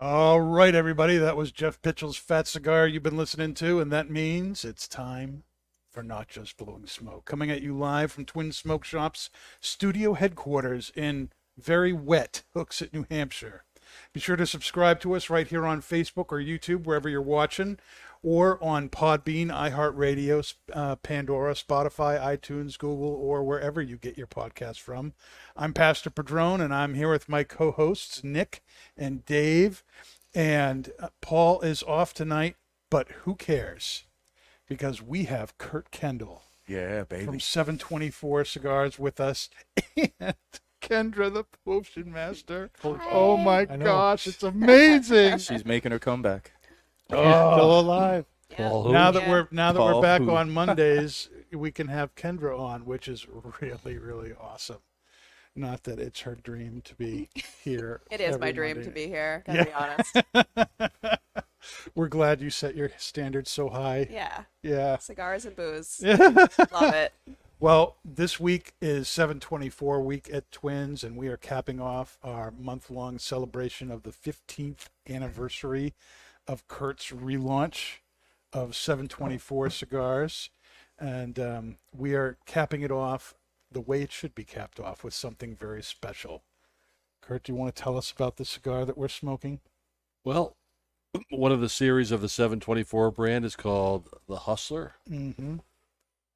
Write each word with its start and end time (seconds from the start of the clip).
All 0.00 0.40
right, 0.40 0.74
everybody, 0.74 1.16
that 1.18 1.36
was 1.36 1.52
Jeff 1.52 1.80
Pitchell's 1.80 2.16
Fat 2.16 2.48
Cigar 2.48 2.88
you've 2.88 3.02
been 3.02 3.16
listening 3.16 3.54
to, 3.54 3.80
and 3.80 3.92
that 3.92 4.10
means 4.10 4.64
it's 4.64 4.88
time 4.88 5.44
for 5.90 6.02
Not 6.02 6.28
Just 6.28 6.56
Blowing 6.56 6.86
Smoke. 6.86 7.24
Coming 7.24 7.50
at 7.50 7.62
you 7.62 7.76
live 7.76 8.10
from 8.10 8.24
Twin 8.24 8.50
Smoke 8.50 8.84
Shop's 8.84 9.30
studio 9.60 10.14
headquarters 10.14 10.90
in 10.96 11.30
very 11.56 11.92
wet 11.92 12.42
Hooksett, 12.54 12.92
New 12.92 13.06
Hampshire. 13.10 13.64
Be 14.12 14.18
sure 14.20 14.36
to 14.36 14.46
subscribe 14.46 14.98
to 15.00 15.14
us 15.14 15.30
right 15.30 15.46
here 15.46 15.64
on 15.64 15.80
Facebook 15.80 16.26
or 16.32 16.38
YouTube, 16.38 16.84
wherever 16.84 17.08
you're 17.08 17.22
watching, 17.22 17.78
or 18.24 18.62
on 18.62 18.88
Podbean, 18.88 19.48
iHeartRadio, 19.48 20.54
uh, 20.72 20.96
Pandora, 20.96 21.54
Spotify, 21.54 22.20
iTunes, 22.20 22.76
Google, 22.76 23.14
or 23.14 23.44
wherever 23.44 23.80
you 23.80 23.96
get 23.96 24.18
your 24.18 24.26
podcast 24.26 24.80
from. 24.80 25.12
I'm 25.56 25.72
Pastor 25.72 26.10
Padrone, 26.10 26.60
and 26.60 26.74
I'm 26.74 26.94
here 26.94 27.08
with 27.10 27.28
my 27.28 27.44
co 27.44 27.70
hosts, 27.70 28.24
Nick 28.24 28.62
and 28.96 29.24
Dave. 29.24 29.84
And 30.34 30.90
uh, 30.98 31.08
Paul 31.20 31.60
is 31.60 31.84
off 31.84 32.12
tonight, 32.12 32.56
but 32.90 33.08
who 33.22 33.36
cares? 33.36 34.04
Because 34.68 35.00
we 35.00 35.24
have 35.24 35.56
Kurt 35.58 35.92
Kendall 35.92 36.42
Yeah, 36.66 37.04
baby. 37.04 37.26
from 37.26 37.40
724 37.40 38.44
Cigars 38.44 38.98
with 38.98 39.20
us 39.20 39.50
and 40.20 40.34
Kendra, 40.80 41.32
the 41.32 41.44
potion 41.64 42.12
master. 42.12 42.70
Oh 42.84 43.36
my 43.36 43.66
I 43.70 43.76
know. 43.76 43.84
gosh, 43.84 44.26
it's 44.26 44.42
amazing. 44.42 45.38
She's 45.38 45.64
making 45.64 45.92
her 45.92 45.98
comeback. 45.98 46.52
Oh. 47.12 47.54
Still 47.56 47.80
alive. 47.80 48.24
Paul 48.56 48.92
Now 48.92 49.10
that 49.10 49.22
Yeah. 49.24 49.30
we're 49.30 49.48
now 49.50 49.72
that 49.72 49.80
we're 49.82 50.00
back 50.00 50.20
who? 50.22 50.30
on 50.30 50.48
Mondays, 50.52 51.28
we 51.52 51.72
can 51.72 51.88
have 51.88 52.14
Kendra 52.14 52.56
on, 52.56 52.84
which 52.84 53.08
is 53.08 53.26
really 53.60 53.98
really 53.98 54.32
awesome. 54.40 54.78
Not 55.56 55.82
that 55.84 55.98
it's 55.98 56.20
her 56.20 56.36
dream 56.36 56.82
to 56.84 56.94
be 56.94 57.28
here. 57.64 58.00
It 58.12 58.20
is 58.20 58.38
my 58.38 58.50
every 58.50 58.52
dream 58.52 58.76
Monday. 58.76 58.84
to 58.88 58.94
be 58.94 59.06
here. 59.08 59.42
Gotta 59.44 59.64
be 59.64 59.72
honest. 59.72 61.18
We're 61.96 62.06
glad 62.08 62.40
you 62.40 62.50
set 62.50 62.76
your 62.76 62.92
standards 62.96 63.50
so 63.50 63.68
high. 63.70 64.06
Yeah. 64.08 64.44
Yeah. 64.62 64.98
Cigars 64.98 65.44
and 65.46 65.56
booze. 65.56 66.00
Love 66.02 66.94
it. 66.94 67.12
Well, 67.60 67.98
this 68.02 68.40
week 68.40 68.72
is 68.80 69.06
724 69.06 70.00
week 70.00 70.30
at 70.32 70.50
Twins, 70.50 71.04
and 71.04 71.14
we 71.14 71.28
are 71.28 71.36
capping 71.36 71.78
off 71.78 72.16
our 72.22 72.50
month 72.50 72.88
long 72.88 73.18
celebration 73.18 73.90
of 73.90 74.02
the 74.02 74.12
15th 74.12 74.86
anniversary 75.06 75.92
of 76.48 76.66
Kurt's 76.68 77.10
relaunch 77.10 77.98
of 78.50 78.74
724 78.74 79.68
cigars. 79.68 80.48
And 80.98 81.38
um, 81.38 81.76
we 81.94 82.14
are 82.14 82.38
capping 82.46 82.80
it 82.80 82.90
off 82.90 83.34
the 83.70 83.82
way 83.82 84.00
it 84.00 84.10
should 84.10 84.34
be 84.34 84.44
capped 84.44 84.80
off 84.80 85.04
with 85.04 85.12
something 85.12 85.54
very 85.54 85.82
special. 85.82 86.42
Kurt, 87.20 87.42
do 87.42 87.52
you 87.52 87.58
want 87.58 87.76
to 87.76 87.82
tell 87.82 87.98
us 87.98 88.10
about 88.10 88.38
the 88.38 88.46
cigar 88.46 88.86
that 88.86 88.96
we're 88.96 89.08
smoking? 89.08 89.60
Well, 90.24 90.56
one 91.28 91.52
of 91.52 91.60
the 91.60 91.68
series 91.68 92.10
of 92.10 92.22
the 92.22 92.30
724 92.30 93.10
brand 93.10 93.44
is 93.44 93.54
called 93.54 94.08
the 94.26 94.38
Hustler. 94.38 94.94
Mm-hmm. 95.10 95.56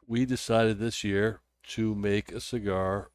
We 0.07 0.27
decided 0.27 0.79
this 0.79 1.03
year 1.05 1.41
to 1.69 1.95
make 1.95 2.31
a 2.33 2.41
cigar 2.41 3.11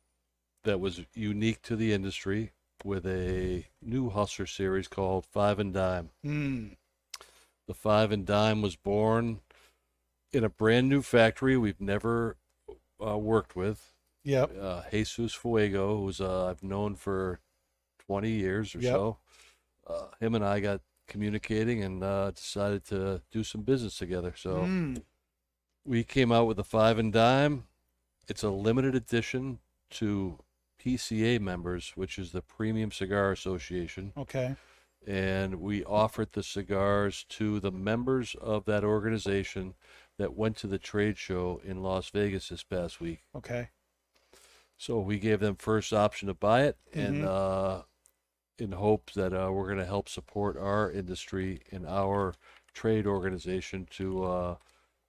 that 0.63 0.79
was 0.79 1.01
unique 1.13 1.61
to 1.63 1.75
the 1.75 1.93
industry 1.93 2.51
with 2.83 3.05
a 3.05 3.65
new 3.81 4.09
Hustler 4.09 4.45
series 4.47 4.87
called 4.87 5.25
Five 5.25 5.59
and 5.59 5.73
Dime. 5.73 6.09
Mm. 6.25 6.77
The 7.67 7.73
Five 7.73 8.11
and 8.11 8.25
Dime 8.25 8.61
was 8.61 8.75
born 8.75 9.41
in 10.31 10.43
a 10.43 10.49
brand 10.49 10.89
new 10.89 11.01
factory 11.01 11.57
we've 11.57 11.81
never 11.81 12.37
uh, 13.05 13.17
worked 13.17 13.55
with. 13.55 13.93
Yep. 14.23 14.51
Uh, 14.59 14.81
Jesus 14.91 15.33
Fuego, 15.33 15.97
who's 15.97 16.19
uh, 16.19 16.47
I've 16.47 16.63
known 16.63 16.95
for 16.95 17.39
20 18.07 18.29
years 18.31 18.75
or 18.75 18.79
Yep. 18.79 18.93
so. 18.93 19.17
Uh, 19.87 20.05
him 20.19 20.35
and 20.35 20.43
I 20.45 20.59
got 20.59 20.81
communicating 21.07 21.83
and 21.83 22.03
uh, 22.03 22.31
decided 22.31 22.83
to 22.85 23.21
do 23.31 23.43
some 23.43 23.61
business 23.61 23.97
together. 23.97 24.33
So 24.35 24.57
Mm. 24.57 25.03
We 25.89 26.03
came 26.03 26.31
out 26.31 26.45
with 26.45 26.59
a 26.59 26.63
five 26.63 26.99
and 26.99 27.11
dime. 27.11 27.63
It's 28.27 28.43
a 28.43 28.51
limited 28.51 28.93
edition 28.93 29.57
to 29.89 30.37
PCA 30.79 31.39
members, 31.41 31.93
which 31.95 32.19
is 32.19 32.31
the 32.31 32.43
Premium 32.43 32.91
Cigar 32.91 33.31
Association. 33.31 34.13
Okay. 34.15 34.55
And 35.07 35.55
we 35.59 35.83
offered 35.83 36.33
the 36.33 36.43
cigars 36.43 37.25
to 37.29 37.59
the 37.59 37.71
members 37.71 38.35
of 38.39 38.65
that 38.65 38.83
organization 38.83 39.73
that 40.19 40.35
went 40.35 40.57
to 40.57 40.67
the 40.67 40.77
trade 40.77 41.17
show 41.17 41.59
in 41.65 41.81
Las 41.81 42.09
Vegas 42.11 42.49
this 42.49 42.61
past 42.63 43.01
week. 43.01 43.21
Okay. 43.35 43.69
So 44.77 44.99
we 44.99 45.17
gave 45.17 45.39
them 45.39 45.55
first 45.55 45.91
option 45.91 46.27
to 46.27 46.35
buy 46.35 46.65
it, 46.65 46.77
and 46.93 47.23
Mhm. 47.23 47.25
uh, 47.27 47.83
in 48.59 48.73
hopes 48.73 49.15
that 49.15 49.33
uh, 49.33 49.49
we're 49.51 49.65
going 49.65 49.79
to 49.79 49.85
help 49.85 50.07
support 50.07 50.55
our 50.55 50.91
industry 50.91 51.61
and 51.71 51.87
our 51.87 52.35
trade 52.75 53.07
organization 53.07 53.87
to 53.91 54.23
uh, 54.23 54.55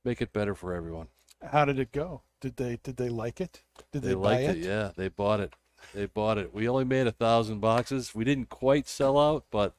make 0.05 0.21
it 0.21 0.33
better 0.33 0.55
for 0.55 0.75
everyone. 0.75 1.09
How 1.43 1.65
did 1.65 1.79
it 1.79 1.93
go? 1.93 2.23
Did 2.41 2.57
they 2.57 2.79
did 2.83 2.97
they 2.97 3.09
like 3.09 3.41
it? 3.41 3.63
Did 3.93 4.03
they, 4.03 4.09
They, 4.09 4.15
buy 4.15 4.21
liked 4.45 4.59
it? 4.59 4.59
yeah. 4.59 4.91
They 4.97 5.09
bought 5.09 5.41
it. 5.41 5.55
They 5.95 6.07
bought 6.07 6.39
it. 6.39 6.53
We 6.55 6.69
only 6.69 6.85
made 6.85 7.07
a 7.07 7.13
thousand 7.13 7.61
boxes. 7.61 8.15
We 8.15 8.25
didn't 8.25 8.49
quite 8.51 8.87
sell 8.89 9.19
out, 9.19 9.45
but 9.51 9.75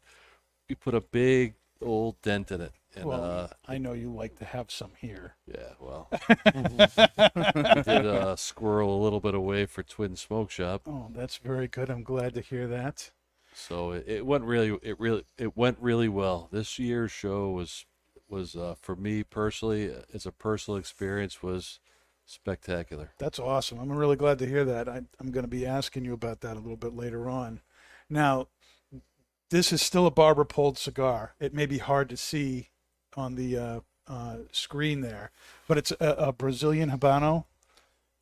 we 0.67 0.75
put 0.75 0.95
a 0.95 1.01
big 1.01 1.55
old 1.81 2.21
dent 2.21 2.51
in 2.51 2.61
it. 2.61 2.73
And 2.95 3.05
Well, 3.05 3.23
uh, 3.23 3.47
I 3.67 3.77
know 3.77 3.93
you 3.93 4.11
like 4.11 4.37
to 4.39 4.45
have 4.45 4.69
some 4.69 4.91
here. 4.99 5.35
yeah, 5.47 5.73
well, 5.79 6.09
we 6.53 7.63
did 7.83 8.05
uh, 8.05 8.35
squirrel 8.35 8.99
a 8.99 9.03
little 9.03 9.19
bit 9.21 9.33
away 9.33 9.65
for 9.65 9.81
Twin 9.83 10.15
Smoke 10.15 10.51
Shop. 10.51 10.81
Oh, 10.85 11.07
that's 11.13 11.37
very 11.37 11.67
good. 11.67 11.89
I'm 11.89 12.03
glad 12.03 12.33
to 12.33 12.41
hear 12.41 12.67
that. 12.67 13.11
So 13.53 13.91
it, 13.91 14.05
it 14.07 14.25
went 14.25 14.43
really 14.43 14.77
it 14.81 14.99
really 14.99 15.23
it 15.37 15.55
went 15.57 15.77
really 15.79 16.09
well. 16.09 16.49
This 16.51 16.79
year's 16.79 17.11
show 17.11 17.49
was 17.51 17.85
was 18.31 18.55
uh, 18.55 18.75
for 18.81 18.95
me 18.95 19.23
personally 19.23 19.93
as 20.13 20.25
a 20.25 20.31
personal 20.31 20.77
experience 20.79 21.43
was 21.43 21.79
spectacular. 22.25 23.11
That's 23.17 23.39
awesome. 23.39 23.77
I'm 23.79 23.91
really 23.91 24.15
glad 24.15 24.39
to 24.39 24.47
hear 24.47 24.63
that. 24.65 24.87
I, 24.87 25.01
I'm 25.19 25.31
going 25.31 25.43
to 25.43 25.49
be 25.49 25.65
asking 25.65 26.05
you 26.05 26.13
about 26.13 26.41
that 26.41 26.55
a 26.55 26.59
little 26.59 26.77
bit 26.77 26.95
later 26.95 27.29
on. 27.29 27.59
Now, 28.09 28.47
this 29.49 29.73
is 29.73 29.81
still 29.81 30.05
a 30.07 30.11
barber 30.11 30.45
pulled 30.45 30.77
cigar. 30.77 31.35
It 31.39 31.53
may 31.53 31.65
be 31.65 31.79
hard 31.79 32.09
to 32.09 32.17
see 32.17 32.69
on 33.17 33.35
the 33.35 33.57
uh, 33.57 33.79
uh, 34.07 34.37
screen 34.51 35.01
there, 35.01 35.31
but 35.67 35.77
it's 35.77 35.91
a, 35.91 35.95
a 36.17 36.31
Brazilian 36.33 36.89
Habano 36.91 37.45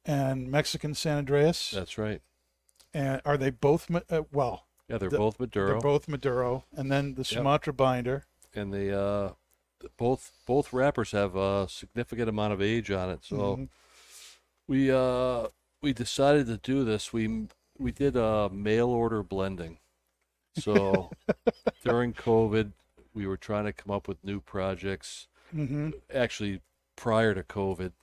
and 0.06 0.50
Mexican 0.50 0.96
San 0.96 1.18
Andreas. 1.20 1.70
That's 1.72 1.98
right. 2.00 2.22
and 2.94 3.22
are 3.26 3.38
they 3.38 3.52
both? 3.52 3.90
Uh, 4.12 4.24
well, 4.32 4.66
Yeah, 4.88 4.98
they're 4.98 5.10
The- 5.10 5.18
both 5.18 5.40
Maduro 5.40 5.68
they're 5.68 5.80
both 5.82 6.08
Maduro, 6.08 6.66
and 6.76 6.92
then 6.92 7.14
the 7.14 7.24
Sumatra 7.24 7.74
binder. 7.74 8.26
and 8.56 8.74
the 8.74 9.00
uh 9.00 9.34
both 9.98 10.32
both 10.46 10.74
wrappers 10.74 11.12
have 11.12 11.36
a 11.36 11.68
significant 11.70 12.30
amount 12.30 12.54
of 12.54 12.62
age 12.62 12.92
on 12.92 13.10
it. 13.10 13.24
So 13.24 13.36
Mhm. 13.58 13.70
we 14.68 14.92
uh 14.92 15.48
we 15.82 15.94
decided 15.94 16.48
to 16.48 16.58
do 16.58 16.84
this. 16.84 17.14
We 17.14 17.48
we 17.78 17.92
did 17.92 18.16
a 18.16 18.50
mail 18.50 18.90
order 18.90 19.24
blending. 19.24 19.80
So 20.58 21.12
during 21.84 22.14
COVID, 22.14 22.74
we 23.14 23.26
were 23.26 23.38
trying 23.38 23.66
to 23.66 23.74
come 23.74 23.92
up 23.94 24.08
with 24.08 24.24
new 24.24 24.40
projects. 24.42 25.28
Mhm. 25.56 25.94
Actually, 26.14 26.62
prior 26.96 27.34
to 27.34 27.44
COVID, 27.44 27.94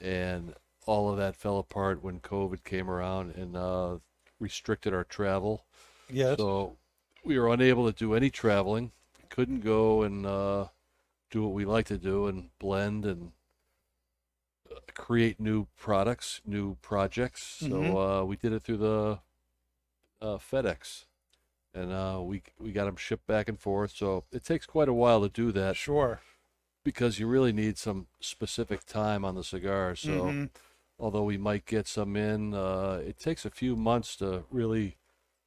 and 0.00 0.54
all 0.84 1.10
of 1.10 1.16
that 1.16 1.34
fell 1.34 1.58
apart 1.58 2.02
when 2.02 2.20
COVID 2.20 2.62
came 2.64 2.88
around 2.90 3.34
and 3.34 3.56
uh, 3.56 3.98
restricted 4.38 4.92
our 4.94 5.04
travel. 5.04 5.64
Yes. 6.08 6.38
So 6.38 6.76
we 7.24 7.38
were 7.38 7.52
unable 7.52 7.90
to 7.90 7.96
do 7.98 8.14
any 8.14 8.30
traveling. 8.30 8.92
Couldn't 9.30 9.60
go 9.60 10.02
and 10.02 10.24
uh, 10.26 10.66
do 11.30 11.42
what 11.42 11.52
we 11.52 11.64
like 11.64 11.86
to 11.86 11.98
do 11.98 12.26
and 12.26 12.50
blend 12.58 13.04
and 13.04 13.32
uh, 14.70 14.80
create 14.94 15.40
new 15.40 15.66
products, 15.76 16.40
new 16.44 16.76
projects. 16.76 17.62
Mhm. 17.62 17.68
So 17.70 17.98
uh, 17.98 18.24
we 18.24 18.36
did 18.36 18.52
it 18.52 18.62
through 18.62 18.78
the 18.78 19.20
uh, 20.20 20.38
FedEx, 20.38 21.04
and 21.74 21.92
uh, 21.92 22.20
we 22.22 22.42
we 22.58 22.72
got 22.72 22.86
them 22.86 22.96
shipped 22.96 23.26
back 23.26 23.48
and 23.48 23.58
forth. 23.58 23.92
So 23.96 24.24
it 24.32 24.44
takes 24.44 24.66
quite 24.66 24.88
a 24.88 24.94
while 24.94 25.20
to 25.22 25.28
do 25.28 25.52
that 25.52 25.76
Sure. 25.76 26.20
because 26.84 27.18
you 27.18 27.26
really 27.26 27.52
need 27.52 27.78
some 27.78 28.06
specific 28.20 28.84
time 28.86 29.24
on 29.24 29.34
the 29.34 29.44
cigar. 29.44 29.94
So 29.96 30.12
Mhm. 30.12 30.50
although 30.98 31.24
we 31.24 31.36
might 31.38 31.66
get 31.66 31.86
some 31.86 32.16
in, 32.16 32.54
uh, 32.54 33.02
it 33.06 33.18
takes 33.18 33.44
a 33.44 33.50
few 33.50 33.76
months 33.76 34.16
to 34.16 34.44
really 34.50 34.96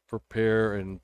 prepare 0.08 0.76
and 0.76 1.02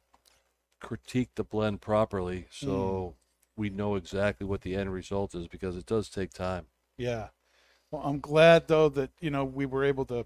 critique 0.80 1.32
the 1.36 1.44
blend 1.44 1.82
properly. 1.82 2.48
So 2.52 3.16
we 3.58 3.70
know 3.70 3.96
exactly 3.96 4.46
what 4.46 4.62
the 4.62 4.76
end 4.76 4.92
result 4.94 5.34
is 5.36 5.48
because 5.48 5.76
it 5.78 5.86
does 5.86 6.10
take 6.10 6.34
time. 6.34 6.66
Yeah. 6.98 7.28
Well, 7.92 8.02
I'm 8.04 8.20
glad 8.20 8.68
though 8.68 8.90
that 8.90 9.12
you 9.20 9.30
know 9.30 9.46
we 9.46 9.66
were 9.66 9.84
able 9.84 10.06
to. 10.06 10.26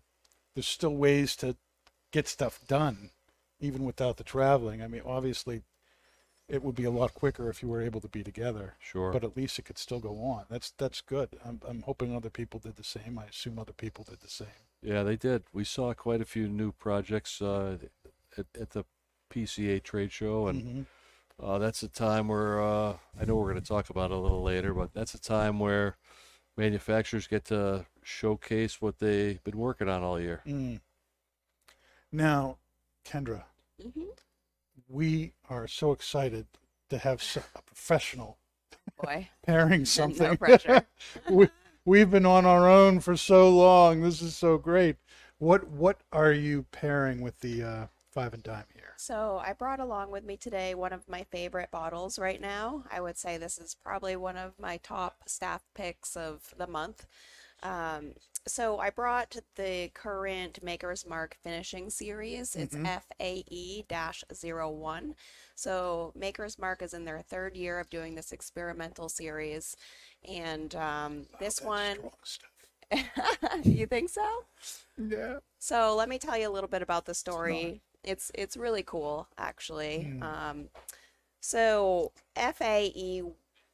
There's 0.55 0.67
still 0.67 0.95
ways 0.95 1.35
to 1.37 1.55
get 2.11 2.27
stuff 2.27 2.59
done, 2.67 3.11
even 3.59 3.85
without 3.85 4.17
the 4.17 4.23
traveling. 4.23 4.81
I 4.81 4.87
mean, 4.87 5.03
obviously, 5.05 5.61
it 6.47 6.63
would 6.63 6.75
be 6.75 6.85
a 6.85 6.91
lot 6.91 7.13
quicker 7.13 7.49
if 7.49 7.61
you 7.61 7.69
were 7.69 7.81
able 7.81 8.01
to 8.01 8.07
be 8.07 8.23
together. 8.23 8.73
Sure. 8.79 9.11
But 9.11 9.23
at 9.23 9.37
least 9.37 9.59
it 9.59 9.65
could 9.65 9.77
still 9.77 9.99
go 9.99 10.19
on. 10.23 10.45
That's 10.49 10.71
that's 10.77 11.01
good. 11.01 11.29
I'm 11.45 11.61
I'm 11.67 11.83
hoping 11.83 12.15
other 12.15 12.29
people 12.31 12.59
did 12.59 12.75
the 12.77 12.83
same. 12.83 13.19
I 13.19 13.25
assume 13.25 13.59
other 13.59 13.73
people 13.73 14.03
did 14.09 14.21
the 14.21 14.29
same. 14.29 14.47
Yeah, 14.81 15.03
they 15.03 15.17
did. 15.17 15.43
We 15.53 15.65
saw 15.65 15.93
quite 15.93 16.21
a 16.21 16.25
few 16.25 16.47
new 16.47 16.71
projects 16.71 17.41
uh, 17.41 17.77
at, 18.37 18.45
at 18.59 18.69
the 18.71 18.85
PCA 19.29 19.83
trade 19.83 20.11
show, 20.11 20.47
and 20.47 20.63
Mhm. 20.63 20.85
Uh, 21.41 21.57
that's 21.57 21.83
a 21.83 21.87
time 21.87 22.27
where 22.27 22.61
uh, 22.61 22.93
I 23.19 23.25
know 23.25 23.35
we're 23.35 23.51
going 23.51 23.61
to 23.61 23.67
talk 23.67 23.89
about 23.89 24.11
it 24.11 24.17
a 24.17 24.19
little 24.19 24.43
later, 24.43 24.73
but 24.73 24.93
that's 24.93 25.13
a 25.13 25.21
time 25.21 25.59
where 25.59 25.97
manufacturers 26.57 27.27
get 27.27 27.45
to 27.45 27.85
showcase 28.03 28.81
what 28.81 28.99
they've 28.99 29.43
been 29.43 29.57
working 29.57 29.89
on 29.89 30.03
all 30.03 30.19
year. 30.19 30.41
Mm. 30.45 30.79
Now, 32.11 32.57
Kendra, 33.05 33.43
hmm 33.81 34.09
we 34.87 35.33
are 35.49 35.67
so 35.67 35.91
excited 35.91 36.47
to 36.89 36.97
have 36.97 37.21
a 37.55 37.61
professional 37.61 38.37
Boy. 39.01 39.29
pairing 39.45 39.85
something. 39.85 40.27
No 40.27 40.35
pressure. 40.35 40.85
we, 41.29 41.47
we've 41.85 42.09
been 42.09 42.25
on 42.25 42.45
our 42.45 42.67
own 42.67 42.99
for 42.99 43.15
so 43.15 43.55
long. 43.55 44.01
This 44.01 44.21
is 44.21 44.35
so 44.35 44.57
great. 44.57 44.95
What 45.37 45.67
what 45.69 46.01
are 46.11 46.33
you 46.33 46.65
pairing 46.71 47.21
with 47.21 47.39
the 47.39 47.63
uh, 47.63 47.85
five 48.11 48.33
and 48.33 48.43
dime 48.43 48.65
here? 48.73 48.93
So 48.97 49.41
I 49.43 49.53
brought 49.53 49.79
along 49.79 50.11
with 50.11 50.23
me 50.23 50.37
today 50.37 50.75
one 50.75 50.93
of 50.93 51.07
my 51.07 51.23
favorite 51.31 51.71
bottles 51.71 52.19
right 52.19 52.41
now. 52.41 52.83
I 52.91 53.01
would 53.01 53.17
say 53.17 53.37
this 53.37 53.57
is 53.57 53.75
probably 53.75 54.15
one 54.15 54.37
of 54.37 54.53
my 54.59 54.77
top 54.77 55.23
staff 55.27 55.63
picks 55.73 56.15
of 56.15 56.53
the 56.57 56.67
month. 56.67 57.05
Um, 57.61 58.13
so 58.47 58.79
I 58.79 58.89
brought 58.89 59.35
the 59.55 59.91
current 59.93 60.63
Maker's 60.63 61.05
Mark 61.05 61.35
finishing 61.43 61.89
series. 61.89 62.55
It's 62.55 62.75
FAE-01. 63.19 65.13
So 65.55 66.13
Maker's 66.15 66.57
Mark 66.57 66.81
is 66.81 66.93
in 66.93 67.03
their 67.05 67.21
third 67.21 67.55
year 67.55 67.79
of 67.79 67.89
doing 67.89 68.15
this 68.15 68.31
experimental 68.31 69.09
series. 69.09 69.75
And 70.27 70.73
um, 70.75 71.27
this 71.39 71.61
one, 71.61 71.97
you 73.63 73.85
think 73.85 74.09
so? 74.09 74.45
Yeah. 74.97 75.39
So 75.59 75.95
let 75.95 76.09
me 76.09 76.17
tell 76.17 76.37
you 76.37 76.49
a 76.49 76.53
little 76.53 76.69
bit 76.69 76.81
about 76.81 77.05
the 77.05 77.13
story. 77.13 77.81
It's 78.03 78.31
it's 78.33 78.57
really 78.57 78.83
cool, 78.83 79.27
actually. 79.37 80.09
Mm. 80.19 80.23
Um, 80.23 80.69
so 81.41 82.11
FAE 82.35 83.23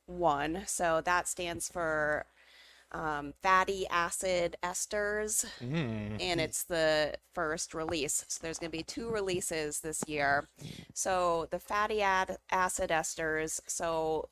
one, 0.08 0.64
so 0.68 1.02
that 1.06 1.28
stands 1.28 1.68
for 1.70 2.26
um, 2.92 3.34
fatty 3.42 3.86
acid 3.90 4.56
esters, 4.64 5.46
and 6.22 6.40
it's 6.40 6.64
the 6.64 7.16
first 7.34 7.74
release. 7.74 8.24
So 8.28 8.40
there's 8.42 8.60
going 8.60 8.72
to 8.72 8.78
be 8.78 8.84
two 8.84 9.10
releases 9.10 9.80
this 9.82 10.04
year. 10.08 10.48
So 10.94 11.48
the 11.52 11.60
fatty 11.60 12.02
ad- 12.02 12.38
acid 12.52 12.92
esters, 12.92 13.60
so 13.68 14.30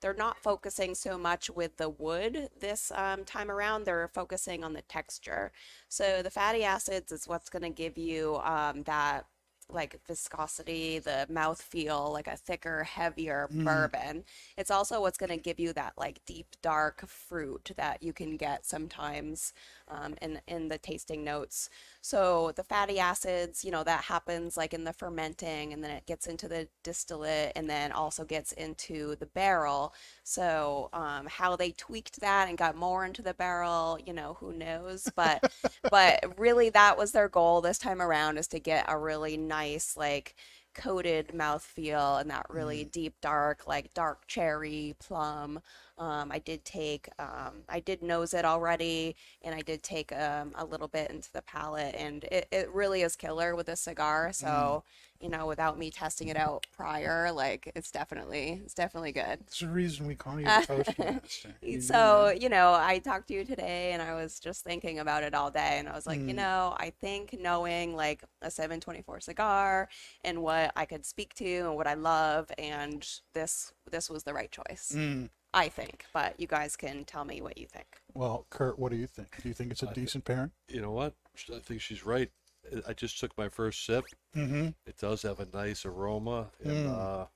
they're 0.00 0.14
not 0.14 0.38
focusing 0.42 0.94
so 0.94 1.16
much 1.16 1.50
with 1.50 1.76
the 1.78 1.88
wood 1.88 2.50
this 2.60 2.92
um, 2.94 3.24
time 3.24 3.50
around. 3.50 3.84
They're 3.84 4.10
focusing 4.12 4.62
on 4.62 4.74
the 4.74 4.82
texture. 4.82 5.50
So 5.88 6.22
the 6.22 6.30
fatty 6.30 6.62
acids 6.62 7.10
is 7.10 7.26
what's 7.26 7.48
going 7.48 7.62
to 7.62 7.70
give 7.70 7.96
you 7.96 8.36
um, 8.44 8.82
that 8.82 9.24
like 9.68 10.00
viscosity, 10.06 10.98
the 10.98 11.26
mouth 11.28 11.60
feel, 11.60 12.12
like 12.12 12.26
a 12.26 12.36
thicker, 12.36 12.84
heavier 12.84 13.48
mm. 13.52 13.64
bourbon. 13.64 14.24
It's 14.56 14.70
also 14.70 15.00
what's 15.00 15.18
going 15.18 15.30
to 15.30 15.36
give 15.36 15.58
you 15.58 15.72
that 15.72 15.94
like 15.96 16.20
deep, 16.26 16.46
dark 16.62 17.06
fruit 17.06 17.72
that 17.76 18.02
you 18.02 18.12
can 18.12 18.36
get 18.36 18.66
sometimes 18.66 19.52
um, 19.88 20.14
in 20.22 20.40
in 20.46 20.68
the 20.68 20.78
tasting 20.78 21.24
notes. 21.24 21.68
So 22.00 22.52
the 22.56 22.64
fatty 22.64 22.98
acids, 22.98 23.64
you 23.64 23.70
know, 23.70 23.84
that 23.84 24.04
happens 24.04 24.56
like 24.56 24.74
in 24.74 24.84
the 24.84 24.92
fermenting, 24.92 25.72
and 25.72 25.82
then 25.82 25.90
it 25.90 26.06
gets 26.06 26.26
into 26.26 26.48
the 26.48 26.68
distillate, 26.82 27.52
and 27.56 27.68
then 27.68 27.92
also 27.92 28.24
gets 28.24 28.52
into 28.52 29.16
the 29.16 29.26
barrel. 29.26 29.94
So 30.22 30.88
um, 30.92 31.26
how 31.26 31.56
they 31.56 31.72
tweaked 31.72 32.20
that 32.20 32.48
and 32.48 32.58
got 32.58 32.76
more 32.76 33.04
into 33.04 33.22
the 33.22 33.34
barrel, 33.34 33.98
you 34.04 34.12
know, 34.12 34.34
who 34.40 34.52
knows? 34.52 35.10
But 35.14 35.52
but 35.90 36.38
really, 36.38 36.70
that 36.70 36.96
was 36.98 37.12
their 37.12 37.28
goal 37.28 37.60
this 37.60 37.78
time 37.78 38.00
around 38.02 38.38
is 38.38 38.48
to 38.48 38.60
get 38.60 38.84
a 38.88 38.98
really 38.98 39.36
nice 39.36 39.96
like 39.96 40.34
coated 40.74 41.28
mouthfeel 41.28 42.20
and 42.20 42.30
that 42.30 42.46
really 42.48 42.84
deep 42.84 43.14
dark 43.20 43.66
like 43.66 43.92
dark 43.94 44.26
cherry 44.26 44.94
plum. 44.98 45.60
Um, 45.96 46.32
i 46.32 46.40
did 46.40 46.64
take 46.64 47.08
um, 47.20 47.62
i 47.68 47.78
did 47.78 48.02
nose 48.02 48.34
it 48.34 48.44
already 48.44 49.14
and 49.42 49.54
i 49.54 49.60
did 49.60 49.82
take 49.84 50.10
um, 50.12 50.50
a 50.56 50.64
little 50.64 50.88
bit 50.88 51.10
into 51.10 51.32
the 51.32 51.42
palate 51.42 51.94
and 51.94 52.24
it, 52.24 52.48
it 52.50 52.68
really 52.74 53.02
is 53.02 53.14
killer 53.14 53.54
with 53.54 53.68
a 53.68 53.76
cigar 53.76 54.32
so 54.32 54.82
you 55.24 55.30
know 55.30 55.46
without 55.46 55.78
me 55.78 55.90
testing 55.90 56.28
it 56.28 56.36
out 56.36 56.66
prior 56.76 57.32
like 57.32 57.72
it's 57.74 57.90
definitely 57.90 58.60
it's 58.62 58.74
definitely 58.74 59.10
good 59.10 59.38
It's 59.40 59.60
the 59.60 59.68
reason 59.68 60.06
we 60.06 60.14
call 60.14 60.38
you 60.38 60.44
the 60.44 60.64
Toastmaster. 60.66 61.54
You 61.62 61.80
so 61.80 62.26
that. 62.26 62.42
you 62.42 62.50
know 62.50 62.74
i 62.78 62.98
talked 62.98 63.28
to 63.28 63.34
you 63.34 63.42
today 63.44 63.92
and 63.92 64.02
i 64.02 64.14
was 64.14 64.38
just 64.38 64.62
thinking 64.64 64.98
about 64.98 65.22
it 65.22 65.34
all 65.34 65.50
day 65.50 65.76
and 65.78 65.88
i 65.88 65.94
was 65.94 66.06
like 66.06 66.20
you 66.20 66.34
Mm. 66.34 66.34
know 66.36 66.74
i 66.78 66.90
think 66.90 67.36
knowing 67.40 67.96
like 67.96 68.22
a 68.42 68.50
724 68.50 69.20
cigar 69.20 69.88
and 70.24 70.42
what 70.42 70.72
i 70.76 70.84
could 70.84 71.06
speak 71.06 71.32
to 71.34 71.46
and 71.60 71.74
what 71.74 71.86
i 71.86 71.94
love 71.94 72.50
and 72.58 73.08
this 73.32 73.72
this 73.90 74.10
was 74.10 74.24
the 74.24 74.34
right 74.34 74.50
choice 74.52 74.92
Mm. 74.94 75.30
i 75.54 75.68
think 75.70 76.04
but 76.12 76.38
you 76.38 76.46
guys 76.46 76.76
can 76.76 77.04
tell 77.04 77.24
me 77.24 77.40
what 77.40 77.56
you 77.56 77.66
think 77.66 77.86
Well, 78.12 78.46
Kurt, 78.50 78.78
what 78.78 78.90
do 78.92 78.98
you 78.98 79.06
think? 79.06 79.42
Do 79.42 79.48
you 79.48 79.54
think 79.54 79.72
it's 79.72 79.82
a 79.82 79.88
I- 79.88 79.92
decent 79.94 80.24
pairing? 80.24 80.50
You 80.68 80.82
know 80.82 80.92
what? 80.92 81.14
I 81.52 81.58
think 81.58 81.80
she's 81.80 82.04
right. 82.06 82.30
I- 82.72 82.90
I 82.90 82.92
just 82.92 83.18
took 83.18 83.36
my 83.36 83.48
first 83.48 83.84
sip. 83.84 84.04
Mm-hmm. 84.34 84.68
It 84.86 84.96
does 84.98 85.22
have 85.22 85.40
a 85.40 85.46
nice 85.46 85.84
aroma 85.84 86.50
and 86.62 86.86
Mm. 86.86 86.98
uh, 87.22 87.26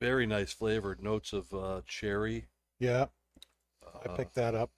very 0.00 0.26
nice 0.26 0.52
flavored 0.52 1.02
notes 1.02 1.32
of 1.32 1.52
uh, 1.52 1.82
cherry 1.86 2.46
Yeah, 2.78 3.06
I 4.04 4.08
uh, 4.08 4.16
picked 4.16 4.34
that 4.34 4.54
up. 4.54 4.70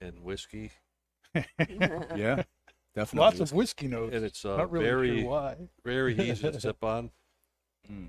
and 0.00 0.22
whiskey, 0.22 0.72
Yeah, 1.34 2.42
definitely. 2.94 3.18
Lots 3.20 3.40
of 3.40 3.52
whiskey 3.52 3.88
notes. 3.88 4.14
and 4.14 4.24
it's 4.24 4.44
uh, 4.44 4.56
Not 4.58 4.70
really 4.70 4.84
very 4.84 5.20
sure 5.22 5.30
why. 5.30 5.56
very 5.84 6.14
easy 6.30 6.50
to 6.50 6.60
sip 6.60 6.84
on. 6.84 7.10
Mm, 7.90 8.08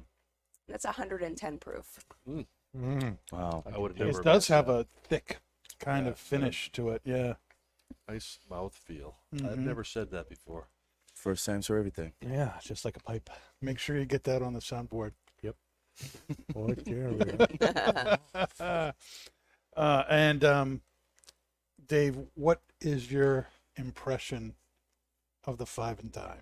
that's 0.68 0.86
110 0.86 1.58
proof 1.60 2.00
Mm. 2.78 3.18
wow. 3.32 3.64
I 3.66 3.78
would 3.78 3.98
have 3.98 4.10
It 4.10 4.24
does 4.24 4.48
have 4.50 4.68
that. 4.68 4.74
a 4.74 4.84
thick 5.08 5.40
kind 5.80 6.06
Yeah, 6.06 6.12
of 6.12 6.20
finish 6.20 6.72
to 6.74 6.90
it. 6.90 7.02
Yeah. 7.06 7.36
Nice 8.08 8.40
mouth 8.50 8.76
feel. 8.76 9.16
I've 9.34 9.58
Mhm. 9.58 9.68
never 9.68 9.84
said 9.84 10.12
that 10.12 10.30
before. 10.30 10.68
First 11.14 11.46
times 11.46 11.68
for 11.68 11.78
everything. 11.78 12.14
Yeah, 12.22 12.54
just 12.62 12.86
like 12.86 12.98
a 12.98 13.02
pipe. 13.02 13.30
Make 13.62 13.80
sure 13.80 13.98
you 13.98 14.06
get 14.06 14.24
that 14.24 14.42
on 14.42 14.54
the 14.54 14.60
soundboard. 14.60 15.12
Yep. 15.42 15.56
uh, 18.60 18.92
and 20.10 20.44
um, 20.44 20.82
Dave, 21.88 22.18
what 22.36 22.62
is 22.82 23.12
your 23.12 23.48
impression 23.76 24.56
of 25.46 25.58
the 25.58 25.66
five 25.66 26.00
and 26.00 26.12
dime 26.12 26.42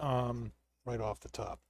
Um, 0.00 0.52
right 0.84 1.00
off 1.00 1.20
the 1.20 1.28
top? 1.28 1.60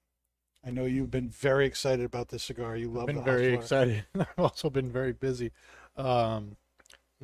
I 0.65 0.71
know 0.71 0.85
you've 0.85 1.11
been 1.11 1.29
very 1.29 1.65
excited 1.65 2.05
about 2.05 2.29
this 2.29 2.43
cigar. 2.43 2.75
You 2.77 2.89
love 2.89 3.01
I've 3.09 3.15
been 3.15 3.15
the 3.17 3.21
very 3.21 3.53
Hustler. 3.53 3.61
excited. 3.61 4.05
I've 4.19 4.27
also 4.39 4.69
been 4.69 4.91
very 4.91 5.13
busy. 5.13 5.51
Um, 5.97 6.57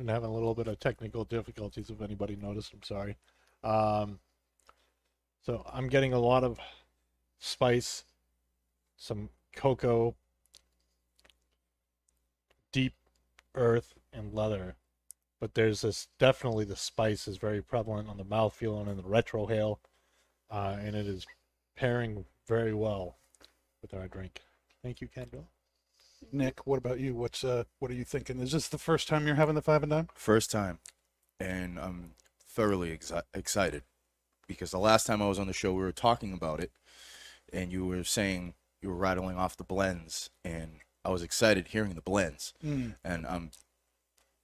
been 0.00 0.08
having 0.08 0.30
a 0.30 0.32
little 0.32 0.54
bit 0.54 0.66
of 0.66 0.80
technical 0.80 1.24
difficulties. 1.24 1.90
If 1.90 2.00
anybody 2.00 2.34
noticed, 2.34 2.72
I'm 2.72 2.82
sorry. 2.82 3.18
Um, 3.62 4.18
so 5.42 5.62
I'm 5.70 5.88
getting 5.88 6.14
a 6.14 6.18
lot 6.18 6.42
of 6.42 6.58
spice, 7.38 8.04
some 8.96 9.28
cocoa, 9.54 10.14
deep 12.72 12.94
earth, 13.54 13.92
and 14.10 14.32
leather. 14.32 14.76
But 15.38 15.54
there's 15.54 15.82
this 15.82 16.08
definitely 16.18 16.64
the 16.64 16.76
spice 16.76 17.28
is 17.28 17.36
very 17.36 17.60
prevalent 17.60 18.08
on 18.08 18.16
the 18.16 18.24
mouthfeel 18.24 18.80
and 18.80 18.88
in 18.88 18.96
the 18.96 19.02
retrohale, 19.02 19.78
uh, 20.50 20.78
and 20.80 20.96
it 20.96 21.06
is 21.06 21.26
pairing 21.76 22.24
very 22.48 22.72
well 22.72 23.18
with 23.82 23.92
our 23.92 24.08
drink. 24.08 24.40
Thank 24.82 25.02
you, 25.02 25.08
Kendall. 25.08 25.46
Nick, 26.32 26.66
what 26.66 26.78
about 26.78 27.00
you? 27.00 27.14
What's 27.14 27.44
uh, 27.44 27.64
what 27.78 27.90
are 27.90 27.94
you 27.94 28.04
thinking? 28.04 28.40
Is 28.40 28.52
this 28.52 28.68
the 28.68 28.78
first 28.78 29.08
time 29.08 29.26
you're 29.26 29.36
having 29.36 29.54
the 29.54 29.62
five 29.62 29.82
and 29.82 29.90
dime? 29.90 30.08
First 30.14 30.50
time, 30.50 30.78
and 31.38 31.78
I'm 31.78 32.12
thoroughly 32.44 32.96
exi- 32.96 33.22
excited 33.34 33.82
because 34.46 34.70
the 34.70 34.78
last 34.78 35.06
time 35.06 35.22
I 35.22 35.28
was 35.28 35.38
on 35.38 35.46
the 35.46 35.52
show, 35.52 35.72
we 35.72 35.82
were 35.82 35.92
talking 35.92 36.32
about 36.32 36.60
it, 36.60 36.72
and 37.52 37.72
you 37.72 37.86
were 37.86 38.04
saying 38.04 38.54
you 38.82 38.88
were 38.88 38.96
rattling 38.96 39.36
off 39.36 39.56
the 39.56 39.64
blends, 39.64 40.30
and 40.44 40.80
I 41.04 41.10
was 41.10 41.22
excited 41.22 41.68
hearing 41.68 41.94
the 41.94 42.00
blends, 42.02 42.52
Mm. 42.64 42.96
and 43.04 43.26
I'm 43.26 43.50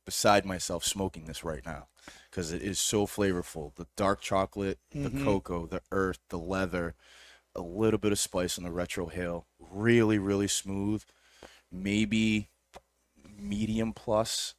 beside 0.05 0.45
myself 0.47 0.85
smoking 0.85 1.25
this 1.25 1.43
right 1.43 1.67
now 1.67 1.89
because 2.31 2.53
it 2.53 2.63
is 2.63 2.79
so 2.79 3.07
flavorful. 3.07 3.75
The 3.75 3.89
dark 3.97 4.21
chocolate, 4.21 4.79
the 4.93 5.11
Mhm. 5.11 5.25
cocoa, 5.25 5.67
the 5.67 5.83
earth, 5.91 6.21
the 6.29 6.39
leather, 6.39 6.95
a 7.57 7.61
little 7.61 7.99
bit 7.99 8.13
of 8.13 8.19
spice 8.21 8.57
on 8.57 8.63
the 8.65 8.71
retrohale. 8.71 9.47
Really, 9.59 10.19
really 10.19 10.47
smooth. 10.47 11.05
Maybe 11.71 12.49
medium 13.39 13.93
plus. 13.93 14.55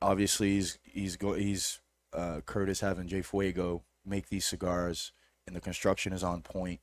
Obviously, 0.00 0.52
he's 0.54 0.78
he's 0.82 1.16
go 1.16 1.34
he's 1.34 1.80
uh, 2.12 2.40
Curtis 2.44 2.80
having 2.80 3.08
Jay 3.08 3.22
Fuego 3.22 3.82
make 4.04 4.28
these 4.28 4.44
cigars, 4.44 5.12
and 5.46 5.56
the 5.56 5.60
construction 5.60 6.12
is 6.12 6.22
on 6.22 6.42
point. 6.42 6.80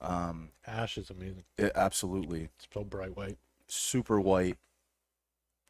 Um, 0.00 0.50
Ash 0.66 0.96
is 0.96 1.10
amazing. 1.10 1.44
it, 1.58 1.72
absolutely 1.74 2.48
It's 2.56 2.68
so 2.72 2.84
bright 2.84 3.16
white. 3.16 3.36
super 3.68 4.18
white, 4.20 4.56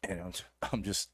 and 0.03 0.21
I'm, 0.21 0.33
I'm 0.71 0.83
just 0.83 1.09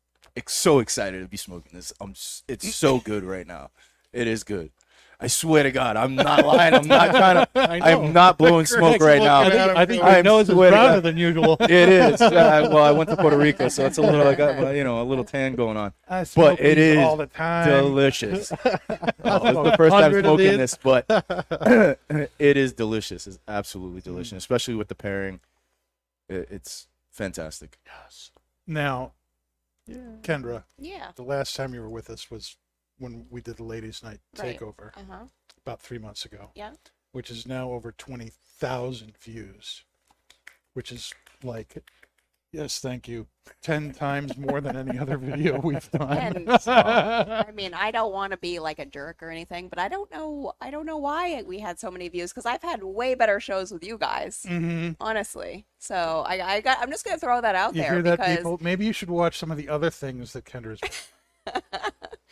so 0.47 0.79
excited 0.79 1.21
to 1.21 1.27
be 1.27 1.37
smoking 1.37 1.71
this. 1.73 1.91
I'm 1.99 2.13
it's 2.47 2.75
so 2.75 2.99
good 2.99 3.23
right 3.23 3.47
now. 3.47 3.71
It 4.13 4.27
is 4.27 4.43
good. 4.43 4.71
I 5.19 5.25
swear 5.25 5.63
to 5.63 5.71
God, 5.71 5.97
I'm 5.97 6.13
not 6.13 6.45
lying. 6.45 6.75
I'm 6.75 6.87
not 6.87 7.09
trying 7.09 7.35
to. 7.37 7.47
I 7.55 7.79
I 7.79 7.89
am 7.91 8.13
not 8.13 8.37
blowing 8.37 8.67
smoke 8.67 9.01
right 9.01 9.19
now. 9.19 9.41
I 9.41 9.49
think, 9.49 9.77
I 9.77 9.85
think 9.87 10.03
I 10.03 10.13
your 10.15 10.23
nose 10.23 10.47
is 10.47 10.53
swear 10.53 10.69
browner 10.69 11.01
than 11.01 11.17
usual. 11.17 11.57
It 11.61 11.71
is. 11.71 12.21
Uh, 12.21 12.69
well, 12.71 12.83
I 12.83 12.91
went 12.91 13.09
to 13.09 13.17
Puerto 13.17 13.35
Rico, 13.37 13.67
so 13.67 13.85
it's 13.87 13.97
a 13.97 14.01
little. 14.03 14.27
I 14.27 14.35
got 14.35 14.59
you 14.75 14.83
know 14.83 15.01
a 15.01 15.05
little 15.05 15.23
tan 15.23 15.55
going 15.55 15.75
on. 15.75 15.93
I 16.07 16.23
smoke 16.23 16.59
it 16.59 16.75
these 16.75 16.77
is 16.77 16.97
all 16.99 17.17
the 17.17 17.25
time. 17.25 17.67
Delicious. 17.67 18.51
oh, 18.51 18.57
it's 18.63 19.23
the 19.23 19.73
first 19.75 19.91
time 19.93 20.11
smoking 20.13 20.57
this, 20.59 20.77
but 20.81 21.05
it 22.37 22.57
is 22.57 22.73
delicious. 22.73 23.25
It's 23.25 23.39
absolutely 23.47 24.01
delicious, 24.01 24.33
Mm. 24.33 24.37
especially 24.37 24.75
with 24.75 24.87
the 24.87 24.95
pairing. 24.95 25.39
It, 26.29 26.47
it's 26.51 26.87
fantastic. 27.09 27.79
Yes. 27.85 28.29
Now, 28.67 29.13
Kendra, 30.21 30.63
Yeah. 30.77 31.11
the 31.15 31.23
last 31.23 31.55
time 31.55 31.73
you 31.73 31.81
were 31.81 31.89
with 31.89 32.09
us 32.09 32.29
was 32.29 32.57
when 32.99 33.25
we 33.29 33.41
did 33.41 33.57
the 33.57 33.63
ladies' 33.63 34.03
night 34.03 34.19
Right. 34.37 34.59
takeover 34.59 34.91
Uh 34.97 35.01
huh. 35.09 35.25
about 35.65 35.81
three 35.81 35.97
months 35.99 36.25
ago. 36.25 36.51
Yeah. 36.55 36.71
Which 37.11 37.29
is 37.31 37.47
now 37.47 37.71
over 37.71 37.91
twenty 37.91 38.31
thousand 38.59 39.17
views, 39.17 39.83
which 40.73 40.91
is 40.91 41.13
like, 41.43 41.83
yes, 42.51 42.79
thank 42.79 43.07
you, 43.07 43.27
ten 43.61 43.91
times 44.05 44.37
more 44.37 44.61
than 44.61 44.75
any 44.75 44.97
other 44.99 45.17
video 45.17 45.59
we've 45.59 45.89
done. 45.91 46.47
I 46.67 47.51
mean, 47.53 47.73
I 47.73 47.91
don't 47.91 48.11
want 48.13 48.31
to 48.31 48.37
be 48.37 48.59
like 48.59 48.79
a 48.79 48.85
jerk 48.85 49.21
or 49.23 49.29
anything, 49.29 49.69
but 49.69 49.79
I 49.79 49.87
don't 49.87 50.11
know. 50.11 50.53
I 50.61 50.69
don't 50.71 50.85
know 50.85 50.97
why 50.97 51.41
we 51.43 51.59
had 51.59 51.79
so 51.79 51.89
many 51.91 52.09
views 52.09 52.31
because 52.31 52.45
I've 52.45 52.61
had 52.63 52.83
way 52.83 53.15
better 53.15 53.39
shows 53.39 53.71
with 53.71 53.83
you 53.83 53.97
guys, 53.97 54.45
hmm 54.47 54.91
honestly. 54.99 55.65
So 55.79 56.23
I, 56.27 56.55
I 56.55 56.61
got. 56.61 56.79
I'm 56.81 56.91
just 56.91 57.05
gonna 57.05 57.17
throw 57.19 57.41
that 57.41 57.55
out 57.55 57.75
You 57.75 57.81
there 57.83 57.93
hear 57.93 58.01
that, 58.03 58.19
because 58.19 58.37
people? 58.37 58.59
Maybe 58.61 58.85
you 58.85 58.93
should 58.93 59.09
watch 59.09 59.37
some 59.37 59.51
of 59.51 59.57
the 59.57 59.69
other 59.69 59.89
things 59.89 60.33
that 60.33 60.45
Kendra's. 60.45 60.81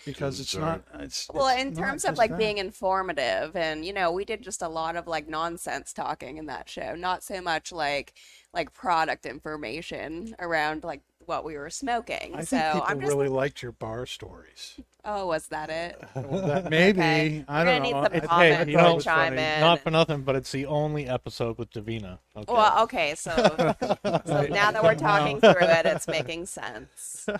because 0.06 0.40
it's 0.40 0.56
not. 0.56 0.84
It's 1.00 1.28
well, 1.34 1.48
it's 1.48 1.62
in 1.62 1.76
terms 1.76 2.06
of 2.06 2.18
like 2.18 2.32
that. 2.32 2.40
being 2.40 2.58
informative, 2.58 3.56
and 3.56 3.86
you 3.86 3.94
know, 3.94 4.12
we 4.12 4.26
did 4.26 4.42
just 4.42 4.62
a 4.62 4.70
lot 4.70 4.96
of 4.96 5.08
like 5.08 5.28
nonsense 5.28 5.94
talking 5.94 6.38
in 6.38 6.46
that 6.48 6.70
show, 6.70 6.96
not 6.96 7.24
so 7.24 7.42
much 7.42 7.72
like 7.72 8.14
like 8.54 8.74
product 8.74 9.26
information 9.26 10.36
around 10.40 10.84
like 10.84 11.02
what 11.28 11.44
we 11.46 11.58
were 11.58 11.70
smoking. 11.70 12.34
I 12.36 12.44
so 12.44 12.58
think 12.58 12.74
people 12.74 12.86
I'm 12.88 13.00
just. 13.02 13.12
really 13.12 13.28
liked 13.30 13.62
your 13.64 13.72
bar 13.72 14.06
stories. 14.06 14.80
Oh, 15.08 15.28
was 15.28 15.48
that 15.48 15.70
it? 15.70 16.02
Well, 16.16 16.48
that 16.48 16.70
maybe 16.70 17.00
Okay. 17.00 17.46
I 17.48 17.64
don't 17.64 17.84
know. 17.84 17.84
need 17.84 17.92
some 17.92 18.14
It's, 18.14 18.28
comments 18.28 18.64
hey, 18.66 18.72
you 18.72 18.78
I 18.80 18.82
thought 18.82 18.90
it 18.90 18.94
know, 18.96 19.00
chime 19.00 19.38
in. 19.38 19.60
Not 19.62 19.80
for 19.82 19.92
nothing, 19.92 20.22
but 20.22 20.36
it's 20.36 20.52
the 20.52 20.66
only 20.66 21.08
episode 21.08 21.58
with 21.60 21.70
Davina. 21.70 22.18
Okay. 22.36 22.52
Well, 22.52 22.84
okay, 22.84 23.14
so, 23.16 23.32
so 24.26 24.48
now 24.50 24.72
that 24.72 24.82
we're 24.84 24.96
talking 24.96 25.40
through 25.40 25.52
it, 25.60 25.86
it's 25.86 26.08
making 26.08 26.46
sense. 26.48 27.28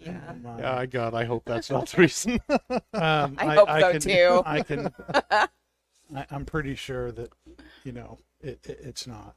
Yeah. 0.00 0.20
Um, 0.28 0.44
yeah, 0.58 0.86
God, 0.86 1.14
I 1.14 1.24
hope 1.24 1.44
that's 1.44 1.70
not 1.70 1.88
the 1.88 2.02
reason. 2.02 2.38
Um, 2.94 3.34
I 3.38 3.54
hope 3.56 3.68
so, 3.68 3.92
can, 3.92 4.00
too. 4.00 4.42
I 4.46 4.62
can. 4.62 4.90
I, 6.14 6.26
I'm 6.30 6.44
pretty 6.44 6.74
sure 6.76 7.10
that 7.12 7.30
you 7.84 7.92
know 7.92 8.18
it, 8.40 8.60
it, 8.64 8.78
it's 8.82 9.06
not. 9.06 9.34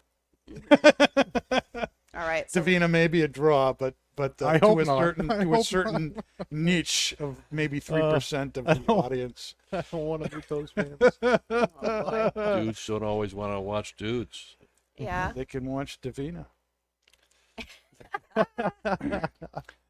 All 2.13 2.21
right. 2.27 2.49
So, 2.51 2.61
Davina 2.61 2.89
may 2.89 3.07
be 3.07 3.21
a 3.21 3.27
draw, 3.27 3.71
but 3.73 3.95
but 4.17 4.41
uh, 4.41 4.47
I 4.47 4.59
to 4.59 4.67
hope 4.67 4.79
a 4.79 4.85
not. 4.85 4.99
certain 4.99 5.31
I 5.31 5.43
to 5.45 5.51
a 5.53 5.55
hope 5.55 5.65
certain 5.65 6.15
niche 6.51 7.15
of 7.19 7.37
maybe 7.51 7.79
three 7.79 8.01
percent 8.01 8.57
of 8.57 8.67
I 8.67 8.73
the 8.73 8.91
audience. 8.91 9.55
I 9.71 9.83
don't 9.91 10.05
want 10.05 10.23
to 10.29 10.35
meet 10.35 10.49
those 10.49 10.71
fans. 10.71 10.97
oh. 11.21 12.31
Dudes 12.63 12.85
don't 12.85 13.03
always 13.03 13.33
want 13.33 13.53
to 13.53 13.59
watch 13.61 13.95
dudes. 13.95 14.57
yeah. 14.97 15.31
They 15.33 15.45
can 15.45 15.65
watch 15.65 15.99
Davina. 16.01 16.47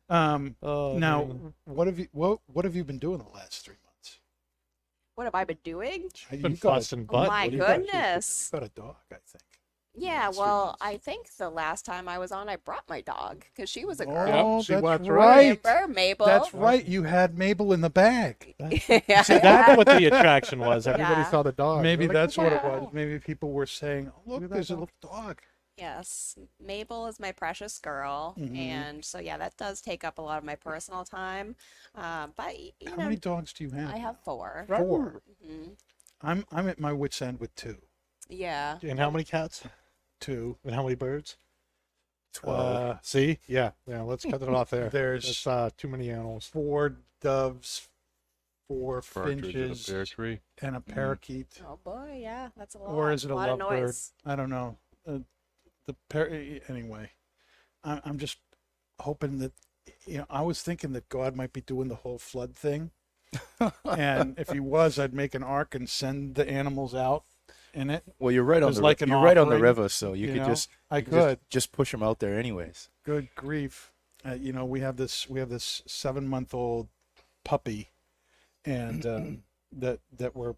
um, 0.10 0.56
Oh, 0.62 0.98
now, 0.98 1.24
Davina. 1.24 1.54
what 1.66 1.88
have 1.88 1.98
you 2.00 2.08
what 2.12 2.40
what 2.48 2.66
have 2.66 2.75
you 2.75 2.84
been 2.84 3.00
doing 3.00 3.18
the 3.20 3.30
last 3.34 3.66
three 3.66 3.75
months? 3.86 4.20
What 5.16 5.24
have 5.25 5.36
I 5.36 5.44
been 5.44 5.58
doing? 5.63 6.10
been 6.30 6.51
You 6.51 6.58
got 6.58 6.74
a- 6.74 6.75
fussing 6.75 7.08
Oh 7.10 7.25
my 7.25 7.46
what 7.46 7.50
do 7.50 7.56
you 7.58 7.62
got? 7.62 7.80
You- 7.80 7.86
goodness. 7.86 8.50
You 8.54 8.60
got 8.60 8.68
a 8.68 8.72
dog, 8.72 8.96
I 9.12 9.16
think. 9.25 9.44
Yeah, 9.93 10.27
Last 10.27 10.38
well. 10.39 10.77
I 10.79 10.98
think 10.98 11.27
the 11.38 11.50
last 11.50 11.86
time 11.86 12.07
I 12.07 12.17
was 12.17 12.31
on, 12.31 12.48
I 12.48 12.55
brought 12.55 12.88
my 12.89 13.01
dog 13.01 13.43
because 13.53 13.69
she 13.69 13.83
was 13.83 14.00
a 14.00 14.05
girl. 14.05 14.29
Oh, 14.33 14.62
see, 14.62 14.74
that's 14.74 14.83
that's 14.83 15.10
right. 15.10 15.60
Remember 15.63 15.93
Mabel? 15.93 16.25
That's 16.25 16.53
right. 16.53 16.86
You 16.86 17.03
had 17.03 17.38
Mabel 17.38 17.74
in 17.74 17.81
the 17.81 17.89
bag. 17.89 18.55
yeah. 18.60 19.21
See, 19.21 19.38
that's 19.38 19.75
what 19.77 19.88
the 19.88 20.05
attraction 20.05 20.60
was. 20.60 20.88
Everybody 20.88 21.21
Yeah. 21.21 21.29
saw 21.29 21.43
the 21.43 21.51
dog. 21.51 21.83
Maybe 21.83 22.07
like, 22.07 22.13
that's 22.13 22.38
what 22.38 22.53
it 22.53 22.63
was. 22.63 22.89
Maybe 22.93 23.19
people 23.19 23.51
were 23.51 23.65
saying, 23.65 24.12
"Oh, 24.15 24.21
look, 24.25 24.41
Look 24.41 24.51
there's 24.51 24.67
that 24.69 24.74
a 24.75 24.77
little 24.77 24.89
dog." 25.01 25.41
Yes, 25.77 26.38
Mabel 26.60 27.07
is 27.07 27.19
my 27.19 27.31
precious 27.31 27.79
girl, 27.79 28.36
Mhm. 28.38 28.55
and 28.57 29.05
so 29.05 29.19
yeah, 29.19 29.38
that 29.38 29.57
does 29.57 29.81
take 29.81 30.03
up 30.03 30.19
a 30.19 30.21
lot 30.21 30.38
of 30.38 30.43
my 30.43 30.55
personal 30.55 31.03
time. 31.05 31.55
Um, 31.95 32.33
but 32.36 32.57
you 32.60 32.74
How 32.89 32.95
know, 32.98 33.03
many 33.03 33.15
dogs 33.15 33.51
do 33.53 33.63
you 33.63 33.71
have? 33.71 33.93
I 33.93 33.98
have 33.98 34.17
four. 34.24 34.65
four. 34.67 35.21
hmm 35.43 35.69
I'm 36.21 36.45
I'm 36.51 36.67
at 36.69 36.79
my 36.79 36.93
wit's 36.93 37.21
end 37.21 37.39
with 37.39 37.55
two. 37.55 37.77
Yeah. 38.29 38.77
And 38.83 39.00
how 39.00 39.10
many 39.10 39.24
cats? 39.24 39.63
Two. 40.22 40.58
And 40.63 40.74
how 40.74 40.84
many 40.84 40.96
birds? 40.96 41.36
Twelve. 42.34 42.60
Uh, 42.75 42.96
see? 43.01 43.40
Yeah. 43.48 43.72
Yeah. 43.86 44.01
Let's 44.04 44.24
cut 44.24 44.42
it 44.42 44.48
off 44.48 44.70
there. 44.70 44.90
There's 44.92 45.25
That's 45.25 45.48
uh, 45.48 45.70
too 45.78 45.90
many 45.90 46.10
animals. 46.10 46.46
four 46.46 46.96
doves, 47.20 47.90
four 48.70 49.01
Partridge 49.01 49.40
in 49.40 49.50
a 49.50 49.51
finches, 49.68 49.86
pear 49.86 50.06
tree. 50.06 50.40
and 50.62 50.75
a 50.78 50.80
parakeet. 50.80 51.48
Oh 51.68 51.78
boy, 51.84 52.20
yeah, 52.22 52.50
that's 52.56 52.75
a 52.75 52.78
lot. 52.80 52.92
Or 52.94 53.12
is 53.12 53.25
it 53.25 53.32
a 53.32 53.36
lot 53.36 53.50
of 53.50 53.60
lovebird? 53.60 53.82
noise. 53.82 54.13
I 54.25 54.36
don't 54.38 54.50
know. 54.50 54.78
Uh, 55.06 55.20
the 55.88 55.96
par- 56.10 56.30
anyway, 56.70 57.10
I, 57.84 58.00
I'm 58.06 58.18
just 58.18 58.38
hoping 59.00 59.40
that 59.40 59.51
you 60.06 60.20
know. 60.20 60.25
I 60.30 60.42
was 60.44 60.62
thinking 60.62 60.94
that 60.94 61.10
God 61.10 61.36
might 61.36 61.51
be 61.51 61.62
doing 61.62 61.90
the 61.90 61.96
whole 61.96 62.18
flood 62.20 62.56
thing, 62.56 62.92
and 63.84 64.40
if 64.40 64.50
He 64.51 64.60
was, 64.62 64.98
I'd 64.98 65.13
make 65.13 65.36
an 65.36 65.44
ark 65.44 65.75
and 65.75 65.90
send 65.90 66.36
the 66.36 66.48
animals 66.50 66.96
out 66.96 67.25
in 67.74 67.90
it. 67.90 68.04
Well, 68.20 68.32
you're 68.32 68.44
right 68.44 68.62
on 68.63 68.74
the 68.74 68.82
like 68.82 69.01
you're 69.01 69.20
right 69.20 69.38
on 69.38 69.50
the 69.50 69.60
river, 69.60 69.90
so 69.90 70.13
you, 70.13 70.28
you 70.28 70.34
could 70.34 70.42
know? 70.42 70.48
just 70.48 70.70
I 70.90 71.01
could 71.01 71.12
could. 71.12 71.40
just, 71.40 71.50
just 71.50 71.72
push 71.72 71.92
them 71.92 72.04
out 72.04 72.20
there 72.20 72.38
anyways. 72.38 72.90
Good 73.04 73.30
grief! 73.36 73.92
Uh, 74.25 74.34
you 74.34 74.54
know, 74.54 74.66
we 74.66 74.82
have 74.82 74.98
this 74.98 75.30
we 75.30 75.40
have 75.40 75.50
this 75.50 75.82
seven 75.88 76.28
month 76.28 76.54
old 76.54 76.90
puppy, 77.44 77.90
and 78.66 79.06
um, 79.06 79.44
that 79.72 80.00
that 80.18 80.36
we're 80.36 80.56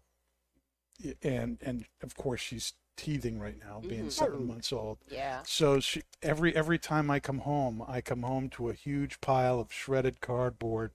and 1.22 1.58
and 1.62 1.84
of 2.02 2.16
course 2.16 2.40
she's 2.40 2.74
teething 2.96 3.40
right 3.40 3.58
now, 3.58 3.80
being 3.80 4.06
Mhm. 4.06 4.12
seven 4.12 4.46
months 4.46 4.72
old. 4.72 4.98
Yeah. 5.10 5.42
So 5.44 5.80
she, 5.80 6.02
every 6.22 6.54
every 6.54 6.78
time 6.78 7.10
I 7.10 7.18
come 7.20 7.38
home, 7.40 7.82
I 7.86 8.00
come 8.00 8.22
home 8.22 8.48
to 8.50 8.68
a 8.68 8.72
huge 8.74 9.20
pile 9.20 9.58
of 9.58 9.72
shredded 9.72 10.20
cardboard 10.20 10.92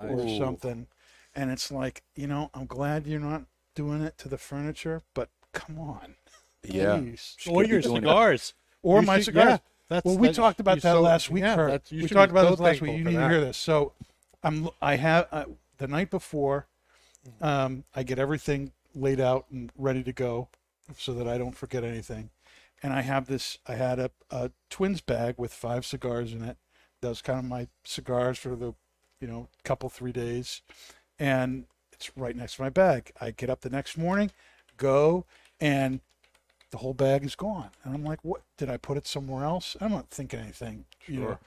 or 0.00 0.28
something, 0.28 0.88
and 1.34 1.50
it's 1.50 1.70
like, 1.72 2.02
you 2.14 2.26
know, 2.26 2.50
I'm 2.52 2.66
glad 2.66 3.06
you're 3.06 3.20
not 3.20 3.44
doing 3.74 4.02
it 4.02 4.18
to 4.18 4.28
the 4.28 4.36
furniture, 4.36 5.00
but 5.14 5.30
come 5.52 5.78
on, 5.78 6.16
Yeah. 6.64 6.98
please. 6.98 7.36
Or 7.48 7.64
your 7.64 7.82
cigars. 7.82 8.54
Or 8.82 9.00
You 9.00 9.06
my 9.06 9.16
should- 9.18 9.26
cigars. 9.26 9.44
yeah, 9.50 9.58
that's, 9.88 10.04
well, 10.04 10.16
we 10.18 10.28
that's- 10.28 10.36
talked 10.36 10.60
about 10.60 10.76
that 10.82 10.92
so- 10.92 11.00
last 11.00 11.30
week, 11.30 11.42
yeah, 11.44 11.54
Kurt. 11.54 11.90
We 11.90 12.08
talked 12.08 12.30
about 12.32 12.44
so 12.46 12.50
this 12.50 12.60
last 12.60 12.80
week. 12.80 12.98
You 12.98 13.04
need 13.04 13.14
to 13.14 13.28
hear 13.28 13.40
this. 13.40 13.56
So, 13.56 13.92
I'm 14.42 14.68
I 14.80 14.96
have 14.96 15.28
uh, 15.30 15.44
the 15.78 15.86
night 15.86 16.10
before, 16.10 16.66
um, 17.40 17.84
I 17.94 18.02
get 18.02 18.18
everything 18.18 18.72
laid 18.94 19.20
out 19.20 19.46
and 19.50 19.70
ready 19.76 20.02
to 20.02 20.12
go, 20.12 20.48
so 20.96 21.14
that 21.14 21.28
I 21.28 21.38
don't 21.38 21.56
forget 21.56 21.84
anything. 21.84 22.30
And 22.82 22.92
I 22.92 23.02
have 23.02 23.26
this. 23.26 23.58
I 23.68 23.74
had 23.76 24.00
a, 24.00 24.10
a 24.30 24.50
twins 24.68 25.00
bag 25.00 25.36
with 25.38 25.52
five 25.54 25.86
cigars 25.86 26.32
in 26.32 26.42
it. 26.42 26.56
That 27.00 27.08
was 27.10 27.22
kind 27.22 27.38
of 27.38 27.44
my 27.44 27.68
cigars 27.84 28.38
for 28.38 28.56
the, 28.56 28.74
you 29.20 29.28
know, 29.28 29.48
couple 29.62 29.88
three 29.88 30.10
days, 30.12 30.62
and 31.18 31.66
it's 31.92 32.10
right 32.16 32.34
next 32.34 32.56
to 32.56 32.62
my 32.62 32.70
bag. 32.70 33.12
I 33.20 33.30
get 33.30 33.48
up 33.50 33.60
the 33.60 33.70
next 33.70 33.96
morning, 33.96 34.32
go, 34.76 35.24
and 35.62 36.00
the 36.72 36.78
whole 36.78 36.94
bag 36.94 37.24
is 37.24 37.34
gone. 37.34 37.70
And 37.84 37.94
I'm 37.94 38.04
like, 38.04 38.18
what? 38.22 38.42
Did 38.58 38.68
I 38.68 38.76
put 38.76 38.96
it 38.96 39.06
somewhere 39.06 39.44
else? 39.44 39.76
I'm 39.80 39.92
not 39.92 40.10
thinking 40.10 40.40
anything. 40.40 40.84
You 41.06 41.20
know. 41.20 41.38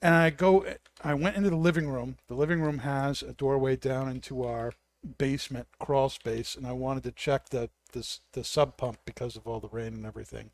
And 0.00 0.14
I 0.14 0.30
go, 0.30 0.64
I 1.02 1.14
went 1.14 1.36
into 1.36 1.50
the 1.50 1.56
living 1.56 1.88
room. 1.88 2.16
The 2.28 2.34
living 2.34 2.60
room 2.60 2.78
has 2.78 3.22
a 3.22 3.32
doorway 3.32 3.76
down 3.76 4.08
into 4.08 4.44
our 4.44 4.72
basement 5.18 5.68
crawl 5.80 6.08
space, 6.08 6.54
and 6.54 6.66
I 6.66 6.72
wanted 6.72 7.02
to 7.04 7.12
check 7.12 7.48
the 7.50 7.70
this 7.92 8.20
the 8.32 8.44
sump 8.44 8.76
pump 8.76 8.98
because 9.04 9.36
of 9.36 9.46
all 9.46 9.58
the 9.60 9.68
rain 9.68 9.94
and 9.94 10.06
everything. 10.06 10.50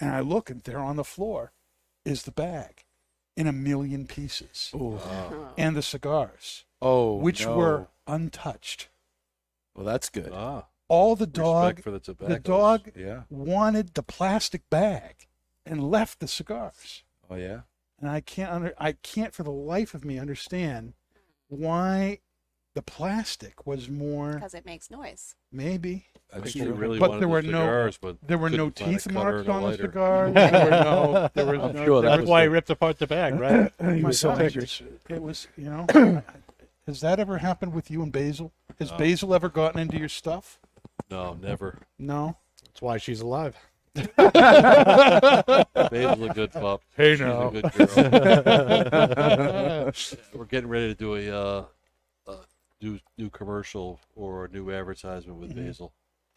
And 0.00 0.10
I 0.10 0.20
look, 0.20 0.48
and 0.50 0.62
there 0.62 0.78
on 0.78 0.96
the 0.96 1.04
floor 1.04 1.52
is 2.04 2.22
the 2.22 2.30
bag 2.30 2.84
in 3.36 3.46
a 3.46 3.52
million 3.52 4.06
pieces, 4.06 4.70
and 5.56 5.76
the 5.76 5.82
cigars, 5.82 6.64
Oh, 6.80 7.16
which 7.16 7.46
no. 7.46 7.56
were 7.56 7.88
untouched. 8.06 8.88
well, 9.74 9.84
that's 9.84 10.08
good. 10.08 10.32
Ah, 10.32 10.64
All 10.90 11.14
the 11.14 11.26
dog, 11.26 11.80
for 11.82 11.92
the 11.92 12.00
the 12.18 12.40
dog 12.40 12.90
Yeah. 12.96 13.22
wanted 13.30 13.94
the 13.94 14.02
plastic 14.02 14.68
bag 14.70 15.28
and 15.64 15.88
left 15.88 16.18
the 16.18 16.26
cigars. 16.28 17.04
Oh 17.30 17.36
yeah. 17.36 17.60
and 18.00 18.10
I 18.10 18.20
can't 18.20 18.50
under 18.50 18.74
I 18.76 18.92
can't 18.92 19.32
for 19.32 19.44
the 19.44 19.52
life 19.52 19.94
of 19.94 20.04
me 20.04 20.18
understand 20.18 20.94
why 21.48 22.18
the 22.74 22.82
plastic 22.82 23.66
was 23.66 23.88
more 23.88 24.34
because 24.34 24.54
it 24.54 24.64
makes 24.66 24.90
noise. 24.90 25.34
maybe 25.52 26.06
I 26.32 26.40
think 26.40 26.54
they 26.56 26.70
really 26.70 26.98
But 26.98 27.10
wanted 27.10 27.20
there 27.22 27.28
the 27.28 27.32
were 27.32 27.42
no- 27.42 27.90
but 28.00 28.16
there 28.26 28.38
were 28.38 28.50
no 28.50 28.70
couldn't 28.70 28.78
find 28.78 28.90
a 28.90 28.98
teeth 28.98 29.12
marks 29.12 29.48
on 29.48 29.60
the 29.62 29.68
lighter. 29.68 29.82
cigar 29.84 30.30
there 30.32 30.64
were 30.64 30.70
no 30.70 31.30
there 31.34 31.46
was 31.46 31.60
I'm 31.60 31.74
no, 31.76 31.84
sure 31.84 32.02
That's 32.02 32.20
was- 32.22 32.30
why 32.30 32.42
he 32.42 32.48
ripped 32.48 32.70
apart 32.70 32.98
the 32.98 33.06
bag, 33.06 33.38
right? 33.38 33.72
My 33.80 33.94
was 34.02 34.18
so 34.18 34.30
gosh, 34.30 34.40
angry. 34.40 34.68
it 35.08 35.22
was 35.22 35.46
you 35.56 35.70
know 35.70 35.86
has 36.86 37.00
that 37.00 37.20
ever 37.20 37.38
happened 37.38 37.74
with 37.74 37.90
you 37.92 38.02
and 38.02 38.10
Basil 38.12 38.52
has 38.80 38.90
No. 38.92 38.98
Basil 38.98 39.34
ever 39.34 39.48
gotten 39.48 39.80
into 39.80 39.98
your 39.98 40.08
stuff 40.08 40.58
No, 41.10 41.34
never. 41.34 41.78
no 41.98 42.36
That's 42.64 42.80
why 42.82 42.98
she's 42.98 43.20
alive. 43.20 43.56
Basil's 43.94 44.14
a 46.30 46.32
good 46.34 46.52
pup. 46.52 46.82
Hey, 46.96 47.12
She's 47.14 47.20
now. 47.20 47.48
a 47.48 47.50
good 47.50 47.72
girl. 47.72 47.88
We're 50.34 50.44
getting 50.46 50.68
ready 50.68 50.88
to 50.88 50.94
do 50.94 51.16
a, 51.16 51.28
uh, 51.30 51.64
a 52.28 52.36
new 52.80 53.00
new 53.18 53.30
commercial 53.30 53.98
or 54.14 54.44
a 54.44 54.48
new 54.48 54.70
advertisement 54.70 55.38
with 55.40 55.52
Mhm. 55.54 55.66
Basil. 55.66 55.92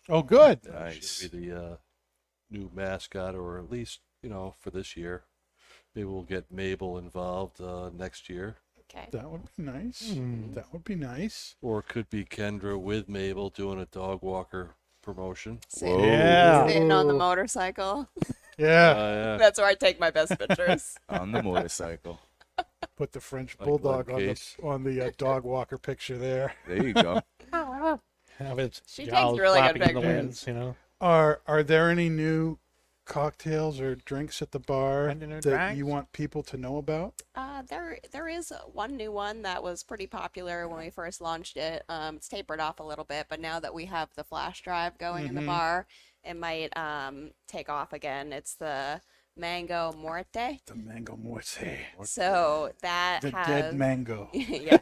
oh 0.10 0.24
good 0.24 0.62
Nice. 0.66 1.20
She'll 1.20 1.30
be 1.30 1.48
the 1.48 1.64
uh, 1.64 1.76
new 2.50 2.72
mascot, 2.74 3.36
or 3.36 3.60
at 3.60 3.70
least 3.70 4.00
you 4.24 4.30
know 4.30 4.56
for 4.60 4.72
this 4.72 4.98
year. 4.98 5.24
Maybe 5.94 6.06
we'll 6.06 6.24
get 6.24 6.52
Mabel 6.52 6.98
involved 6.98 7.62
uh, 7.62 7.92
next 7.96 8.28
year, 8.30 8.58
Okay. 8.96 9.08
that 9.12 9.30
would 9.30 9.42
be 9.58 9.64
nice 9.64 10.12
Hmm. 10.14 10.54
that 10.54 10.72
would 10.72 10.84
be 10.84 10.96
nice 10.96 11.56
or 11.62 11.80
it 11.80 11.88
could 11.88 12.10
be 12.10 12.24
Kendra 12.26 12.80
with 12.80 13.10
Mabel 13.10 13.50
doing 13.50 13.80
a 13.80 13.86
dog 13.86 14.22
walker 14.22 14.76
promotion. 15.02 15.60
Sitting, 15.68 15.96
Whoa. 16.00 16.06
Yeah. 16.06 16.68
sitting 16.68 16.92
on 16.92 17.08
the 17.08 17.14
motorcycle. 17.14 18.08
Uh, 18.22 18.34
yeah 18.58 18.96
yeah. 18.96 19.38
That's 19.40 19.58
where 19.60 19.68
I 19.68 19.74
take 19.74 20.00
my 20.00 20.12
best 20.12 20.38
pictures. 20.38 20.96
On 21.10 21.32
the 21.32 21.42
motorcycle. 21.42 22.20
put 22.96 23.12
the 23.14 23.20
French 23.20 23.56
Like 23.60 23.68
bulldog 23.68 24.10
on 24.12 24.20
the 24.20 24.28
Case. 24.28 24.56
on 24.62 24.84
the 24.84 25.08
uh, 25.08 25.12
dog 25.18 25.44
walker 25.44 25.78
picture 25.80 26.18
there 26.18 26.54
There 26.68 26.86
you 26.86 26.94
go. 26.94 27.22
Have 28.40 28.60
its 28.60 28.82
She 28.88 29.06
takes 29.06 29.14
jowls 29.18 29.40
really 29.40 29.60
good 29.62 29.78
flapping 29.78 29.82
in 29.82 29.88
the 29.96 30.02
pictures. 30.02 30.16
winds, 30.18 30.48
you 30.48 30.54
know. 30.54 30.76
Are 31.02 31.42
are 31.48 31.64
there 31.64 31.90
any 31.90 32.10
new 32.10 32.60
cocktails 33.06 33.80
or 33.80 33.96
drinks 33.96 34.42
at 34.42 34.52
the 34.52 34.60
bar 34.60 35.08
Any 35.08 35.28
new 35.28 35.42
that 35.42 35.68
you 35.68 35.86
want 35.86 36.12
people 36.14 36.44
to 36.44 36.58
know 36.58 36.78
about? 36.78 37.16
Uh, 37.36 37.64
there, 37.64 37.98
there 38.12 38.28
is 38.28 38.54
one 38.72 38.96
new 38.96 39.12
one 39.12 39.42
that 39.42 39.64
was 39.64 39.82
pretty 39.84 40.06
popular 40.06 40.68
when 40.68 40.80
we 40.80 40.90
first 40.92 41.20
launched 41.20 41.58
it. 41.58 41.84
Um, 41.90 42.18
it's 42.18 42.28
tapered 42.30 42.60
off 42.60 42.80
a 42.80 42.84
little 42.84 43.06
bit, 43.06 43.26
but 43.28 43.40
now 43.40 43.60
that 43.60 43.74
we 43.74 43.86
have 43.86 44.10
the 44.14 44.24
flash 44.24 44.62
drive 44.62 44.98
going 45.00 45.26
in 45.26 45.34
the 45.34 45.42
Mhm. 45.42 45.42
bar, 45.42 45.88
it 46.24 46.36
might 46.36 46.76
um, 46.78 47.32
take 47.48 47.70
off 47.70 47.92
again. 47.92 48.32
It's 48.32 48.56
the 48.56 49.02
Mango 49.36 49.92
Morte. 49.94 50.60
The 50.68 50.76
mango 50.76 51.16
morte, 51.18 51.80
So 52.04 52.72
that 52.82 53.22
the 53.22 53.32
has 53.32 53.48
dead 53.48 53.76
mango. 53.76 54.30
yeah. 54.34 54.78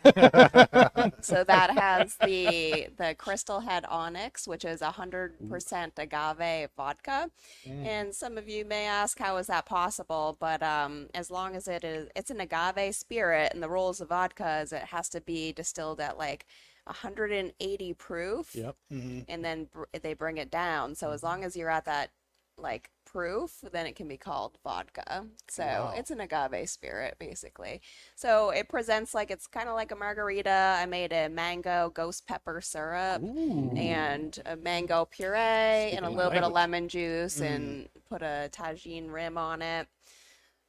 so 1.21 1.43
that 1.45 1.71
has 1.77 2.15
the 2.17 2.87
the 2.97 3.15
Crystal 3.17 3.61
Head 3.61 3.85
Onyx, 3.87 4.47
which 4.47 4.65
is 4.65 4.81
hundred 4.81 5.35
percent 5.49 5.93
agave 5.97 6.69
vodka. 6.75 7.29
And 7.65 8.13
some 8.13 8.37
of 8.37 8.49
you 8.49 8.65
may 8.65 8.85
ask, 8.87 9.17
how 9.19 9.37
is 9.37 9.47
that 9.47 9.65
possible? 9.65 10.35
But 10.39 10.61
um, 10.61 11.07
as 11.13 11.31
long 11.31 11.55
as 11.55 11.67
it 11.69 11.83
is, 11.85 12.09
it's 12.15 12.29
an 12.29 12.41
agave 12.41 12.93
spirit, 12.95 13.53
and 13.53 13.63
the 13.63 13.69
rules 13.69 14.01
of 14.01 14.09
vodka 14.09 14.59
is 14.63 14.73
it 14.73 14.83
has 14.83 15.07
to 15.09 15.21
be 15.21 15.53
distilled 15.53 16.01
at 16.01 16.17
like 16.17 16.45
180 16.85 17.93
proof, 17.93 18.53
Yep. 18.53 18.75
Mhm. 18.91 19.25
and 19.29 19.45
then 19.45 19.65
br- 19.71 19.83
they 20.01 20.13
bring 20.13 20.37
it 20.37 20.51
down. 20.51 20.95
So 20.95 21.11
as 21.11 21.23
long 21.23 21.43
as 21.45 21.55
you're 21.55 21.69
at 21.69 21.85
that 21.85 22.09
like 22.57 22.89
proof, 23.11 23.63
then 23.71 23.85
it 23.85 23.95
can 23.95 24.07
be 24.07 24.17
called 24.17 24.57
vodka. 24.63 25.25
So 25.49 25.63
Wow. 25.63 25.93
it's 25.95 26.11
an 26.11 26.21
agave 26.21 26.69
spirit 26.69 27.17
basically. 27.19 27.81
So 28.15 28.49
it 28.51 28.69
presents 28.69 29.13
like 29.13 29.31
it's 29.31 29.47
kind 29.47 29.67
of 29.67 29.75
like 29.75 29.91
a 29.91 29.95
margarita. 29.95 30.77
I 30.79 30.85
made 30.85 31.11
a 31.11 31.27
mango 31.29 31.91
ghost 31.93 32.25
pepper 32.27 32.61
syrup 32.61 33.21
and 33.21 34.39
a 34.45 34.55
mango 34.55 35.05
puree 35.05 35.37
and 35.37 35.91
a 35.93 35.97
Speaking 35.97 36.17
little 36.17 36.31
bit 36.31 36.43
of 36.43 36.51
lemon 36.53 36.87
juice 36.87 37.39
and 37.41 37.85
mm. 37.85 37.89
put 38.09 38.21
a 38.21 38.49
Tajín 38.51 39.11
rim 39.11 39.37
on 39.37 39.61
it. 39.61 39.87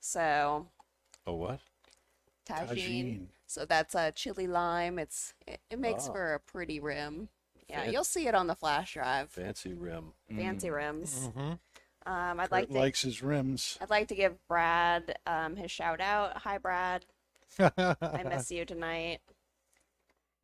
So 0.00 0.66
Oh 1.26 1.34
what? 1.34 1.60
Tajín. 2.48 2.68
Tajín. 2.68 3.26
So 3.46 3.64
that's 3.64 3.94
a 3.94 4.12
chili 4.12 4.46
lime. 4.46 4.98
It's 4.98 5.34
it, 5.46 5.60
it 5.70 5.78
makes 5.78 6.08
Oh. 6.08 6.12
for 6.12 6.34
a 6.34 6.40
pretty 6.40 6.80
rim. 6.80 7.28
Yeah, 7.68 7.82
Fan- 7.84 7.92
you'll 7.92 8.04
see 8.04 8.26
it 8.26 8.34
on 8.34 8.48
the 8.48 8.54
flash 8.54 8.94
drive. 8.94 9.30
Fancy 9.30 9.72
rim. 9.72 10.12
Fancy 10.28 10.68
mm. 10.68 10.74
rims. 10.74 11.28
Mm-hmm. 11.28 11.52
Um, 12.06 12.40
I'd 12.40 12.44
Kurt 12.44 12.52
like 12.52 12.68
to 12.68 12.74
likes 12.74 13.02
his 13.02 13.22
rims. 13.22 13.78
I'd 13.80 13.90
like 13.90 14.08
to 14.08 14.14
give 14.14 14.34
Brad 14.48 15.16
um, 15.26 15.56
his 15.56 15.70
shout 15.70 16.00
out. 16.00 16.36
Hi, 16.38 16.58
Brad. 16.58 17.04
I 17.58 17.96
I 18.00 18.22
miss 18.28 18.50
you 18.50 18.64
tonight. 18.64 19.20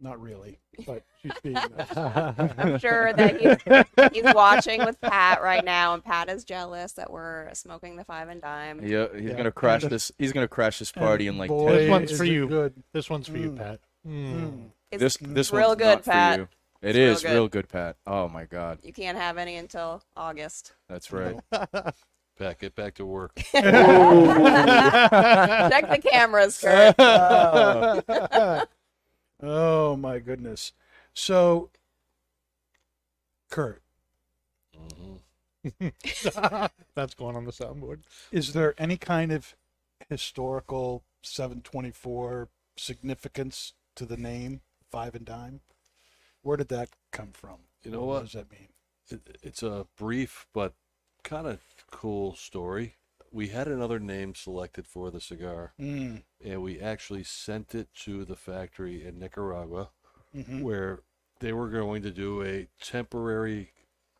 Not 0.01 0.21
really, 0.23 0.61
but 0.87 1.03
she's 1.21 1.33
being 1.42 1.55
nice. 1.55 1.97
I'm 1.97 2.79
sure 2.79 3.12
that 3.14 3.40
he's, 3.40 4.12
he's 4.25 4.33
watching 4.33 4.85
with 4.85 5.01
Pat 5.01 5.42
right 5.42 5.64
now, 5.64 5.92
and 5.94 6.05
Pat 6.05 6.29
is 6.31 6.44
jealous 6.44 6.92
that 6.92 7.11
we're 7.11 7.53
smoking 7.53 7.97
the 7.97 8.05
five 8.05 8.29
and 8.29 8.40
dime. 8.40 8.81
Yeah, 8.87 9.07
he's 9.12 9.31
Yeah. 9.31 9.37
gonna 9.37 9.51
crash 9.51 9.83
this. 9.83 10.12
He's 10.16 10.33
gonna 10.33 10.47
crash 10.47 10.79
this 10.79 10.92
party 10.92 11.27
in 11.27 11.37
like 11.37 11.49
Boy, 11.49 11.73
This 11.73 11.83
10 11.87 11.90
one's 11.90 12.11
is 12.12 12.18
for 12.18 12.25
it 12.25 12.31
you. 12.31 12.47
Good. 12.47 12.75
This 12.92 13.11
one's 13.11 13.27
for 13.27 13.38
you, 13.38 13.51
Mm. 13.51 13.57
Pat. 13.57 13.81
Mm. 14.07 14.71
It's, 14.92 15.01
This 15.01 15.16
this 15.21 15.53
real 15.53 15.68
one's 15.71 15.79
good, 15.79 15.97
not 15.97 16.05
Pat. 16.05 16.35
for 16.37 16.40
you. 16.42 16.49
It 16.81 16.95
It's 16.97 17.23
real 17.25 17.31
good. 17.31 17.35
real 17.37 17.49
good, 17.49 17.69
Pat. 17.69 17.97
Oh 18.07 18.29
my 18.29 18.45
God, 18.45 18.79
You 18.83 18.93
can't 18.93 19.19
have 19.19 19.37
any 19.38 19.57
until 19.57 20.03
August. 20.17 20.75
that's 20.88 21.12
right. 21.12 21.37
Pat, 22.38 22.61
get 22.61 22.75
back 22.77 22.95
to 22.95 23.05
work. 23.05 23.35
Check 23.53 23.64
the 25.91 26.01
cameras, 26.03 26.61
Kurt. 26.61 26.95
oh 29.43 29.97
my 29.97 30.19
goodness. 30.21 30.73
So, 31.14 31.71
Kurt, 33.51 33.83
hmm 34.77 35.17
That's 36.95 37.14
going 37.14 37.35
on 37.35 37.45
the 37.45 37.51
soundboard. 37.53 38.03
is 38.31 38.53
there 38.53 38.75
any 38.79 38.97
kind 38.97 39.33
of 39.33 39.57
historical 40.09 41.03
724 41.23 42.49
significance 42.77 43.73
to 43.97 44.07
the 44.07 44.17
name 44.17 44.61
Five 44.93 45.17
and 45.17 45.25
Dime? 45.27 45.61
Where 46.42 46.57
did 46.57 46.68
that 46.68 46.90
come 47.12 47.31
from? 47.33 47.59
You 47.83 47.90
know 47.92 48.01
What 48.01 48.07
what? 48.07 48.22
does 48.24 48.33
that 48.33 48.51
mean? 48.51 48.68
It, 49.11 49.38
it's 49.42 49.62
a 49.62 49.87
brief 49.96 50.46
but 50.53 50.74
kind 51.24 51.46
of 51.46 51.61
cool 51.90 52.35
story. 52.35 52.96
We 53.31 53.48
had 53.48 53.68
another 53.68 53.98
name 53.98 54.35
selected 54.35 54.87
for 54.87 55.11
the 55.11 55.20
cigar, 55.20 55.74
Mm. 55.79 56.22
and 56.42 56.62
we 56.62 56.81
actually 56.81 57.24
sent 57.24 57.74
it 57.74 57.88
to 58.05 58.24
the 58.24 58.37
factory 58.37 59.05
in 59.07 59.18
Nicaragua, 59.18 59.90
hmm 60.33 60.62
where 60.62 61.01
they 61.40 61.53
were 61.53 61.68
going 61.68 62.03
to 62.03 62.11
do 62.11 62.42
a 62.42 62.68
temporary, 62.81 63.72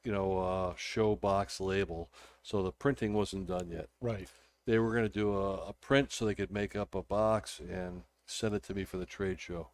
you 0.05 0.13
know, 0.13 0.39
uh, 0.39 0.75
show 0.77 1.17
box 1.17 1.61
label. 1.61 2.11
So 2.43 2.63
the 2.63 2.71
printing 2.73 3.13
wasn't 3.15 3.47
done 3.49 3.71
yet. 3.71 3.89
Right. 4.01 4.29
They 4.67 4.79
were 4.79 4.91
going 4.93 5.03
to 5.05 5.09
do 5.09 5.35
a, 5.35 5.69
a 5.69 5.73
print 5.73 6.13
so 6.13 6.25
they 6.27 6.35
could 6.35 6.51
make 6.53 6.77
up 6.77 6.95
a 6.95 7.03
box 7.03 7.61
and 7.61 8.03
send 8.27 8.55
it 8.55 8.63
to 8.65 8.75
me 8.75 8.85
for 8.85 8.99
the 8.99 9.07
trade 9.07 9.41
show. 9.41 9.69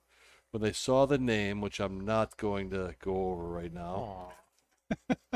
When 0.54 0.62
they 0.62 0.72
saw 0.72 1.04
the 1.04 1.18
name, 1.18 1.60
which 1.60 1.80
I'm 1.80 2.04
not 2.04 2.36
going 2.36 2.70
to 2.70 2.94
go 3.02 3.32
over 3.32 3.42
right 3.42 3.74
now, 3.74 4.34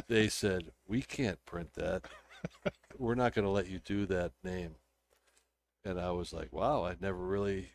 they 0.06 0.28
said, 0.28 0.70
"We 0.86 1.02
can't 1.02 1.44
print 1.44 1.74
that. 1.74 2.04
We're 2.96 3.16
not 3.16 3.34
going 3.34 3.44
to 3.44 3.50
let 3.50 3.66
you 3.66 3.80
do 3.80 4.06
that 4.06 4.30
name." 4.44 4.76
And 5.84 5.98
I 5.98 6.12
was 6.12 6.32
like, 6.32 6.52
"Wow, 6.52 6.84
I'd 6.84 7.00
never 7.00 7.18
really 7.18 7.72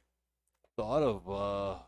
thought 0.77 1.03
of 1.03 1.29
uh, 1.29 1.79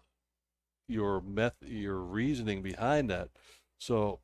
your 0.90 1.22
meth, 1.22 1.64
your 1.66 2.00
reasoning 2.02 2.62
behind 2.62 3.10
that." 3.10 3.30
So 3.78 4.20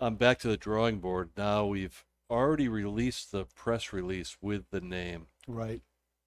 I'm 0.00 0.16
back 0.16 0.40
to 0.40 0.48
the 0.48 0.56
drawing 0.56 0.98
board. 0.98 1.30
Now 1.36 1.64
we've 1.64 2.04
already 2.28 2.66
released 2.66 3.30
the 3.30 3.44
press 3.44 3.92
release 3.92 4.36
with 4.40 4.70
the 4.72 4.80
name, 4.80 5.28
Right. 5.46 5.82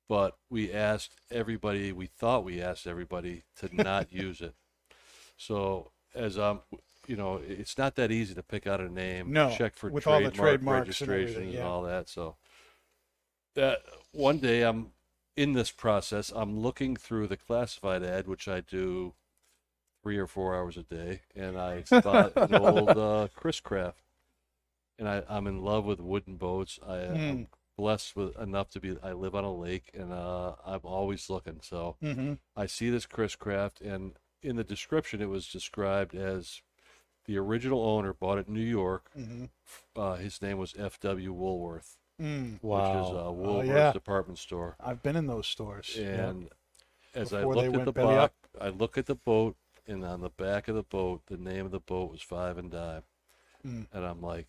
But 0.08 0.38
we 0.50 0.72
asked 0.72 1.16
everybody. 1.32 1.92
We 1.92 2.08
thought 2.08 2.44
we 2.44 2.62
asked 2.62 2.88
everybody 2.88 3.44
to 3.58 3.70
not 3.84 4.12
use 4.12 4.42
it. 4.42 4.56
So 5.38 5.92
as 6.16 6.38
I'm, 6.38 6.62
you 7.08 7.16
know, 7.16 7.40
it's 7.46 7.78
not 7.78 7.96
that 7.96 8.12
easy 8.12 8.34
to 8.34 8.44
pick 8.44 8.68
out 8.68 8.82
a 8.82 8.90
name. 8.90 9.32
No, 9.32 9.54
check 9.56 9.76
for 9.76 9.90
with 9.90 10.08
all 10.08 10.22
the 10.22 10.32
trademark 10.32 10.86
trademarks 10.86 11.02
and 11.02 11.10
registrations 11.10 11.46
and 11.46 11.54
yeah. 11.54 11.66
all 11.66 11.84
that. 11.84 12.10
So 12.10 12.36
that 13.56 13.80
one 14.12 14.40
day 14.40 14.64
I'm 14.64 14.92
in 15.36 15.54
this 15.54 15.72
process. 15.72 16.32
I'm 16.36 16.60
looking 16.60 16.96
through 16.96 17.28
the 17.28 17.38
classified 17.38 18.04
ad, 18.04 18.28
which 18.28 18.48
I 18.48 18.62
do 18.62 19.14
three 20.04 20.18
or 20.18 20.28
four 20.28 20.56
hours 20.56 20.78
a 20.78 20.84
day, 20.84 21.22
and 21.36 21.58
I 21.58 21.84
bought 22.02 22.34
an 22.36 22.56
old 22.56 22.90
uh, 22.90 23.28
Chris 23.36 23.60
Craft, 23.60 24.02
and 24.98 25.08
I, 25.08 25.24
I'm 25.30 25.48
in 25.48 25.62
love 25.64 25.86
with 25.86 26.00
wooden 26.00 26.38
boats. 26.38 26.80
I 26.86 26.98
am 27.00 27.48
blessed 27.78 28.16
with 28.16 28.38
enough 28.40 28.70
to 28.72 28.80
be. 28.80 28.98
I 29.04 29.14
live 29.14 29.36
on 29.36 29.44
a 29.44 29.54
lake, 29.54 29.92
and 29.94 30.12
uh, 30.12 30.54
I'm 30.66 30.82
always 30.84 31.30
looking. 31.30 31.60
So 31.62 31.96
Mm-hmm. 32.04 32.34
I 32.56 32.66
see 32.66 32.90
this 32.90 33.06
Chris 33.06 33.36
Craft, 33.36 33.82
and 33.82 34.14
in 34.42 34.56
the 34.56 34.64
description, 34.64 35.22
it 35.22 35.30
was 35.30 35.48
described 35.48 36.16
as 36.16 36.62
the 37.26 37.38
original 37.38 37.84
owner 37.86 38.14
bought 38.14 38.40
it 38.40 38.48
in 38.48 38.54
New 38.54 38.62
York. 38.62 39.10
Mm-hmm. 39.18 39.46
Uh, 39.96 40.16
his 40.16 40.42
name 40.42 40.58
was 40.58 40.74
F.W. 40.78 41.32
Woolworth, 41.34 41.98
Mm. 42.22 42.58
Wow. 42.64 43.00
which 43.02 43.08
is 43.10 43.16
a 43.16 43.20
Oh, 43.26 43.32
Woolworth 43.32 43.68
yeah. 43.68 43.92
department 43.94 44.40
store. 44.40 44.76
I've 44.80 45.04
been 45.04 45.16
in 45.16 45.28
those 45.28 45.46
stores. 45.46 45.96
And 45.98 46.50
as 47.14 47.32
I 47.32 47.40
Before 47.42 47.56
they 47.56 47.68
looked 47.70 47.80
at 47.80 47.86
the 47.86 47.92
box. 48.02 48.34
I 48.60 48.70
look 48.70 48.98
at 48.98 49.06
the 49.06 49.16
boat, 49.16 49.56
and 49.86 50.04
on 50.04 50.22
the 50.22 50.30
back 50.30 50.68
of 50.68 50.74
the 50.76 50.82
boat, 50.84 51.22
the 51.28 51.38
name 51.38 51.66
of 51.66 51.72
the 51.72 51.80
boat 51.80 52.10
was 52.12 52.22
Five 52.24 52.58
and 52.58 52.72
Dime, 52.72 53.04
Mm. 53.66 53.88
and 53.94 54.06
I'm 54.06 54.22
like, 54.22 54.48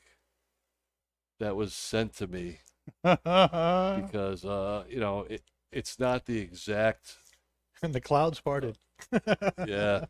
that 1.40 1.56
was 1.56 1.72
sent 1.74 2.14
to 2.16 2.26
me. 2.26 2.60
because 3.03 4.44
uh, 4.44 4.85
you 4.88 5.01
know 5.01 5.22
it, 5.22 5.42
it's 5.72 5.98
not 5.98 6.27
the 6.27 6.38
exact 6.38 7.16
and 7.83 7.94
the 7.94 8.01
clouds 8.01 8.40
parted. 8.40 8.79
yeah 9.66 10.07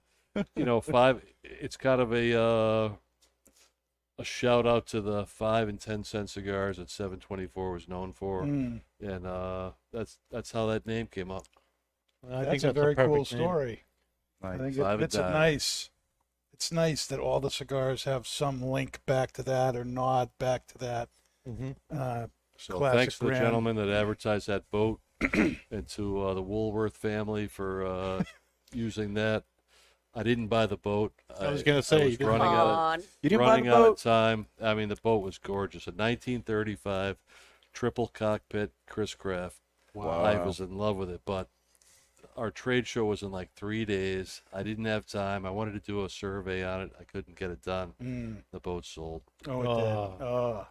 you 0.56 0.64
know 0.64 0.80
five 0.80 1.22
it's 1.42 1.76
kind 1.76 2.00
of 2.00 2.12
a 2.12 2.40
uh 2.40 2.90
a 4.18 4.24
shout 4.24 4.66
out 4.66 4.86
to 4.86 5.00
the 5.00 5.26
five 5.26 5.68
and 5.68 5.80
ten 5.80 6.02
cent 6.04 6.30
cigars 6.30 6.76
that 6.78 6.90
724 6.90 7.72
was 7.72 7.88
known 7.88 8.12
for 8.12 8.44
Mm. 8.44 8.80
and 9.00 9.26
uh 9.26 9.70
that's 9.92 10.18
that's 10.30 10.52
how 10.52 10.66
that 10.66 10.86
name 10.86 11.06
came 11.06 11.30
up 11.30 11.44
I 12.28 12.44
That's 12.44 12.50
think 12.50 12.62
a 12.64 12.66
that's 12.66 12.74
very 12.74 12.96
cool 12.96 13.16
name. 13.16 13.24
story. 13.24 13.84
I 14.42 14.56
think 14.58 14.76
Five 14.76 15.00
it, 15.00 15.04
it's 15.04 15.14
a 15.14 15.30
nice. 15.30 15.90
It's 16.52 16.72
nice 16.72 17.06
that 17.06 17.20
all 17.20 17.38
the 17.38 17.50
cigars 17.50 18.04
have 18.04 18.26
some 18.26 18.60
link 18.60 19.00
back 19.06 19.30
to 19.32 19.42
that 19.44 19.76
or 19.76 19.84
nod 19.84 20.30
back 20.38 20.66
to 20.68 20.78
that. 20.78 21.08
Mhm. 21.48 21.76
Uh, 21.90 22.26
so 22.58 22.76
Classic 22.78 22.98
thanks 22.98 23.14
to 23.18 23.24
the 23.24 23.30
brand. 23.30 23.44
gentleman 23.44 23.76
that 23.76 23.88
advertised 23.88 24.46
that 24.48 24.70
boat 24.70 25.00
and 25.32 25.88
to 25.88 26.22
uh, 26.22 26.34
the 26.34 26.42
woolworth 26.42 26.96
family 26.96 27.46
for 27.46 27.84
uh 27.86 28.22
using 28.74 29.14
that 29.14 29.44
i 30.14 30.22
didn't 30.22 30.48
buy 30.48 30.66
the 30.66 30.76
boat 30.76 31.12
I 31.40 31.50
was 31.50 31.62
gonna 31.62 31.82
say, 31.82 31.96
I 31.96 32.00
you 32.00 32.04
was 32.06 32.18
didn't 32.18 32.28
running 32.30 32.46
Come 32.48 32.54
out 32.56 32.98
of. 32.98 33.06
You 33.22 33.30
didn't 33.30 33.42
buy 33.42 33.50
running 33.50 33.64
the 33.66 33.74
out 33.74 33.78
boat? 33.84 33.92
of 33.98 34.02
time. 34.02 34.46
I 34.60 34.74
mean, 34.74 34.88
the 34.88 34.96
boat 34.96 35.22
was 35.22 35.38
gorgeous. 35.38 35.86
A 35.86 35.90
1935 35.90 37.16
triple 37.72 38.08
cockpit 38.08 38.72
Chris 38.88 39.14
Craft. 39.14 39.56
Wow. 39.94 40.22
I 40.24 40.44
was 40.44 40.58
in 40.58 40.76
love 40.76 40.96
with 40.96 41.10
it, 41.10 41.20
but 41.24 41.48
our 42.36 42.50
trade 42.50 42.88
show 42.88 43.04
was 43.04 43.22
in 43.22 43.30
like 43.30 43.52
three 43.54 43.84
days. 43.84 44.42
I 44.52 44.64
didn't 44.64 44.86
have 44.86 45.06
time. 45.06 45.46
I 45.46 45.50
wanted 45.50 45.72
to 45.74 45.80
do 45.80 46.04
a 46.04 46.08
survey 46.10 46.64
on 46.64 46.80
it. 46.80 46.92
I 46.98 47.04
couldn't 47.04 47.36
get 47.38 47.50
it 47.50 47.62
done. 47.62 47.92
mm. 48.02 48.36
The 48.50 48.58
boat 48.58 48.84
sold. 48.84 49.22
Oh, 49.46 49.62
it 49.62 49.66
Oh. 49.68 49.76
did. 50.18 50.24
Oh. 50.26 50.66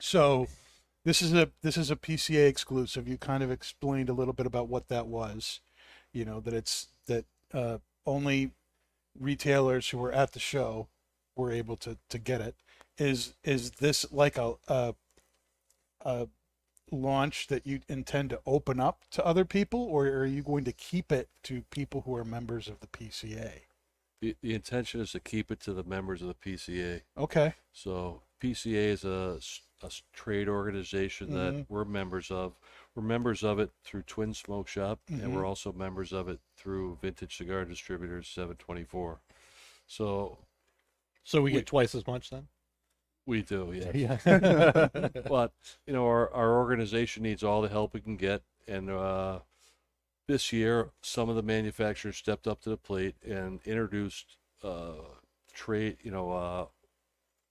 So, 0.00 0.46
this 1.04 1.22
is 1.22 1.32
a 1.32 1.50
this 1.62 1.76
is 1.76 1.90
a 1.90 1.96
PCA 1.96 2.48
exclusive. 2.48 3.08
You 3.08 3.18
kind 3.18 3.42
of 3.42 3.50
explained 3.50 4.08
a 4.08 4.12
little 4.12 4.34
bit 4.34 4.46
about 4.46 4.68
what 4.68 4.88
that 4.88 5.06
was. 5.06 5.60
You 6.12 6.24
know 6.24 6.40
that 6.40 6.54
it's 6.54 6.88
that 7.06 7.24
uh, 7.52 7.78
only 8.06 8.50
retailers 9.18 9.88
who 9.88 9.98
were 9.98 10.12
at 10.12 10.32
the 10.32 10.38
show 10.38 10.88
were 11.36 11.50
able 11.50 11.76
to 11.78 11.98
to 12.10 12.18
get 12.18 12.40
it. 12.40 12.56
Is 12.98 13.34
is 13.44 13.72
this 13.72 14.06
like 14.12 14.36
a 14.36 14.54
a, 14.68 14.94
a 16.04 16.28
launch 16.90 17.46
that 17.48 17.66
you 17.66 17.80
intend 17.88 18.30
to 18.30 18.40
open 18.46 18.80
up 18.80 19.04
to 19.12 19.24
other 19.24 19.44
people, 19.44 19.80
or 19.80 20.06
are 20.06 20.26
you 20.26 20.42
going 20.42 20.64
to 20.64 20.72
keep 20.72 21.12
it 21.12 21.28
to 21.44 21.62
people 21.70 22.02
who 22.02 22.14
are 22.16 22.24
members 22.24 22.68
of 22.68 22.80
the 22.80 22.86
PCA? 22.86 23.60
The, 24.20 24.36
the 24.42 24.54
intention 24.54 25.00
is 25.00 25.12
to 25.12 25.20
keep 25.20 25.50
it 25.50 25.60
to 25.60 25.72
the 25.72 25.84
members 25.84 26.22
of 26.22 26.28
the 26.28 26.34
PCA. 26.34 27.02
Okay. 27.16 27.54
So 27.72 28.22
PCA 28.42 28.74
is 28.74 29.04
a, 29.04 29.38
a 29.82 29.86
s- 29.86 30.02
trade 30.12 30.48
organization 30.48 31.32
that 31.34 31.54
Mhm. 31.54 31.66
we're 31.68 31.84
members 31.84 32.30
of. 32.30 32.58
We're 32.94 33.02
members 33.02 33.44
of 33.44 33.58
it 33.60 33.70
through 33.84 34.02
Twin 34.02 34.34
Smoke 34.34 34.66
Shop, 34.68 34.98
and 35.08 35.34
we're 35.34 35.44
also 35.46 35.72
members 35.72 36.12
of 36.12 36.28
it 36.28 36.40
through 36.56 36.96
Vintage 37.00 37.36
Cigar 37.36 37.64
Distributors 37.64 38.28
724. 38.28 39.20
So 39.86 40.38
So 41.24 41.42
we 41.42 41.50
We- 41.52 41.58
get 41.58 41.66
twice 41.66 41.94
as 41.94 42.06
much 42.06 42.30
then. 42.30 42.48
we 43.26 43.42
do, 43.42 43.72
yes. 43.74 43.94
Yeah. 43.94 44.18
but 45.28 45.52
you 45.86 45.92
know 45.92 46.06
our, 46.06 46.32
our 46.32 46.56
organization 46.58 47.22
needs 47.22 47.42
all 47.44 47.60
the 47.60 47.68
help 47.68 47.92
we 47.94 48.00
can 48.00 48.16
get 48.16 48.42
and 48.66 48.88
uh, 48.90 49.40
this 50.26 50.50
year 50.52 50.90
some 51.02 51.28
of 51.28 51.36
the 51.36 51.42
manufacturers 51.42 52.16
stepped 52.16 52.46
up 52.48 52.60
to 52.62 52.70
the 52.70 52.76
plate 52.78 53.14
and 53.22 53.60
introduced 53.66 54.38
uh, 54.64 54.94
trade 55.52 55.98
you 56.02 56.10
know 56.10 56.32
uh, 56.32 56.66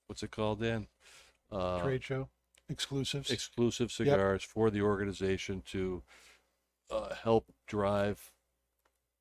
what's 0.07 0.23
it 0.23 0.31
called 0.31 0.59
dan 0.61 0.87
uh, 1.51 1.81
Trade 1.81 2.03
show 2.03 2.29
exclusives. 2.69 3.31
exclusive 3.31 3.91
cigars 3.91 4.43
for 4.43 4.69
the 4.69 4.81
organization 4.81 5.61
to 5.67 6.03
uh, 6.91 7.13
help 7.15 7.51
drive 7.67 8.31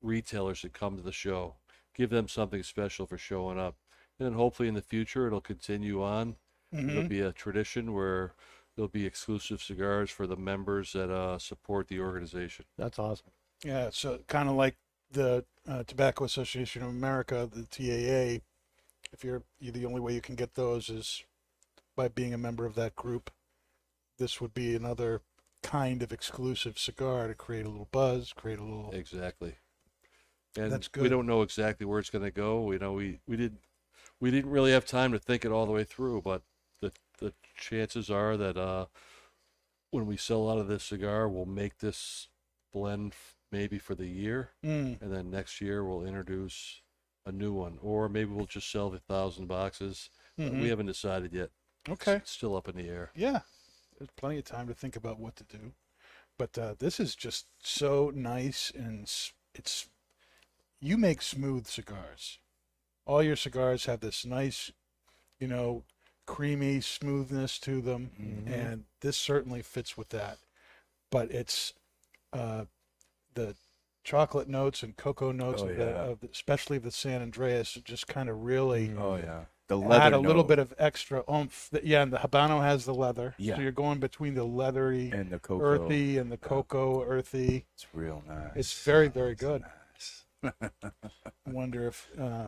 retailers 0.01 0.61
to 0.61 0.69
come 0.69 0.95
to 0.95 1.01
the 1.03 1.11
show 1.11 1.55
give 1.95 2.09
them 2.09 2.27
something 2.27 2.61
special 2.63 3.05
for 3.07 3.17
showing 3.17 3.57
up 3.59 3.75
and 4.19 4.25
then 4.27 4.33
hopefully 4.33 4.67
in 4.67 4.75
the 4.75 4.81
future 4.81 5.27
it'll 5.27 5.41
continue 5.41 6.01
on 6.03 6.35
It'll 6.73 7.03
Mhm. 7.03 7.09
be 7.09 7.21
a 7.21 7.31
tradition 7.31 7.93
where 7.93 8.33
there'll 8.75 8.89
be 8.89 9.05
exclusive 9.05 9.61
cigars 9.63 10.11
for 10.11 10.27
the 10.27 10.35
members 10.35 10.91
that 10.91 11.09
uh, 11.09 11.39
support 11.39 11.87
the 11.87 12.01
organization. 12.01 12.65
That's 12.77 12.99
awesome. 12.99 13.31
Yeah, 13.63 13.89
so 13.89 14.19
kind 14.27 14.49
of 14.49 14.55
like 14.55 14.75
the 15.09 15.45
uh, 15.65 15.83
Tobacco 15.85 16.25
Association 16.25 16.83
of 16.83 16.89
America, 16.89 17.49
the 17.49 17.63
TAA. 17.63 18.43
If 19.13 19.23
you're, 19.23 19.43
you 19.61 19.71
the 19.71 19.85
only 19.85 20.01
way 20.01 20.13
you 20.13 20.19
can 20.19 20.35
get 20.35 20.55
those 20.55 20.89
is 20.89 21.23
by 21.97 22.07
being 22.07 22.33
a 22.33 22.37
member 22.37 22.65
of 22.65 22.75
that 22.75 22.95
group. 22.95 23.29
This 24.17 24.39
would 24.39 24.53
be 24.53 24.73
another 24.73 25.21
kind 25.61 26.01
of 26.01 26.13
exclusive 26.13 26.79
cigar 26.79 27.27
to 27.27 27.33
create 27.35 27.65
a 27.65 27.69
little 27.69 27.89
buzz, 27.91 28.31
create 28.31 28.59
a 28.59 28.63
little. 28.63 28.91
Exactly. 28.91 29.55
And 30.57 30.71
That's 30.71 30.89
we 30.95 31.09
don't 31.09 31.27
know 31.27 31.41
exactly 31.41 31.85
where 31.85 31.99
it's 31.99 32.09
going 32.09 32.23
to 32.23 32.31
go. 32.31 32.71
You 32.71 32.79
know, 32.79 32.93
we, 32.93 33.19
we 33.27 33.35
didn't 33.35 33.59
we 34.19 34.31
didn't 34.31 34.49
really 34.49 34.71
have 34.71 34.85
time 34.85 35.11
to 35.11 35.19
think 35.19 35.43
it 35.43 35.51
all 35.51 35.65
the 35.65 35.71
way 35.73 35.83
through, 35.83 36.21
but 36.21 36.43
the 36.81 36.93
the 37.19 37.33
chances 37.57 38.09
are 38.09 38.37
that 38.37 38.57
uh, 38.57 38.85
when 39.91 40.05
we 40.05 40.17
sell 40.17 40.49
out 40.49 40.57
of 40.57 40.67
this 40.67 40.83
cigar, 40.83 41.27
we'll 41.27 41.45
make 41.45 41.79
this 41.79 42.29
blend 42.71 43.13
maybe 43.51 43.77
for 43.77 43.95
the 43.95 44.07
year, 44.07 44.51
Mm, 44.63 45.01
and 45.01 45.13
then 45.13 45.29
next 45.29 45.61
year 45.61 45.83
we'll 45.83 46.05
introduce 46.05 46.81
a 47.25 47.31
new 47.31 47.53
one, 47.53 47.77
or 47.81 48.09
maybe 48.09 48.31
we'll 48.31 48.45
just 48.45 48.71
sell 48.71 48.89
the 48.89 48.99
thousand 48.99 49.47
boxes. 49.47 50.09
Uh, 50.39 50.43
mhm. 50.43 50.61
We 50.61 50.69
haven't 50.69 50.87
decided 50.87 51.33
yet. 51.33 51.51
Okay. 51.89 52.15
It's 52.15 52.31
still 52.31 52.55
up 52.55 52.67
in 52.67 52.75
the 52.75 52.89
air. 52.89 53.11
Yeah, 53.15 53.41
there's 53.97 54.09
plenty 54.15 54.37
of 54.37 54.45
time 54.45 54.67
to 54.67 54.73
think 54.73 54.95
about 54.95 55.19
what 55.19 55.35
to 55.37 55.43
do. 55.43 55.73
But 56.37 56.57
uh, 56.57 56.75
this 56.77 56.99
is 56.99 57.15
just 57.15 57.47
so 57.61 58.11
nice, 58.13 58.71
and 58.75 59.09
it's 59.55 59.87
you 60.79 60.97
make 60.97 61.21
smooth 61.21 61.65
cigars. 61.67 62.39
All 63.05 63.23
your 63.23 63.35
cigars 63.35 63.85
have 63.85 64.01
this 64.01 64.25
nice, 64.25 64.71
you 65.39 65.47
know, 65.47 65.83
creamy 66.25 66.81
smoothness 66.81 67.57
to 67.59 67.81
them, 67.81 68.11
Mhm. 68.19 68.51
and 68.51 68.85
this 69.01 69.17
certainly 69.17 69.61
fits 69.61 69.97
with 69.97 70.09
that. 70.09 70.37
But 71.09 71.31
it's 71.31 71.73
uh, 72.33 72.65
the 73.33 73.55
chocolate 74.03 74.49
notes 74.49 74.83
and 74.83 74.95
cocoa 74.97 75.31
notes, 75.31 75.61
Oh, 75.63 75.69
of, 75.69 75.77
the, 75.77 75.85
yeah. 75.85 75.91
of 76.03 76.19
the, 76.19 76.29
especially 76.29 76.77
of 76.77 76.83
the 76.83 76.91
San 76.91 77.21
Andreas, 77.21 77.73
just 77.83 78.07
kind 78.07 78.29
of 78.29 78.43
really 78.43 78.93
Oh 78.95 79.15
yeah. 79.15 79.45
The 79.67 79.77
leather 79.77 80.01
add 80.01 80.13
a 80.13 80.17
little 80.19 80.43
note 80.43 80.47
bit 80.47 80.59
of 80.59 80.73
extra 80.77 81.23
oomph. 81.29 81.69
Yeah, 81.83 82.01
and 82.01 82.13
the 82.13 82.17
Habano 82.17 82.61
has 82.61 82.85
the 82.85 82.93
leather. 82.93 83.35
Yeah. 83.37 83.55
So 83.55 83.61
you're 83.61 83.71
going 83.71 83.99
between 83.99 84.33
the 84.33 84.45
leathery, 84.45 85.11
and 85.11 85.29
the 85.29 85.39
cocoa. 85.39 85.63
earthy, 85.65 86.17
and 86.17 86.31
the 86.31 86.37
cocoa 86.37 87.03
earthy. 87.03 87.65
It's 87.75 87.85
real 87.93 88.23
nice. 88.27 88.51
It's 88.55 88.83
very, 88.83 89.09
very 89.09 89.33
It's 89.33 89.41
good. 89.41 89.63
nice. 90.43 90.51
I 90.61 90.71
wonder 91.51 91.87
if 91.87 92.07
uh, 92.19 92.47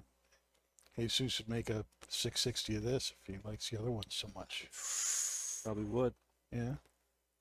Jesus 0.97 1.39
would 1.39 1.49
make 1.49 1.69
a 1.69 1.85
660 2.07 2.75
of 2.77 2.83
this 2.83 3.13
if 3.25 3.33
he 3.33 3.39
likes 3.47 3.69
the 3.69 3.79
other 3.79 3.91
one 3.91 4.03
so 4.09 4.29
much. 4.35 4.67
Probably 5.63 5.83
would. 5.83 6.13
Yeah. 6.53 6.75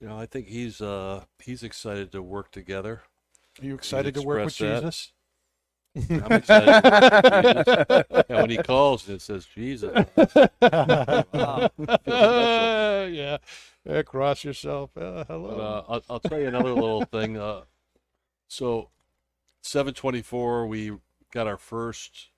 You 0.00 0.08
know, 0.08 0.18
I 0.18 0.26
think 0.26 0.46
he's 0.48 0.80
uh 0.80 1.24
he's 1.40 1.62
excited 1.62 2.12
to 2.12 2.22
work 2.22 2.50
together. 2.52 3.02
Are 3.60 3.64
you 3.64 3.74
excited 3.74 4.14
to 4.14 4.22
work 4.22 4.44
with 4.44 4.56
that. 4.58 4.80
Jesus? 4.82 5.12
I'm 6.10 6.32
excited. 6.32 6.80
to 6.82 6.90
work 6.90 7.10
with 7.12 7.32
Jesus. 7.66 8.24
yeah, 8.28 8.40
when 8.40 8.50
he 8.50 8.58
calls 8.58 9.06
and 9.08 9.16
it 9.16 9.22
says 9.22 9.46
Jesus, 9.46 9.92
wow. 11.32 11.70
yeah. 12.06 13.38
Yeah, 13.84 14.02
cross 14.02 14.44
yourself. 14.44 14.90
Uh, 14.96 15.24
But, 15.24 15.26
hello. 15.28 15.84
uh, 15.88 15.92
I'll, 15.92 16.02
I'll 16.10 16.20
tell 16.20 16.38
you 16.38 16.46
another 16.48 16.72
little 16.72 17.04
thing. 17.04 17.36
Uh, 17.38 17.62
so, 18.48 18.90
724, 19.62 20.66
we 20.66 20.92
got 21.32 21.46
our 21.46 21.56
first 21.56 22.28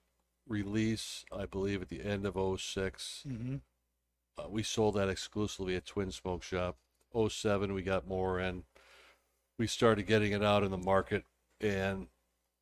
release, 0.48 1.24
I 1.36 1.46
believe, 1.46 1.82
at 1.82 1.88
the 1.88 2.02
end 2.02 2.26
of 2.26 2.36
06. 2.60 3.24
hmm 3.26 3.56
Uh, 4.38 4.48
we 4.48 4.62
sold 4.62 4.94
that 4.96 5.08
exclusively 5.08 5.76
at 5.76 5.86
Twin 5.86 6.10
Smoke 6.12 6.42
Shop. 6.42 6.76
07, 7.28 7.72
we 7.74 7.82
got 7.82 8.06
more, 8.06 8.38
and 8.38 8.62
we 9.58 9.66
started 9.66 10.06
getting 10.06 10.32
it 10.32 10.42
out 10.44 10.62
in 10.62 10.70
the 10.70 10.78
market. 10.78 11.24
And 11.60 12.06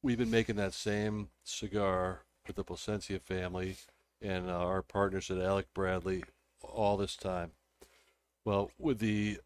we've 0.03 0.19
been 0.19 0.31
making 0.31 0.57
that 0.57 0.75
same 0.75 1.29
cigar 1.45 2.23
with 2.47 2.57
the 2.57 2.65
Plasencia 2.65 3.19
family 3.19 3.77
and 4.21 4.49
uh, 4.49 4.59
our 4.59 4.83
partners 4.83 5.31
at 5.31 5.39
Alec 5.39 5.67
Bradley 5.75 6.25
all 6.63 6.97
this 6.97 7.17
time. 7.17 7.53
Well, 8.45 8.71
with 8.79 8.99
the 8.99 9.39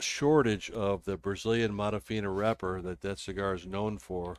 shortage 0.00 0.70
of 0.70 1.04
the 1.04 1.16
Brazilian 1.16 1.72
Matafina 1.72 2.34
wrapper 2.34 2.82
that 2.82 3.00
that 3.02 3.18
cigar 3.18 3.54
is 3.54 3.66
known 3.66 3.98
for, 3.98 4.36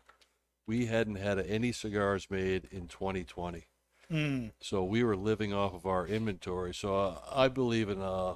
we 0.67 0.87
hadn't 0.87 1.15
had 1.15 1.39
any 1.39 1.71
cigars 1.71 2.27
made 2.29 2.67
in 2.71 2.87
2020. 2.87 3.65
Mm. 4.11 4.51
So 4.59 4.83
we 4.83 5.03
were 5.03 5.15
living 5.15 5.53
off 5.53 5.73
of 5.73 5.85
our 5.85 6.05
inventory. 6.07 6.73
So 6.73 6.95
uh, 6.95 7.19
I 7.33 7.47
believe 7.47 7.89
in 7.89 8.01
a 8.01 8.35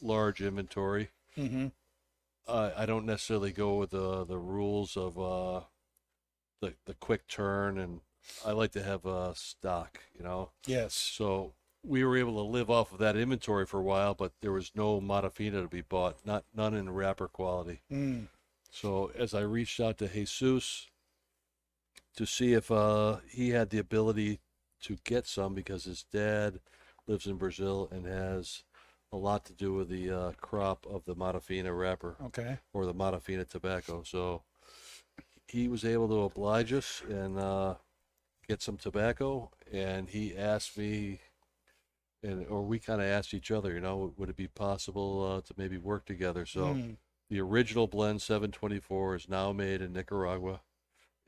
large 0.00 0.40
inventory. 0.40 1.10
hmm 1.34 1.68
I 2.48 2.72
I 2.82 2.86
don't 2.86 3.06
necessarily 3.06 3.52
go 3.52 3.76
with 3.76 3.90
the 3.90 4.24
the 4.24 4.38
rules 4.38 4.96
of 4.96 5.18
uh, 5.18 5.60
the 6.60 6.74
the 6.86 6.94
quick 6.94 7.26
turn, 7.28 7.78
and 7.78 8.00
I 8.44 8.52
like 8.52 8.72
to 8.72 8.82
have 8.82 9.04
uh, 9.06 9.34
stock. 9.34 10.00
You 10.16 10.24
know, 10.24 10.50
Yes. 10.66 10.94
so 10.94 11.54
we 11.84 12.04
were 12.04 12.16
able 12.16 12.34
to 12.34 12.48
live 12.48 12.70
off 12.70 12.92
of 12.92 12.98
that 12.98 13.16
inventory 13.16 13.66
for 13.66 13.80
a 13.80 13.84
while, 13.84 14.14
but 14.14 14.32
there 14.40 14.52
was 14.52 14.70
no 14.74 15.00
Matafina 15.00 15.62
to 15.62 15.68
be 15.68 15.80
bought, 15.80 16.24
not 16.24 16.44
none 16.54 16.74
in 16.74 16.90
wrapper 16.90 17.26
quality. 17.26 17.82
Mm. 17.90 18.28
So 18.70 19.10
as 19.16 19.34
I 19.34 19.40
reached 19.40 19.80
out 19.80 19.98
to 19.98 20.06
Jesus 20.08 20.86
to 22.16 22.24
see 22.26 22.52
if 22.52 22.70
uh, 22.70 23.16
he 23.28 23.50
had 23.50 23.70
the 23.70 23.78
ability 23.78 24.38
to 24.82 24.96
get 25.04 25.26
some 25.26 25.54
because 25.54 25.84
his 25.84 26.04
dad 26.04 26.60
lives 27.06 27.26
in 27.26 27.36
Brazil 27.36 27.88
and 27.90 28.06
has 28.06 28.62
a 29.12 29.16
lot 29.16 29.44
to 29.44 29.52
do 29.52 29.74
with 29.74 29.88
the 29.88 30.10
uh, 30.10 30.32
crop 30.40 30.86
of 30.86 31.04
the 31.04 31.14
Matafina 31.14 31.76
wrapper 31.76 32.16
Okay. 32.26 32.58
or 32.72 32.86
the 32.86 32.94
Matafina 32.94 33.46
tobacco. 33.46 34.02
So 34.04 34.42
he 35.46 35.68
was 35.68 35.84
able 35.84 36.08
to 36.08 36.22
oblige 36.22 36.72
us 36.72 37.02
and 37.08 37.38
uh, 37.38 37.74
get 38.48 38.62
some 38.62 38.76
tobacco, 38.78 39.50
and 39.70 40.08
he 40.08 40.36
asked 40.36 40.78
me, 40.78 41.20
and 42.22 42.46
or 42.48 42.62
we 42.62 42.78
kind 42.78 43.00
of 43.02 43.06
asked 43.06 43.34
each 43.34 43.50
other, 43.50 43.72
you 43.74 43.80
know, 43.80 44.14
would 44.16 44.30
it 44.30 44.36
be 44.36 44.48
possible 44.48 45.36
uh, 45.36 45.40
to 45.46 45.54
maybe 45.56 45.76
work 45.76 46.06
together? 46.06 46.46
So 46.46 46.66
Mm. 46.74 46.96
the 47.28 47.40
original 47.40 47.86
blend 47.86 48.22
724 48.22 49.16
is 49.16 49.28
now 49.28 49.52
made 49.52 49.82
in 49.82 49.92
Nicaragua, 49.92 50.60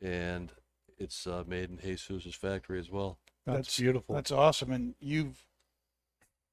and 0.01 0.53
it's 0.97 1.27
uh, 1.27 1.45
made 1.47 1.69
in 1.71 1.79
Jesus's 1.79 2.35
factory 2.35 2.79
as 2.79 2.91
well. 2.91 3.19
That's, 3.45 3.57
That's- 3.57 3.79
beautiful. 3.79 4.15
That's 4.15 4.31
awesome. 4.31 4.71
And 4.73 4.95
you've 5.01 5.45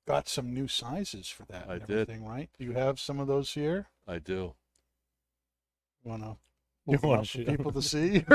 got 0.08 0.28
some 0.28 0.54
new 0.54 0.68
sizes 0.68 1.28
for 1.28 1.44
that. 1.46 1.66
I 1.70 1.74
and 1.76 1.88
did. 1.88 2.00
everything, 2.02 2.26
right? 2.26 2.50
Do 2.58 2.66
you 2.66 2.74
have 2.74 3.00
some 3.00 3.20
of 3.20 3.28
those 3.28 3.54
here? 3.54 3.88
I 4.08 4.20
do. 4.20 4.56
Want 6.04 6.38
You 6.88 6.98
to 6.98 7.08
wanna 7.08 7.26
for 7.26 7.44
people 7.44 7.72
to 7.72 7.82
see? 7.82 8.20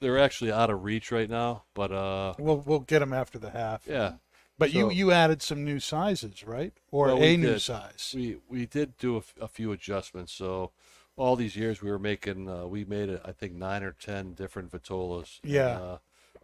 They're 0.00 0.18
actually 0.18 0.52
out 0.52 0.70
of 0.70 0.84
reach 0.84 1.12
right 1.12 1.28
now, 1.28 1.64
but 1.74 1.92
uh, 1.92 2.34
we'll 2.38 2.62
we'll 2.64 2.80
get 2.80 3.00
them 3.00 3.12
after 3.12 3.38
the 3.38 3.50
half. 3.50 3.86
yeah, 3.86 4.14
But 4.58 4.72
you 4.72 4.86
So- 4.86 4.90
you 4.90 5.12
added 5.12 5.42
some 5.42 5.64
new 5.64 5.80
sizes, 5.80 6.44
right? 6.44 6.72
Or 6.90 7.06
Well, 7.08 7.16
a 7.18 7.20
we 7.20 7.36
new 7.36 7.52
did. 7.54 7.62
size. 7.62 8.12
we 8.16 8.38
we 8.48 8.66
did 8.66 8.96
do 8.96 9.16
a, 9.16 9.18
f- 9.18 9.34
a 9.40 9.48
few 9.48 9.72
adjustments. 9.72 10.32
So 10.32 10.70
all 11.16 11.36
these 11.36 11.56
years 11.56 11.82
we 11.82 11.90
were 11.90 11.98
making, 11.98 12.48
uh, 12.48 12.66
we 12.66 12.84
made 12.84 13.10
it, 13.10 13.20
I 13.24 13.32
think 13.32 13.52
nine 13.54 13.82
or 13.82 13.92
ten 13.92 14.32
different 14.32 14.70
vitolas. 14.72 15.40
And, 15.42 15.52
Yeah. 15.52 15.78
uh, 15.80 15.98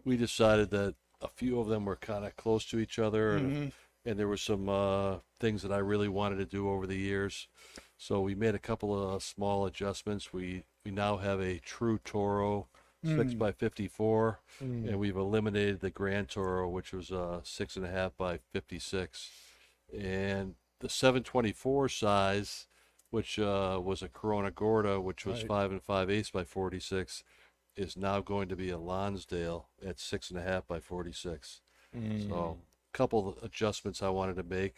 we 0.05 0.17
decided 0.17 0.71
that 0.71 0.95
a 1.27 1.35
few 1.37 1.61
of 1.61 1.69
them 1.69 1.85
were 1.85 1.97
kind 1.97 2.25
of 2.25 2.37
close 2.37 2.65
to 2.67 2.79
each 2.79 2.99
other, 2.99 3.37
and, 3.37 3.53
Mhm. 3.53 3.73
and 4.05 4.19
there 4.19 4.29
were 4.29 4.37
some 4.37 4.69
uh, 4.69 5.19
things 5.39 5.63
that 5.63 5.73
I 5.73 5.79
really 5.79 6.09
wanted 6.09 6.37
to 6.37 6.47
do 6.47 6.69
over 6.71 6.87
the 6.87 6.97
years. 6.97 7.49
So 7.99 8.21
we 8.21 8.35
made 8.35 8.55
a 8.55 8.59
couple 8.59 8.93
of 9.15 9.23
small 9.23 9.67
adjustments. 9.67 10.33
We 10.33 10.65
we 10.85 10.93
now 10.93 11.17
have 11.17 11.41
a 11.41 11.59
true 11.59 11.99
Toro 11.99 12.69
six 13.03 13.35
Mm. 13.35 13.39
by 13.39 13.53
fifty 13.53 13.89
four, 13.89 14.41
Mm. 14.61 14.89
and 14.89 14.99
we've 15.01 15.17
eliminated 15.17 15.81
the 15.81 15.91
Grand 15.91 16.29
Toro, 16.29 16.69
which 16.69 16.93
was 16.93 17.11
uh, 17.11 17.41
six 17.43 17.77
and 17.77 17.85
a 17.85 17.91
half 17.91 18.17
by 18.17 18.39
fifty 18.53 18.79
six, 18.79 19.31
and 19.93 20.55
the 20.81 20.89
seven 20.89 21.23
twenty 21.25 21.53
four 21.53 21.89
size, 21.89 22.69
which 23.11 23.39
uh, 23.39 23.81
was 23.83 24.03
a 24.03 24.09
Corona 24.09 24.51
Gorda, 24.51 25.01
which 25.01 25.25
was 25.27 25.39
Right. 25.41 25.49
five 25.49 25.71
and 25.73 25.83
five 25.83 26.09
eighths 26.11 26.31
by 26.31 26.45
forty 26.45 26.79
six, 26.81 27.25
is 27.77 27.97
now 27.97 28.21
going 28.21 28.49
to 28.49 28.57
be 28.57 28.71
a 28.71 28.79
Lonsdale 28.79 29.69
at 29.85 29.99
six 29.99 30.31
and 30.31 30.39
a 30.39 30.43
half 30.43 30.67
by 30.67 30.81
forty 30.81 31.13
six. 31.13 31.61
Mm. 31.97 32.29
So, 32.29 32.59
a 32.95 32.97
couple 32.97 33.29
of 33.29 33.43
adjustments 33.43 34.03
I 34.03 34.09
wanted 34.09 34.37
to 34.37 34.43
make. 34.43 34.77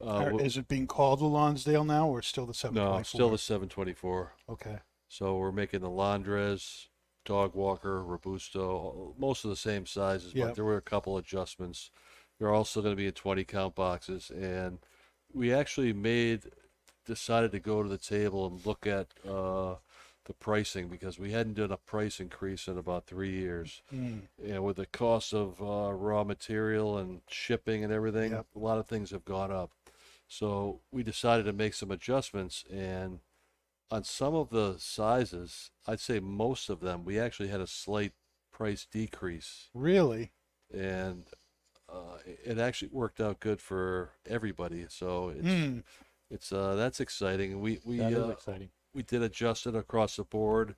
Uh, 0.00 0.38
Is 0.38 0.56
it 0.56 0.66
being 0.66 0.86
called 0.86 1.20
the 1.20 1.26
Lonsdale 1.26 1.84
now, 1.84 2.08
or 2.08 2.22
still 2.22 2.46
the 2.46 2.54
seven 2.54 2.76
twenty 2.76 2.96
no, 2.98 3.02
still 3.02 3.30
the 3.30 3.38
seven 3.38 3.68
twenty 3.68 3.92
four. 3.92 4.32
Okay. 4.48 4.78
So 5.08 5.36
we're 5.36 5.50
making 5.52 5.80
the 5.80 5.90
Londres, 5.90 6.88
Dog 7.24 7.54
Walker, 7.56 8.02
Robusto, 8.02 9.14
most 9.18 9.44
of 9.44 9.50
the 9.50 9.56
same 9.56 9.84
sizes, 9.84 10.32
Yep. 10.34 10.46
but 10.48 10.54
there 10.54 10.64
were 10.64 10.76
a 10.76 10.82
couple 10.82 11.16
adjustments. 11.18 11.90
They're 12.38 12.54
also 12.54 12.80
going 12.80 12.92
to 12.92 12.96
be 12.96 13.06
in 13.08 13.12
20 13.12 13.42
count 13.44 13.74
boxes. 13.74 14.30
And 14.30 14.78
we 15.32 15.52
actually 15.52 15.92
made, 15.92 16.52
decided 17.06 17.50
to 17.52 17.58
go 17.58 17.82
to 17.82 17.88
the 17.88 17.98
table 17.98 18.46
and 18.46 18.64
look 18.64 18.86
at 18.86 19.08
uh, 19.28 19.74
the 20.26 20.34
pricing 20.34 20.88
because 20.88 21.18
we 21.18 21.32
hadn't 21.32 21.54
done 21.54 21.72
a 21.72 21.76
price 21.76 22.20
increase 22.20 22.68
in 22.68 22.76
about 22.78 23.06
three 23.06 23.30
years. 23.30 23.82
Mm. 23.92 24.22
And 24.44 24.64
with 24.64 24.76
the 24.76 24.86
cost 24.86 25.32
of 25.32 25.60
uh, 25.60 25.92
raw 25.92 26.24
material 26.24 26.98
and 26.98 27.22
shipping 27.28 27.82
and 27.82 27.92
everything, 27.92 28.32
Yep. 28.32 28.46
a 28.54 28.58
lot 28.58 28.78
of 28.78 28.86
things 28.86 29.10
have 29.10 29.24
gone 29.24 29.50
up. 29.50 29.70
So 30.28 30.80
we 30.92 31.02
decided 31.02 31.44
to 31.46 31.52
make 31.52 31.74
some 31.74 31.90
adjustments 31.90 32.64
and 32.70 33.20
on 33.90 34.04
some 34.04 34.34
of 34.36 34.50
the 34.50 34.76
sizes, 34.78 35.72
I'd 35.86 35.98
say 35.98 36.20
most 36.20 36.68
of 36.70 36.78
them, 36.80 37.04
we 37.04 37.18
actually 37.18 37.48
had 37.48 37.60
a 37.60 37.66
slight 37.66 38.12
price 38.52 38.86
decrease, 38.88 39.68
Really? 39.74 40.30
and 40.72 41.24
uh, 41.88 42.18
it- 42.24 42.38
it 42.44 42.58
actually 42.58 42.88
worked 42.92 43.20
out 43.20 43.40
good 43.40 43.60
for 43.60 44.10
everybody. 44.26 44.86
So 44.88 45.30
it's 45.30 45.48
Mm. 45.48 45.82
it's 46.30 46.52
uh, 46.52 46.76
that's 46.76 47.00
exciting. 47.00 47.60
We 47.60 47.80
we 47.84 47.96
That 47.96 48.12
is 48.12 48.18
uh, 48.18 48.28
exciting. 48.28 48.70
We 48.94 49.02
did 49.02 49.22
adjust 49.22 49.66
it 49.66 49.74
across 49.74 50.16
the 50.16 50.24
board, 50.24 50.76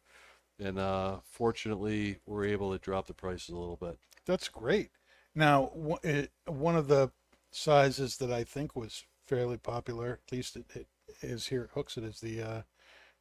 and 0.58 0.78
uh, 0.78 1.18
fortunately, 1.24 2.18
we're 2.26 2.44
able 2.44 2.72
to 2.72 2.78
drop 2.78 3.06
the 3.06 3.14
prices 3.14 3.50
a 3.50 3.58
little 3.58 3.76
bit. 3.76 3.98
That's 4.26 4.48
great. 4.48 4.90
Now, 5.34 5.70
it, 6.02 6.30
one 6.46 6.76
of 6.76 6.88
the 6.88 7.10
sizes 7.50 8.16
that 8.18 8.30
I 8.30 8.44
think 8.44 8.76
was 8.76 9.04
fairly 9.26 9.56
popular, 9.56 10.20
at 10.26 10.32
least 10.32 10.56
it, 10.56 10.66
it 10.74 10.86
is 11.22 11.46
here 11.48 11.64
at 11.64 11.70
Hooks, 11.70 11.96
it 11.96 12.04
is 12.04 12.20
the 12.20 12.42
uh, 12.42 12.62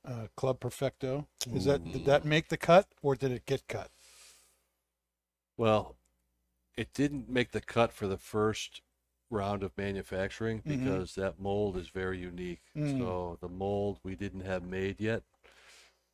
uh, 0.06 0.28
Club 0.36 0.60
Perfecto. 0.60 1.28
Is 1.54 1.66
that 1.66 1.84
did 1.92 2.06
that 2.06 2.26
make 2.26 2.50
the 2.50 2.58
cut, 2.58 2.88
or 3.02 3.16
did 3.16 3.32
it 3.32 3.46
get 3.46 3.68
cut? 3.68 3.90
Well, 5.58 5.96
it 6.76 6.94
didn't 6.94 7.30
make 7.30 7.52
the 7.52 7.62
cut 7.62 7.94
for 7.94 8.08
the 8.08 8.18
first 8.18 8.82
round 9.32 9.64
of 9.64 9.76
manufacturing 9.78 10.62
Mhm. 10.62 10.64
because 10.80 11.16
that 11.16 11.40
mold 11.40 11.78
is 11.78 11.88
very 11.90 12.20
unique. 12.20 12.62
Mm. 12.76 13.00
So 13.00 13.38
the 13.42 13.50
mold 13.50 14.00
we 14.04 14.16
didn't 14.16 14.42
have 14.42 14.64
made 14.64 15.00
yet, 15.00 15.24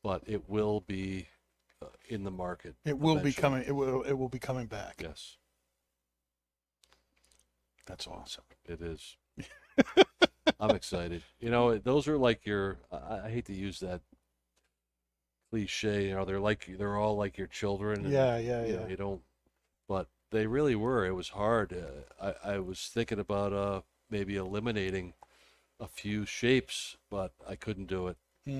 but 0.03 0.23
it 0.27 0.47
will 0.47 0.80
be 0.82 1.27
uh, 1.82 1.88
in 2.08 2.23
the 2.23 2.32
market. 2.32 2.75
It 2.86 2.97
will 2.97 3.15
be 3.15 3.19
eventually. 3.32 3.41
coming. 3.41 3.63
It 3.67 3.71
will. 3.73 4.03
It 4.03 4.13
will 4.13 4.30
be 4.30 4.39
coming 4.39 4.67
back. 4.67 4.95
Yes, 5.01 5.38
That's 7.86 8.08
awesome. 8.08 8.43
it 8.65 8.82
is. 8.82 9.17
I'm 10.60 10.71
excited. 10.75 11.23
You 11.39 11.49
know, 11.49 11.77
those 11.77 12.08
are 12.08 12.17
like 12.17 12.45
your. 12.45 12.77
I, 12.91 13.19
I 13.25 13.30
hate 13.30 13.45
to 13.45 13.53
use 13.53 13.80
that 13.82 14.01
cliche. 15.49 16.08
You 16.08 16.15
know, 16.15 16.25
they're 16.25 16.39
like 16.39 16.65
they're 16.77 16.97
all 16.97 17.15
like 17.15 17.38
your 17.38 17.47
children. 17.47 18.06
and, 18.06 18.13
Yeah, 18.13 18.38
yeah, 18.38 18.65
you 18.65 18.73
know, 18.73 18.82
yeah. 18.84 18.88
you 18.88 18.95
don't, 18.95 19.21
they 20.31 20.47
really 20.47 20.75
were. 20.75 21.05
It 21.05 21.13
was 21.15 21.29
hard. 21.29 21.73
Uh, 21.73 22.33
I 22.45 22.53
I 22.55 22.59
was 22.59 22.87
thinking 22.87 23.19
about 23.19 23.53
uh 23.53 23.81
maybe 24.09 24.35
eliminating 24.37 25.13
a 25.79 25.87
few 25.87 26.25
shapes, 26.25 26.97
but 27.09 27.33
I 27.47 27.55
couldn't 27.55 27.87
do 27.87 28.07
it. 28.07 28.17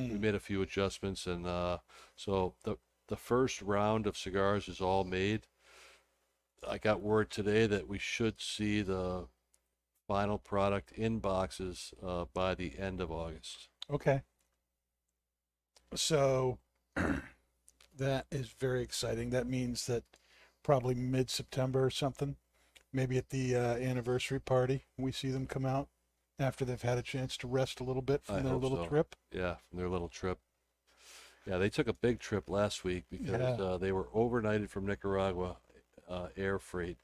We 0.10 0.18
Mm. 0.18 0.20
made 0.20 0.36
a 0.36 0.40
few 0.42 0.62
adjustments, 0.62 1.28
and 1.28 1.48
uh, 1.48 1.80
so 2.16 2.56
the 2.64 2.78
the 3.10 3.18
first 3.18 3.62
round 3.62 4.08
of 4.08 4.18
cigars 4.18 4.68
is 4.70 4.82
all 4.82 5.04
made. 5.06 5.48
I 6.68 6.78
got 6.78 7.02
word 7.02 7.32
today 7.32 7.66
that 7.66 7.88
we 7.88 7.98
should 7.98 8.40
see 8.40 8.84
the 8.84 9.28
final 10.08 10.38
product 10.38 10.92
in 10.94 11.20
boxes 11.20 11.94
uh, 12.04 12.26
by 12.34 12.56
the 12.56 12.78
end 12.80 13.02
of 13.02 13.12
August. 13.12 13.70
Okay. 13.90 14.24
So 15.96 16.60
that 17.98 18.26
is 18.32 18.50
very 18.50 18.82
exciting. 18.82 19.30
That 19.32 19.48
means 19.48 19.86
that 19.88 20.04
probably 20.68 20.94
mid 20.94 21.30
September 21.30 21.86
or 21.86 21.90
something, 21.90 22.36
maybe 22.92 23.18
at 23.18 23.30
the 23.30 23.56
uh, 23.56 23.60
anniversary 23.78 24.40
party, 24.40 24.84
we 24.98 25.14
see 25.14 25.30
them 25.30 25.48
come 25.48 25.66
out 25.66 25.88
after 26.38 26.66
they've 26.66 26.82
had 26.82 26.98
a 26.98 27.02
chance 27.02 27.38
to 27.38 27.48
rest 27.48 27.80
a 27.80 27.86
little 27.86 28.02
bit 28.02 28.22
from 28.26 28.36
I 28.36 28.42
their 28.42 28.56
little 28.56 28.84
so. 28.84 28.90
trip. 28.90 29.16
Yeah, 29.32 29.56
from 29.70 29.80
their 29.80 29.88
little 29.88 30.10
trip. 30.10 30.40
Yeah, 31.46 31.58
they 31.58 31.70
took 31.70 31.88
a 31.88 31.94
big 31.94 32.20
trip 32.20 32.50
last 32.50 32.84
week 32.84 33.06
because 33.10 33.58
Yeah. 33.58 33.64
uh, 33.66 33.78
they 33.78 33.94
were 33.94 34.10
overnighted 34.14 34.70
from 34.70 34.86
Nicaragua, 34.86 35.56
uh, 36.10 36.28
air 36.36 36.60
freight. 36.60 36.98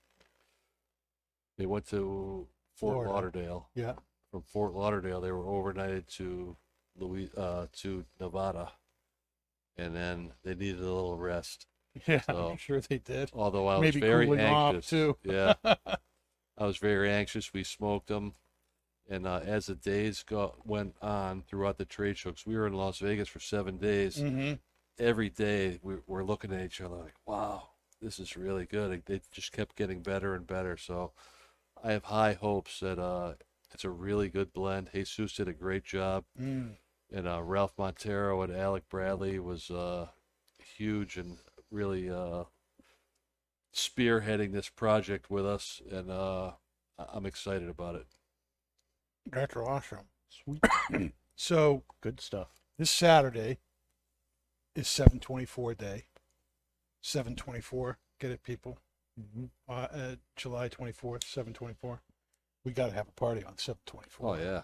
They 1.58 1.66
went 1.66 1.88
to 1.88 2.50
Fort 2.76 2.96
Florida. 2.96 3.14
Lauderdale. 3.14 3.70
Yeah. 3.76 3.94
From 4.30 4.42
Fort 4.42 4.74
Lauderdale, 4.74 5.22
they 5.22 5.32
were 5.32 5.46
overnighted 5.46 6.08
to 6.18 6.58
Louis 6.98 7.30
uh, 7.38 7.68
to 7.78 8.04
Nevada, 8.20 8.74
and 9.78 9.96
then 9.96 10.34
they 10.44 10.54
needed 10.54 10.82
a 10.82 10.84
little 10.84 11.16
rest. 11.16 11.66
Yeah, 12.08 12.22
So- 12.22 12.50
I'm 12.52 12.58
sure 12.58 12.82
they 12.82 12.98
did. 12.98 13.30
Although 13.34 13.68
I 13.68 13.78
was 13.78 13.82
Maybe 13.94 14.00
very 14.00 14.26
cooling 14.26 14.42
off, 14.46 14.76
anxious. 14.76 14.90
too. 14.90 15.18
yeah, 15.24 15.54
I 15.64 16.66
was 16.66 16.78
very 16.78 17.10
anxious. 17.12 17.54
We 17.54 17.64
smoked 17.64 18.08
them, 18.08 18.34
and 19.10 19.28
uh, 19.28 19.42
as 19.44 19.68
the 19.68 19.76
days 19.76 20.24
go 20.24 20.56
went 20.66 20.96
on 21.02 21.44
throughout 21.44 21.78
the 21.78 21.86
trade 21.86 22.18
show, 22.18 22.32
'cause 22.32 22.46
we 22.46 22.56
were 22.56 22.66
in 22.68 22.74
Las 22.74 23.00
Vegas 23.00 23.28
for 23.30 23.40
seven 23.40 23.78
days. 23.78 24.18
Mm-hmm. 24.18 24.54
Every 25.00 25.30
day 25.30 25.80
we 25.82 25.96
we're 26.08 26.24
looking 26.24 26.52
at 26.54 26.64
each 26.66 26.82
other 26.82 26.96
like, 26.96 27.16
"Wow, 27.26 27.70
this 28.02 28.20
is 28.20 28.36
really 28.38 28.66
good." 28.66 28.90
Like, 28.92 29.06
They 29.06 29.22
just 29.32 29.52
kept 29.52 29.76
getting 29.76 30.02
better 30.02 30.34
and 30.36 30.46
better. 30.48 30.78
So 30.78 31.14
I 31.84 31.92
have 31.92 32.06
high 32.06 32.34
hopes 32.34 32.80
that 32.80 32.98
uh, 33.00 33.34
it's 33.72 33.84
a 33.86 33.90
really 33.90 34.30
good 34.30 34.54
blend. 34.54 34.90
Jesus 34.94 35.34
did 35.34 35.48
a 35.48 35.54
great 35.54 35.84
job 35.84 36.26
Mm. 36.40 36.76
and 37.12 37.28
uh, 37.28 37.42
Ralph 37.42 37.74
Montero 37.78 38.42
and 38.44 38.56
Alec 38.56 38.88
Bradley 38.90 39.40
was 39.40 39.70
uh, 39.72 40.08
huge 40.78 41.18
and 41.18 41.38
really 41.74 42.10
uh, 42.10 42.44
spearheading 43.74 44.54
this 44.54 44.70
project 44.70 45.30
with 45.30 45.46
us, 45.46 45.82
and 45.92 46.10
uh, 46.12 46.52
I- 47.00 47.06
I'm 47.14 47.26
excited 47.26 47.68
about 47.70 47.96
it. 47.96 48.06
That's 49.32 49.56
awesome. 49.56 50.08
Sweet. 50.30 51.12
so 51.36 51.84
Good 52.02 52.22
stuff. 52.22 52.50
this 52.78 52.92
Saturday 52.92 53.60
is 54.76 54.88
724 54.88 55.74
day. 55.76 56.06
724. 57.02 57.98
Get 58.20 58.32
it, 58.32 58.44
people? 58.44 58.78
Mm-hmm. 59.20 59.46
Uh, 59.68 59.74
uh, 59.74 60.16
July 60.36 60.70
24th, 60.70 61.24
724. 61.24 62.02
We 62.66 62.72
got 62.72 62.88
to 62.88 62.94
have 62.94 63.08
a 63.08 63.12
party 63.12 63.44
on 63.44 63.58
724. 63.58 64.30
Oh 64.30 64.40
yeah, 64.42 64.64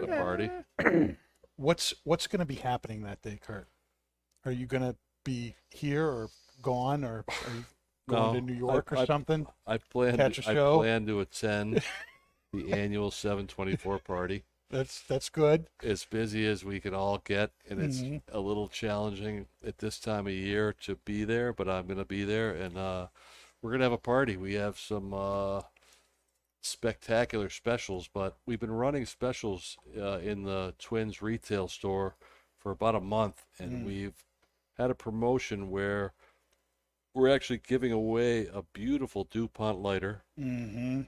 Got 0.00 0.04
a 0.04 0.16
party. 0.16 1.16
What's 1.58 1.94
what's 2.04 2.26
going 2.26 2.40
to 2.40 2.44
be 2.46 2.56
happening 2.56 3.02
that 3.02 3.22
day, 3.22 3.38
Kurt? 3.40 3.68
Are 4.44 4.52
you 4.52 4.66
going 4.66 4.82
to 4.82 4.94
be 5.26 5.54
here 5.70 6.06
or 6.06 6.30
gone 6.62 7.04
or 7.04 7.24
are 7.28 7.34
you 7.54 7.64
going 8.08 8.34
to 8.34 8.40
No, 8.40 8.46
New 8.46 8.54
I- 8.54 8.72
York 8.72 8.92
or 8.92 8.98
I- 8.98 9.04
something? 9.04 9.46
I 9.66 9.76
plan. 9.78 10.16
Catch 10.16 10.38
a 10.46 10.50
I 10.50 10.54
show? 10.54 10.78
plan 10.78 11.04
to 11.06 11.20
attend 11.20 11.82
the 12.52 12.72
annual 12.72 13.10
724 13.10 13.98
party. 13.98 14.44
That's 14.70 15.00
that's 15.02 15.28
good. 15.28 15.66
As 15.82 16.04
busy 16.04 16.44
as 16.46 16.64
we 16.64 16.80
can 16.80 16.92
all 16.92 17.18
get, 17.18 17.52
and 17.68 17.80
it's 17.80 17.98
Mhm. 18.00 18.22
a 18.32 18.40
little 18.40 18.66
challenging 18.68 19.46
at 19.64 19.78
this 19.78 20.00
time 20.00 20.26
of 20.26 20.32
year 20.32 20.72
to 20.80 20.96
be 21.04 21.22
there, 21.22 21.52
but 21.52 21.68
I'm 21.68 21.86
going 21.86 21.98
to 22.00 22.04
be 22.04 22.24
there, 22.24 22.50
and 22.50 22.76
uh, 22.76 23.06
we're 23.62 23.70
going 23.70 23.78
to 23.78 23.84
have 23.84 23.92
a 23.92 23.96
party. 23.98 24.36
We 24.36 24.54
have 24.54 24.76
some 24.76 25.14
uh, 25.14 25.62
spectacular 26.62 27.48
specials, 27.48 28.08
but 28.12 28.38
we've 28.44 28.58
been 28.58 28.72
running 28.72 29.06
specials 29.06 29.78
uh, 29.96 30.18
in 30.18 30.42
the 30.42 30.74
Twins 30.80 31.22
retail 31.22 31.68
store 31.68 32.16
for 32.58 32.72
about 32.72 32.96
a 32.96 33.00
month, 33.00 33.44
and 33.60 33.70
Mm. 33.82 33.84
we've 33.86 34.24
had 34.78 34.90
a 34.90 34.94
promotion 34.94 35.70
where 35.70 36.12
we're 37.14 37.34
actually 37.34 37.60
giving 37.66 37.92
away 37.92 38.46
a 38.46 38.62
beautiful 38.72 39.24
DuPont 39.24 39.78
lighter. 39.80 40.22
Mm-hmm. 40.38 41.02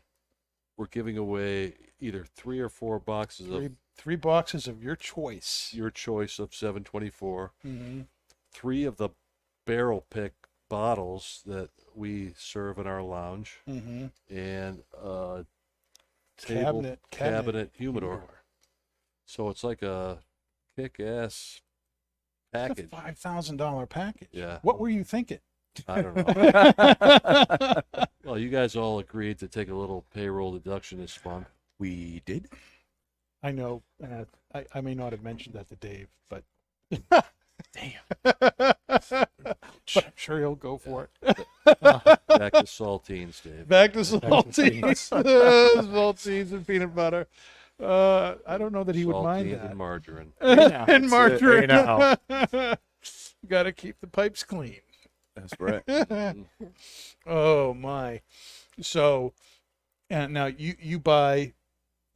We're 0.77 0.87
giving 0.87 1.19
away 1.19 1.75
either 2.01 2.25
three 2.25 2.61
or 2.61 2.69
four 2.69 2.99
boxes 2.99 3.47
Three 3.49 3.67
of 3.67 3.73
three 3.97 4.17
boxes 4.17 4.67
of 4.69 4.83
your 4.83 4.97
choice. 4.97 5.73
your 5.75 5.91
choice 5.91 6.39
of 6.39 6.55
724, 6.55 7.53
Mm-hmm. 7.67 8.03
three 8.53 8.85
of 8.85 8.97
the 8.97 9.11
barrel 9.67 10.07
pick 10.09 10.33
bottles 10.71 11.43
that 11.47 11.71
we 11.95 12.33
serve 12.39 12.79
in 12.79 12.87
our 12.87 13.03
lounge, 13.03 13.59
Mm-hmm. 13.69 14.07
and 14.35 14.83
a 14.97 15.45
table 16.39 16.63
Cabinet, 16.63 17.01
cabinet, 17.11 17.43
cabinet 17.43 17.71
humidor. 17.75 18.23
So 19.27 19.49
it's 19.51 19.65
like 19.65 19.83
a 19.83 20.21
kick-ass 20.77 21.61
It's 21.61 21.61
a 21.61 21.68
package. 22.53 22.91
five 22.91 23.19
thousand 23.19 23.57
dollar 23.57 23.87
package. 23.87 24.29
Yeah. 24.33 24.59
What 24.63 24.79
were 24.79 24.89
you 24.89 25.05
thinking? 25.05 25.39
I 25.87 26.03
don't 26.03 26.17
know. 26.17 27.83
well, 28.25 28.39
you 28.39 28.49
guys 28.49 28.75
all 28.75 28.99
agreed 28.99 29.39
to 29.39 29.49
take 29.49 29.69
a 29.69 29.75
little 29.75 30.05
payroll 30.13 30.53
deduction 30.53 30.99
this 30.99 31.19
month. 31.25 31.47
We 31.79 32.23
did. 32.27 32.49
I 33.43 33.53
know. 33.53 33.83
Uh, 34.03 34.25
I 34.55 34.65
I 34.75 34.81
may 34.81 34.95
not 34.95 35.13
have 35.13 35.23
mentioned 35.23 35.55
that 35.55 35.69
to 35.69 35.77
Dave, 35.77 36.09
but 36.29 36.43
Damn. 37.73 37.93
but 38.23 39.19
I'm 39.97 40.13
sure 40.15 40.39
he'll 40.39 40.55
go 40.55 40.79
for 40.79 41.09
it. 41.23 41.37
Back 41.65 42.53
to 42.53 42.65
saltines, 42.65 43.43
Dave. 43.43 43.69
Back 43.69 43.93
to 43.93 44.05
to 44.05 44.21
saltines, 44.21 45.11
saltines 45.11 46.53
and 46.53 46.67
peanut 46.67 46.95
butter. 46.95 47.27
Uh, 47.81 48.35
I 48.47 48.59
don't 48.59 48.73
know 48.73 48.85
that 48.85 48.95
he 48.95 49.05
would 49.05 49.23
mind 49.23 49.49
Saltines 49.49 49.53
that. 49.61 49.65
and 49.71 49.79
margarine. 49.79 50.33
and 50.41 51.11
margarine. 51.11 51.71
you. 51.71 52.75
Got 53.49 53.63
to 53.65 53.73
keep 53.73 54.01
the 54.01 54.07
pipes 54.09 54.43
clean. 54.43 54.81
That's 55.37 55.55
right. 55.61 55.83
oh 57.27 57.73
my! 57.75 58.21
So, 58.81 59.33
and 60.11 60.33
now 60.33 60.47
you 60.47 60.75
you 60.81 60.99
buy 60.99 61.53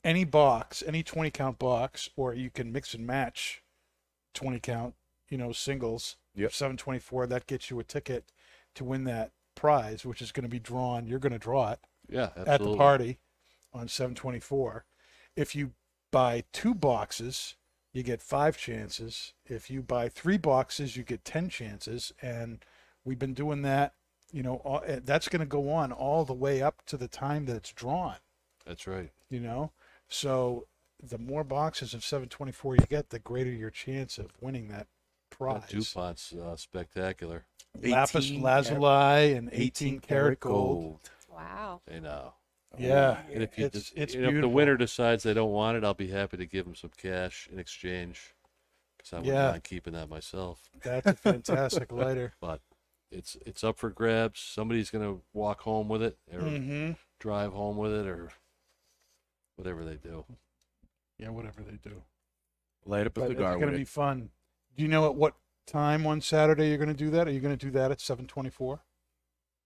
any 0.02 0.24
box, 0.24 0.82
any 0.84 1.02
twenty 1.04 1.30
count 1.30 1.58
box, 1.60 2.10
or 2.16 2.34
you 2.34 2.50
can 2.50 2.72
mix 2.72 2.94
and 2.94 3.06
match 3.06 3.62
twenty 4.34 4.58
count, 4.58 4.94
you 5.28 5.38
know, 5.38 5.52
singles. 5.52 6.16
Yep. 6.34 6.52
Seven 6.52 6.76
twenty 6.76 6.98
four. 6.98 7.26
That 7.28 7.46
gets 7.46 7.70
you 7.70 7.78
a 7.78 7.84
ticket 7.84 8.32
to 8.74 8.82
win 8.84 9.04
that 9.04 9.30
prize, 9.54 10.04
which 10.04 10.20
is 10.20 10.32
going 10.32 10.44
to 10.44 10.48
be 10.50 10.58
drawn. 10.58 11.06
You're 11.06 11.18
going 11.20 11.32
to 11.32 11.38
draw 11.38 11.70
it 11.72 11.78
Yeah, 12.08 12.30
Absolutely. 12.36 12.52
at 12.52 12.60
the 12.62 12.76
party 12.76 13.18
on 13.72 13.86
724. 13.86 14.84
If 15.36 15.54
you 15.54 15.72
buy 16.10 16.44
two 16.52 16.74
boxes, 16.74 17.56
you 17.92 18.02
get 18.02 18.22
five 18.22 18.56
chances. 18.56 19.34
If 19.44 19.70
you 19.70 19.82
buy 19.82 20.08
three 20.08 20.38
boxes, 20.38 20.96
you 20.96 21.02
get 21.02 21.24
10 21.24 21.48
chances. 21.48 22.12
And 22.22 22.64
we've 23.04 23.18
been 23.18 23.34
doing 23.34 23.62
that, 23.62 23.94
you 24.32 24.42
know, 24.42 24.56
all, 24.56 24.82
eh, 24.86 25.00
that's 25.04 25.28
going 25.28 25.40
to 25.40 25.46
go 25.46 25.70
on 25.70 25.92
all 25.92 26.24
the 26.24 26.32
way 26.34 26.62
up 26.62 26.84
to 26.86 26.96
the 26.96 27.08
time 27.08 27.46
that 27.46 27.56
it's 27.56 27.72
drawn, 27.72 28.16
That's 28.66 28.86
right. 28.86 29.10
you 29.30 29.40
know? 29.40 29.72
So 30.08 30.66
the 31.02 31.18
more 31.18 31.44
boxes 31.44 31.94
of 31.94 32.04
724 32.04 32.76
you 32.76 32.86
get, 32.88 33.10
the 33.10 33.18
greater 33.18 33.50
your 33.50 33.70
chance 33.70 34.18
of 34.18 34.30
winning 34.40 34.68
that 34.68 34.86
That 35.30 35.36
prize. 35.36 35.68
DuPont's 35.68 36.32
uh, 36.32 36.56
spectacular. 36.56 37.44
Lapis 37.82 38.30
lazuli 38.30 39.32
and 39.32 39.48
18 39.50 39.62
18 39.62 40.00
karat 40.00 40.40
gold. 40.40 41.10
Wow. 41.30 41.80
They 41.86 42.00
know. 42.00 42.34
Yeah, 42.78 43.18
And 43.32 43.42
if 43.42 43.58
you 43.58 43.64
it's 43.66 43.74
just, 43.78 43.96
it's 43.96 44.14
and 44.14 44.24
if 44.24 44.30
the 44.30 44.30
beautiful. 44.30 44.56
winner 44.56 44.76
decides 44.76 45.22
they 45.22 45.34
don't 45.34 45.52
want 45.52 45.76
it, 45.76 45.84
I'll 45.84 45.94
be 45.94 46.08
happy 46.08 46.36
to 46.38 46.46
give 46.46 46.64
them 46.64 46.74
some 46.74 46.90
cash 46.96 47.48
in 47.52 47.58
exchange. 47.58 48.34
Because 48.96 49.12
I 49.12 49.16
wouldn't 49.18 49.36
Yeah. 49.36 49.50
mind 49.50 49.64
keeping 49.64 49.92
that 49.94 50.08
myself. 50.08 50.70
That's 50.82 51.06
a 51.10 51.14
fantastic 51.14 51.92
lighter. 51.92 52.32
But 52.40 52.60
it's 53.10 53.36
it's 53.44 53.62
up 53.64 53.78
for 53.78 53.90
grabs. 53.90 54.40
Somebody's 54.40 54.90
gonna 54.90 55.16
walk 55.32 55.60
home 55.62 55.88
with 55.88 56.02
it, 56.02 56.16
or 56.32 56.40
Mm-hmm. 56.40 56.92
drive 57.18 57.52
home 57.52 57.76
with 57.76 57.92
it, 57.92 58.06
or 58.06 58.30
whatever 59.56 59.84
they 59.84 59.96
do. 59.96 60.24
Yeah, 61.18 61.30
whatever 61.30 61.62
they 61.62 61.76
do. 61.76 62.02
Light 62.84 63.06
up 63.06 63.16
a 63.16 63.20
But 63.20 63.30
it's 63.30 63.38
cigar 63.38 63.52
going 63.58 63.66
with 63.66 63.74
to 63.74 63.78
be 63.78 63.82
it. 63.82 63.88
fun. 63.88 64.30
Do 64.76 64.82
you 64.82 64.88
know 64.88 65.06
at 65.06 65.14
what 65.14 65.34
time 65.66 66.06
on 66.06 66.20
Saturday 66.20 66.68
you're 66.68 66.78
going 66.78 66.88
to 66.88 66.94
do 66.94 67.10
that? 67.10 67.28
Are 67.28 67.30
you 67.30 67.40
going 67.40 67.56
to 67.56 67.66
do 67.66 67.70
that 67.72 67.90
at 67.90 67.98
7:24? 68.00 68.80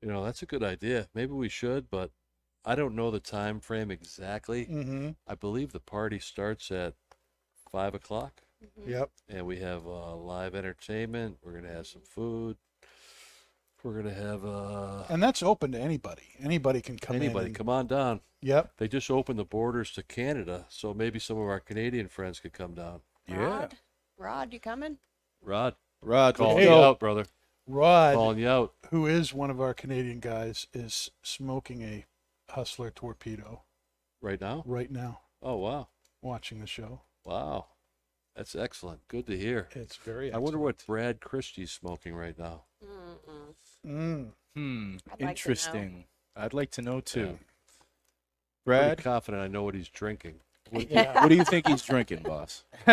You 0.03 0.09
know, 0.09 0.25
that's 0.25 0.42
a 0.42 0.47
good 0.47 0.62
idea. 0.62 1.09
Maybe 1.14 1.33
we 1.33 1.49
should, 1.49 1.88
but 1.90 2.11
I 2.66 2.74
don't 2.74 2.96
know 2.96 3.11
the 3.11 3.20
time 3.20 3.61
frame 3.61 3.90
exactly. 3.90 4.66
Mm-hmm. 4.66 5.11
I 5.26 5.35
believe 5.37 5.72
the 5.72 5.81
party 5.81 6.18
starts 6.18 6.70
at 6.70 6.94
five 7.70 7.94
o'clock. 7.94 8.42
Yep. 8.87 9.11
and 9.29 9.46
we 9.46 9.59
have 9.61 9.87
uh, 9.87 10.16
live 10.16 10.55
entertainment. 10.55 11.37
We're 11.44 11.52
gonna 11.52 11.72
have 11.72 11.87
some 11.87 12.02
food. 12.02 12.57
We're 13.85 14.02
gonna 14.02 14.14
have 14.14 14.44
uh, 14.44 15.05
And 15.09 15.22
that's 15.22 15.42
open 15.42 15.73
to 15.73 15.79
anybody. 15.79 16.23
Anybody 16.40 16.81
can 16.81 16.98
come 16.98 17.17
anybody. 17.17 17.44
in. 17.44 17.46
and- 17.50 17.54
Come 17.56 17.69
on 17.69 17.87
down. 17.87 18.21
Yep. 18.42 18.73
They 18.79 18.88
just 18.88 19.10
opened 19.10 19.38
the 19.38 19.44
borders 19.44 19.90
to 19.92 20.02
Canada, 20.02 20.67
so 20.69 20.92
maybe 20.94 21.19
some 21.19 21.37
of 21.38 21.44
our 21.48 21.60
Canadian 21.60 22.08
friends 22.08 22.38
could 22.40 22.52
come 22.52 22.75
down. 22.75 23.00
Yeah. 23.29 23.37
Rod, 23.44 23.75
Rod, 24.19 24.52
you 24.52 24.60
coming? 24.60 24.98
Rod, 25.42 25.75
Rod, 26.00 26.35
calling 26.37 26.58
Hey, 26.58 26.64
you 26.64 26.71
out, 26.75 26.98
brother. 27.00 27.27
Rod, 27.67 28.14
Calling 28.14 28.38
you 28.38 28.48
out. 28.48 28.75
who 28.90 29.06
is 29.06 29.35
one 29.35 29.50
of 29.50 29.60
our 29.60 29.75
Canadian 29.75 30.21
guys, 30.21 30.67
is 30.73 31.10
smoking 31.23 31.83
a 31.83 32.04
Hustler 32.51 32.90
torpedo 32.90 33.63
Right 34.23 34.40
now? 34.40 34.63
right 34.67 34.90
now, 34.90 35.21
Oh 35.42 35.57
wow, 35.57 35.88
watching 36.23 36.61
the 36.61 36.67
show. 36.67 37.03
wow, 37.25 37.67
that's 38.35 38.55
excellent. 38.57 39.07
Good 39.09 39.27
to 39.27 39.37
hear. 39.37 39.69
It's 39.73 39.97
very. 39.97 40.33
I 40.33 40.38
wonder 40.38 40.59
what. 40.59 40.85
Brad 40.87 41.21
Christie's 41.21 41.71
smoking 41.71 42.15
right 42.15 42.37
now. 42.38 42.63
Mm-mm. 42.85 43.55
Mm. 43.87 44.31
Hmm. 44.55 44.97
I'd 44.97 45.11
like 45.11 45.19
to 45.19 45.21
know. 45.21 45.29
Interesting. 45.31 46.05
I'd 46.35 46.55
like 46.55 46.71
to 46.73 46.83
know 46.83 47.01
too. 47.01 47.21
Yeah. 47.27 47.33
Brad, 48.65 48.88
Pretty 48.97 49.03
confident 49.03 49.42
I 49.42 49.49
know 49.49 49.63
what 49.63 49.75
he's 49.75 49.88
drinking. 49.88 50.40
what, 50.71 50.90
what 50.90 51.29
do 51.29 51.35
you 51.37 51.44
think 51.44 51.69
he's 51.69 51.83
drinking, 51.83 52.23
boss? 52.23 52.65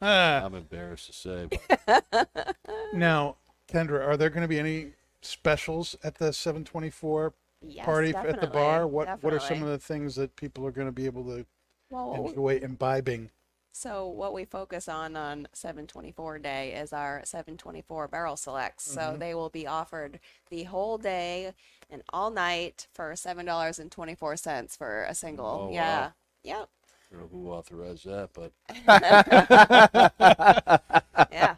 I'm 0.00 0.54
embarrassed 0.54 1.06
to 1.06 1.12
say. 1.12 1.48
But 1.86 2.56
now, 2.92 3.36
Kendra, 3.72 4.06
are 4.06 4.16
there 4.16 4.28
going 4.30 4.42
to 4.42 4.48
be 4.48 4.58
any 4.58 4.88
specials 5.22 5.96
at 6.04 6.16
the 6.16 6.32
724 6.32 7.32
Yes, 7.66 7.84
party 7.84 8.14
f- 8.14 8.24
at 8.24 8.40
the 8.40 8.46
bar? 8.46 8.86
What 8.86 9.22
What 9.22 9.32
are 9.32 9.40
some 9.40 9.62
of 9.62 9.68
the 9.68 9.78
things 9.78 10.14
that 10.16 10.36
people 10.36 10.66
are 10.66 10.70
going 10.70 10.88
to 10.88 10.92
be 10.92 11.06
able 11.06 11.24
to 11.24 11.46
Well, 11.90 12.10
what 12.10 12.22
we- 12.22 12.28
enjoy 12.30 12.58
imbibing? 12.64 13.30
So 13.72 14.08
what 14.08 14.32
we 14.32 14.46
focus 14.46 14.88
on 14.88 15.16
on 15.16 15.48
724 15.52 16.38
day 16.38 16.72
is 16.72 16.94
our 16.94 17.20
724 17.24 18.08
barrel 18.08 18.36
selects. 18.38 18.90
So 18.90 19.00
mm-hmm. 19.00 19.18
they 19.18 19.34
will 19.34 19.50
be 19.50 19.66
offered 19.66 20.18
the 20.48 20.62
whole 20.62 20.96
day 20.96 21.52
and 21.90 22.02
all 22.08 22.30
night 22.30 22.86
for 22.94 23.12
$7.24 23.12 24.76
for 24.78 25.04
a 25.04 25.14
single. 25.14 25.46
Oh, 25.46 25.66
wow. 25.66 25.72
yeah. 25.72 26.10
Yep. 26.42 26.70
I 26.88 27.14
don't 27.14 27.20
know 27.20 27.28
who 27.30 27.50
authorized 27.50 28.06
that, 28.06 28.30
but 28.32 28.52
Yeah. 31.30 31.56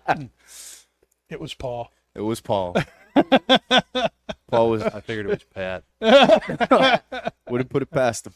It 1.29 1.41
was 1.41 1.55
Paul. 1.55 1.93
It 2.17 2.23
was 2.23 2.41
Paul. 2.41 2.75
Paul 4.51 4.71
was 4.71 4.83
I 4.83 5.01
figured 5.01 5.27
it 5.27 5.29
was 5.29 5.45
Pat. 5.45 5.85
wouldn't 7.49 7.71
put 7.71 7.83
it 7.83 7.91
past 7.91 8.27
him. 8.27 8.33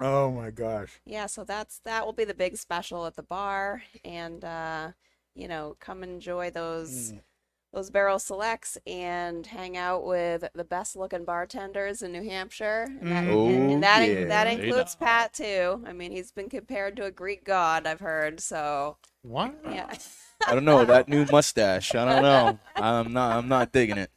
Oh 0.00 0.30
my 0.30 0.50
gosh. 0.50 1.00
Yeah, 1.06 1.26
so 1.26 1.44
that's 1.44 1.78
that 1.84 2.04
will 2.04 2.12
be 2.12 2.24
the 2.24 2.34
big 2.34 2.56
special 2.56 3.06
at 3.06 3.16
the 3.16 3.22
bar 3.22 3.82
and 4.04 4.44
uh 4.44 4.90
you 5.34 5.48
know, 5.48 5.76
come 5.80 6.02
enjoy 6.02 6.50
those 6.50 7.12
those 7.72 7.90
barrel 7.90 8.18
selects 8.18 8.78
and 8.86 9.46
hang 9.46 9.76
out 9.76 10.04
with 10.06 10.44
the 10.54 10.64
best 10.64 10.96
looking 10.96 11.24
bartenders 11.24 12.00
in 12.00 12.10
New 12.12 12.22
Hampshire. 12.22 12.86
And 13.02 13.10
that, 13.12 13.24
Mm. 13.24 13.48
and- 13.48 13.70
and 13.70 13.76
Oh, 13.76 13.80
that, 13.80 14.08
yeah. 14.08 14.24
that 14.24 14.46
includes 14.46 14.94
Pat 14.96 15.34
too. 15.34 15.82
I 15.86 15.92
mean, 15.92 16.10
he's 16.10 16.32
been 16.32 16.48
compared 16.48 16.96
to 16.96 17.04
a 17.04 17.10
Greek 17.10 17.44
god, 17.44 17.86
I've 17.86 18.00
heard. 18.00 18.40
So, 18.40 18.96
What? 19.22 19.54
yeah. 19.70 19.92
I 20.46 20.54
don't 20.54 20.64
know 20.64 20.84
that 20.84 21.08
new 21.08 21.26
mustache. 21.26 21.94
I 21.94 22.04
don't 22.04 22.22
know. 22.22 22.58
I'm 22.76 23.12
not. 23.12 23.36
I'm 23.36 23.48
not 23.48 23.72
digging 23.72 23.98
it. 23.98 24.10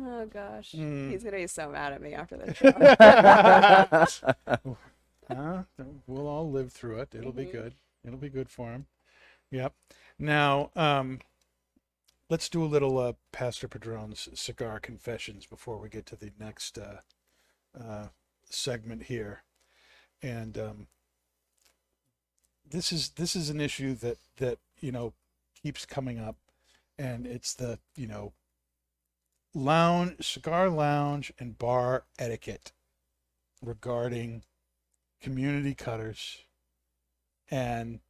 Oh 0.00 0.26
gosh. 0.26 0.72
Mm. 0.72 1.10
He's 1.10 1.22
going 1.22 1.34
to 1.34 1.40
be 1.40 1.46
so 1.48 1.70
mad 1.70 1.92
at 1.92 2.00
me 2.00 2.14
after 2.14 2.36
this 2.36 2.56
show. 4.16 4.76
Huh? 5.30 5.64
We'll 6.06 6.26
all 6.26 6.50
live 6.50 6.72
through 6.72 7.00
it. 7.00 7.14
It'll 7.14 7.32
be 7.32 7.44
Mhm. 7.44 7.52
good. 7.52 7.74
It'll 8.02 8.18
be 8.18 8.30
good 8.30 8.48
for 8.48 8.70
him. 8.72 8.86
Yep. 9.50 9.74
Now, 10.18 10.70
um, 10.74 11.20
let's 12.30 12.48
do 12.48 12.64
a 12.64 12.66
little 12.66 12.96
uh, 12.98 13.12
Pastor 13.30 13.68
Padron's 13.68 14.28
cigar 14.32 14.80
confessions 14.80 15.44
before 15.44 15.76
we 15.76 15.90
get 15.90 16.06
to 16.06 16.16
the 16.16 16.32
next 16.38 16.78
uh, 16.78 17.00
uh, 17.78 18.08
segment 18.48 19.02
here. 19.04 19.42
And 20.22 20.56
um, 20.56 20.86
this 22.66 22.90
is 22.90 23.10
this 23.10 23.36
is 23.36 23.50
an 23.50 23.60
issue 23.60 23.94
that 23.96 24.16
that 24.38 24.58
you 24.80 24.92
know 24.92 25.14
keeps 25.62 25.86
coming 25.86 26.18
up, 26.18 26.36
and 26.98 27.26
it's 27.26 27.54
the 27.54 27.78
you 27.96 28.06
know 28.06 28.32
lounge 29.54 30.14
cigar 30.20 30.68
lounge 30.68 31.32
and 31.38 31.58
bar 31.58 32.04
etiquette 32.18 32.72
regarding 33.62 34.42
community 35.20 35.74
cutters 35.74 36.44
and 37.50 38.00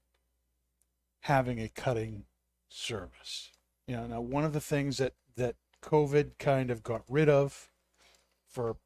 having 1.20 1.60
a 1.60 1.68
cutting 1.68 2.24
service. 2.68 3.50
You 3.86 3.96
know, 3.96 4.06
now 4.06 4.20
one 4.20 4.44
of 4.44 4.52
the 4.52 4.60
things 4.60 4.98
that 4.98 5.14
that 5.36 5.56
COVID 5.82 6.38
kind 6.38 6.70
of 6.70 6.82
got 6.82 7.02
rid 7.08 7.28
of 7.28 7.70
for 8.48 8.76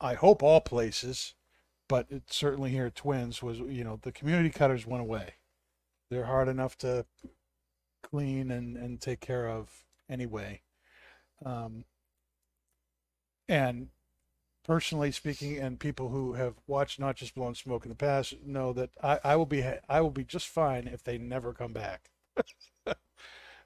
I 0.00 0.14
hope 0.14 0.42
all 0.42 0.60
places, 0.60 1.34
but 1.88 2.06
it 2.10 2.24
certainly 2.32 2.70
here 2.70 2.86
at 2.86 2.94
Twins 2.94 3.42
was 3.42 3.58
you 3.58 3.84
know 3.84 3.98
the 4.02 4.12
community 4.12 4.50
cutters 4.50 4.86
went 4.86 5.02
away. 5.02 5.34
They're 6.10 6.26
hard 6.26 6.48
enough 6.48 6.76
to 6.78 7.06
clean 8.02 8.50
and 8.50 8.76
and 8.76 9.00
take 9.00 9.20
care 9.20 9.48
of 9.48 9.84
anyway. 10.08 10.62
Um, 11.44 11.84
and 13.48 13.88
personally 14.64 15.12
speaking, 15.12 15.58
and 15.58 15.80
people 15.80 16.08
who 16.10 16.34
have 16.34 16.54
watched 16.66 16.98
not 17.00 17.16
just 17.16 17.34
blown 17.34 17.54
smoke 17.54 17.84
in 17.84 17.88
the 17.90 17.94
past 17.94 18.34
know 18.44 18.72
that 18.72 18.90
I, 19.02 19.20
I 19.24 19.36
will 19.36 19.46
be 19.46 19.64
I 19.88 20.00
will 20.00 20.10
be 20.10 20.24
just 20.24 20.48
fine 20.48 20.86
if 20.86 21.02
they 21.02 21.18
never 21.18 21.52
come 21.52 21.72
back, 21.72 22.10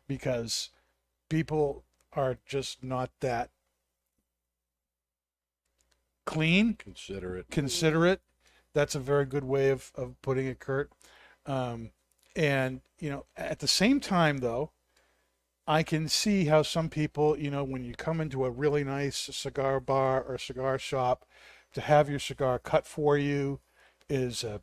because 0.09 0.71
people 1.29 1.85
are 2.13 2.39
just 2.47 2.83
not 2.83 3.11
that 3.21 3.51
clean, 6.27 6.75
Consider 6.75 7.37
it. 7.37 7.47
considerate. 7.51 8.21
That's 8.73 8.95
a 8.95 9.01
very 9.01 9.27
good 9.27 9.45
way 9.45 9.71
of 9.71 9.93
of 9.95 10.21
putting 10.23 10.47
it, 10.47 10.59
Kurt. 10.59 10.91
Um, 11.47 11.91
and 12.37 12.81
you 12.99 13.11
know, 13.11 13.27
at 13.37 13.59
the 13.59 13.69
same 13.69 14.01
time, 14.01 14.39
though, 14.39 14.71
I 15.67 15.83
can 15.83 16.09
see 16.09 16.47
how 16.47 16.63
some 16.63 16.89
people, 16.89 17.39
you 17.39 17.51
know, 17.51 17.65
when 17.65 17.85
you 17.85 17.95
come 17.95 18.21
into 18.21 18.45
a 18.45 18.51
really 18.51 18.85
nice 18.85 19.17
cigar 19.17 19.81
bar 19.81 20.23
or 20.23 20.39
cigar 20.39 20.79
shop, 20.79 21.25
to 21.73 21.81
have 21.81 22.09
your 22.09 22.19
cigar 22.19 22.59
cut 22.59 22.87
for 22.87 23.19
you 23.19 23.61
is 24.09 24.45
a, 24.45 24.61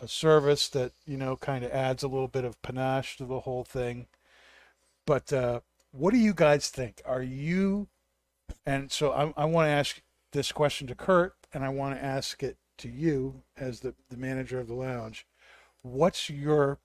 a 0.00 0.08
service 0.08 0.68
that, 0.70 0.92
you 1.06 1.16
know, 1.16 1.36
kind 1.36 1.64
of 1.64 1.70
adds 1.70 2.02
a 2.02 2.08
little 2.08 2.28
bit 2.28 2.44
of 2.44 2.60
panache 2.62 3.16
to 3.16 3.24
the 3.24 3.40
whole 3.40 3.64
thing. 3.64 4.06
But 5.06 5.32
uh, 5.32 5.60
what 5.92 6.12
do 6.12 6.18
you 6.18 6.32
guys 6.32 6.68
think? 6.68 7.02
Are 7.04 7.22
you, 7.22 7.88
and 8.64 8.90
so 8.90 9.12
I, 9.12 9.42
I 9.42 9.44
want 9.44 9.66
to 9.66 9.72
ask 9.72 10.00
this 10.32 10.52
question 10.52 10.86
to 10.86 10.94
Kurt, 10.94 11.34
and 11.52 11.64
I 11.64 11.68
want 11.68 11.96
to 11.96 12.04
ask 12.04 12.42
it 12.42 12.56
to 12.78 12.88
you 12.88 13.42
as 13.56 13.80
the, 13.80 13.94
the 14.08 14.16
manager 14.16 14.58
of 14.58 14.68
the 14.68 14.74
lounge. 14.74 15.26
What's 15.82 16.30
your 16.30 16.78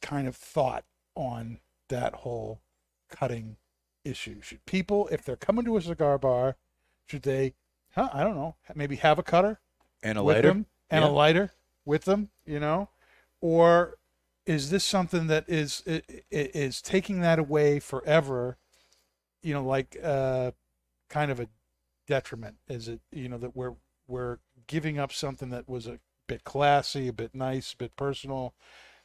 kind 0.00 0.28
of 0.28 0.36
thought 0.36 0.84
on 1.14 1.58
that 1.88 2.14
whole 2.16 2.60
cutting 3.10 3.56
issue? 4.04 4.40
Should 4.40 4.64
people, 4.66 5.08
if 5.10 5.24
they're 5.24 5.36
coming 5.36 5.64
to 5.64 5.76
a 5.76 5.82
cigar 5.82 6.18
bar, 6.18 6.56
should 7.06 7.22
they, 7.22 7.54
huh, 7.94 8.10
I 8.12 8.22
don't 8.24 8.36
know, 8.36 8.56
maybe 8.74 8.96
have 8.96 9.18
a 9.18 9.22
cutter 9.22 9.60
And 10.02 10.18
a 10.18 10.22
lighter. 10.22 10.48
them 10.48 10.66
and 10.90 11.04
a 11.04 11.08
lighter 11.08 11.52
with 11.84 12.04
them, 12.04 12.30
you 12.46 12.60
know? 12.60 12.90
Or 13.40 13.98
is 14.46 14.70
this 14.70 14.84
something 14.84 15.26
that 15.28 15.44
is 15.48 15.82
is 16.30 16.82
taking 16.82 17.20
that 17.20 17.38
away 17.38 17.80
forever, 17.80 18.56
you 19.42 19.54
know, 19.54 19.64
like 19.64 19.96
uh 20.02 20.52
kind 21.08 21.30
of 21.30 21.40
a 21.40 21.48
detriment? 22.06 22.56
Is 22.68 22.88
it, 22.88 23.00
you 23.12 23.28
know, 23.28 23.38
that 23.38 23.54
we're 23.56 23.74
we're 24.06 24.38
giving 24.66 24.98
up 24.98 25.12
something 25.12 25.50
that 25.50 25.68
was 25.68 25.86
a 25.86 25.98
bit 26.26 26.44
classy, 26.44 27.08
a 27.08 27.12
bit 27.12 27.34
nice, 27.34 27.72
a 27.72 27.76
bit 27.76 27.96
personal. 27.96 28.54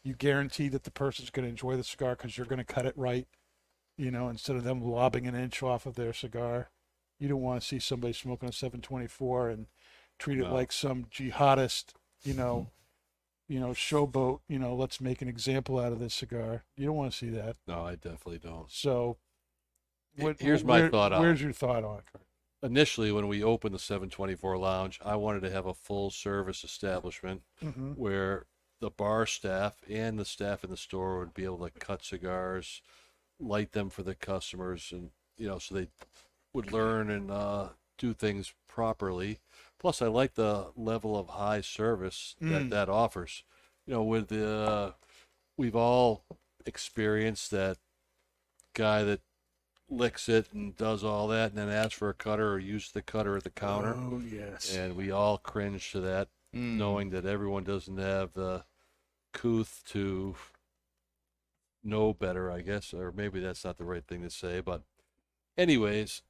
You 0.03 0.13
guarantee 0.13 0.67
that 0.69 0.83
the 0.83 0.91
person's 0.91 1.29
going 1.29 1.43
to 1.45 1.49
enjoy 1.49 1.77
the 1.77 1.83
cigar 1.83 2.15
because 2.15 2.37
you're 2.37 2.45
going 2.47 2.63
to 2.63 2.65
cut 2.65 2.85
it 2.85 2.93
right, 2.97 3.27
you 3.97 4.11
know, 4.11 4.27
instead 4.29 4.55
of 4.55 4.63
them 4.63 4.81
lobbing 4.81 5.27
an 5.27 5.35
inch 5.35 5.63
off 5.63 5.85
of 5.85 5.95
their 5.95 6.13
cigar. 6.13 6.69
You 7.19 7.29
don't 7.29 7.41
want 7.41 7.61
to 7.61 7.67
see 7.67 7.79
somebody 7.79 8.11
smoking 8.13 8.49
a 8.49 8.51
724 8.51 9.49
and 9.49 9.67
treat 10.19 10.39
it 10.39 10.43
No. 10.43 10.53
like 10.53 10.71
some 10.73 11.05
jihadist, 11.05 11.93
you 12.23 12.33
know, 12.33 12.67
you 13.47 13.59
know, 13.61 13.69
showboat. 13.69 14.41
You 14.49 14.59
know, 14.59 14.75
let's 14.75 14.99
make 14.99 15.21
an 15.21 15.29
example 15.29 15.79
out 15.79 15.93
of 15.93 15.99
this 15.99 16.13
cigar. 16.13 16.63
You 16.75 16.87
don't 16.87 16.95
want 16.97 17.11
to 17.11 17.17
see 17.17 17.29
that. 17.29 17.55
No, 17.65 17.85
I 17.85 17.95
definitely 17.95 18.39
don't. 18.39 18.69
So, 18.69 19.17
H- 20.17 20.35
here's 20.39 20.65
my 20.65 20.81
where- 20.81 20.89
thought 20.89 21.13
on. 21.13 21.21
Where's 21.21 21.41
your 21.41 21.53
thought 21.53 21.83
on 21.85 21.99
it? 21.99 22.21
Initially, 22.61 23.11
when 23.11 23.27
we 23.27 23.43
opened 23.43 23.73
the 23.75 23.79
724 23.79 24.57
Lounge, 24.57 24.99
I 25.03 25.15
wanted 25.15 25.41
to 25.41 25.49
have 25.51 25.65
a 25.65 25.73
full 25.73 26.09
service 26.09 26.63
establishment 26.63 27.41
Mm-hmm. 27.61 27.91
where 27.93 28.45
the 28.81 28.89
bar 28.89 29.25
staff 29.25 29.75
and 29.89 30.19
the 30.19 30.25
staff 30.25 30.63
in 30.63 30.69
the 30.69 30.77
store 30.77 31.19
would 31.19 31.33
be 31.33 31.45
able 31.45 31.59
to 31.59 31.69
cut 31.71 32.03
cigars, 32.03 32.81
light 33.39 33.71
them 33.71 33.89
for 33.89 34.03
the 34.03 34.15
customers, 34.15 34.89
and 34.91 35.11
you 35.37 35.47
know, 35.47 35.59
so 35.59 35.75
they 35.75 35.87
would 36.53 36.71
learn 36.71 37.09
and 37.09 37.31
uh, 37.31 37.69
do 37.97 38.13
things 38.13 38.53
properly. 38.67 39.39
Plus, 39.79 40.01
I 40.01 40.07
like 40.07 40.35
the 40.35 40.67
level 40.75 41.17
of 41.17 41.29
high 41.29 41.61
service 41.61 42.35
that 42.39 42.63
Mm. 42.63 42.69
that 42.69 42.89
offers. 42.89 43.43
You 43.85 43.93
know, 43.95 44.03
with 44.03 44.27
the 44.29 44.47
uh, 44.47 44.91
we've 45.57 45.75
all 45.75 46.23
experienced 46.65 47.51
that 47.51 47.77
guy 48.73 49.03
that 49.03 49.21
licks 49.89 50.27
it 50.29 50.51
and 50.53 50.75
does 50.75 51.03
all 51.03 51.27
that, 51.27 51.49
and 51.51 51.57
then 51.57 51.69
asks 51.69 51.93
for 51.95 52.09
a 52.09 52.13
cutter 52.13 52.53
or 52.53 52.59
uses 52.59 52.91
the 52.91 53.01
cutter 53.01 53.37
at 53.37 53.43
the 53.43 53.49
counter, 53.49 53.95
Oh 53.95 54.19
yes. 54.19 54.75
and 54.75 54.95
we 54.95 55.11
all 55.11 55.37
cringe 55.37 55.91
to 55.91 55.99
that 56.01 56.29
Mm. 56.55 56.77
knowing 56.77 57.09
that 57.09 57.25
everyone 57.25 57.63
doesn't 57.63 57.97
have 57.97 58.33
the 58.33 58.65
couth 59.33 59.83
to 59.87 60.35
know 61.83 62.13
better, 62.13 62.51
I 62.51 62.61
guess, 62.61 62.93
or 62.93 63.11
maybe 63.11 63.39
that's 63.39 63.65
not 63.65 63.77
the 63.77 63.85
right 63.85 64.05
thing 64.05 64.21
to 64.21 64.29
say. 64.29 64.61
But, 64.61 64.83
anyways, 65.57 66.21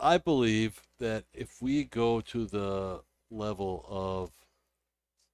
I 0.00 0.18
believe 0.18 0.82
that 0.98 1.24
if 1.32 1.62
we 1.62 1.84
go 1.84 2.20
to 2.22 2.44
the 2.46 3.02
level 3.30 3.84
of 3.88 4.32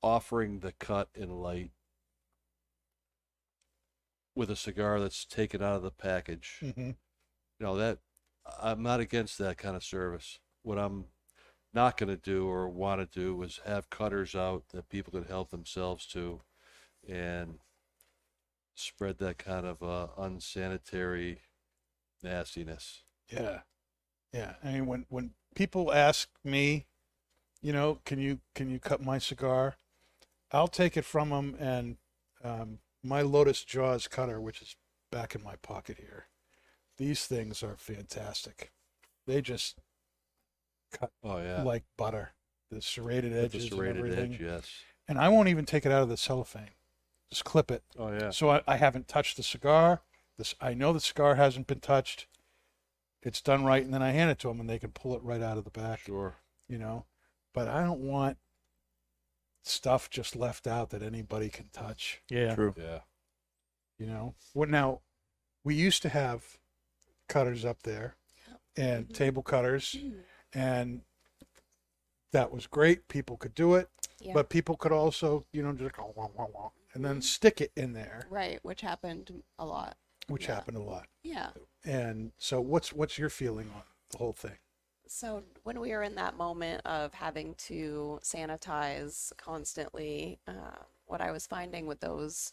offering 0.02 0.60
the 0.60 0.72
cut 0.72 1.08
in 1.14 1.30
light 1.30 1.70
with 4.34 4.50
a 4.50 4.56
cigar 4.56 5.00
that's 5.00 5.24
taken 5.24 5.62
out 5.62 5.76
of 5.76 5.82
the 5.82 5.90
package, 5.90 6.58
hmm 6.60 6.90
you 7.58 7.66
know 7.66 7.76
that 7.76 7.98
I'm 8.60 8.82
not 8.82 9.00
against 9.00 9.38
that 9.38 9.56
kind 9.56 9.76
of 9.76 9.84
service. 9.84 10.40
What 10.62 10.78
I'm 10.78 11.06
not 11.74 11.96
going 11.96 12.08
to 12.08 12.16
do 12.16 12.48
or 12.48 12.68
want 12.68 13.00
to 13.00 13.20
do 13.20 13.42
is 13.42 13.60
have 13.66 13.90
cutters 13.90 14.34
out 14.34 14.68
that 14.68 14.88
people 14.88 15.12
can 15.12 15.24
help 15.28 15.50
themselves 15.50 16.06
to, 16.06 16.40
and 17.08 17.58
spread 18.74 19.18
that 19.18 19.38
kind 19.38 19.66
of 19.66 19.82
uh, 19.82 20.08
unsanitary 20.16 21.40
nastiness. 22.22 23.02
Yeah. 23.30 23.60
Yeah. 24.32 24.54
I 24.62 24.72
mean, 24.72 24.86
when 24.86 25.06
when 25.08 25.30
people 25.54 25.92
ask 25.92 26.28
me, 26.42 26.86
you 27.62 27.72
know, 27.72 28.00
can 28.04 28.18
you 28.18 28.40
can 28.54 28.70
you 28.70 28.78
cut 28.78 29.02
my 29.02 29.18
cigar? 29.18 29.76
I'll 30.52 30.68
take 30.68 30.96
it 30.96 31.04
from 31.04 31.30
them 31.30 31.56
and 31.58 31.96
Um, 32.44 32.80
my 33.02 33.22
Lotus 33.22 33.64
Jaws 33.64 34.06
cutter, 34.08 34.38
which 34.38 34.60
is 34.60 34.76
back 35.10 35.34
in 35.34 35.42
my 35.42 35.56
pocket 35.56 35.96
here, 35.96 36.28
these 36.98 37.26
things 37.26 37.62
are 37.62 37.76
fantastic. 37.76 38.70
They 39.26 39.40
just 39.40 39.78
cut 40.98 41.10
Oh 41.22 41.38
yeah. 41.38 41.62
like 41.62 41.84
butter. 41.96 42.30
The 42.70 42.80
serrated 42.80 43.32
With 43.32 43.44
edges 43.44 43.70
the 43.70 43.76
serrated 43.76 43.96
and 43.96 44.12
everything. 44.12 44.34
edge, 44.34 44.40
yes. 44.40 44.70
And 45.06 45.18
I 45.18 45.28
won't 45.28 45.48
even 45.48 45.66
take 45.66 45.84
it 45.84 45.92
out 45.92 46.02
of 46.02 46.08
the 46.08 46.16
cellophane. 46.16 46.70
Just 47.30 47.44
clip 47.44 47.70
it. 47.70 47.82
Oh 47.98 48.12
yeah. 48.12 48.30
So 48.30 48.50
I, 48.50 48.62
I 48.66 48.76
haven't 48.76 49.08
touched 49.08 49.36
the 49.36 49.42
cigar. 49.42 50.02
This 50.38 50.54
I 50.60 50.74
know 50.74 50.92
the 50.92 51.00
cigar 51.00 51.34
hasn't 51.34 51.66
been 51.66 51.80
touched. 51.80 52.26
It's 53.22 53.40
done 53.40 53.64
right, 53.64 53.82
and 53.82 53.94
then 53.94 54.02
I 54.02 54.10
hand 54.10 54.30
it 54.30 54.38
to 54.40 54.48
them, 54.48 54.60
and 54.60 54.68
they 54.68 54.78
can 54.78 54.90
pull 54.90 55.16
it 55.16 55.22
right 55.22 55.40
out 55.40 55.56
of 55.56 55.64
the 55.64 55.70
back. 55.70 56.00
Sure. 56.00 56.36
You 56.68 56.78
know, 56.78 57.06
but 57.52 57.68
I 57.68 57.82
don't 57.82 58.00
want 58.00 58.36
stuff 59.62 60.10
just 60.10 60.36
left 60.36 60.66
out 60.66 60.90
that 60.90 61.02
anybody 61.02 61.48
can 61.48 61.70
touch. 61.72 62.20
Yeah. 62.28 62.54
True. 62.54 62.74
Yeah. 62.76 63.00
You 63.98 64.06
know, 64.06 64.34
what 64.52 64.68
now? 64.68 65.00
We 65.62 65.74
used 65.74 66.02
to 66.02 66.08
have 66.10 66.58
cutters 67.28 67.64
up 67.64 67.82
there, 67.84 68.16
and 68.76 69.04
mm-hmm. 69.04 69.14
table 69.14 69.42
cutters, 69.42 69.96
and 70.54 71.02
that 72.32 72.50
was 72.52 72.66
great. 72.66 73.06
People 73.08 73.36
could 73.36 73.54
do 73.54 73.74
it, 73.74 73.88
Yeah. 74.20 74.32
but 74.34 74.48
people 74.48 74.76
could 74.76 74.92
also, 74.92 75.44
you 75.52 75.62
know, 75.62 75.72
just 75.72 75.94
go 75.94 76.12
wah, 76.16 76.28
wah, 76.34 76.46
wah, 76.52 76.70
and 76.94 77.04
then 77.04 77.20
stick 77.22 77.60
it 77.60 77.72
in 77.76 77.92
there, 77.92 78.26
right, 78.30 78.58
which 78.64 78.80
happened 78.80 79.42
a 79.58 79.64
lot. 79.66 79.96
which 80.28 80.46
Yeah. 80.46 80.54
happened 80.54 80.76
a 80.76 80.82
lot. 80.82 81.06
Yeah. 81.22 81.50
And 81.84 82.32
so, 82.38 82.60
what's 82.60 82.92
what's 82.92 83.18
your 83.18 83.30
feeling 83.30 83.70
on 83.74 83.82
the 84.10 84.18
whole 84.18 84.32
thing? 84.32 84.58
So 85.06 85.44
when 85.64 85.80
we 85.80 85.90
were 85.90 86.02
in 86.02 86.14
that 86.14 86.36
moment 86.36 86.80
of 86.86 87.12
having 87.12 87.54
to 87.56 88.18
sanitize 88.22 89.36
constantly, 89.36 90.40
uh, 90.48 90.82
what 91.06 91.20
I 91.20 91.30
was 91.30 91.46
finding 91.46 91.86
with 91.86 92.00
those 92.00 92.52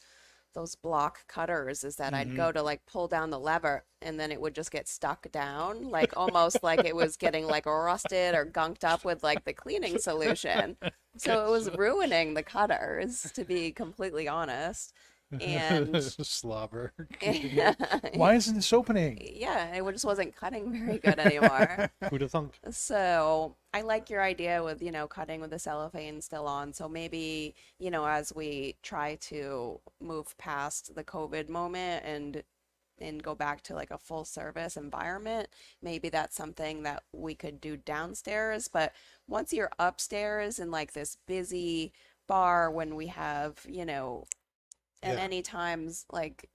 those 0.53 0.75
block 0.75 1.27
cutters 1.27 1.83
is 1.83 1.95
that 1.97 2.13
I'd 2.13 2.27
mm-hmm. 2.27 2.37
go 2.37 2.51
to 2.51 2.61
like 2.61 2.85
pull 2.85 3.07
down 3.07 3.29
the 3.29 3.39
lever 3.39 3.83
and 4.01 4.19
then 4.19 4.31
it 4.31 4.41
would 4.41 4.55
just 4.55 4.71
get 4.71 4.87
stuck 4.87 5.31
down, 5.31 5.89
like 5.89 6.17
almost 6.17 6.63
like 6.63 6.83
it 6.85 6.95
was 6.95 7.17
getting 7.17 7.45
like 7.47 7.65
rusted 7.65 8.35
or 8.35 8.45
gunked 8.45 8.83
up 8.83 9.05
with 9.05 9.23
like 9.23 9.45
the 9.45 9.53
cleaning 9.53 9.97
solution. 9.97 10.77
So 11.17 11.45
it 11.45 11.49
was 11.51 11.69
ruining 11.77 12.33
the 12.33 12.43
cutters, 12.43 13.31
to 13.33 13.43
be 13.43 13.71
completely 13.71 14.27
honest. 14.27 14.93
And 15.39 16.03
slobber. 16.03 16.93
Why 18.13 18.35
isn't 18.35 18.55
this 18.55 18.73
opening? 18.73 19.19
yeah, 19.33 19.73
it 19.73 19.91
just 19.91 20.05
wasn't 20.05 20.35
cutting 20.35 20.71
very 20.85 20.97
good 20.99 21.19
anymore. 21.19 21.89
Who'd 22.09 22.21
have 22.21 22.31
thunk? 22.31 22.53
So 22.69 23.55
I 23.73 23.81
like 23.81 24.09
your 24.09 24.21
idea 24.21 24.63
with, 24.63 24.81
you 24.81 24.91
know, 24.91 25.07
cutting 25.07 25.41
with 25.41 25.51
the 25.51 25.59
cellophane 25.59 26.21
still 26.21 26.47
on. 26.47 26.73
So 26.73 26.89
maybe, 26.89 27.55
you 27.79 27.91
know, 27.91 28.05
as 28.05 28.33
we 28.35 28.75
try 28.81 29.15
to 29.21 29.79
move 30.01 30.37
past 30.37 30.95
the 30.95 31.03
COVID 31.03 31.49
moment 31.49 32.03
and 32.05 32.43
and 32.99 33.23
go 33.23 33.33
back 33.33 33.63
to 33.63 33.73
like 33.73 33.91
a 33.91 33.97
full 33.97 34.23
service 34.25 34.77
environment, 34.77 35.49
maybe 35.81 36.09
that's 36.09 36.35
something 36.35 36.83
that 36.83 37.03
we 37.11 37.33
could 37.33 37.59
do 37.59 37.75
downstairs. 37.77 38.67
But 38.67 38.93
once 39.27 39.51
you're 39.51 39.71
upstairs 39.79 40.59
in 40.59 40.69
like 40.69 40.93
this 40.93 41.17
busy 41.25 41.93
bar 42.27 42.69
when 42.69 42.95
we 42.95 43.07
have, 43.07 43.65
you 43.67 43.85
know, 43.85 44.25
and 45.03 45.17
Yeah. 45.17 45.23
any 45.23 45.41
times 45.41 46.05
like 46.11 46.49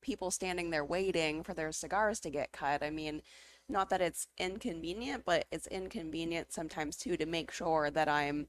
people 0.00 0.30
standing 0.30 0.70
there 0.70 0.84
waiting 0.84 1.42
for 1.44 1.54
their 1.54 1.72
cigars 1.72 2.20
to 2.20 2.30
get 2.30 2.52
cut. 2.52 2.82
I 2.82 2.90
mean, 2.90 3.22
not 3.68 3.90
that 3.90 4.00
it's 4.00 4.26
inconvenient, 4.38 5.24
but 5.24 5.46
it's 5.52 5.66
inconvenient 5.68 6.52
sometimes 6.52 6.96
too 6.96 7.16
to 7.16 7.26
make 7.26 7.50
sure 7.52 7.90
that 7.90 8.08
I'm 8.08 8.48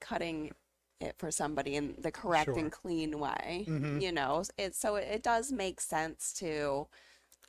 cutting 0.00 0.52
it 1.00 1.16
for 1.18 1.30
somebody 1.30 1.76
in 1.76 1.94
the 1.98 2.10
correct 2.12 2.46
Sure. 2.46 2.58
and 2.58 2.72
clean 2.72 3.18
way. 3.18 3.64
Mhm. 3.68 4.00
You 4.02 4.12
know, 4.12 4.44
it 4.58 4.74
so 4.74 4.96
it, 4.96 5.08
it 5.08 5.22
does 5.22 5.52
make 5.52 5.80
sense 5.80 6.32
to 6.34 6.88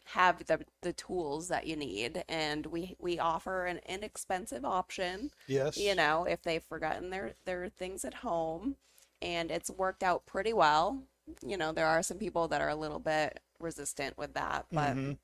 have 0.06 0.46
the 0.48 0.66
the 0.82 0.94
tools 0.94 1.50
that 1.50 1.68
you 1.68 1.76
need 1.76 2.24
and 2.30 2.66
we 2.68 2.96
we 3.00 3.20
offer 3.20 3.66
an 3.66 3.80
inexpensive 3.88 4.64
option 4.66 5.32
Yes. 5.48 5.78
you 5.78 5.96
know, 5.96 6.26
if 6.26 6.42
they've 6.44 6.64
forgotten 6.64 7.10
their 7.10 7.36
their 7.46 7.70
things 7.70 8.06
at 8.06 8.16
home 8.16 8.78
and 9.22 9.52
it's 9.52 9.70
worked 9.70 10.04
out 10.04 10.26
pretty 10.26 10.54
well. 10.54 11.04
You 11.46 11.58
know, 11.58 11.72
there 11.72 11.88
are 11.88 12.04
some 12.04 12.18
people 12.18 12.48
that 12.50 12.62
are 12.62 12.70
a 12.70 12.76
little 12.76 13.00
bit 13.00 13.40
resistant 13.60 14.18
with 14.18 14.34
that, 14.34 14.66
but 14.72 14.96
Mhm. 14.96 15.18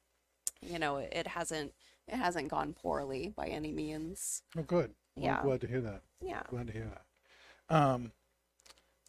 you 0.62 0.80
know, 0.80 0.98
it, 0.98 1.14
it 1.14 1.28
hasn't 1.28 1.74
it 2.06 2.16
hasn't 2.16 2.50
gone 2.50 2.74
poorly 2.74 3.30
by 3.30 3.48
any 3.48 3.72
means. 3.72 4.44
Oh, 4.58 4.62
good. 4.62 4.94
Well, 5.16 5.26
Yeah. 5.26 5.38
I'm 5.40 5.46
glad 5.46 5.62
to 5.62 5.68
hear 5.68 5.80
that. 5.82 6.02
Yeah. 6.20 6.44
Glad 6.50 6.68
to 6.68 6.74
hear 6.74 6.90
that. 6.90 7.74
Um, 7.74 8.12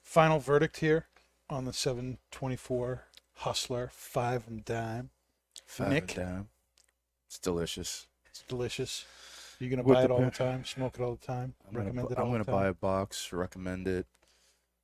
final 0.00 0.38
verdict 0.38 0.76
here 0.76 1.08
on 1.50 1.64
the 1.64 1.72
724 1.72 3.04
Hustler 3.38 3.88
five 3.92 4.46
and 4.46 4.64
dime. 4.64 5.10
Five 5.66 5.88
Nick? 5.88 6.16
and 6.16 6.26
dime. 6.26 6.48
It's 7.26 7.40
delicious. 7.40 8.06
It's 8.26 8.42
delicious. 8.42 9.04
You're 9.58 9.70
gonna 9.70 9.82
With 9.82 9.94
buy 9.96 10.04
it 10.04 10.10
all 10.12 10.20
the 10.20 10.30
time? 10.30 10.64
Smoke 10.64 10.94
it 10.96 11.02
all 11.02 11.16
the 11.16 11.26
time? 11.26 11.54
I'm 11.66 11.72
gonna, 11.74 11.86
Recommend 11.86 12.08
bu- 12.08 12.14
it 12.14 12.18
I'm 12.20 12.30
gonna 12.30 12.44
the 12.44 12.52
buy 12.52 12.66
a 12.68 12.74
box, 12.74 13.32
recommend 13.32 13.88
it. 13.88 14.06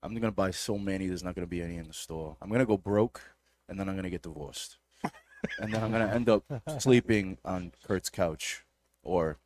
I'm 0.02 0.14
gonna 0.14 0.32
buy 0.32 0.50
so 0.50 0.78
many. 0.78 1.06
There's 1.06 1.22
not 1.24 1.34
gonna 1.34 1.46
be 1.46 1.62
any 1.62 1.76
in 1.76 1.86
the 1.86 1.92
store. 1.92 2.36
I'm 2.40 2.50
gonna 2.50 2.66
go 2.66 2.76
broke, 2.76 3.20
and 3.68 3.78
then 3.78 3.88
I'm 3.88 3.96
gonna 3.96 4.10
get 4.10 4.22
divorced, 4.22 4.78
and 5.60 5.72
then 5.72 5.82
I'm 5.82 5.92
gonna 5.92 6.12
end 6.12 6.28
up 6.28 6.44
sleeping 6.78 7.38
on 7.44 7.72
Kurt's 7.84 8.08
couch, 8.10 8.64
or 9.02 9.38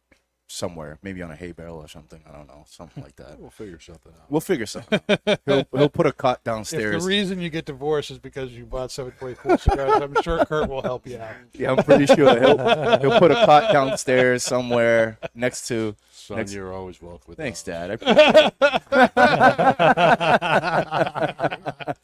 somewhere, 0.47 0.99
maybe 1.03 1.23
on 1.23 1.31
a 1.31 1.37
hay 1.37 1.53
bale 1.53 1.75
or 1.75 1.89
something. 1.89 2.23
I 2.29 2.33
don't 2.37 2.47
know, 2.47 2.65
something 2.67 3.03
like 3.03 3.17
that. 3.17 3.41
We'll 3.41 3.51
figure 3.51 3.81
something 3.81 4.13
out. 4.13 4.31
We'll 4.31 4.41
figure 4.41 4.67
something. 4.67 5.01
out. 5.09 5.41
He'll 5.47 5.65
he'll 5.75 5.89
put 5.89 6.07
a 6.07 6.13
cot 6.13 6.41
If 6.45 6.71
the 6.71 7.01
reason 7.09 7.41
you 7.41 7.51
get 7.51 7.65
divorced 7.65 8.11
is 8.11 8.19
because 8.19 8.53
you 8.53 8.67
bought 8.67 8.91
724 8.91 9.59
cigars, 9.59 10.03
I'm 10.03 10.23
sure 10.23 10.45
Kurt 10.45 10.69
will 10.69 10.83
help 10.83 11.07
you 11.07 11.19
out. 11.19 11.35
Yeah, 11.55 11.73
I'm 11.73 11.83
pretty 11.85 12.07
sure 12.07 12.39
he'll 12.39 12.59
he'll 12.99 13.19
put 13.19 13.31
a 13.31 13.47
cot 13.47 13.73
downstairs 13.73 14.43
somewhere 14.43 15.19
next 15.35 15.67
to. 15.69 15.97
Son, 16.11 16.37
Next- 16.39 16.53
you're 16.55 16.73
always 16.73 17.01
welcome. 17.03 17.25
with 17.29 17.39
Thanks. 17.39 17.63
Dad. 17.63 18.01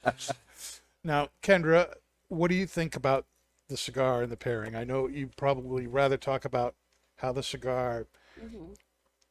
Now, 1.02 1.28
Kendra, 1.42 1.94
what 2.28 2.48
do 2.48 2.54
you 2.54 2.66
think 2.66 2.94
about 2.94 3.24
the 3.68 3.76
cigar 3.78 4.22
and 4.22 4.30
the 4.30 4.36
pairing? 4.36 4.76
I 4.76 4.84
know 4.84 5.08
you 5.08 5.30
probably 5.36 5.86
rather 5.86 6.18
talk 6.18 6.44
about 6.44 6.74
how 7.16 7.32
the 7.32 7.42
cigar 7.42 8.06
hmm 8.40 8.72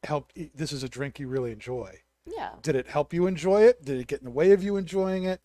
helped. 0.04 0.36
e, 0.36 0.50
This 0.54 0.72
is 0.72 0.82
a 0.82 0.88
drink 0.88 1.18
you 1.18 1.28
really 1.28 1.52
enjoy. 1.52 2.00
Yeah. 2.26 2.54
Did 2.62 2.76
it 2.76 2.86
help 2.86 3.12
you 3.12 3.26
enjoy 3.26 3.62
it? 3.62 3.84
Did 3.84 4.00
it 4.00 4.06
get 4.06 4.20
in 4.20 4.24
the 4.24 4.30
way 4.30 4.52
of 4.52 4.62
you 4.62 4.76
enjoying 4.76 5.24
it? 5.24 5.40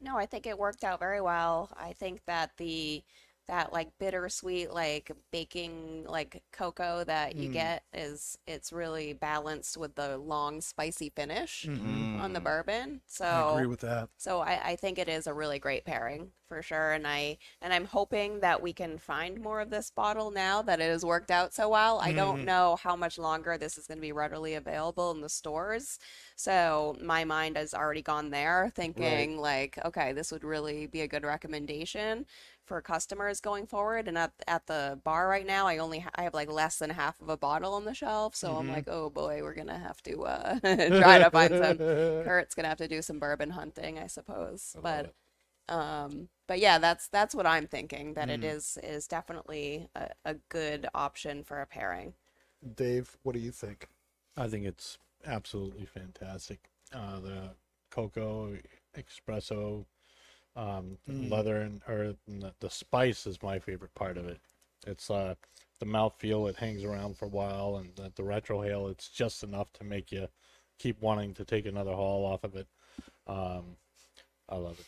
No, 0.00 0.16
I 0.16 0.26
think 0.26 0.46
it 0.46 0.58
worked 0.58 0.84
out 0.84 1.00
very 1.00 1.20
well. 1.20 1.70
I 1.78 1.92
think 1.92 2.24
that 2.26 2.50
the 2.58 3.02
that 3.48 3.72
like 3.72 3.88
bittersweet 3.98 4.72
like 4.72 5.10
baking 5.30 6.04
like 6.08 6.42
cocoa 6.52 7.04
that 7.04 7.36
you 7.36 7.48
Mm. 7.48 7.52
get 7.52 7.84
is 7.92 8.38
it's 8.46 8.72
really 8.72 9.12
balanced 9.12 9.76
with 9.76 9.94
the 9.94 10.18
long 10.18 10.60
spicy 10.60 11.10
finish 11.10 11.68
Mm-hmm. 11.68 12.18
on 12.18 12.32
the 12.32 12.40
bourbon. 12.40 13.00
So 13.06 13.24
I 13.26 13.38
agree 13.40 13.66
with 13.66 13.80
that. 13.80 14.08
So 14.18 14.40
I, 14.40 14.70
I 14.70 14.76
think 14.76 14.98
it 14.98 15.08
is 15.08 15.26
a 15.26 15.34
really 15.34 15.58
great 15.58 15.84
pairing 15.84 16.30
for 16.48 16.62
sure, 16.62 16.92
and 16.92 17.06
I 17.06 17.38
and 17.60 17.72
I'm 17.74 17.84
hoping 17.84 18.40
that 18.40 18.62
we 18.62 18.72
can 18.72 18.98
find 18.98 19.40
more 19.40 19.60
of 19.60 19.68
this 19.70 19.90
bottle 19.90 20.30
now 20.30 20.62
that 20.62 20.80
it 20.80 20.90
has 20.90 21.04
worked 21.04 21.30
out 21.30 21.52
so 21.52 21.68
well. 21.68 21.98
I 22.00 22.12
don't 22.12 22.42
know 22.42 22.76
how 22.82 22.96
much 22.96 23.18
longer 23.18 23.58
this 23.58 23.76
is 23.76 23.86
going 23.86 23.98
to 23.98 24.02
be 24.02 24.12
readily 24.12 24.54
available 24.54 25.10
in 25.10 25.20
the 25.20 25.28
stores, 25.28 25.98
so 26.34 26.96
my 27.02 27.24
mind 27.24 27.56
has 27.56 27.74
already 27.74 28.02
gone 28.02 28.30
there, 28.30 28.72
thinking 28.74 29.38
like, 29.38 29.78
okay, 29.84 30.12
this 30.12 30.32
would 30.32 30.44
really 30.44 30.86
be 30.86 31.02
a 31.02 31.08
good 31.08 31.24
recommendation 31.24 32.24
for 32.66 32.80
customers 32.82 33.40
going 33.40 33.66
forward. 33.66 34.08
And 34.08 34.18
at 34.18 34.32
at 34.48 34.66
the 34.66 35.00
bar 35.04 35.28
right 35.28 35.46
now, 35.46 35.66
I 35.66 35.78
only 35.78 36.00
ha- 36.00 36.10
I 36.16 36.24
have 36.24 36.34
like 36.34 36.50
less 36.50 36.78
than 36.78 36.90
half 36.90 37.20
of 37.20 37.28
a 37.28 37.36
bottle 37.36 37.74
on 37.74 37.84
the 37.84 37.94
shelf, 37.94 38.34
so 38.36 38.56
I'm 38.56 38.68
Mhm. 38.68 38.68
like, 38.68 38.88
oh 38.88 39.10
boy, 39.10 39.42
we're 39.42 39.54
gonna 39.54 39.78
have 39.78 40.02
to 40.04 40.24
uh, 40.24 40.90
try 40.94 41.18
to 41.18 41.30
find 41.30 41.56
some. 41.56 41.80
Kurt's 42.22 42.54
gonna 42.56 42.68
have 42.68 42.78
to 42.78 42.88
do 42.88 43.02
some 43.02 43.18
bourbon 43.20 43.50
hunting, 43.50 43.98
I 43.98 44.08
suppose. 44.08 44.76
I 44.76 44.80
but 44.82 45.06
it. 45.06 45.14
um, 45.68 46.28
but 46.48 46.60
yeah, 46.60 46.78
that's 46.78 47.08
that's 47.08 47.34
what 47.34 47.46
I'm 47.46 47.66
thinking. 47.68 48.14
That 48.14 48.30
it 48.30 48.42
Mhm. 48.42 48.44
is 48.44 48.78
is 48.82 49.08
definitely 49.08 49.88
a, 49.96 50.10
a 50.24 50.34
good 50.50 50.88
option 50.94 51.44
for 51.44 51.60
a 51.62 51.66
pairing. 51.66 52.14
Dave, 52.74 53.16
what 53.22 53.32
do 53.34 53.38
you 53.38 53.52
think? 53.52 53.88
I 54.36 54.48
think 54.48 54.64
it's 54.66 54.98
absolutely 55.24 55.86
fantastic. 55.86 56.68
Uh, 56.92 57.20
the 57.20 57.50
cocoa, 57.90 58.58
espresso, 58.96 59.86
um, 60.56 60.98
Mm. 61.08 61.30
leather, 61.30 61.60
and 61.60 61.82
or 61.88 62.16
the, 62.26 62.52
the 62.60 62.70
spice 62.70 63.26
is 63.26 63.42
my 63.42 63.58
favorite 63.58 63.94
part 63.94 64.16
of 64.16 64.26
it. 64.26 64.40
It's 64.86 65.10
uh, 65.10 65.34
the 65.80 65.86
mouthfeel. 65.86 66.48
It 66.48 66.56
hangs 66.56 66.84
around 66.84 67.16
for 67.16 67.26
a 67.26 67.28
while, 67.28 67.76
and 67.76 67.94
the, 67.96 68.12
the 68.14 68.22
retrohale. 68.22 68.90
It's 68.90 69.08
just 69.08 69.42
enough 69.42 69.72
to 69.74 69.84
make 69.84 70.10
you 70.12 70.28
keep 70.78 71.00
wanting 71.00 71.34
to 71.34 71.44
take 71.44 71.66
another 71.66 71.92
haul 71.92 72.24
off 72.24 72.44
of 72.44 72.56
it. 72.56 72.66
Um, 73.26 73.76
I 74.48 74.56
love 74.56 74.78
it. 74.78 74.86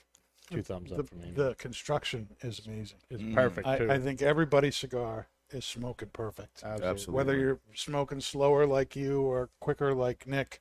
Two 0.51 0.63
thumbs 0.63 0.91
The, 0.91 0.97
up 0.97 1.09
for 1.09 1.17
me. 1.17 1.33
the 1.35 1.55
construction 1.55 2.29
is 2.41 2.61
amazing. 2.67 2.99
it's 3.11 3.23
Mm. 3.23 3.35
perfect 3.35 3.67
I, 3.69 3.77
too. 3.77 3.91
I 3.93 3.99
think 3.99 4.23
everybody's 4.23 4.77
cigar 4.77 5.29
is 5.51 5.65
smoking 5.65 6.09
perfect. 6.13 6.63
Absolutely. 6.63 6.89
Absolutely. 6.89 7.15
Whether 7.15 7.37
you're 7.37 7.61
smoking 7.75 8.21
slower 8.21 8.67
like 8.67 8.97
you 8.97 9.23
or 9.23 9.51
quicker 9.61 9.95
like 9.95 10.27
Nick, 10.27 10.61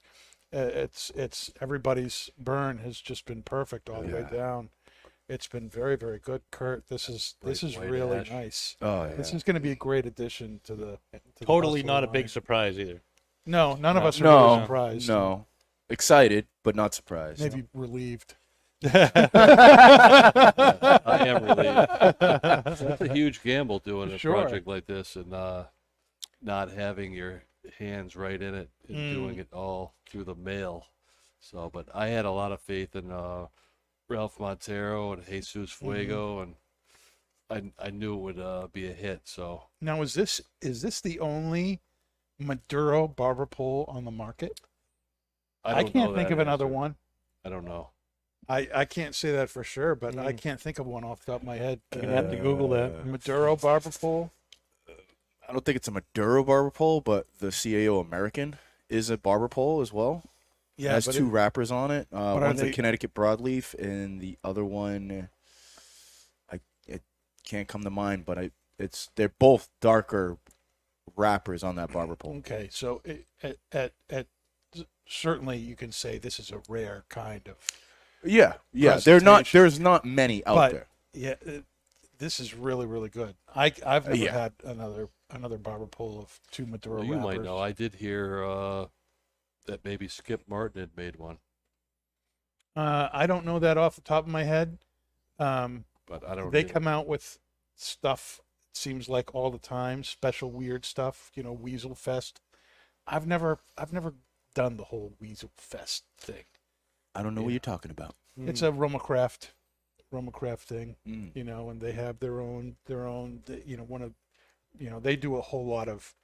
Uh, 0.54 0.60
it's 0.60 1.12
it's 1.16 1.52
everybody's 1.62 2.30
burn 2.38 2.78
has 2.80 3.02
just 3.02 3.26
been 3.26 3.44
perfect 3.44 3.90
all 3.90 4.02
the 4.02 4.16
way 4.16 4.24
down. 4.24 4.70
It's 5.30 5.48
been 5.48 5.70
very 5.70 5.96
very 5.98 6.20
good, 6.20 6.42
Kurt. 6.52 6.88
This 6.88 7.10
is 7.10 7.36
this 7.44 7.62
Great 7.62 7.72
is 7.72 7.78
white 7.78 7.90
really 7.90 8.18
ash. 8.20 8.32
nice. 8.32 8.78
Oh 8.82 9.04
yeah. 9.06 9.16
This 9.16 9.34
is 9.34 9.44
going 9.44 9.56
to 9.56 9.60
be 9.60 9.72
a 9.72 9.76
great 9.76 10.06
addition 10.06 10.60
to 10.64 10.76
the. 10.76 10.98
To 11.14 11.20
the 11.40 11.46
Totally 11.46 11.82
Hustler 11.82 11.94
not 11.94 12.04
a 12.04 12.08
big 12.08 12.24
line. 12.24 12.28
surprise 12.30 12.80
either. 12.80 13.02
No, 13.46 13.76
none 13.76 13.98
of 13.98 14.04
us 14.06 14.20
are 14.22 14.26
no, 14.26 14.46
really 14.48 14.62
surprised. 14.62 15.08
no. 15.10 15.46
Excited, 15.90 16.48
but 16.64 16.76
not 16.76 16.94
surprised. 16.94 17.42
maybe 17.42 17.64
relieved. 17.74 18.36
I 18.84 19.10
am 21.26 21.44
relieved. 21.44 22.16
It's 22.92 23.02
a 23.02 23.14
huge 23.14 23.42
gamble 23.44 23.80
doing 23.80 24.12
a 24.12 24.18
Sure. 24.18 24.34
project 24.34 24.68
like 24.68 24.86
this 24.86 25.16
and 25.16 25.34
uh, 25.34 25.66
not 26.42 26.72
having 26.72 27.14
your 27.14 27.44
hands 27.80 28.16
right 28.16 28.42
in 28.42 28.54
it 28.54 28.70
and 28.88 28.98
Mm. 28.98 29.14
doing 29.14 29.40
it 29.40 29.48
all 29.54 29.94
through 30.10 30.26
the 30.26 30.36
mail. 30.36 30.86
So, 31.40 31.70
but 31.74 31.88
I 31.94 32.08
had 32.08 32.26
a 32.26 32.32
lot 32.32 32.52
of 32.52 32.60
faith 32.62 32.96
in 32.96 33.12
uh, 33.12 33.48
Ralph 34.10 34.40
Montero 34.40 35.14
and 35.14 35.26
Jesus 35.26 35.72
Mm-hmm. 35.72 35.86
Fuego, 35.92 36.40
and 36.42 36.56
I 37.50 37.72
I 37.80 37.90
knew 37.90 38.16
it 38.16 38.22
would 38.22 38.40
uh, 38.40 38.68
be 38.72 38.88
a 38.88 38.94
hit. 38.94 39.22
So 39.26 39.64
Now 39.82 40.02
is 40.02 40.14
this 40.14 40.42
is 40.62 40.82
this 40.82 41.02
the 41.02 41.20
only 41.20 41.82
Maduro 42.40 43.08
barber 43.08 43.46
pole 43.46 43.86
on 43.88 44.06
the 44.06 44.12
market? 44.12 44.60
I, 45.64 45.72
I, 45.72 45.82
don't 45.82 45.92
can't 45.94 46.12
know 46.12 46.16
think 46.16 46.30
that 46.30 46.34
of 46.34 46.40
another 46.40 46.68
one. 46.68 46.96
I 47.44 47.50
don't 47.50 47.66
know. 47.66 47.90
I, 48.48 48.70
I 48.74 48.86
can't 48.86 49.14
say 49.14 49.34
that 49.34 49.50
for 49.50 49.64
sure, 49.64 49.96
but 49.96 50.18
I 50.18 50.32
Mm. 50.32 50.38
can't 50.38 50.62
think 50.62 50.80
of 50.80 50.88
one 50.88 51.04
off 51.04 51.26
the 51.26 51.34
top 51.34 51.42
of 51.42 51.48
my 51.48 51.58
head. 51.58 51.82
You're 51.94 52.04
gonna 52.04 52.16
have 52.16 52.30
to 52.30 52.38
Google 52.38 52.70
that. 52.70 52.92
Uh, 53.02 53.06
Maduro 53.06 53.56
barber 53.58 53.90
pole. 53.90 54.32
I 55.48 55.52
don't 55.52 55.66
think 55.66 55.76
it's 55.78 55.88
a 55.88 55.92
Maduro 55.92 56.44
barber 56.44 56.70
pole, 56.72 57.02
but 57.02 57.28
the 57.40 57.48
CAO 57.48 58.00
American 58.00 58.58
is 58.90 59.10
a 59.10 59.18
barber 59.18 59.48
pole 59.50 59.82
as 59.82 59.92
well. 59.92 60.24
Yeah, 60.78 60.92
it 60.92 61.06
has 61.06 61.06
two 61.16 61.28
it- 61.28 61.32
wrappers 61.32 61.72
on 61.72 61.92
it. 61.92 62.08
Uh, 62.14 62.38
one's 62.40 62.62
they- 62.62 62.70
a 62.70 62.74
Connecticut 62.74 63.14
broadleaf, 63.14 63.74
and 63.76 64.22
the 64.22 64.38
other 64.44 64.64
one, 64.64 65.30
I 66.52 66.60
it 66.88 67.02
can't 67.44 67.68
come 67.68 67.84
to 67.84 67.90
mind, 67.90 68.26
but 68.26 68.38
I 68.38 68.52
it's 68.80 69.10
they're 69.16 69.34
both 69.40 69.70
darker 69.82 70.38
wrappers 71.16 71.64
on 71.64 71.76
that 71.78 71.92
barber 71.92 72.16
pole. 72.16 72.36
okay, 72.38 72.70
so 72.72 73.02
it, 73.04 73.26
at, 73.42 73.58
at 73.72 73.94
at 74.10 74.28
certainly 75.08 75.58
you 75.58 75.76
can 75.76 75.92
say 75.92 76.18
this 76.18 76.40
is 76.40 76.52
a 76.52 76.62
rare 76.70 77.06
kind 77.10 77.48
of. 77.48 77.56
Yeah, 78.24 78.54
yeah. 78.74 78.98
They're 78.98 79.20
not. 79.20 79.48
There's 79.52 79.80
not 79.80 80.06
many 80.06 80.46
out 80.46 80.56
But- 80.56 80.72
there. 80.72 80.88
Yeah, 81.14 81.36
it, 81.42 81.64
this 82.20 82.40
is 82.40 82.54
really 82.54 82.86
really 82.86 83.10
good. 83.10 83.36
I 83.56 83.74
I've 83.86 84.06
never 84.06 84.16
Yeah. 84.16 84.34
had 84.34 84.54
another 84.64 85.10
another 85.32 85.58
barber 85.58 85.88
pole 85.88 86.20
of 86.20 86.40
two 86.52 86.66
Maduro 86.68 86.98
Well, 86.98 87.06
you 87.06 87.16
might 87.18 87.42
know. 87.42 87.58
I 87.58 87.72
did 87.72 87.96
hear 87.96 88.44
uh, 88.44 88.86
that 89.68 89.86
maybe 89.86 90.08
Skip 90.08 90.44
Martin 90.48 90.82
had 90.82 90.98
made 90.98 91.16
one, 91.18 91.38
Uh, 92.76 93.10
I 93.12 93.26
don't 93.28 93.46
know 93.46 93.60
that 93.60 93.78
off 93.78 93.96
the 93.96 94.02
top 94.02 94.26
of 94.26 94.32
my 94.32 94.44
head. 94.44 94.78
Um, 95.40 95.86
but 96.08 96.28
I 96.28 96.36
don't. 96.36 96.52
they 96.52 96.60
either. 96.62 96.74
come 96.74 96.88
out 96.88 97.08
with 97.08 97.38
stuff 97.76 98.42
it 98.72 98.78
seems 98.78 99.08
like 99.08 99.36
all 99.36 99.52
the 99.52 99.60
time 99.60 100.04
special 100.04 100.50
weird 100.52 100.84
stuff 100.84 101.32
you 101.36 101.44
know 101.44 101.54
weasel 101.54 101.94
fest 101.94 102.42
i've 103.06 103.28
never 103.28 103.60
i've 103.78 103.94
never 103.94 104.16
done 104.56 104.78
the 104.78 104.86
whole 104.86 105.14
weasel 105.20 105.52
fest 105.56 106.06
thing 106.18 106.44
I 107.14 107.22
don't 107.22 107.36
know 107.36 107.42
Yeah. 107.42 107.46
what 107.46 107.54
you're 107.54 107.60
talking 107.60 107.92
about. 107.92 108.16
it's 108.36 108.64
a 108.64 108.72
RoMa 108.72 109.00
Craft 109.00 109.54
romacraft 110.12 110.62
thing 110.62 110.96
Mm. 111.08 111.32
you 111.36 111.44
know 111.44 111.70
and 111.70 111.80
they 111.82 111.92
have 111.92 112.18
their 112.20 112.40
own 112.42 112.78
their 112.88 113.06
own 113.06 113.44
you 113.66 113.78
know 113.78 113.84
one 113.84 114.02
of 114.02 114.14
you 114.80 114.90
know 114.90 115.00
they 115.00 115.16
do 115.16 115.36
a 115.36 115.42
whole 115.42 115.68
lot 115.68 115.88
of 115.88 116.16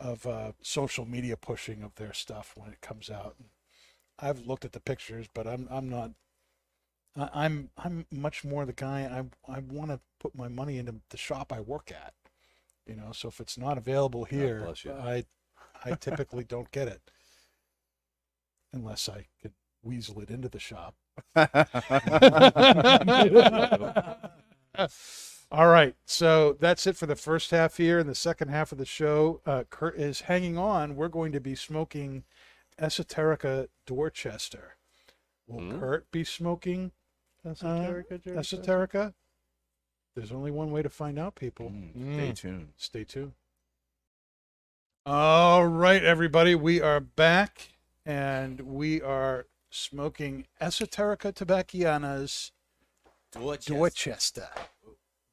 of 0.00 0.26
uh, 0.26 0.52
social 0.62 1.06
media 1.06 1.36
pushing 1.36 1.84
of 1.84 1.96
their 1.96 2.14
stuff 2.14 2.54
when 2.56 2.70
it 2.70 2.80
comes 2.80 3.10
out. 3.10 3.36
I've 4.18 4.46
looked 4.46 4.64
at 4.64 4.72
the 4.72 4.80
pictures 4.80 5.26
but 5.32 5.46
i'm 5.46 5.66
i'm 5.70 5.88
not 5.88 6.10
I, 7.16 7.28
i'm 7.34 7.70
i'm 7.78 8.06
much 8.10 8.44
more 8.44 8.64
the 8.66 8.72
guy 8.74 9.02
i 9.02 9.24
i 9.52 9.58
want 9.60 9.90
to 9.90 10.00
put 10.20 10.34
my 10.36 10.48
money 10.48 10.78
into 10.78 10.96
the 11.10 11.16
shop 11.16 11.52
i 11.52 11.60
work 11.60 11.90
at 11.92 12.14
you 12.86 12.96
know? 12.96 13.12
So 13.12 13.28
if 13.28 13.40
it's 13.40 13.56
not 13.58 13.78
available 13.78 14.24
here 14.24 14.62
bless 14.64 14.84
i 14.86 15.24
i 15.84 15.94
typically 15.94 16.44
don't 16.44 16.70
get 16.72 16.88
it. 16.88 17.10
Unless 18.72 19.08
i 19.08 19.26
could 19.42 19.52
weasel 19.82 20.20
it 20.20 20.30
into 20.30 20.48
the 20.48 20.60
shop 20.60 20.94
All 25.52 25.66
right, 25.68 25.96
so 26.06 26.56
that's 26.60 26.86
it 26.86 26.96
for 26.96 27.06
the 27.06 27.16
first 27.16 27.50
half 27.50 27.76
here. 27.76 27.98
In 27.98 28.06
the 28.06 28.14
second 28.14 28.48
half 28.48 28.70
of 28.70 28.78
the 28.78 28.86
show, 28.86 29.40
uh, 29.44 29.64
Kurt 29.68 29.96
is 29.98 30.22
hanging 30.22 30.56
on. 30.56 30.94
We're 30.94 31.08
going 31.08 31.32
to 31.32 31.40
be 31.40 31.56
smoking 31.56 32.22
Esoterica 32.80 33.66
Dorchester. 33.84 34.76
Will 35.48 35.60
Hmm? 35.60 35.80
Kurt 35.80 36.10
be 36.12 36.22
smoking 36.22 36.92
Esoterica? 37.44 38.22
Esoterica? 38.26 39.14
There's 40.14 40.30
only 40.30 40.52
one 40.52 40.70
way 40.70 40.82
to 40.82 40.88
find 40.88 41.18
out, 41.18 41.34
people. 41.34 41.70
Mm. 41.70 42.14
Stay 42.14 42.32
tuned. 42.32 42.68
Stay 42.76 43.04
tuned. 43.04 43.32
All 45.04 45.66
right, 45.66 46.04
everybody, 46.04 46.54
we 46.54 46.80
are 46.80 47.00
back 47.00 47.70
and 48.06 48.60
we 48.60 49.02
are 49.02 49.46
smoking 49.70 50.46
Esoterica 50.60 51.34
Tobacciana's 51.34 52.52
Dorchester. 53.32 53.72
Dorchester, 53.72 54.48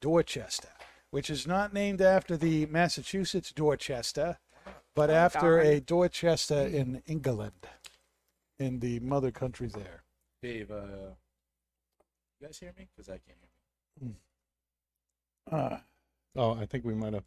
which 0.02 1.30
is 1.30 1.46
not 1.46 1.72
named 1.72 2.00
after 2.00 2.36
the 2.36 2.66
Massachusetts 2.66 3.52
Dorchester, 3.52 4.38
but 4.94 5.10
Oh, 5.10 5.14
after 5.14 5.56
darn. 5.62 5.66
a 5.66 5.80
Dorchester 5.80 6.66
in 6.66 7.02
England, 7.06 7.66
in 8.58 8.80
the 8.80 9.00
mother 9.00 9.30
country 9.30 9.68
there. 9.68 10.02
Dave, 10.42 10.70
uh, 10.70 11.14
you 12.40 12.46
guys 12.46 12.58
hear 12.58 12.72
me? 12.78 12.88
Because 12.94 13.08
I 13.08 13.18
can't 13.18 13.38
hear 14.00 14.08
me. 14.08 14.14
Uh, 15.50 15.78
Oh, 16.36 16.52
I 16.54 16.66
think 16.66 16.84
we 16.84 16.94
might 16.94 17.14
have. 17.14 17.24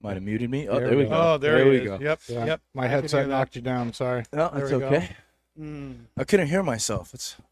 Might 0.00 0.14
have 0.14 0.22
muted 0.24 0.50
me. 0.50 0.66
Oh, 0.68 0.80
There 0.80 0.88
there, 0.88 0.96
we 0.96 1.04
we 1.04 1.04
go. 1.04 1.10
go. 1.10 1.16
oh, 1.34 1.38
there, 1.38 1.56
There 1.58 1.68
we 1.68 1.76
is. 1.78 1.84
go. 1.84 1.98
Yep, 2.00 2.20
Yeah, 2.28 2.44
yep. 2.46 2.60
My 2.74 2.88
headset 2.88 3.28
knocked 3.28 3.54
you 3.54 3.62
down. 3.62 3.92
Sorry. 3.92 4.24
No, 4.32 4.48
There 4.52 4.64
it's 4.64 4.72
okay. 4.72 5.16
Mm. 5.60 6.06
I 6.16 6.24
couldn't 6.24 6.48
hear 6.48 6.64
myself. 6.64 7.14
It's 7.14 7.36
a 7.38 7.42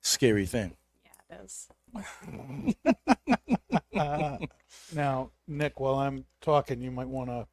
scary 0.00 0.46
thing. 0.46 0.74
Yeah, 1.04 1.36
it 1.36 1.44
is. 1.44 1.68
Uh, 3.98 4.38
now, 4.94 5.30
Nick, 5.46 5.80
while 5.80 5.96
I'm 5.96 6.24
talking, 6.40 6.80
you 6.80 6.90
might 6.90 7.08
want 7.08 7.30
to 7.30 7.46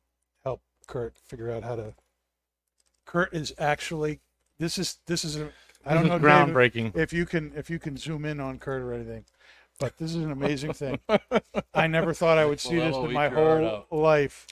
help 0.43 0.61
Kurt 0.87 1.17
figure 1.17 1.51
out 1.51 1.63
how 1.63 1.75
to. 1.75 1.93
Kurt 3.05 3.33
is 3.33 3.53
actually. 3.57 4.19
This 4.59 4.77
is 4.77 4.99
this 5.05 5.25
is 5.25 5.37
a. 5.37 5.49
I 5.85 5.93
don't 5.93 6.07
know 6.07 6.15
is 6.15 6.21
David, 6.21 6.53
groundbreaking. 6.53 6.97
if 6.97 7.13
you 7.13 7.25
can 7.25 7.51
if 7.55 7.69
you 7.69 7.77
can 7.79 7.97
zoom 7.97 8.25
in 8.25 8.39
on 8.39 8.57
Kurt 8.57 8.81
or 8.81 8.93
anything, 8.93 9.25
but 9.79 9.97
this 9.97 10.11
is 10.11 10.23
an 10.23 10.31
amazing 10.31 10.73
thing. 10.73 10.99
I 11.73 11.87
never 11.87 12.13
thought 12.13 12.37
I 12.37 12.45
would 12.45 12.59
see 12.59 12.77
Well, 12.77 12.87
this 12.87 13.09
in 13.09 13.13
my 13.13 13.27
eat 13.27 13.31
your 13.31 13.59
heart 13.59 13.85
whole 13.89 14.01
life. 14.01 14.47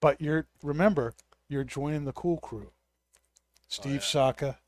But 0.00 0.20
you're 0.20 0.46
remember, 0.62 1.14
you're 1.48 1.64
joining 1.64 2.04
the 2.04 2.12
cool 2.12 2.38
crew. 2.38 2.70
Steve 3.68 3.94
yeah. 3.94 4.00
Saka. 4.00 4.58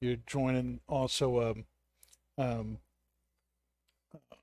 You're 0.00 0.16
joining 0.26 0.80
also 0.88 1.50
um 1.50 1.64
um 2.38 2.78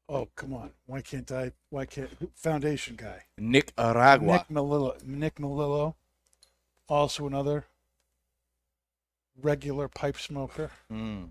oh 0.09 0.27
come 0.35 0.53
on. 0.53 0.71
Why 0.85 1.01
can't 1.01 1.31
I 1.31 1.51
why 1.69 1.85
can't 1.85 2.09
foundation 2.35 2.95
guy? 2.95 3.23
Nicaragua. 3.37 4.33
Nick 4.33 4.47
Melillo 4.49 5.03
Nick 5.05 5.35
Melillo. 5.35 5.95
Also 6.87 7.27
another 7.27 7.65
regular 9.41 9.87
pipe 9.87 10.17
smoker. 10.17 10.71
Mm. 10.91 11.29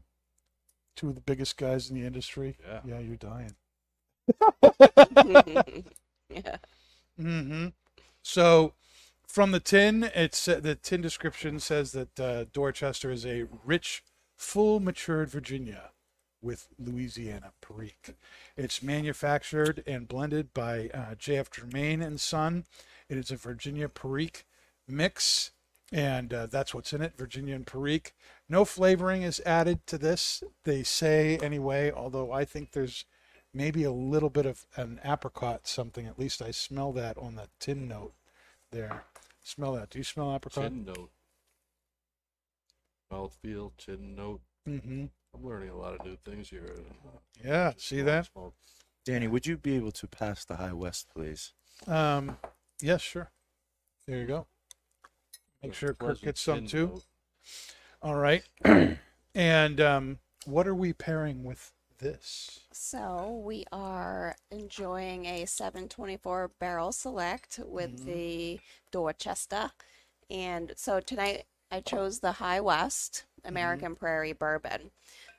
Two 0.97 1.09
of 1.09 1.15
the 1.17 1.21
biggest 1.21 1.57
guys 1.57 1.91
in 1.91 2.01
the 2.01 2.07
industry. 2.07 2.57
Yeah. 2.67 2.81
Yeah, 2.85 2.99
you're 3.01 3.17
dying. 3.17 3.55
yeah. 6.31 6.57
Mm-hmm. 7.21 7.67
So, 8.23 8.75
from 9.27 9.53
the 9.53 9.61
tin, 9.61 10.11
it's 10.15 10.47
uh, 10.49 10.61
the 10.61 10.75
tin 10.75 11.01
description 11.01 11.61
says 11.61 11.93
that 11.93 12.21
uh, 12.21 12.45
Dorchester 12.53 13.11
is 13.11 13.25
a 13.25 13.47
rich, 13.65 14.03
full 14.37 14.81
matured 14.81 15.31
Virginia 15.31 15.91
with 16.41 16.69
Louisiana 16.79 17.53
Perique. 17.61 18.15
It's 18.57 18.83
manufactured 18.83 19.83
and 19.87 20.09
blended 20.09 20.55
by 20.55 20.91
uh, 20.95 21.15
J.F. 21.17 21.51
Germain 21.51 22.03
and 22.03 22.21
Son. 22.21 22.65
It 23.09 23.17
is 23.17 23.31
a 23.31 23.37
Virginia 23.37 23.89
Perique 23.89 24.45
mix, 24.87 25.53
and 25.93 26.33
uh, 26.33 26.47
that's 26.47 26.75
what's 26.75 26.93
in 26.93 27.03
it, 27.03 27.17
Virginia 27.17 27.55
and 27.55 27.67
Perique. 27.67 28.15
No 28.49 28.65
flavoring 28.65 29.23
is 29.23 29.41
added 29.45 29.87
to 29.87 29.99
this. 29.99 30.43
They 30.65 30.83
say 30.83 31.39
anyway, 31.39 31.91
although 31.91 32.33
I 32.33 32.45
think 32.45 32.73
there's 32.73 33.05
maybe 33.53 33.85
a 33.85 33.93
little 33.93 34.31
bit 34.31 34.47
of 34.47 34.67
an 34.77 35.01
apricot 35.05 35.67
something. 35.67 36.07
At 36.07 36.19
least 36.19 36.43
I 36.43 36.51
smell 36.51 36.93
that 36.93 37.19
on 37.19 37.35
the 37.35 37.49
tin 37.59 37.89
note 37.89 38.13
there. 38.71 39.05
Smell 39.43 39.73
that. 39.75 39.91
Do 39.91 39.99
you 39.99 40.05
smell 40.05 40.35
apricot? 40.35 40.65
Tin 40.65 40.85
note. 40.85 41.11
Mouthfeel, 43.11 43.73
tin 43.79 44.15
note. 44.15 44.41
Mm-hmm. 44.69 45.07
I'm 45.39 45.49
learning 45.49 45.71
a 45.71 45.77
lot 45.77 45.95
of 45.95 46.05
new 46.05 46.17
things 46.25 46.49
here. 46.49 46.75
Yeah. 47.45 47.73
See 47.77 48.03
that? 48.03 48.27
Smoke. 48.33 48.55
Danny, 49.05 49.29
would 49.29 49.47
you 49.47 49.57
be 49.57 49.77
able 49.77 49.93
to 49.93 50.07
pass 50.07 50.45
the 50.45 50.57
High 50.57 50.73
West, 50.73 51.09
please? 51.15 51.53
Um. 51.87 52.37
Yes, 52.81 53.01
sure. 53.01 53.31
There 54.07 54.19
you 54.19 54.27
go. 54.27 54.47
Make 55.63 55.75
sure 55.75 55.95
Kirk 55.95 56.21
gets 56.21 56.41
some 56.41 56.67
too. 56.67 56.87
note. 56.87 57.05
All 58.03 58.15
right. 58.15 58.43
and 59.35 59.81
um, 59.81 60.19
what 60.47 60.69
are 60.69 60.75
we 60.75 60.93
pairing 60.93 61.45
with 61.45 61.73
this? 61.99 62.61
So 62.73 63.43
we 63.45 63.65
are 63.73 64.37
enjoying 64.51 65.27
a 65.27 65.47
724 65.47 66.53
barrel 66.61 66.93
select 66.93 67.59
with 67.65 68.05
the 68.05 68.61
Dorchester. 68.93 69.73
And 70.31 70.73
so 70.77 71.01
tonight 71.01 71.47
I 71.71 71.81
chose 71.81 72.21
the 72.21 72.33
High 72.33 72.61
West 72.61 73.25
American 73.45 73.95
Prairie 73.95 74.33
Bourbon. 74.33 74.91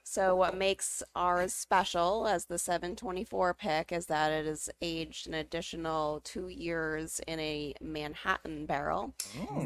So 0.09 0.35
what 0.35 0.57
makes 0.57 1.03
ours 1.15 1.53
special 1.53 2.27
as 2.27 2.45
the 2.45 2.57
724 2.57 3.53
pick 3.53 3.91
is 3.91 4.07
that 4.07 4.31
it 4.31 4.47
is 4.47 4.67
aged 4.81 5.27
an 5.27 5.35
additional 5.35 6.19
two 6.23 6.47
years 6.47 7.21
in 7.27 7.39
a 7.39 7.75
Manhattan 7.79 8.65
barrel. 8.65 9.13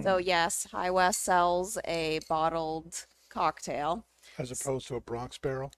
So 0.01 0.17
mm. 0.17 0.25
yes, 0.25 0.67
High 0.69 0.91
West 0.91 1.23
sells 1.23 1.77
a 1.87 2.19
bottled 2.27 3.05
cocktail. 3.29 4.03
As 4.37 4.51
opposed 4.51 4.85
to 4.89 4.95
a 4.95 4.99
Bronx 4.99 5.37
barrel? 5.37 5.71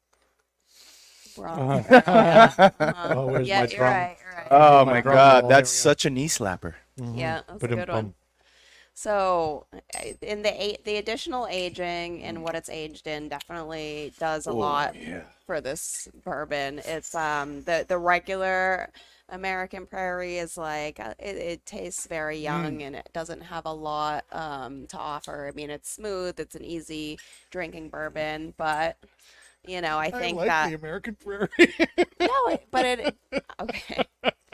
Wrong. 1.37 1.85
Uh-huh. 1.85 2.71
Oh, 2.79 3.27
where's 3.27 3.47
yeah, 3.47 3.65
my 3.65 3.67
you're 3.67 3.81
right. 3.81 4.17
You're 4.19 4.33
right. 4.33 4.47
Oh 4.49 4.83
My 4.83 4.93
my 4.93 5.01
god, 5.01 5.47
that's 5.47 5.71
here 5.71 5.83
we 5.83 5.89
go. 5.89 5.91
such 5.91 6.05
a 6.05 6.09
knee 6.09 6.27
slapper. 6.27 6.73
Yeah, 6.97 7.03
mm-hmm. 7.03 7.51
that's 7.51 7.63
a 7.63 7.67
Ba-dum 7.67 7.77
good 7.77 7.89
one. 7.89 8.13
So, 8.95 9.67
uh, 9.73 9.79
in 10.21 10.41
the 10.43 10.79
the 10.85 10.97
additional 10.97 11.47
aging 11.47 12.23
and 12.23 12.43
what 12.43 12.55
it's 12.55 12.69
aged 12.69 13.07
in 13.07 13.29
definitely 13.29 14.13
does 14.19 14.47
a 14.47 14.53
lot 14.53 14.95
for 15.45 15.61
this 15.61 16.07
bourbon. 16.23 16.79
It's 16.85 17.13
um 17.15 17.63
the 17.63 17.85
the 17.87 17.97
regular 17.97 18.91
American 19.29 19.85
Prairie 19.87 20.37
is 20.37 20.57
like 20.57 20.99
uh, 21.01 21.13
it, 21.19 21.35
it 21.37 21.65
tastes 21.65 22.07
very 22.07 22.37
young 22.37 22.81
and 22.83 22.95
it 22.95 23.09
doesn't 23.13 23.41
have 23.41 23.65
a 23.65 23.73
lot 23.73 24.25
um 24.31 24.87
to 24.87 24.97
offer. 24.97 25.47
I 25.47 25.55
mean, 25.55 25.69
it's 25.69 25.91
smooth, 25.91 26.39
it's 26.39 26.55
an 26.55 26.63
easy 26.65 27.19
drinking 27.51 27.89
bourbon, 27.89 28.53
but 28.57 28.97
you 29.67 29.81
know, 29.81 29.97
I 29.99 30.11
think 30.11 30.37
like 30.37 30.47
that 30.47 30.69
the 30.69 30.73
American 30.75 31.15
Prairie. 31.15 31.49
no, 32.19 32.59
but 32.71 32.85
it 32.85 33.15
okay. 33.61 34.05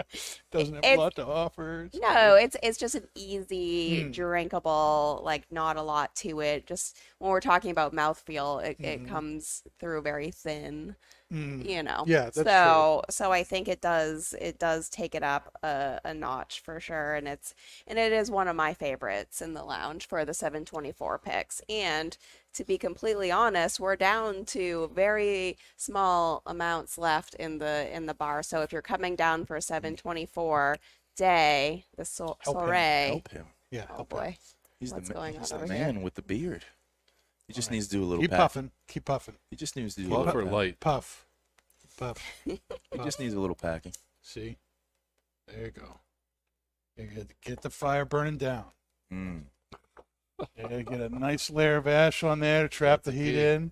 Doesn't 0.52 0.76
have 0.76 0.84
It's- 0.84 0.98
a 0.98 1.00
lot 1.00 1.16
to 1.16 1.26
offer. 1.26 1.90
It's 1.94 2.00
No, 2.00 2.36
it's 2.36 2.56
it's 2.64 2.78
just 2.78 2.96
an 2.96 3.08
easy, 3.16 4.06
Mm. 4.06 4.14
drinkable, 4.14 5.22
like 5.24 5.52
not 5.52 5.78
a 5.78 5.82
lot 5.82 6.16
to 6.18 6.40
it. 6.42 6.66
Just 6.68 6.98
when 7.20 7.32
we're 7.32 7.40
talking 7.42 7.72
about 7.72 7.94
mouthfeel, 7.94 8.64
it, 8.66 8.80
Mhm. 8.80 8.86
it 8.86 9.08
comes 9.08 9.64
through 9.80 10.02
very 10.02 10.32
thin, 10.32 10.96
Mm. 11.32 11.66
you 11.68 11.82
know. 11.82 12.04
Yeah, 12.08 12.24
that's 12.26 12.36
true. 12.38 12.44
so 12.46 13.04
so 13.10 13.32
I 13.32 13.44
think 13.44 13.68
it 13.68 13.80
does 13.82 14.36
it 14.42 14.60
does 14.60 14.90
take 14.90 15.16
it 15.16 15.24
up 15.24 15.56
a, 15.64 16.00
a 16.04 16.14
notch 16.14 16.60
for 16.60 16.80
sure, 16.80 17.14
and 17.16 17.28
it's 17.28 17.54
and 17.88 17.98
it 17.98 18.12
is 18.12 18.30
one 18.30 18.48
of 18.50 18.56
my 18.56 18.74
favorites 18.74 19.42
in 19.42 19.54
the 19.54 19.64
lounge 19.64 20.08
for 20.08 20.26
the 20.26 20.34
724 20.34 21.20
picks. 21.20 21.62
And 21.70 22.18
to 22.54 22.66
be 22.66 22.78
completely 22.78 23.32
honest, 23.32 23.80
we're 23.80 23.96
down 23.96 24.44
to 24.46 24.92
very 24.94 25.58
small 25.78 26.42
amounts 26.46 26.98
left 26.98 27.34
in 27.36 27.60
the 27.60 27.88
in 27.96 28.08
the 28.08 28.14
bar. 28.14 28.44
So 28.44 28.62
if 28.62 28.74
you're 28.74 28.82
coming 28.82 29.16
down 29.16 29.46
for 29.46 29.56
a 29.56 29.62
724 29.62 30.78
day, 31.16 31.86
the 31.96 32.04
so- 32.06 32.38
Help 32.42 32.58
him, 32.58 32.62
soiree. 32.68 33.08
Help 33.08 33.32
him. 33.32 33.46
Yeah. 33.70 33.86
Oh 33.92 33.96
help 33.96 34.12
her. 34.12 34.18
boy. 34.18 34.38
He's 34.80 34.92
What's 34.92 35.08
the, 35.08 35.14
ma- 35.14 35.20
going 35.22 35.40
he's 35.40 35.52
on 35.52 35.60
the 35.60 35.64
over 35.66 35.74
here? 35.74 35.86
man 35.86 36.02
with 36.02 36.16
the 36.16 36.22
beard. 36.24 36.66
He 37.52 37.56
just 37.56 37.68
Alright. 37.68 37.76
needs 37.76 37.88
to 37.88 37.96
do 37.98 38.04
a 38.04 38.06
little 38.06 38.22
Keep 38.24 38.32
pat. 38.32 38.40
puffing. 38.40 38.72
Keep 38.88 39.06
puffing. 39.06 39.36
He 39.50 39.58
just 39.58 39.76
needs 39.76 39.96
to 39.96 40.02
do 40.04 40.08
a 40.08 40.10
Puff 40.16 40.26
little 40.28 40.42
or 40.42 40.44
pat. 40.46 40.54
light? 40.54 40.80
Puff. 40.80 41.26
Puff. 41.98 42.18
He 42.46 42.98
just 43.04 43.20
needs 43.20 43.34
a 43.34 43.40
little 43.42 43.56
packing. 43.58 43.92
See? 44.22 44.56
There 45.48 45.66
you 45.66 45.72
go. 45.72 46.00
You 46.98 47.08
get, 47.08 47.42
get 47.42 47.62
the 47.62 47.70
fire 47.70 48.06
burning 48.06 48.38
down. 48.38 48.66
Mm. 49.14 49.42
You 50.58 50.84
get 50.84 51.02
a 51.02 51.10
nice 51.10 51.50
layer 51.50 51.76
of 51.78 51.88
ash 51.88 52.24
on 52.24 52.40
there 52.40 52.64
to 52.64 52.70
trap 52.70 53.04
the 53.04 53.12
heat 53.12 53.34
key. 53.34 53.42
in. 53.44 53.72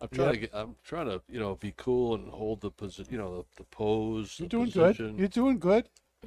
I'm 0.00 0.08
trying 0.08 0.26
Yep. 0.26 0.34
to 0.34 0.40
get. 0.40 0.50
I'm 0.54 0.76
trying 0.82 1.06
to, 1.06 1.22
you 1.28 1.38
know, 1.38 1.54
be 1.54 1.72
cool 1.76 2.14
and 2.16 2.28
hold 2.30 2.60
the 2.62 2.70
position. 2.70 3.12
You 3.12 3.18
know, 3.18 3.36
the, 3.36 3.44
the 3.58 3.64
pose. 3.64 4.38
You're 4.40 4.46
the 4.48 4.50
doing 4.50 4.70
position. 4.72 5.06
good. 5.12 5.18
You're 5.18 5.28
doing 5.28 5.58
good. 5.58 5.88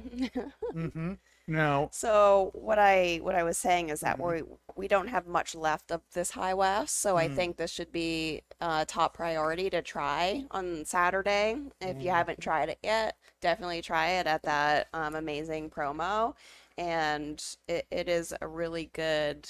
mm-hmm. 0.74 1.12
Now, 1.46 1.92
So 1.92 2.50
what 2.54 2.78
I 2.78 3.18
what 3.22 3.36
I 3.36 3.44
was 3.44 3.56
saying 3.56 3.88
is 3.90 4.00
that 4.00 4.20
Mhm. 4.20 4.22
we 4.22 4.42
we 4.76 4.88
don't 4.88 5.06
have 5.08 5.26
much 5.28 5.54
left 5.54 5.92
of 5.92 6.02
this 6.12 6.32
high 6.32 6.52
west, 6.54 6.98
so 7.00 7.16
I 7.16 7.28
Mhm. 7.28 7.28
think 7.28 7.56
this 7.56 7.70
should 7.70 7.92
be 7.92 8.42
uh, 8.60 8.84
top 8.86 9.14
priority 9.14 9.70
to 9.70 9.80
try 9.82 10.44
on 10.50 10.84
Saturday. 10.84 11.56
If 11.80 12.02
you 12.02 12.10
Mhm. 12.10 12.10
haven't 12.10 12.40
tried 12.40 12.68
it 12.68 12.78
yet, 12.82 13.16
definitely 13.40 13.80
try 13.82 14.08
it 14.10 14.26
at 14.26 14.42
that 14.44 14.88
um, 14.92 15.14
amazing 15.14 15.70
promo, 15.70 16.34
and 16.76 17.42
it, 17.68 17.86
it 17.90 18.08
is 18.08 18.34
a 18.40 18.48
really 18.48 18.90
good. 18.92 19.48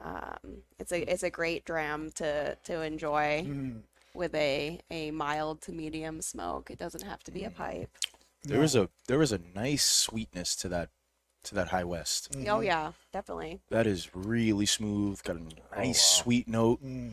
Um, 0.00 0.62
it's 0.78 0.92
a 0.92 1.10
it's 1.12 1.22
a 1.24 1.30
great 1.30 1.64
dram 1.64 2.10
to 2.16 2.56
to 2.56 2.82
enjoy 2.82 3.50
mm, 3.50 3.82
with 4.14 4.34
a 4.34 4.80
a 4.90 5.10
mild 5.12 5.62
to 5.62 5.72
medium 5.72 6.22
smoke. 6.22 6.70
It 6.70 6.78
doesn't 6.78 7.04
have 7.04 7.24
to 7.24 7.32
be 7.32 7.44
a 7.44 7.50
pipe. 7.50 7.90
There 8.42 8.58
was 8.58 8.74
a 8.74 8.90
there 9.06 9.18
was 9.18 9.30
a 9.30 9.38
nice 9.38 9.84
sweetness 9.84 10.56
to 10.56 10.68
that 10.70 10.90
to 11.44 11.54
that 11.54 11.68
high 11.68 11.84
west. 11.84 12.32
Mm-hmm. 12.32 12.48
Oh 12.50 12.60
yeah, 12.60 12.92
definitely. 13.12 13.60
That 13.70 13.86
is 13.86 14.08
really 14.14 14.66
smooth. 14.66 15.22
Got 15.22 15.36
a 15.36 15.76
nice 15.76 15.98
wow. 16.18 16.22
sweet 16.22 16.48
note. 16.48 16.84
Mm, 16.84 17.12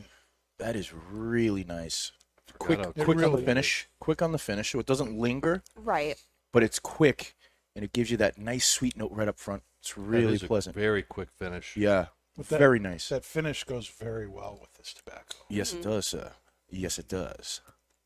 That 0.59 0.75
is 0.75 0.93
really 0.93 1.63
nice. 1.63 2.11
Forgot 2.47 2.59
Quick, 2.59 2.79
how 2.79 2.89
It 2.89 2.93
quick 2.95 3.07
on 3.09 3.17
really 3.17 3.31
the 3.33 3.37
is. 3.39 3.45
finish. 3.45 3.87
Quick 3.99 4.21
on 4.21 4.31
the 4.31 4.37
finish, 4.39 4.71
so 4.71 4.79
it 4.79 4.85
doesn't 4.85 5.17
linger, 5.17 5.63
Right. 5.75 6.15
but 6.53 6.63
it's 6.63 6.79
quick, 6.79 7.35
and 7.75 7.83
it 7.83 7.91
gives 7.91 8.09
you 8.11 8.17
that 8.17 8.37
nice 8.37 8.65
sweet 8.65 8.95
note 8.95 9.11
right 9.11 9.27
up 9.27 9.37
front. 9.39 9.63
It's 9.81 9.93
That 9.93 10.01
really 10.01 10.35
is 10.35 10.43
a 10.43 10.47
pleasant. 10.47 10.75
very 10.75 11.03
quick 11.03 11.29
finish. 11.37 11.75
Yeah, 11.75 12.07
But 12.37 12.47
that- 12.49 12.59
very 12.59 12.79
nice. 12.79 13.09
that 13.09 13.25
finish 13.25 13.63
goes 13.65 13.87
very 13.87 14.27
well 14.27 14.57
with 14.61 14.73
this 14.73 14.93
tobacco. 14.93 15.37
Yes, 15.49 15.73
it 15.73 15.81
does, 15.83 16.07
sir. 16.07 16.31
Yes, 16.69 16.97
it 16.97 17.07
does. 17.09 17.61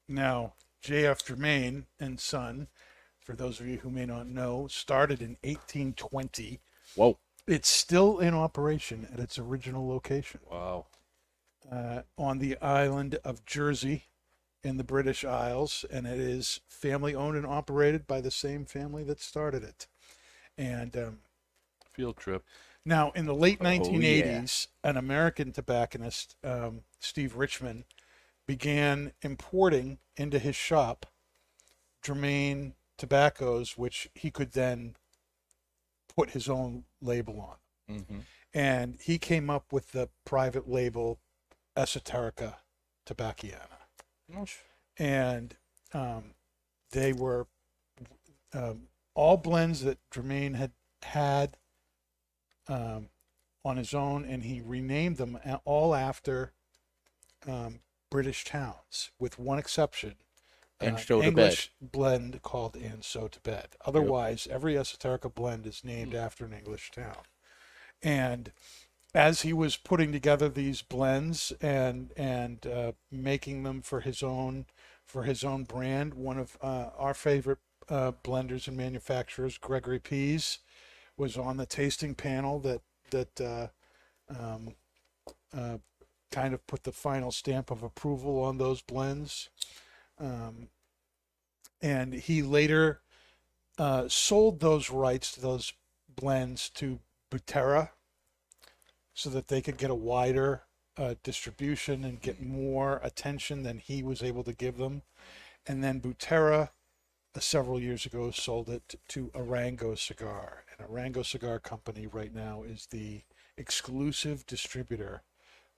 Now, 0.07 0.53
J.F. 0.82 1.24
Germain 1.26 1.86
and 1.99 2.20
Son, 2.20 2.67
for 3.30 3.36
those 3.36 3.60
of 3.60 3.68
you 3.68 3.78
who 3.78 3.92
may 3.92 4.08
not 4.08 4.26
know, 4.26 4.66
started 4.68 5.22
in 5.22 5.38
1820. 5.44 6.60
Whoa. 6.96 7.16
It's 7.46 7.70
still 7.70 8.18
in 8.18 8.34
operation 8.34 9.08
at 9.14 9.20
its 9.20 9.38
original 9.38 9.88
location 9.88 10.40
Wow. 10.50 10.88
uh, 11.72 12.02
on 12.18 12.40
the 12.40 12.58
island 12.60 13.20
of 13.24 13.46
Jersey 13.46 14.06
in 14.64 14.78
the 14.78 14.84
British 14.84 15.24
Isles, 15.24 15.86
and 15.92 16.08
it 16.08 16.20
is 16.20 16.62
family 16.68 17.14
owned 17.14 17.38
and 17.38 17.46
operated 17.46 18.08
by 18.08 18.20
the 18.20 18.32
same 18.32 18.66
family 18.66 19.04
that 19.04 19.22
started 19.22 19.64
it. 19.64 19.86
And 20.58 20.98
um, 20.98 21.20
Field 21.94 22.18
trip. 22.18 22.44
Now, 22.84 23.12
in 23.12 23.28
the 23.28 23.36
late 23.36 23.60
Oh, 23.62 23.64
yeah. 23.64 24.40
1980s, 24.42 24.68
an 24.84 24.98
American 24.98 25.52
tobacconist, 25.52 26.36
um, 26.44 26.82
Steve 27.00 27.36
Richmond, 27.36 27.84
began 28.48 29.12
importing 29.22 30.00
into 30.18 30.40
his 30.40 30.56
shop 30.56 31.06
Germain 32.02 32.74
tobaccos, 33.00 33.78
which 33.78 34.10
he 34.14 34.30
could 34.30 34.52
then 34.52 34.95
put 36.16 36.32
his 36.32 36.47
own 36.47 36.84
label 37.02 37.39
on. 37.39 37.95
Mm-hmm. 37.95 38.20
And 38.54 38.97
he 39.02 39.18
came 39.18 39.50
up 39.50 39.72
with 39.72 39.91
the 39.93 40.10
private 40.26 40.70
label 40.70 41.20
Esoterica 41.76 42.56
Tobacciana. 43.08 43.80
And 44.97 45.56
um, 45.93 46.36
they 46.91 47.14
were 47.14 47.47
um, 48.54 48.89
all 49.16 49.38
blends 49.38 49.84
that 49.84 49.97
Germain 50.12 50.56
had 50.56 50.72
had 51.04 51.58
um, 52.68 53.10
on 53.64 53.78
his 53.78 53.93
own, 53.93 54.26
and 54.26 54.43
he 54.43 54.62
renamed 54.62 55.18
them 55.18 55.39
all 55.66 55.95
after 55.95 56.52
um, 57.47 57.80
British 58.12 58.43
towns, 58.43 59.12
with 59.20 59.39
one 59.39 59.60
exception. 59.60 60.16
And 60.82 60.98
uh, 60.98 61.04
English 61.26 61.72
blend 61.82 62.42
called 62.42 62.76
and 62.76 63.04
so 63.04 63.28
to 63.28 63.40
bed. 63.42 63.70
Otherwise, 63.86 64.48
every 64.50 64.76
esoterica 64.76 65.34
blend 65.34 65.66
is 65.68 65.84
named 65.84 66.12
Hmm. 66.12 66.16
after 66.16 66.46
an 66.46 66.54
English 66.54 66.92
town. 66.92 67.24
And 68.02 68.52
as 69.14 69.42
he 69.42 69.54
was 69.54 69.78
putting 69.78 70.12
together 70.12 70.50
these 70.50 70.82
blends 70.82 71.52
and 71.62 72.14
and 72.18 72.66
uh, 72.68 72.92
making 73.12 73.64
them 73.64 73.82
for 73.82 74.02
his 74.02 74.24
own 74.24 74.66
for 75.06 75.24
his 75.24 75.44
own 75.44 75.64
brand, 75.66 76.14
one 76.14 76.38
of 76.38 76.58
uh, 76.62 76.92
our 76.98 77.14
favorite 77.14 77.60
uh, 77.90 78.12
blenders 78.24 78.68
and 78.68 78.78
manufacturers, 78.78 79.58
Gregory 79.58 80.00
Pease, 80.00 80.60
was 81.18 81.38
on 81.38 81.58
the 81.58 81.66
tasting 81.66 82.16
panel 82.16 82.60
that 82.60 82.82
that 83.12 83.42
uh, 83.42 83.68
um, 84.30 84.76
uh, 85.56 85.78
kind 86.32 86.54
of 86.54 86.66
put 86.68 86.84
the 86.84 86.92
final 86.92 87.32
stamp 87.32 87.72
of 87.72 87.84
approval 87.84 88.42
on 88.44 88.58
those 88.58 88.82
blends. 88.82 89.50
Um, 90.20 90.67
and 91.82 92.13
he 92.13 92.41
later 92.41 93.01
uh, 93.78 94.07
sold 94.09 94.59
those 94.59 94.89
rights 94.89 95.32
to 95.34 95.41
those 95.41 95.74
blends 96.13 96.70
to 96.72 96.99
Butera 97.32 97.89
so 99.13 99.30
that 99.30 99.47
they 99.47 99.61
could 99.61 99.78
get 99.78 99.89
a 99.89 99.95
wider 99.95 100.63
uh, 100.97 101.15
distribution 101.24 102.03
and 102.03 102.22
get 102.22 102.41
more 102.41 102.99
attention 103.03 103.63
than 103.63 103.80
he 103.80 104.03
was 104.03 104.22
able 104.22 104.43
to 104.43 104.53
give 104.53 104.78
them. 104.78 105.01
And 105.65 105.84
then 105.84 106.01
Butera, 106.01 106.70
uh, 107.36 107.39
several 107.39 107.80
years 107.80 108.05
ago, 108.05 108.32
sold 108.32 108.70
it 108.70 108.95
to 109.09 109.28
Arango 109.36 109.97
Cigar. 109.97 110.63
And 110.78 110.88
Arango 110.88 111.26
Cigar 111.26 111.59
Company 111.59 112.07
right 112.07 112.34
now 112.34 112.63
is 112.63 112.88
the 112.88 113.22
exclusive 113.57 114.45
distributor 114.45 115.22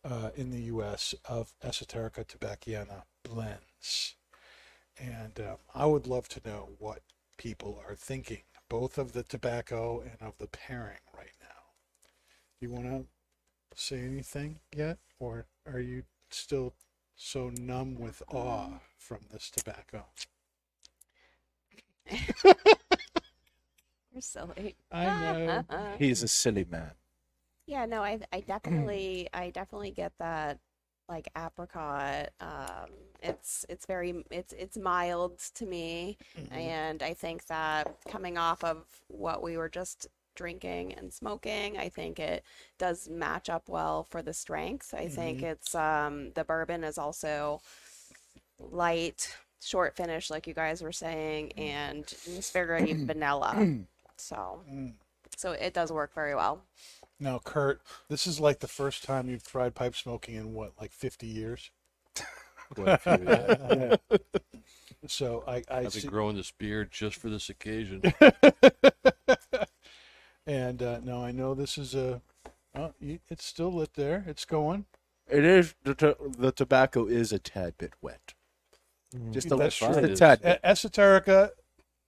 uh, 0.03 0.29
in 0.35 0.49
the 0.49 0.61
U.S. 0.63 1.13
of 1.27 1.53
Esoterica 1.63 2.25
Tobacciana 2.25 3.03
blends, 3.23 4.15
and 5.01 5.39
um, 5.39 5.57
I 5.73 5.85
would 5.85 6.07
love 6.07 6.27
to 6.29 6.41
know 6.45 6.69
what 6.79 7.01
people 7.37 7.81
are 7.87 7.95
thinking, 7.95 8.43
both 8.69 8.97
of 8.97 9.13
the 9.13 9.23
tobacco 9.23 10.01
and 10.01 10.21
of 10.21 10.37
the 10.37 10.47
pairing 10.47 10.99
right 11.17 11.35
now. 11.41 11.47
Do 12.59 12.67
you 12.67 12.71
want 12.71 12.85
to 12.85 13.05
say 13.75 13.99
anything 13.99 14.59
yet, 14.75 14.99
or 15.19 15.45
are 15.65 15.79
you 15.79 16.03
still 16.29 16.73
so 17.15 17.51
numb 17.57 17.95
with 17.95 18.21
awe 18.29 18.79
from 18.97 19.19
this 19.31 19.49
tobacco? 19.49 20.05
You're 24.11 24.21
silly. 24.21 24.75
I 24.91 25.05
know. 25.05 25.63
He's 25.99 26.21
a 26.23 26.27
silly 26.27 26.65
man. 26.69 26.91
Yeah, 27.65 27.85
no, 27.85 28.03
I 28.03 28.19
I 28.33 28.41
definitely 28.41 29.29
I 29.33 29.49
definitely 29.51 29.91
get 29.91 30.11
that 30.19 30.59
like 31.11 31.29
apricot. 31.37 32.31
Um, 32.41 32.89
it's 33.21 33.65
it's 33.69 33.85
very 33.85 34.23
it's 34.31 34.53
it's 34.53 34.77
mild 34.77 35.39
to 35.55 35.65
me, 35.67 36.17
and 36.51 37.03
I 37.03 37.13
think 37.13 37.45
that 37.47 37.95
coming 38.09 38.37
off 38.37 38.63
of 38.63 38.85
what 39.09 39.43
we 39.43 39.57
were 39.57 39.69
just 39.69 40.07
drinking 40.35 40.93
and 40.93 41.13
smoking, 41.13 41.77
I 41.77 41.89
think 41.89 42.19
it 42.19 42.43
does 42.79 43.09
match 43.09 43.49
up 43.49 43.69
well 43.69 44.03
for 44.09 44.21
the 44.23 44.33
strength. 44.33 44.93
I 44.93 45.07
think 45.09 45.43
it's 45.43 45.75
um 45.75 46.31
the 46.33 46.43
bourbon 46.45 46.83
is 46.83 46.97
also 46.97 47.61
light, 48.71 49.35
short 49.61 49.95
finish, 49.95 50.29
like 50.29 50.47
you 50.47 50.53
guys 50.53 50.81
were 50.81 50.91
saying, 50.91 51.53
and 51.57 52.03
it's 52.25 52.51
very 52.51 52.93
vanilla. 53.07 53.69
So 54.17 54.59
Mm. 54.69 54.93
so 55.37 55.51
it 55.53 55.73
does 55.73 55.91
work 55.91 56.13
very 56.13 56.35
well. 56.35 56.61
Now, 57.21 57.39
Kurt, 57.43 57.81
this 58.09 58.25
is 58.25 58.39
like 58.39 58.59
the 58.59 58.67
first 58.67 59.03
time 59.03 59.29
you've 59.29 59.45
tried 59.45 59.75
pipe 59.75 59.95
smoking 59.95 60.33
in 60.35 60.53
what, 60.53 60.71
like 60.81 60.91
50 60.91 61.27
years? 61.27 61.69
Quite 62.73 62.87
a 62.87 62.97
few, 62.97 63.29
yeah. 63.29 63.95
So 65.07 65.43
I, 65.47 65.63
I 65.69 65.79
I've 65.79 65.93
see, 65.93 66.01
been 66.01 66.11
growing 66.11 66.35
this 66.35 66.51
beard 66.51 66.91
just 66.91 67.15
for 67.15 67.27
this 67.29 67.49
occasion. 67.49 68.03
and 70.45 70.83
uh, 70.83 70.99
now 71.03 71.23
I 71.23 71.31
know 71.31 71.55
this 71.55 71.75
is 71.79 71.95
a, 71.95 72.21
oh, 72.75 72.93
it's 73.01 73.43
still 73.43 73.73
lit 73.73 73.95
there. 73.95 74.23
It's 74.27 74.45
going. 74.45 74.85
It 75.27 75.43
is 75.43 75.73
the 75.83 75.95
to- 75.95 76.17
the 76.37 76.51
tobacco 76.51 77.07
is 77.07 77.31
a 77.31 77.39
tad 77.39 77.79
bit 77.79 77.93
wet. 77.99 78.35
Just 79.31 79.51
a, 79.51 79.55
That's 79.55 79.79
just 79.79 79.99
a 79.99 80.15
tad 80.15 80.43
bit. 80.43 80.61
Esoterica, 80.63 81.49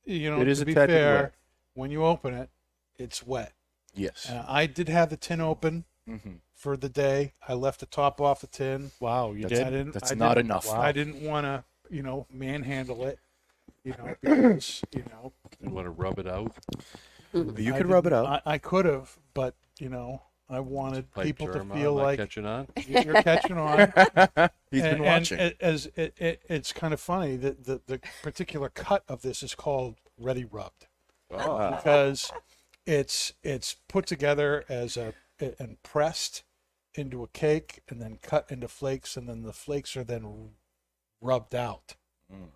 you 0.05 0.29
know, 0.29 0.39
It 0.39 0.47
is 0.47 0.59
to 0.59 0.63
a 0.63 0.65
be 0.67 0.75
tad 0.75 0.89
bit 0.89 0.93
fair, 0.93 1.21
wet. 1.23 1.33
when 1.73 1.89
you 1.89 2.05
open 2.05 2.35
it, 2.35 2.51
it's 2.99 3.25
wet. 3.25 3.53
Yes. 3.93 4.29
Uh, 4.29 4.45
I 4.47 4.65
did 4.65 4.89
have 4.89 5.09
the 5.09 5.17
tin 5.17 5.39
open 5.41 5.85
Mhm. 6.09 6.39
for 6.55 6.75
the 6.77 6.89
day. 6.89 7.33
I 7.47 7.53
left 7.53 7.79
the 7.79 7.85
top 7.85 8.19
off 8.19 8.41
the 8.41 8.47
tin. 8.47 8.91
Wow, 8.99 9.31
you 9.33 9.43
That's- 9.43 9.59
I 9.59 9.63
did. 9.65 9.77
didn't. 9.77 9.93
That's 9.93 10.11
I 10.11 10.15
not 10.15 10.35
didn't- 10.35 10.51
enough. 10.51 10.69
I 10.71 10.91
didn't 10.91 11.21
want 11.21 11.45
to, 11.45 11.63
you 11.89 12.03
know, 12.03 12.25
manhandle 12.31 13.05
it. 13.05 13.19
You 13.83 13.93
know, 13.97 14.15
because 14.21 14.81
you 14.93 15.03
know 15.11 15.33
You 15.61 15.69
want 15.69 15.85
to 15.85 15.91
rub 15.91 16.17
it 16.19 16.27
out? 16.27 16.55
You 17.33 17.73
could 17.73 17.87
rub 17.87 18.05
it 18.05 18.13
out. 18.13 18.25
I, 18.45 18.53
I 18.53 18.57
could 18.57 18.85
have, 18.85 19.17
but 19.33 19.55
you 19.79 19.89
know, 19.89 20.21
I 20.49 20.59
wanted 20.59 21.11
Pipe 21.11 21.25
people 21.25 21.47
to 21.51 21.63
feel 21.65 21.93
like 21.93 22.19
catching 22.19 22.45
on. 22.45 22.67
you're 22.87 23.21
catching 23.23 23.57
on. 23.57 23.91
He's 24.71 24.83
and, 24.83 24.97
been 24.97 25.03
watching. 25.03 25.39
And 25.39 25.51
it- 25.51 25.57
as 25.61 25.87
it, 25.95 26.13
it, 26.17 26.41
it's 26.47 26.71
kind 26.73 26.93
of 26.93 26.99
funny 26.99 27.35
that 27.37 27.65
the, 27.65 27.81
the 27.87 27.99
particular 28.21 28.69
cut 28.69 29.03
of 29.07 29.21
this 29.21 29.41
is 29.43 29.55
called 29.55 29.95
ready 30.17 30.45
rubbed 30.45 30.87
Ah. 31.33 31.75
because 31.77 32.31
it's 32.85 33.33
it's 33.43 33.75
put 33.87 34.05
together 34.05 34.63
as 34.69 34.97
a 34.97 35.13
and 35.39 35.81
pressed 35.83 36.43
into 36.95 37.23
a 37.23 37.27
cake 37.27 37.81
and 37.89 38.01
then 38.01 38.17
cut 38.21 38.45
into 38.51 38.67
flakes 38.67 39.17
and 39.17 39.27
then 39.27 39.41
the 39.43 39.53
flakes 39.53 39.97
are 39.97 40.03
then 40.03 40.51
rubbed 41.21 41.55
out. 41.55 41.95
Mm. 42.31 42.49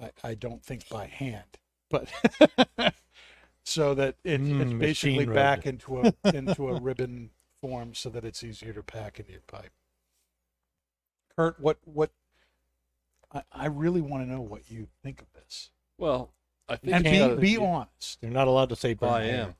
I, 0.00 0.30
I 0.30 0.34
don't 0.34 0.64
think 0.64 0.88
by 0.88 1.06
hand, 1.06 1.58
but 1.90 2.08
so 3.64 3.94
that 3.94 4.16
it, 4.24 4.40
Mm, 4.40 4.60
it's 4.62 4.72
basically 4.72 5.26
back 5.26 5.66
into 5.66 6.00
a 6.00 6.14
into 6.34 6.68
a 6.68 6.80
ribbon 6.80 7.30
form 7.60 7.94
so 7.94 8.08
that 8.10 8.24
it's 8.24 8.42
easier 8.42 8.72
to 8.72 8.82
pack 8.82 9.20
into 9.20 9.32
your 9.32 9.42
pipe. 9.46 9.72
Kurt, 11.36 11.60
what 11.60 11.78
what 11.84 12.10
I, 13.32 13.42
I 13.52 13.66
really 13.66 14.00
want 14.00 14.24
to 14.24 14.30
know 14.30 14.40
what 14.40 14.70
you 14.70 14.88
think 15.02 15.20
of 15.20 15.26
this. 15.34 15.70
Well, 15.98 16.32
I 16.68 16.76
think 16.76 16.94
And 16.94 17.04
be 17.04 17.18
got 17.18 17.30
a- 17.32 17.36
be 17.36 17.56
honest. 17.58 18.18
You're 18.22 18.30
not 18.32 18.48
allowed 18.48 18.70
to 18.70 18.76
say 18.76 18.96
I 19.02 19.22
hair. 19.22 19.44
am. 19.44 19.54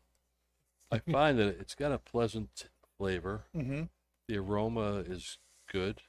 I 0.93 0.99
find 1.11 1.39
that 1.39 1.49
it's 1.61 1.75
got 1.75 1.91
a 1.93 1.99
pleasant 1.99 2.69
flavor. 2.99 3.45
Mm-hmm. 3.57 3.85
The 4.29 4.37
aroma 4.39 4.97
is 5.07 5.39
good. 5.71 6.03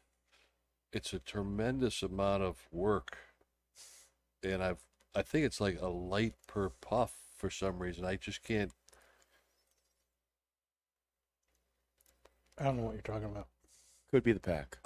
It's 0.91 1.13
a 1.13 1.19
tremendous 1.19 2.03
amount 2.03 2.43
of 2.43 2.67
work, 2.71 3.17
and 4.43 4.61
I've 4.63 4.81
I 5.15 5.21
think 5.23 5.45
it's 5.45 5.59
like 5.61 5.79
a 5.81 5.87
light 5.87 6.33
per 6.47 6.69
puff 6.69 7.13
for 7.35 7.49
some 7.49 7.79
reason. 7.79 8.05
I 8.05 8.15
just 8.15 8.43
can't. 8.43 8.71
I 12.57 12.63
don't 12.65 12.77
know 12.77 12.83
what 12.83 12.93
you're 12.93 13.01
talking 13.01 13.25
about. 13.25 13.47
Could 14.11 14.23
be 14.23 14.33
the 14.33 14.39
pack. 14.39 14.77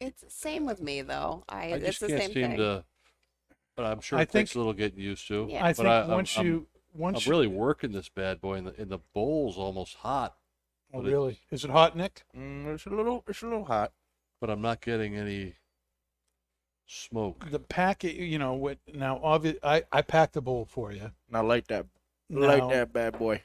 It's 0.00 0.22
the 0.22 0.30
same 0.30 0.64
with 0.66 0.80
me 0.80 1.02
though. 1.02 1.42
I, 1.48 1.56
I 1.56 1.66
it's 1.76 1.84
just 1.98 2.00
the 2.02 2.06
can't 2.08 2.22
same 2.22 2.32
seem 2.32 2.48
thing. 2.50 2.56
to. 2.58 2.84
But 3.76 3.86
I'm 3.86 4.00
sure 4.00 4.18
I 4.18 4.22
it 4.22 4.30
takes 4.30 4.50
think- 4.50 4.54
a 4.54 4.58
little 4.58 4.72
getting 4.72 5.00
used 5.00 5.26
to. 5.28 5.48
Yeah. 5.50 5.64
I 5.64 5.70
But 5.70 5.76
think 5.76 5.88
I- 5.88 5.98
I'm- 6.00 6.10
once 6.10 6.36
I'm- 6.36 6.46
you 6.46 6.66
once 6.98 7.26
I'm 7.26 7.30
really 7.30 7.46
working 7.46 7.92
this 7.92 8.08
bad 8.08 8.40
boy, 8.40 8.54
and 8.54 8.66
the 8.66 8.74
and 8.80 8.90
the 8.90 8.98
bowl's 9.14 9.56
almost 9.56 9.94
hot, 9.96 10.36
oh, 10.92 11.00
but 11.00 11.08
it- 11.08 11.12
really 11.12 11.40
is 11.50 11.64
it 11.64 11.70
hot, 11.70 11.96
Nick? 11.96 12.24
Mm, 12.36 12.74
it's 12.74 12.86
a 12.86 12.90
little. 12.90 13.24
It's 13.28 13.42
a 13.42 13.46
little 13.46 13.64
hot. 13.64 13.92
but 14.40 14.50
I'm 14.50 14.60
not 14.62 14.80
getting 14.80 15.16
any 15.16 15.54
smoke. 16.86 17.50
The 17.50 17.58
packet, 17.58 18.14
you 18.14 18.38
know, 18.38 18.54
what 18.54 18.78
now? 18.92 19.20
Obvious, 19.22 19.56
I 19.62 19.84
I 19.92 20.02
packed 20.02 20.34
the 20.34 20.40
bowl 20.42 20.64
for 20.64 20.92
you. 20.92 21.12
Now 21.30 21.42
light 21.44 21.68
that. 21.68 21.86
Now, 22.30 22.46
Light 22.46 22.68
that 22.70 22.92
bad 22.92 23.18
boy. 23.18 23.42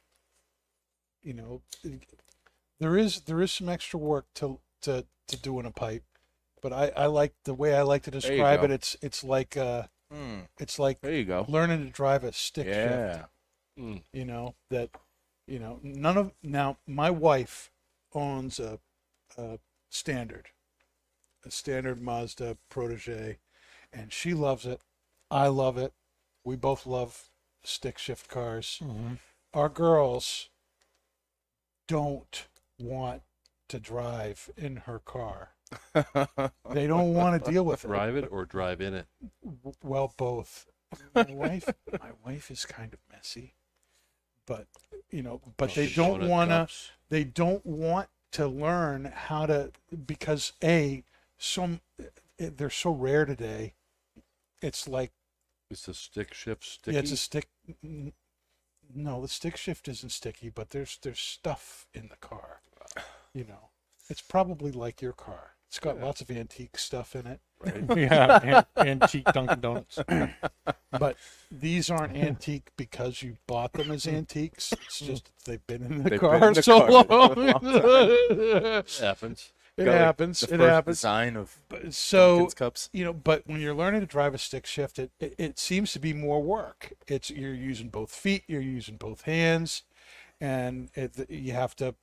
you 1.22 1.34
know, 1.34 1.62
there 2.80 2.98
is 2.98 3.22
there 3.22 3.42
is 3.42 3.52
some 3.52 3.70
extra 3.70 4.00
work 4.00 4.26
to 4.36 4.60
to 4.82 5.06
to 5.28 5.38
do 5.38 5.60
in 5.60 5.66
a 5.66 5.72
pipe, 5.72 6.04
but 6.62 6.74
I 6.74 6.90
I 6.96 7.06
like 7.06 7.34
the 7.46 7.54
way 7.54 7.76
I 7.76 7.82
like 7.84 8.04
to 8.04 8.12
describe 8.12 8.64
it. 8.64 8.72
It's 8.72 8.96
it's 9.02 9.24
like 9.24 9.56
uh 9.58 9.84
Mm, 10.14 10.48
it's 10.60 10.78
like 10.78 11.02
there 11.02 11.14
you 11.16 11.26
go. 11.26 11.44
learning 11.50 11.86
to 11.86 11.90
drive 11.92 12.24
a 12.24 12.32
stick 12.32 12.68
shift. 12.68 13.26
Mm. 13.80 14.04
you 14.14 14.24
know 14.26 14.54
that 14.70 14.92
you 15.48 15.58
know 15.58 15.80
none 15.82 16.16
of 16.18 16.32
now 16.44 16.78
my 16.86 17.10
wife 17.10 17.72
owns 18.14 18.60
a, 18.60 18.80
a 19.36 19.58
standard 19.90 20.50
a 21.46 21.52
standard 21.52 22.00
mazda 22.02 22.58
protege 22.70 23.40
and 23.92 24.12
she 24.14 24.34
loves 24.34 24.66
it. 24.66 24.82
I 25.30 25.48
love 25.48 25.78
it. 25.78 25.94
We 26.44 26.56
both 26.56 26.86
love 26.86 27.30
stick 27.64 27.98
shift 27.98 28.28
cars. 28.28 28.80
Mhm. 28.82 29.20
our 29.54 29.70
girls 29.70 30.50
don't 31.88 32.48
want 32.80 33.22
to 33.70 33.80
drive 33.80 34.50
in 34.58 34.78
her 34.78 35.00
car. 35.00 35.56
They 36.70 36.88
don't 36.88 37.14
want 37.14 37.44
to 37.44 37.52
deal 37.52 37.66
with 37.66 37.84
it. 37.84 37.88
Drive 37.88 38.16
it 38.16 38.28
or 38.32 38.46
drive 38.46 38.82
in 38.82 38.94
it. 38.94 39.08
Well 39.84 40.14
both. 40.18 40.68
My 41.16 41.26
wife 41.30 41.70
my 42.00 42.12
wife 42.26 42.52
is 42.52 42.66
kind 42.66 42.94
of 42.94 43.00
messy 43.12 43.54
but 44.46 44.68
you 45.10 45.22
know 45.22 45.42
but 45.58 45.74
they 45.74 45.88
don't 45.88 46.24
want 46.28 46.50
to 46.50 46.68
they 47.10 47.24
don't 47.24 47.66
want 47.66 48.10
to 48.32 48.48
learn 48.48 49.12
how 49.14 49.46
to 49.46 49.72
because 50.06 50.54
a 50.64 51.04
some 51.38 51.82
eh, 52.00 52.50
they're 52.56 52.70
so 52.70 52.92
rare 52.92 53.26
today. 53.26 53.74
It's 54.62 54.88
like 54.88 55.12
it's 55.70 55.88
a 55.88 55.94
stick 55.94 56.34
shift 56.34 56.64
sticky? 56.66 56.96
yeah, 56.96 57.02
it's 57.02 57.12
a 57.12 57.18
stick 57.18 57.48
no 58.96 59.22
the 59.22 59.28
stick 59.28 59.58
shift 59.58 59.88
isn't 59.88 60.12
sticky 60.12 60.50
but 60.50 60.70
there's 60.70 61.00
there's 61.02 61.20
stuff 61.20 61.88
in 61.94 62.10
the 62.10 62.16
car 62.18 62.62
you 63.34 63.44
know. 63.44 63.70
It's 64.10 64.22
probably 64.22 64.72
like 64.72 65.02
your 65.02 65.14
car 65.14 65.56
it's 65.74 65.80
got 65.80 66.00
lots 66.00 66.22
of 66.22 66.30
antique 66.30 66.78
stuff 66.78 67.16
in 67.16 67.26
it 67.26 67.40
yeah, 67.98 68.66
an- 68.78 68.88
antique 68.88 69.26
Dunkin' 69.34 69.60
Donuts. 69.60 69.98
but 71.00 71.16
these 71.50 71.90
aren't 71.90 72.16
antique 72.16 72.70
because 72.78 73.24
you 73.24 73.38
bought 73.48 73.74
them 73.74 73.90
as 73.90 74.06
antiques. 74.06 74.72
It's 74.74 75.00
just 75.00 75.32
they've 75.46 75.66
been 75.66 75.82
in 75.82 76.04
the 76.04 76.10
They've 76.12 76.20
car 76.20 76.46
in 76.50 76.54
the 76.54 76.62
so 76.62 76.82
car 76.82 76.92
long. 76.92 77.08
long 77.08 77.34
It 78.86 79.00
happens. 79.00 79.54
it 79.78 79.86
Got, 79.86 79.92
like, 79.92 80.00
happens. 80.02 80.42
The 80.42 80.54
It 80.54 80.58
first 80.58 80.70
happens. 80.70 80.98
design 80.98 81.36
of 81.38 81.58
So 81.90 82.36
Dunkin's 82.36 82.54
cups. 82.54 82.90
you 82.92 83.06
know, 83.06 83.14
but 83.14 83.44
when 83.48 83.62
you're 83.62 83.74
learning 83.74 84.02
to 84.02 84.08
drive 84.08 84.34
a 84.34 84.38
stick 84.38 84.66
shift, 84.66 85.00
it, 85.00 85.12
it 85.22 85.34
it 85.38 85.58
seems 85.58 85.94
to 85.94 86.00
be 86.00 86.14
more 86.14 86.44
work. 86.44 86.94
It's 87.08 87.30
you're 87.32 87.54
using 87.56 87.88
both 87.90 88.12
feet, 88.14 88.44
you're 88.48 88.62
using 88.62 88.98
both 88.98 89.22
hands, 89.22 89.84
and 90.42 90.90
it, 90.96 91.30
you 91.30 91.54
have 91.54 91.76
to. 91.78 91.96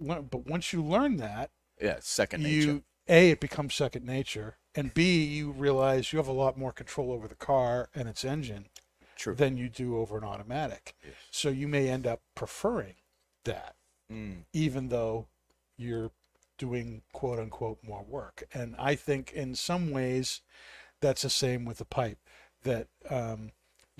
learn- 0.00 0.26
But 0.28 0.46
once 0.48 0.72
you 0.72 0.82
learn 0.82 1.18
that, 1.18 1.50
Yeah, 1.80 1.98
second 2.00 2.42
nature. 2.42 2.66
you 2.72 2.82
a 3.08 3.30
it 3.30 3.40
becomes 3.40 3.74
second 3.74 4.04
nature, 4.06 4.56
and 4.74 4.94
b 4.94 5.24
you 5.24 5.50
realize 5.50 6.12
you 6.12 6.18
have 6.18 6.28
a 6.28 6.32
lot 6.32 6.58
more 6.58 6.72
control 6.72 7.12
over 7.12 7.26
the 7.28 7.34
car 7.34 7.88
and 7.94 8.08
its 8.08 8.24
engine 8.24 8.66
True. 9.16 9.34
than 9.34 9.56
you 9.56 9.68
do 9.68 9.96
over 9.96 10.16
an 10.18 10.24
automatic. 10.24 10.94
So 11.30 11.48
you 11.48 11.68
may 11.68 11.88
end 11.88 12.06
up 12.06 12.22
preferring 12.34 12.94
that, 13.44 13.74
Mm. 14.10 14.44
even 14.52 14.88
though 14.88 15.28
you're 15.76 16.12
doing 16.56 17.02
quote 17.12 17.38
unquote 17.38 17.78
more 17.82 18.02
work. 18.02 18.44
And 18.52 18.74
I 18.78 18.94
think 18.94 19.32
in 19.32 19.54
some 19.54 19.90
ways 19.90 20.40
that's 21.00 21.22
the 21.22 21.30
same 21.30 21.64
with 21.64 21.78
the 21.78 21.84
pipe. 21.84 22.18
That 22.62 22.88
um, 23.08 23.52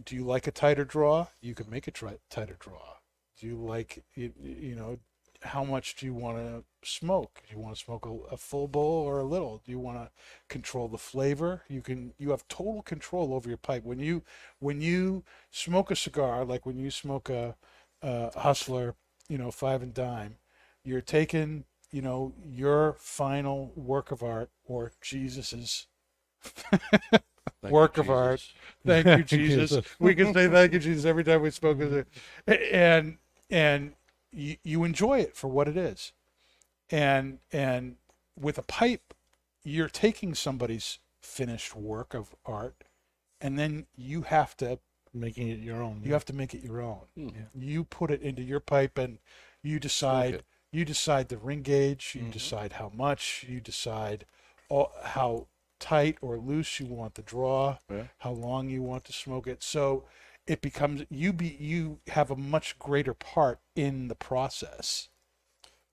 do 0.04 0.16
you 0.16 0.24
like 0.24 0.46
a 0.46 0.50
tighter 0.50 0.84
draw? 0.84 1.28
You 1.40 1.54
can 1.54 1.70
make 1.70 1.86
a 1.86 1.92
tri- 1.92 2.18
tighter 2.28 2.56
draw. 2.59 2.96
Do 3.38 3.46
you 3.46 3.56
like 3.56 4.04
you, 4.14 4.32
you 4.42 4.74
know 4.74 4.98
how 5.43 5.64
much 5.64 5.97
do 5.97 6.07
you 6.07 6.14
want 6.14 6.36
to 6.39 6.64
smoke? 6.82 7.43
Do 7.49 7.55
you 7.55 7.61
want 7.61 7.76
to 7.76 7.84
smoke 7.84 8.07
a, 8.07 8.34
a 8.34 8.36
full 8.36 8.66
bowl 8.68 9.05
or 9.05 9.20
a 9.20 9.24
little? 9.24 9.62
Do 9.64 9.70
you 9.70 9.78
want 9.78 9.99
to 9.99 10.11
control 10.49 10.89
the 10.89 10.99
flavor? 10.99 11.62
You 11.68 11.80
can 11.80 12.12
you 12.18 12.30
have 12.30 12.47
total 12.49 12.82
control 12.82 13.32
over 13.32 13.49
your 13.49 13.59
pipe 13.59 13.84
when 13.84 14.01
you 14.01 14.22
when 14.59 14.80
you 14.80 15.24
smoke 15.51 15.91
a 15.91 15.97
cigar 15.97 16.45
like 16.45 16.66
when 16.66 16.78
you 16.78 16.91
smoke 16.91 17.30
a, 17.30 17.55
a 18.03 18.39
hustler, 18.39 18.95
you 19.28 19.39
know, 19.39 19.51
five 19.51 19.82
and 19.82 19.95
dime, 19.95 20.36
you're 20.84 21.01
taking 21.01 21.64
you 21.93 22.03
know 22.03 22.34
your 22.45 22.97
final 22.99 23.72
work 23.76 24.11
of 24.11 24.22
art 24.22 24.51
or 24.64 24.93
Jesus's 25.01 25.86
work 27.62 27.97
you, 27.97 28.03
of 28.03 28.11
art. 28.11 28.43
Thank 28.86 29.07
you, 29.07 29.22
Jesus. 29.22 29.70
Jesus. 29.70 29.86
we 29.99 30.14
can 30.14 30.32
say 30.32 30.49
thank 30.49 30.72
you, 30.72 30.78
Jesus, 30.78 31.05
every 31.05 31.24
time 31.24 31.43
we 31.43 31.51
spoke 31.51 31.78
with 31.78 31.93
it, 32.47 32.72
and 32.72 33.18
and 33.51 33.93
you, 34.33 34.57
you 34.62 34.85
enjoy 34.85 35.20
it 35.20 35.37
for 35.37 35.49
what 35.49 35.68
it 35.68 35.76
is, 35.76 36.12
and 36.91 37.39
and 37.53 37.97
with 38.39 38.59
a 38.59 38.62
pipe, 38.62 39.14
you're 39.64 39.89
taking 39.89 40.35
somebody's 40.35 40.99
finished 41.20 41.74
work 41.74 42.14
of 42.14 42.35
art, 42.47 42.85
and 43.41 43.59
then 43.59 43.87
you 43.97 44.22
have 44.22 44.57
to 44.59 44.79
Making 45.14 45.49
it 45.49 45.59
your 45.61 45.83
own. 45.83 46.03
you 46.05 46.12
have 46.12 46.26
to 46.26 46.35
make 46.35 46.55
it 46.55 46.62
your 46.62 46.81
own. 46.83 47.01
Hmm. 47.16 47.29
You 47.55 47.85
put 47.85 48.11
it 48.11 48.20
into 48.22 48.43
your 48.43 48.61
pipe, 48.61 48.99
and 48.99 49.18
you 49.62 49.79
decide. 49.81 50.35
it. 50.35 50.45
You 50.70 50.85
decide 50.85 51.31
the 51.31 51.39
ring 51.39 51.62
gauge. 51.62 52.14
You 52.14 52.24
Mhm. 52.24 52.33
decide 52.33 52.72
how 52.74 52.91
much. 52.95 53.45
You 53.49 53.59
decide 53.59 54.26
all, 54.68 54.93
how 55.03 55.47
tight 55.79 56.18
or 56.20 56.37
loose 56.37 56.79
you 56.79 56.85
want 56.87 57.14
the 57.14 57.22
draw. 57.22 57.79
Yeah. 57.91 58.09
How 58.18 58.33
long 58.33 58.68
you 58.68 58.83
want 58.83 59.05
to 59.07 59.12
smoke 59.14 59.47
it. 59.47 59.62
So 59.62 60.05
it 60.49 60.61
becomes 60.62 61.05
you 61.11 61.32
be 61.32 61.49
you 61.61 62.01
have 62.09 62.30
a 62.30 62.36
much 62.36 62.78
greater 62.78 63.14
part 63.14 63.61
in 63.76 64.09
the 64.09 64.16
process. 64.16 65.09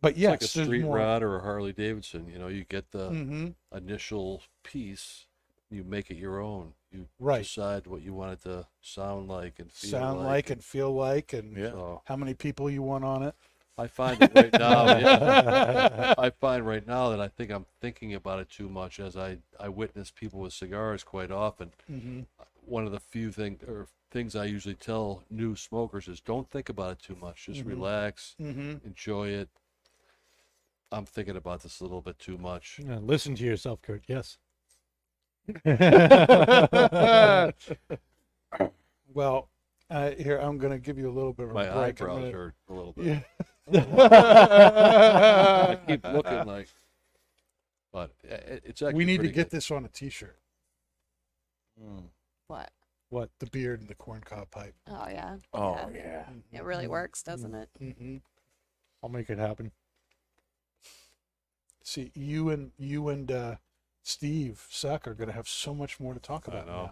But 0.01 0.17
It's 0.17 0.17
yes, 0.17 0.29
like 0.29 0.41
a 0.41 0.47
street 0.47 0.83
more. 0.83 0.89
rod 0.89 1.23
or 1.23 1.37
a 1.37 1.41
Harley 1.41 1.73
Davidson. 1.73 2.27
You 2.27 2.39
know, 2.39 2.47
you 2.47 2.63
get 2.63 2.91
the 2.91 3.15
hmm 3.15 3.55
initial 3.73 4.43
piece, 4.63 5.25
you 5.69 5.83
make 5.83 6.09
it 6.09 6.17
your 6.17 6.39
own. 6.39 6.73
You 6.91 7.07
Right. 7.19 7.41
decide 7.41 7.87
what 7.87 8.01
you 8.01 8.13
want 8.13 8.33
it 8.33 8.43
to 8.43 8.67
sound 8.81 9.27
like 9.27 9.59
and 9.59 9.71
feel 9.71 9.89
Sound 9.91 10.23
like 10.23 10.49
and 10.49 10.63
feel 10.63 10.93
like, 10.93 11.33
and 11.33 11.57
Yeah. 11.57 11.71
So 11.71 12.01
how 12.05 12.15
many 12.15 12.33
people 12.33 12.69
you 12.69 12.81
want 12.81 13.03
on 13.03 13.23
it. 13.23 13.35
I 13.77 13.87
find 13.87 14.19
that 14.21 14.33
right 14.33 14.55
now, 14.57 14.95
yeah, 14.95 16.07
I 16.17 16.29
find 16.29 16.65
right 16.65 16.85
now 16.87 17.09
that 17.09 17.19
I 17.19 17.27
think 17.27 17.51
I'm 17.51 17.65
thinking 17.81 18.13
about 18.13 18.39
it 18.39 18.49
too 18.49 18.69
much 18.69 18.99
as 19.01 19.17
I, 19.17 19.39
I 19.59 19.67
witness 19.67 20.11
people 20.11 20.39
with 20.39 20.53
cigars 20.53 21.03
quite 21.03 21.29
often. 21.31 21.73
hmm 21.89 22.21
One 22.65 22.85
of 22.85 22.91
the 22.91 22.99
few 22.99 23.31
things 23.31 23.61
or 23.63 23.87
things 24.15 24.33
I 24.33 24.45
usually 24.45 24.75
tell 24.75 25.23
new 25.29 25.57
smokers 25.57 26.07
is 26.07 26.21
don't 26.21 26.49
think 26.49 26.69
about 26.69 26.93
it 26.93 26.99
too 26.99 27.17
much. 27.19 27.47
Just 27.47 27.65
Mhm. 27.65 27.67
relax, 27.67 28.35
hmm 28.37 28.75
enjoy 28.85 29.27
it. 29.27 29.49
I'm 30.89 31.05
thinking 31.05 31.35
about 31.35 31.63
this 31.63 31.81
a 31.81 31.83
little 31.83 31.99
bit 32.01 32.17
too 32.17 32.37
much. 32.37 32.79
Yeah, 32.81 32.99
listen 32.99 33.35
to 33.35 33.43
yourself, 33.43 33.81
Kurt. 33.81 34.03
Yes. 34.07 34.37
Well, 39.13 39.49
uh, 39.89 40.11
here 40.11 40.37
I'm 40.37 40.57
going 40.57 40.73
to 40.73 40.79
give 40.79 40.97
you 40.97 41.09
a 41.09 41.13
little 41.13 41.31
bit 41.33 41.45
of 41.45 41.51
a 41.51 41.53
My 41.53 41.63
break. 41.65 41.75
Eyebrows 42.01 42.19
gonna- 42.19 42.31
hurt 42.31 42.55
a 42.69 42.73
little 42.73 42.93
bit. 42.93 43.23
Yeah. 43.71 43.85
I 45.71 45.75
keep 45.87 46.03
looking 46.03 46.45
like, 46.55 46.67
but 47.93 48.11
i- 48.29 48.33
i- 48.33 48.61
it's 48.65 48.81
actually. 48.81 48.93
we 48.93 49.05
need 49.05 49.17
to 49.17 49.23
pretty 49.23 49.33
get 49.33 49.49
good. 49.51 49.57
this 49.57 49.71
on 49.71 49.85
a 49.85 49.89
T-shirt. 49.89 50.37
Mm. 51.81 52.03
What? 52.47 52.71
What 53.09 53.29
the 53.39 53.45
beard 53.45 53.79
and 53.81 53.89
the 53.89 53.95
corncob 53.95 54.51
pipe. 54.51 54.73
Oh 54.89 55.07
yeah. 55.09 55.35
Oh 55.53 55.89
Yeah. 55.93 56.25
yeah. 56.51 56.59
It 56.59 56.63
really 56.63 56.87
works, 56.87 57.23
doesn't 57.23 57.53
it? 57.53 57.69
hmm 57.79 58.17
I'll 59.03 59.09
make 59.09 59.29
it 59.29 59.37
happen. 59.37 59.71
See, 61.83 62.11
you 62.15 62.49
and 62.49 62.71
you 62.79 63.09
and 63.09 63.31
uh, 63.31 63.55
Steve 64.03 64.65
Saka 64.71 65.11
are 65.11 65.13
going 65.13 65.29
to 65.29 65.35
have 65.35 65.47
so 65.47 65.75
much 65.75 65.99
more 65.99 66.13
to 66.15 66.19
talk 66.19 66.47
about 66.47 66.65
now, 66.67 66.91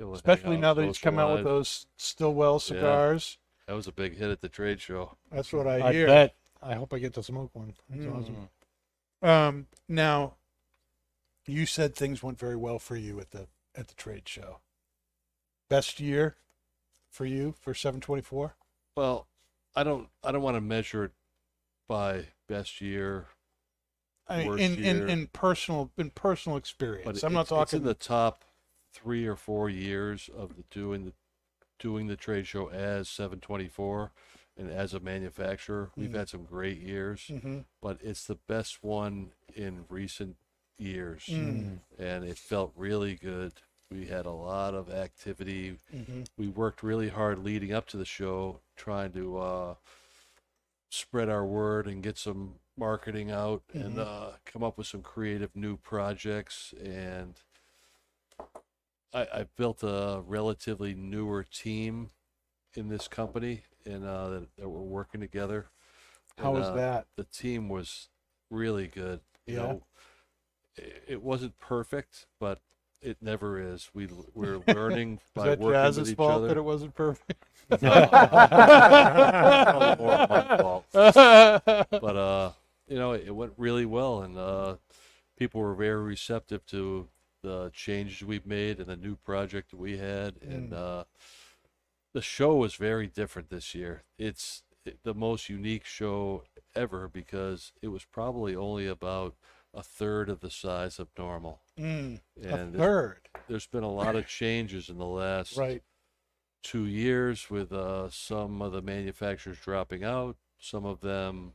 Able 0.00 0.16
to 0.16 0.28
hang 0.28 0.36
especially 0.36 0.56
now 0.56 0.74
that 0.74 0.84
he's 0.84 0.98
come 0.98 1.18
out 1.18 1.34
with 1.34 1.44
those 1.44 1.86
Stillwell 1.96 2.58
cigars. 2.58 3.38
That 3.68 3.74
was 3.74 3.86
a 3.86 3.92
big 3.92 4.16
hit 4.16 4.30
at 4.30 4.40
the 4.40 4.48
trade 4.48 4.80
show. 4.80 5.16
That's 5.30 5.52
what 5.52 5.68
I 5.68 5.88
I 5.88 5.92
hear. 5.92 6.06
bet. 6.06 6.34
I 6.60 6.74
hope 6.74 6.92
I 6.92 6.98
get 6.98 7.14
to 7.14 7.22
smoke 7.22 7.50
one. 7.54 7.74
That's 7.88 8.02
Mm. 8.02 8.20
awesome. 8.20 8.48
Um, 9.22 9.66
now, 9.88 10.34
you 11.46 11.66
said 11.66 11.94
things 11.94 12.22
went 12.22 12.38
very 12.38 12.56
well 12.56 12.78
for 12.78 12.96
you 12.96 13.20
at 13.20 13.30
the 13.30 13.46
at 13.74 13.88
the 13.88 13.94
trade 13.94 14.28
show. 14.28 14.58
Best 15.72 16.00
year 16.00 16.36
for 17.08 17.24
you 17.24 17.54
for 17.58 17.72
724? 17.72 18.56
Well, 18.94 19.26
I 19.74 19.82
don't. 19.82 20.10
I 20.22 20.30
don't 20.30 20.42
want 20.42 20.58
to 20.58 20.60
measure 20.60 21.04
it 21.04 21.12
by 21.88 22.26
best 22.46 22.82
year, 22.82 23.28
I 24.28 24.44
mean, 24.44 24.58
in, 24.58 24.74
in 24.74 24.96
year. 24.98 25.06
in 25.06 25.26
personal 25.28 25.90
in 25.96 26.10
personal 26.10 26.58
experience. 26.58 27.06
but 27.22 27.26
I'm 27.26 27.32
not 27.32 27.46
talking 27.48 27.78
in 27.78 27.86
the 27.86 27.94
top 27.94 28.44
three 28.92 29.26
or 29.26 29.34
four 29.34 29.70
years 29.70 30.28
of 30.36 30.56
the 30.56 30.64
doing 30.70 31.06
the 31.06 31.12
doing 31.78 32.06
the 32.06 32.16
trade 32.16 32.46
show 32.46 32.68
as 32.68 33.08
724 33.08 34.12
and 34.58 34.70
as 34.70 34.92
a 34.92 35.00
manufacturer. 35.00 35.90
We've 35.96 36.10
Mhm. 36.10 36.16
had 36.18 36.28
some 36.28 36.44
great 36.44 36.80
years, 36.80 37.28
Mhm. 37.30 37.64
but 37.80 37.98
it's 38.02 38.26
the 38.26 38.34
best 38.34 38.84
one 38.84 39.32
in 39.54 39.86
recent 39.88 40.36
years, 40.76 41.24
Mm. 41.30 41.80
and 41.98 42.24
it 42.24 42.36
felt 42.36 42.74
really 42.76 43.14
good. 43.14 43.54
We 43.92 44.06
had 44.06 44.24
a 44.26 44.30
lot 44.30 44.74
of 44.74 44.90
activity. 44.90 45.78
Mhm. 45.92 46.24
we 46.38 46.48
worked 46.48 46.82
really 46.82 47.10
hard 47.10 47.38
leading 47.44 47.72
up 47.72 47.86
to 47.88 47.96
the 47.98 48.04
show, 48.06 48.60
trying 48.74 49.12
to 49.12 49.38
uh, 49.38 49.74
spread 50.90 51.28
our 51.28 51.44
word 51.44 51.86
and 51.86 52.02
get 52.02 52.16
some 52.16 52.54
marketing 52.76 53.30
out 53.30 53.62
and 53.74 53.98
Mhm. 53.98 54.06
uh, 54.06 54.30
come 54.46 54.62
up 54.62 54.78
with 54.78 54.86
some 54.86 55.02
creative 55.02 55.54
new 55.54 55.76
projects. 55.76 56.72
And 56.82 57.34
I, 59.12 59.20
I 59.40 59.46
built 59.56 59.82
a 59.82 60.22
relatively 60.26 60.94
newer 60.94 61.44
team 61.44 62.10
in 62.74 62.88
this 62.88 63.08
company, 63.08 63.64
and 63.84 64.06
uh, 64.06 64.28
that, 64.30 64.56
that 64.56 64.68
we're 64.70 64.80
working 64.80 65.20
together. 65.20 65.66
How 66.38 66.48
And, 66.48 66.58
was 66.58 66.68
uh, 66.68 66.76
that? 66.76 67.06
The 67.16 67.24
team 67.24 67.68
was 67.68 68.08
really 68.50 68.86
good. 68.86 69.20
You 69.46 69.54
Yeah. 69.54 69.60
know, 69.60 69.82
it 71.06 71.22
wasn't 71.22 71.58
perfect, 71.58 72.26
but 72.40 72.60
it 73.02 73.16
never 73.20 73.60
is. 73.60 73.90
We 73.94 74.08
we're 74.34 74.60
learning 74.68 75.20
by 75.34 75.46
that 75.50 75.58
working 75.58 76.00
with 76.00 76.08
each 76.10 76.16
fault 76.16 76.32
other. 76.32 76.48
that 76.48 76.56
it 76.56 76.64
wasn't 76.64 76.94
perfect? 76.94 77.44
Probably 77.68 77.88
more 80.04 80.26
my 80.28 80.56
fault. 80.58 80.84
But 80.92 82.16
uh, 82.16 82.52
you 82.88 82.98
know, 82.98 83.12
it 83.12 83.30
went 83.34 83.52
really 83.56 83.86
well, 83.86 84.22
and 84.22 84.36
uh, 84.38 84.76
people 85.38 85.60
were 85.60 85.74
very 85.74 86.02
receptive 86.02 86.64
to 86.66 87.08
the 87.42 87.70
changes 87.74 88.22
we've 88.26 88.46
made 88.46 88.78
and 88.78 88.86
the 88.86 88.96
new 88.96 89.16
project 89.16 89.74
we 89.74 89.98
had, 89.98 90.34
and 90.42 90.70
Mm. 90.70 90.76
uh, 90.76 91.04
the 92.14 92.22
show 92.22 92.54
was 92.56 92.74
very 92.74 93.06
different 93.06 93.48
this 93.48 93.74
year. 93.74 94.02
It's 94.18 94.62
the 95.02 95.14
most 95.14 95.48
unique 95.48 95.86
show 95.86 96.44
ever 96.74 97.08
because 97.08 97.72
it 97.80 97.88
was 97.88 98.04
probably 98.04 98.54
only 98.54 98.86
about 98.86 99.34
a 99.74 99.82
third 99.82 100.28
of 100.28 100.40
the 100.40 100.50
size 100.50 100.98
of 100.98 101.08
normal, 101.18 101.60
Mm, 101.78 102.20
a 102.42 102.48
and 102.48 102.74
there's, 102.74 102.80
third, 102.82 103.20
there's 103.48 103.66
been 103.66 103.82
a 103.84 103.90
lot 103.90 104.16
of 104.16 104.26
changes 104.26 104.88
in 104.90 104.98
the 104.98 105.06
last 105.06 105.56
right? 105.56 105.82
two 106.62 106.84
years 106.86 107.48
with 107.50 107.72
uh, 107.72 108.10
some 108.10 108.60
of 108.60 108.72
the 108.72 108.82
manufacturers 108.82 109.58
dropping 109.58 110.04
out, 110.04 110.36
some 110.58 110.84
of 110.84 111.00
them 111.00 111.54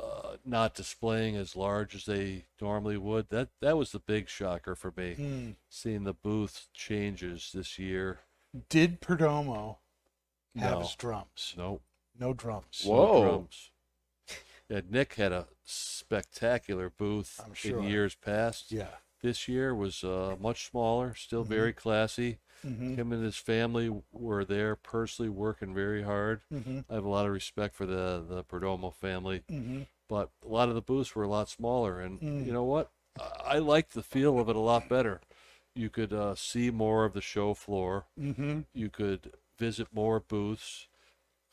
uh, 0.00 0.36
not 0.44 0.74
displaying 0.74 1.36
as 1.36 1.54
large 1.56 1.94
as 1.94 2.04
they 2.06 2.44
normally 2.60 2.96
would. 2.96 3.28
That 3.28 3.48
that 3.60 3.76
was 3.76 3.92
the 3.92 3.98
big 3.98 4.28
shocker 4.28 4.74
for 4.74 4.92
me, 4.96 5.16
Mm. 5.18 5.56
seeing 5.68 6.04
the 6.04 6.14
booth 6.14 6.68
changes 6.72 7.50
this 7.52 7.78
year. 7.78 8.20
Did 8.68 9.00
Perdomo 9.00 9.76
have 10.56 10.72
No, 10.72 10.80
his 10.80 10.94
drums? 10.94 11.54
no, 11.56 11.80
No 12.18 12.32
drums. 12.32 12.82
no 12.84 12.90
Whoa. 12.90 13.22
drums. 13.22 13.70
Yeah, 14.70 14.80
Nick 14.88 15.14
had 15.14 15.32
a 15.32 15.48
spectacular 15.64 16.90
booth 16.90 17.40
I'm 17.44 17.54
sure. 17.54 17.80
in 17.80 17.84
years 17.88 18.14
past. 18.14 18.70
Yeah. 18.72 18.86
This 19.20 19.48
year 19.48 19.74
was 19.74 20.02
uh, 20.04 20.36
much 20.40 20.70
smaller, 20.70 21.14
still 21.14 21.44
Mhm. 21.44 21.48
very 21.48 21.72
classy. 21.72 22.38
Mm-hmm. 22.64 22.94
Him 22.94 23.12
and 23.12 23.24
his 23.24 23.36
family 23.36 23.90
were 24.12 24.44
there 24.44 24.76
personally 24.76 25.28
working 25.28 25.74
very 25.74 26.02
hard. 26.02 26.42
Mm-hmm. 26.52 26.80
I 26.88 26.94
have 26.94 27.04
a 27.04 27.08
lot 27.08 27.26
of 27.26 27.32
respect 27.32 27.74
for 27.74 27.84
the 27.86 28.24
the 28.26 28.44
Perdomo 28.44 28.94
family, 28.94 29.42
Mm-hmm. 29.50 29.82
but 30.08 30.30
a 30.44 30.48
lot 30.48 30.68
of 30.68 30.74
the 30.74 30.80
booths 30.82 31.14
were 31.14 31.24
a 31.24 31.28
lot 31.28 31.48
smaller, 31.48 32.00
and 32.00 32.20
Mm. 32.20 32.46
you 32.46 32.52
know 32.52 32.64
what? 32.64 32.90
I, 33.18 33.56
I 33.56 33.58
liked 33.58 33.94
the 33.94 34.02
feel 34.02 34.38
of 34.38 34.48
it 34.48 34.56
a 34.56 34.60
lot 34.60 34.88
better. 34.88 35.20
You 35.74 35.90
could 35.90 36.12
uh, 36.12 36.34
see 36.34 36.70
more 36.70 37.04
of 37.04 37.12
the 37.12 37.20
show 37.22 37.54
floor. 37.54 38.06
Mm-hmm. 38.18 38.60
You 38.72 38.88
could 38.90 39.32
visit 39.58 39.88
more 39.92 40.20
booths. 40.20 40.86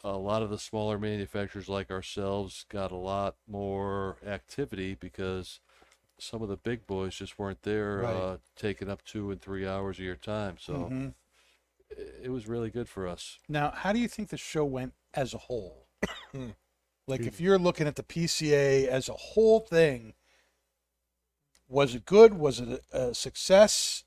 A 0.04 0.18
lot 0.18 0.42
of 0.44 0.50
the 0.50 0.60
smaller 0.60 0.98
manufacturers 1.00 1.68
like 1.68 1.90
ourselves 1.92 2.66
got 2.70 2.92
a 2.92 2.96
lot 2.98 3.36
more 3.48 4.18
activity 4.26 4.94
because 4.96 5.60
some 6.20 6.42
of 6.42 6.50
the 6.50 6.58
big 6.58 6.86
boys 6.88 7.16
just 7.16 7.38
weren't 7.40 7.62
there 7.64 7.98
Right. 8.00 8.16
uh, 8.16 8.38
taking 8.56 8.90
up 8.90 9.04
two 9.04 9.32
and 9.32 9.42
three 9.42 9.68
hours 9.68 9.98
of 10.00 10.06
your 10.06 10.16
time. 10.16 10.58
So 10.60 10.74
Mhm. 10.74 11.14
it 12.22 12.32
was 12.32 12.48
really 12.48 12.70
good 12.70 12.90
for 12.90 13.08
us. 13.08 13.38
Now, 13.48 13.72
how 13.72 13.92
do 13.94 14.00
you 14.00 14.08
think 14.08 14.30
the 14.30 14.38
show 14.38 14.66
went 14.66 14.94
as 15.14 15.34
a 15.34 15.38
whole? 15.40 15.88
like, 17.08 17.22
if 17.22 17.40
you're 17.40 17.58
looking 17.60 17.88
at 17.88 17.96
the 17.96 18.04
PCA 18.04 18.88
as 18.88 19.10
a 19.10 19.14
whole 19.14 19.60
thing, 19.60 20.14
was 21.68 21.96
it 21.96 22.06
good? 22.06 22.34
Was 22.36 22.60
it 22.60 22.84
a, 22.92 23.10
a 23.10 23.14
success? 23.16 24.04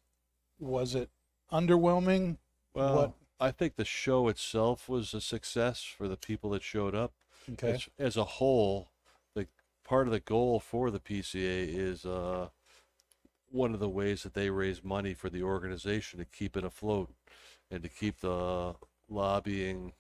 Was 0.59 0.95
it 0.95 1.11
underwhelming? 1.53 2.39
Well, 2.75 2.97
What- 2.97 3.13
I 3.41 3.51
think 3.51 3.77
the 3.77 3.85
show 3.85 4.29
itself 4.29 4.89
was 4.89 5.15
a 5.15 5.21
success 5.21 5.83
for 5.83 6.07
the 6.09 6.17
people 6.17 6.51
that 6.51 6.63
showed 6.63 6.95
up. 6.95 7.13
Okay. 7.53 7.73
As, 7.73 7.89
as 7.99 8.17
a 8.17 8.25
whole, 8.25 8.91
the 9.35 9.47
part 9.85 10.07
of 10.07 10.13
the 10.13 10.21
goal 10.21 10.61
for 10.61 10.91
the 10.91 11.01
PCA 11.01 11.67
is 11.69 12.05
uh, 12.05 12.49
one 13.51 13.75
of 13.75 13.81
the 13.81 13.89
ways 13.89 14.23
that 14.23 14.35
they 14.35 14.51
raise 14.51 14.85
money 14.85 15.15
for 15.15 15.29
the 15.31 15.43
organization 15.43 16.19
to 16.19 16.25
keep 16.25 16.57
it 16.57 16.65
afloat 16.65 17.11
and 17.71 17.83
to 17.83 17.89
keep 17.89 18.21
the 18.21 18.75
lobbying 19.09 19.93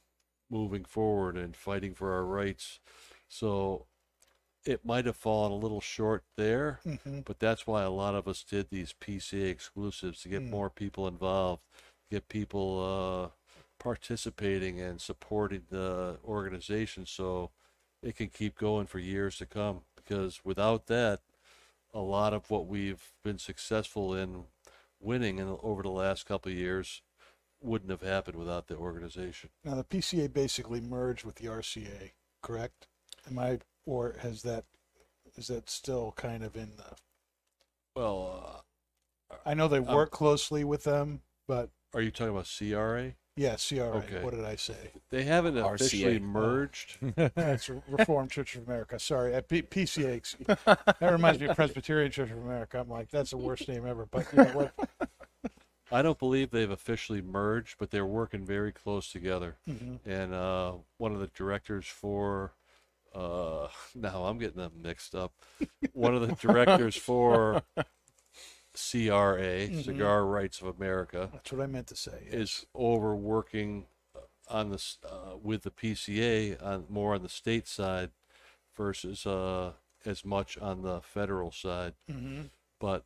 moving 0.50 0.84
forward 0.84 1.36
and 1.36 1.56
fighting 1.56 1.94
for 1.94 2.12
our 2.12 2.24
rights. 2.24 2.80
So 3.28 3.86
it 4.64 4.84
might 4.84 5.06
have 5.06 5.16
fallen 5.16 5.52
a 5.52 5.56
little 5.56 5.80
short 5.80 6.24
there, 6.36 6.80
hmm 6.84 7.20
but 7.24 7.38
that's 7.40 7.66
why 7.66 7.82
a 7.82 7.90
lot 7.90 8.14
of 8.14 8.28
us 8.28 8.44
did 8.44 8.68
these 8.70 8.94
PCA 9.00 9.48
exclusives 9.50 10.22
to 10.22 10.28
get 10.28 10.42
Mm. 10.42 10.50
more 10.50 10.70
people 10.70 11.08
involved, 11.08 11.62
get 12.10 12.28
people 12.28 13.30
uh, 13.30 13.36
participating 13.78 14.80
and 14.80 15.00
supporting 15.00 15.62
the 15.70 16.18
organization 16.24 17.06
so 17.06 17.50
it 18.02 18.16
can 18.16 18.28
keep 18.28 18.56
going 18.58 18.86
for 18.86 18.98
years 18.98 19.36
to 19.38 19.46
come. 19.46 19.82
Because 19.96 20.40
without 20.44 20.86
that, 20.86 21.20
a 21.92 22.00
lot 22.00 22.32
of 22.32 22.50
what 22.50 22.66
we've 22.66 23.12
been 23.22 23.38
successful 23.38 24.14
in 24.14 24.44
winning 25.00 25.38
in, 25.38 25.56
over 25.62 25.82
the 25.82 25.90
last 25.90 26.26
couple 26.26 26.52
of 26.52 26.58
years 26.58 27.02
wouldn't 27.62 27.90
have 27.90 28.02
happened 28.02 28.36
without 28.36 28.68
the 28.68 28.76
organization. 28.76 29.50
Now, 29.64 29.74
the 29.74 29.84
PCA 29.84 30.32
basically 30.32 30.80
merged 30.80 31.24
with 31.24 31.36
the 31.36 31.46
RCA, 31.46 32.12
correct? 32.42 32.86
Am 33.28 33.38
I, 33.38 33.58
or 33.84 34.16
has 34.20 34.42
that, 34.42 34.64
is 35.36 35.48
that 35.48 35.68
still 35.68 36.12
kind 36.16 36.42
of 36.42 36.56
in 36.56 36.70
the, 36.76 36.96
Well, 37.94 38.64
I 39.44 39.54
know 39.54 39.68
they 39.68 39.80
work 39.80 40.10
closely 40.10 40.64
with 40.64 40.84
them, 40.84 41.20
but 41.46 41.64
uh, 41.64 41.66
are 41.94 42.00
you 42.00 42.10
talking 42.10 42.32
about 42.32 42.48
CRA? 42.58 43.12
yeah, 43.36 43.56
CRA, 43.56 43.84
Okay. 43.98 44.22
what 44.22 44.34
did 44.34 44.44
I 44.44 44.56
say? 44.56 44.90
They 45.10 45.22
haven't 45.24 45.54
RCA. 45.56 45.74
officially 45.74 46.16
Oh. 46.18 46.20
merged. 46.20 46.98
That's 47.34 47.68
Reformed 47.88 48.30
Church 48.30 48.56
of 48.56 48.66
America. 48.68 48.98
Sorry, 48.98 49.34
at 49.34 49.48
P- 49.48 49.62
PCA. 49.62 50.12
excuse- 50.14 50.46
That 50.66 50.98
reminds 51.12 51.40
me 51.40 51.46
of 51.46 51.56
Presbyterian 51.56 52.10
Church 52.12 52.30
of 52.30 52.38
America. 52.38 52.78
I'm 52.78 52.88
like, 52.90 53.10
that's 53.10 53.30
the 53.30 53.38
worst 53.38 53.66
name 53.68 53.86
ever. 53.86 54.06
But 54.10 54.26
you 54.32 54.44
know 54.44 54.50
what? 54.50 54.72
I 55.92 56.02
don't 56.02 56.18
believe 56.18 56.50
they've 56.50 56.70
officially 56.70 57.20
merged, 57.22 57.76
but 57.78 57.90
they're 57.90 58.06
working 58.06 58.44
very 58.44 58.70
close 58.72 59.10
together. 59.10 59.56
Mhm. 59.68 59.98
And 60.06 60.34
uh, 60.34 60.74
one 60.98 61.12
of 61.14 61.18
the 61.20 61.26
directors 61.28 61.86
for, 61.86 62.52
uh, 63.14 63.66
now 63.96 64.24
I'm 64.26 64.38
getting 64.38 64.58
them 64.60 64.72
mixed 64.82 65.14
up. 65.16 65.32
One 65.92 66.14
of 66.14 66.20
the 66.20 66.34
directors 66.36 66.94
for 66.94 67.62
CRA, 68.74 69.68
Mhm. 69.68 69.84
Cigar 69.84 70.24
Rights 70.26 70.60
of 70.60 70.68
America, 70.68 71.30
That's 71.32 71.52
what 71.52 71.60
I 71.60 71.66
meant 71.66 71.88
to 71.88 71.96
say. 71.96 72.26
is 72.30 72.66
over 72.74 73.14
working 73.16 73.86
on 74.48 74.70
this 74.70 74.98
uh, 75.04 75.36
with 75.40 75.62
the 75.62 75.70
PCA 75.70 76.56
on 76.62 76.86
more 76.88 77.14
on 77.14 77.22
the 77.22 77.28
state 77.28 77.66
side 77.68 78.10
versus 78.76 79.26
uh, 79.26 79.74
as 80.04 80.24
much 80.24 80.56
on 80.58 80.82
the 80.82 81.00
federal 81.02 81.50
side 81.52 81.94
Mhm. 82.08 82.50
but 82.78 83.04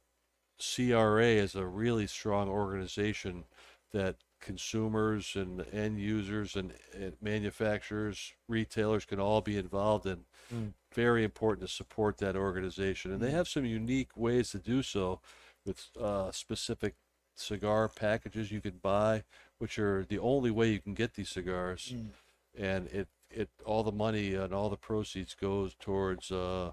CRA 0.58 1.26
is 1.36 1.54
a 1.56 1.66
really 1.66 2.06
strong 2.06 2.48
organization 2.48 3.44
that 3.90 4.16
consumers 4.40 5.34
and 5.36 5.62
end 5.72 5.98
users 5.98 6.54
and, 6.54 6.72
and 6.92 7.16
manufacturers, 7.20 8.32
retailers 8.48 9.04
can 9.04 9.18
all 9.18 9.40
be 9.40 9.56
involved 9.56 10.06
in. 10.06 10.24
Mm. 10.52 10.74
Very 10.92 11.24
important 11.24 11.66
to 11.68 11.74
support 11.74 12.18
that 12.18 12.36
organization, 12.36 13.10
and 13.10 13.20
they 13.20 13.30
have 13.32 13.48
some 13.48 13.64
unique 13.64 14.16
ways 14.16 14.50
to 14.50 14.58
do 14.58 14.82
so 14.82 15.20
with 15.64 15.88
uh, 16.00 16.30
specific 16.30 16.94
cigar 17.34 17.88
packages 17.88 18.52
you 18.52 18.60
can 18.60 18.78
buy, 18.82 19.24
which 19.58 19.78
are 19.78 20.04
the 20.04 20.18
only 20.18 20.50
way 20.50 20.70
you 20.70 20.78
can 20.80 20.94
get 20.94 21.14
these 21.14 21.30
cigars, 21.30 21.92
Mm. 21.94 22.10
and 22.56 22.86
it 22.88 23.08
it 23.30 23.50
all 23.64 23.82
the 23.82 23.90
money 23.92 24.34
and 24.34 24.54
all 24.54 24.70
the 24.70 24.76
proceeds 24.76 25.34
goes 25.34 25.74
towards 25.74 26.30
uh, 26.30 26.72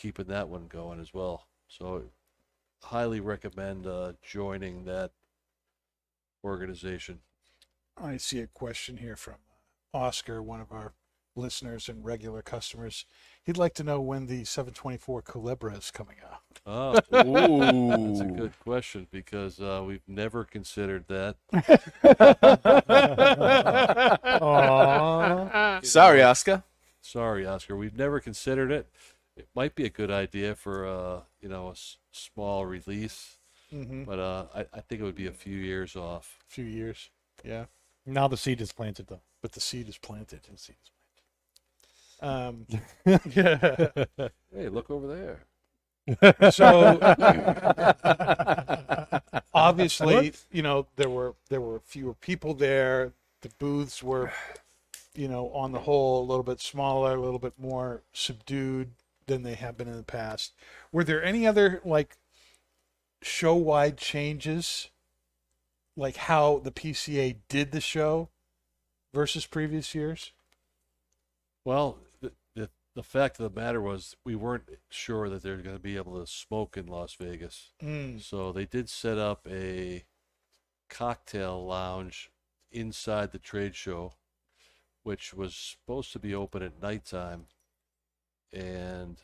keeping 0.00 0.26
that 0.26 0.48
one 0.48 0.66
going 0.66 0.98
as 1.00 1.14
well. 1.14 1.46
So 1.68 2.10
highly 2.82 3.20
recommend 3.20 3.86
uh, 3.86 4.14
joining 4.22 4.84
that 4.86 5.12
organization. 6.44 7.20
I 7.96 8.16
see 8.16 8.40
a 8.40 8.46
question 8.48 8.96
here 8.96 9.16
from 9.16 9.36
uh, 9.94 9.98
Oscar, 9.98 10.42
one 10.42 10.60
of 10.60 10.72
our 10.72 10.94
listeners 11.36 11.88
and 11.88 12.04
regular 12.04 12.42
customers. 12.42 13.06
He'd 13.48 13.56
like 13.56 13.72
to 13.76 13.82
know 13.82 13.98
when 14.02 14.26
the 14.26 14.44
724 14.44 15.22
Culebra 15.22 15.78
is 15.78 15.90
coming 15.90 16.16
out. 16.30 16.42
Oh, 16.66 16.92
that's 16.92 18.20
a 18.20 18.24
good 18.26 18.52
question 18.62 19.06
because 19.10 19.58
uh, 19.58 19.82
we've 19.86 20.02
never 20.06 20.44
considered 20.44 21.06
that. 21.08 21.36
Aw. 24.42 25.80
Sorry, 25.82 26.22
Oscar. 26.22 26.62
Sorry, 27.00 27.46
Oscar, 27.46 27.74
we've 27.74 27.96
never 27.96 28.20
considered 28.20 28.70
it. 28.70 28.86
It 29.34 29.48
might 29.54 29.74
be 29.74 29.86
a 29.86 29.90
good 29.90 30.10
idea 30.10 30.54
for 30.54 30.86
uh, 30.86 31.20
you 31.40 31.48
know 31.48 31.68
a 31.68 31.70
s- 31.70 31.96
small 32.12 32.66
release, 32.66 33.38
Mm-hmm. 33.74 34.04
but 34.04 34.18
uh, 34.18 34.44
I, 34.54 34.60
I 34.74 34.80
think 34.82 35.00
it 35.00 35.04
would 35.04 35.14
be 35.14 35.26
a 35.26 35.32
few 35.32 35.56
years 35.56 35.96
off. 35.96 36.36
A 36.50 36.52
few 36.52 36.64
years. 36.66 37.08
Yeah. 37.42 37.64
now 38.04 38.28
the 38.28 38.36
seed 38.36 38.60
is 38.60 38.72
planted, 38.72 39.06
though. 39.08 39.20
But 39.42 39.52
the 39.52 39.60
seed 39.60 39.88
is 39.88 39.96
planted. 39.96 40.40
The 40.50 40.58
seed 40.58 40.76
is 40.82 40.90
planted. 40.90 40.97
Um, 42.20 42.66
yeah. 43.06 43.88
Hey, 44.54 44.68
look 44.68 44.90
over 44.90 45.06
there. 45.06 45.44
So 46.50 46.98
obviously, 49.54 50.32
you 50.50 50.62
know, 50.62 50.86
there 50.96 51.10
were 51.10 51.34
there 51.48 51.60
were 51.60 51.80
fewer 51.80 52.14
people 52.14 52.54
there. 52.54 53.12
The 53.42 53.50
booths 53.58 54.02
were, 54.02 54.32
you 55.14 55.28
know, 55.28 55.50
on 55.50 55.72
the 55.72 55.80
whole, 55.80 56.22
a 56.22 56.26
little 56.26 56.42
bit 56.42 56.60
smaller, 56.60 57.14
a 57.14 57.20
little 57.20 57.38
bit 57.38 57.54
more 57.58 58.02
subdued 58.12 58.90
than 59.26 59.42
they 59.42 59.54
have 59.54 59.76
been 59.76 59.88
in 59.88 59.96
the 59.96 60.02
past. 60.02 60.54
Were 60.90 61.04
there 61.04 61.22
any 61.22 61.46
other 61.46 61.80
like 61.84 62.16
show 63.22 63.54
wide 63.54 63.98
changes, 63.98 64.88
like 65.96 66.16
how 66.16 66.60
the 66.64 66.72
PCA 66.72 67.36
did 67.48 67.72
the 67.72 67.80
show 67.80 68.30
versus 69.12 69.46
previous 69.46 69.94
years? 69.94 70.32
Well, 71.64 71.98
the, 72.98 73.04
fact 73.04 73.38
of 73.38 73.54
the 73.54 73.60
matter 73.60 73.80
was 73.80 74.16
we 74.24 74.34
weren't 74.34 74.68
sure 74.90 75.28
that 75.28 75.42
they're 75.42 75.58
going 75.58 75.76
to 75.76 75.82
be 75.82 75.96
able 75.96 76.20
to 76.20 76.26
smoke 76.26 76.76
in 76.76 76.86
Las 76.86 77.14
Vegas. 77.14 77.70
Mm. 77.80 78.20
So 78.20 78.50
they 78.50 78.64
did 78.64 78.88
set 78.88 79.18
up 79.18 79.46
a 79.48 80.04
cocktail 80.90 81.64
lounge 81.64 82.32
inside 82.72 83.30
the 83.30 83.38
trade 83.38 83.76
show, 83.76 84.14
which 85.04 85.32
was 85.32 85.54
supposed 85.54 86.12
to 86.12 86.18
be 86.18 86.34
open 86.34 86.62
at 86.62 86.82
nighttime. 86.82 87.46
And 88.52 89.18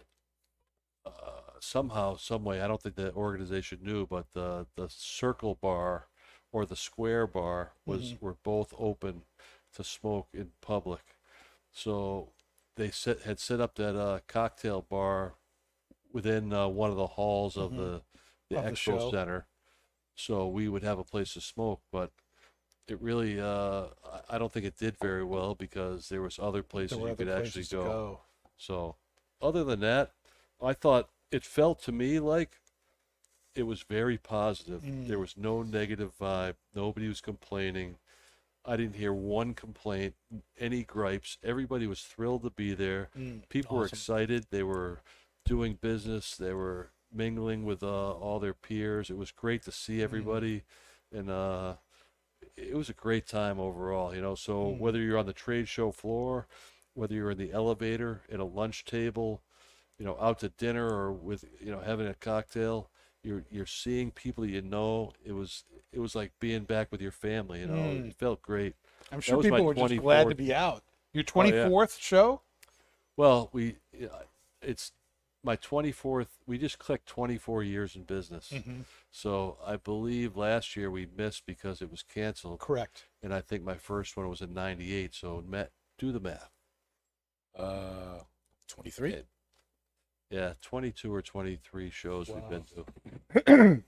uh, 1.05 1.59
somehow, 1.59 2.17
some 2.17 2.45
way, 2.45 2.61
I 2.61 2.69
don't 2.69 2.81
think 2.81 2.95
the 2.95 3.13
organization 3.13 3.81
knew, 3.83 4.07
but 4.07 4.33
the 4.35 4.67
the 4.77 4.89
Circle 4.89 5.59
Bar 5.61 6.07
or 6.53 6.65
the 6.65 6.77
Square 6.77 7.29
Bar 7.29 7.73
was 7.85 8.15
were 8.21 8.37
both 8.45 8.73
open 8.79 9.23
to 9.75 9.83
smoke 9.83 10.29
in 10.33 10.51
public. 10.61 11.03
So 11.73 12.29
they 12.77 12.91
set 12.91 13.21
had 13.23 13.39
set 13.39 13.61
up 13.61 13.75
that 13.77 13.97
uh, 13.99 14.21
cocktail 14.27 14.83
bar 14.83 15.35
within 16.13 16.53
uh, 16.53 16.69
one 16.69 16.91
of 16.91 16.97
the 16.97 17.07
halls 17.07 17.57
of 17.57 17.73
Mhm. 17.73 17.77
the 17.77 18.03
the 18.51 18.59
Of 18.59 18.65
the 18.67 18.71
expo 18.73 18.77
show. 18.77 19.11
center, 19.11 19.47
so 20.15 20.47
we 20.47 20.69
would 20.69 20.83
have 20.83 20.99
a 20.99 21.05
place 21.05 21.33
to 21.33 21.41
smoke. 21.41 21.81
But 21.91 22.13
it 22.87 23.01
really, 23.01 23.41
uh, 23.41 23.87
I- 24.05 24.23
I 24.31 24.39
don't 24.39 24.53
think 24.53 24.67
it 24.67 24.77
did 24.77 24.99
very 24.99 25.25
well 25.25 25.55
because 25.55 26.11
there 26.11 26.21
was 26.21 26.39
other 26.39 26.63
places 26.63 26.91
There 26.91 26.99
were 27.03 27.09
you 27.09 27.13
other 27.15 27.25
could 27.25 27.33
actually 27.33 27.63
places 27.63 27.69
to 27.71 27.77
go. 27.77 27.83
go. 27.85 28.21
So, 28.59 28.97
other 29.41 29.65
than 29.65 29.81
that, 29.81 30.13
I 30.61 30.75
thought 30.75 31.11
it 31.31 31.43
felt 31.45 31.81
to 31.83 31.93
me 31.93 32.21
like 32.21 32.61
it 33.55 33.63
was 33.63 33.83
very 33.83 34.19
positive. 34.19 34.83
Mm. 34.83 35.07
There 35.09 35.19
was 35.19 35.37
no 35.37 35.63
negative 35.63 36.13
vibe. 36.19 36.57
Nobody 36.75 37.09
was 37.09 37.21
complaining. 37.23 37.99
I 38.67 38.77
didn't 38.77 38.97
hear 38.97 39.13
one 39.13 39.55
complaint, 39.55 40.15
any 40.59 40.85
gripes. 40.85 41.39
Everybody 41.43 41.87
was 41.87 42.01
thrilled 42.03 42.43
to 42.45 42.51
be 42.51 42.75
there. 42.75 43.11
Mm. 43.19 43.49
People 43.49 43.77
were 43.77 43.87
excited. 43.87 44.47
They 44.51 44.63
were 44.63 45.01
doing 45.45 45.79
business. 45.81 46.37
They 46.37 46.55
were 46.55 46.91
mingling 47.13 47.65
with 47.65 47.83
uh, 47.83 48.13
all 48.13 48.41
their 48.41 48.55
peers. 48.55 49.11
It 49.11 49.17
was 49.19 49.31
great 49.31 49.63
to 49.65 49.73
see 49.73 50.03
everybody, 50.03 50.63
and 51.13 51.31
uh, 51.31 51.75
it 52.57 52.75
was 52.75 52.89
a 52.89 52.95
great 52.95 53.27
time 53.27 53.61
overall, 53.61 54.15
you 54.15 54.23
know. 54.23 54.35
So 54.35 54.73
Mm. 54.73 54.79
whether 54.79 55.01
you're 55.01 55.19
on 55.19 55.27
the 55.27 55.33
trade 55.33 55.69
show 55.69 55.93
floor, 55.93 56.47
whether 56.95 57.15
you're 57.15 57.33
in 57.33 57.39
the 57.39 57.53
elevator, 57.53 58.23
at 58.33 58.41
a 58.41 58.45
lunch 58.45 58.85
table, 58.85 59.43
you 59.99 60.05
know, 60.07 60.17
out 60.21 60.39
to 60.41 60.49
dinner 60.49 60.89
or 60.89 61.13
with, 61.13 61.45
you 61.61 61.71
know, 61.71 61.81
having 61.81 62.07
a 62.07 62.15
cocktail, 62.15 62.89
you're 63.25 63.45
you're 63.51 63.67
seeing 63.67 64.11
people 64.11 64.45
you 64.47 64.63
know. 64.63 65.13
It 65.25 65.33
was 65.33 65.65
it 65.93 65.99
was 65.99 66.15
like 66.15 66.33
being 66.41 66.65
back 66.65 66.93
with 66.93 67.01
your 67.01 67.11
family, 67.13 67.61
you 67.61 67.67
know. 67.67 67.75
Mm. 67.75 68.09
It 68.09 68.15
felt 68.15 68.43
great. 68.43 68.75
I'm 69.11 69.21
sure 69.21 69.43
people 69.43 69.65
were 69.65 69.75
just 69.75 69.97
glad 69.97 70.29
to 70.29 70.35
24th 70.35 70.37
be 70.37 70.55
out. 70.55 70.83
Your 71.13 71.25
Oh, 71.35 71.45
yeah. 71.45 71.69
24th 71.69 72.01
show? 72.01 72.43
Well, 73.17 73.51
we 73.53 73.77
it's 74.61 74.93
my 75.45 75.57
24th. 75.57 76.29
We 76.47 76.59
just 76.59 76.79
clicked 76.79 77.07
24 77.07 77.63
years 77.63 77.95
in 77.95 78.03
business. 78.03 78.51
Mm-hmm. 78.53 78.81
So 79.11 79.59
I 79.65 79.77
believe 79.77 80.37
last 80.37 80.75
year 80.75 80.91
we 80.91 81.07
missed 81.17 81.45
because 81.47 81.83
it 81.83 81.91
was 81.91 82.03
canceled, 82.03 82.61
Correct. 82.61 83.05
and 83.23 83.33
I 83.33 83.41
think 83.41 83.63
my 83.63 83.75
first 83.75 84.17
one 84.17 84.29
was 84.29 84.41
in 84.41 84.55
'98. 84.55 85.15
So 85.15 85.45
Matt, 85.47 85.71
do 85.99 86.13
the 86.13 86.21
math. 86.21 86.51
Uh, 87.57 88.21
23. 88.69 89.23
Yeah, 90.31 90.55
22 90.63 91.15
or 91.15 91.23
23 91.23 91.91
shows 91.91 92.29
we've 92.29 92.49
been 92.49 92.65
to. 93.45 93.83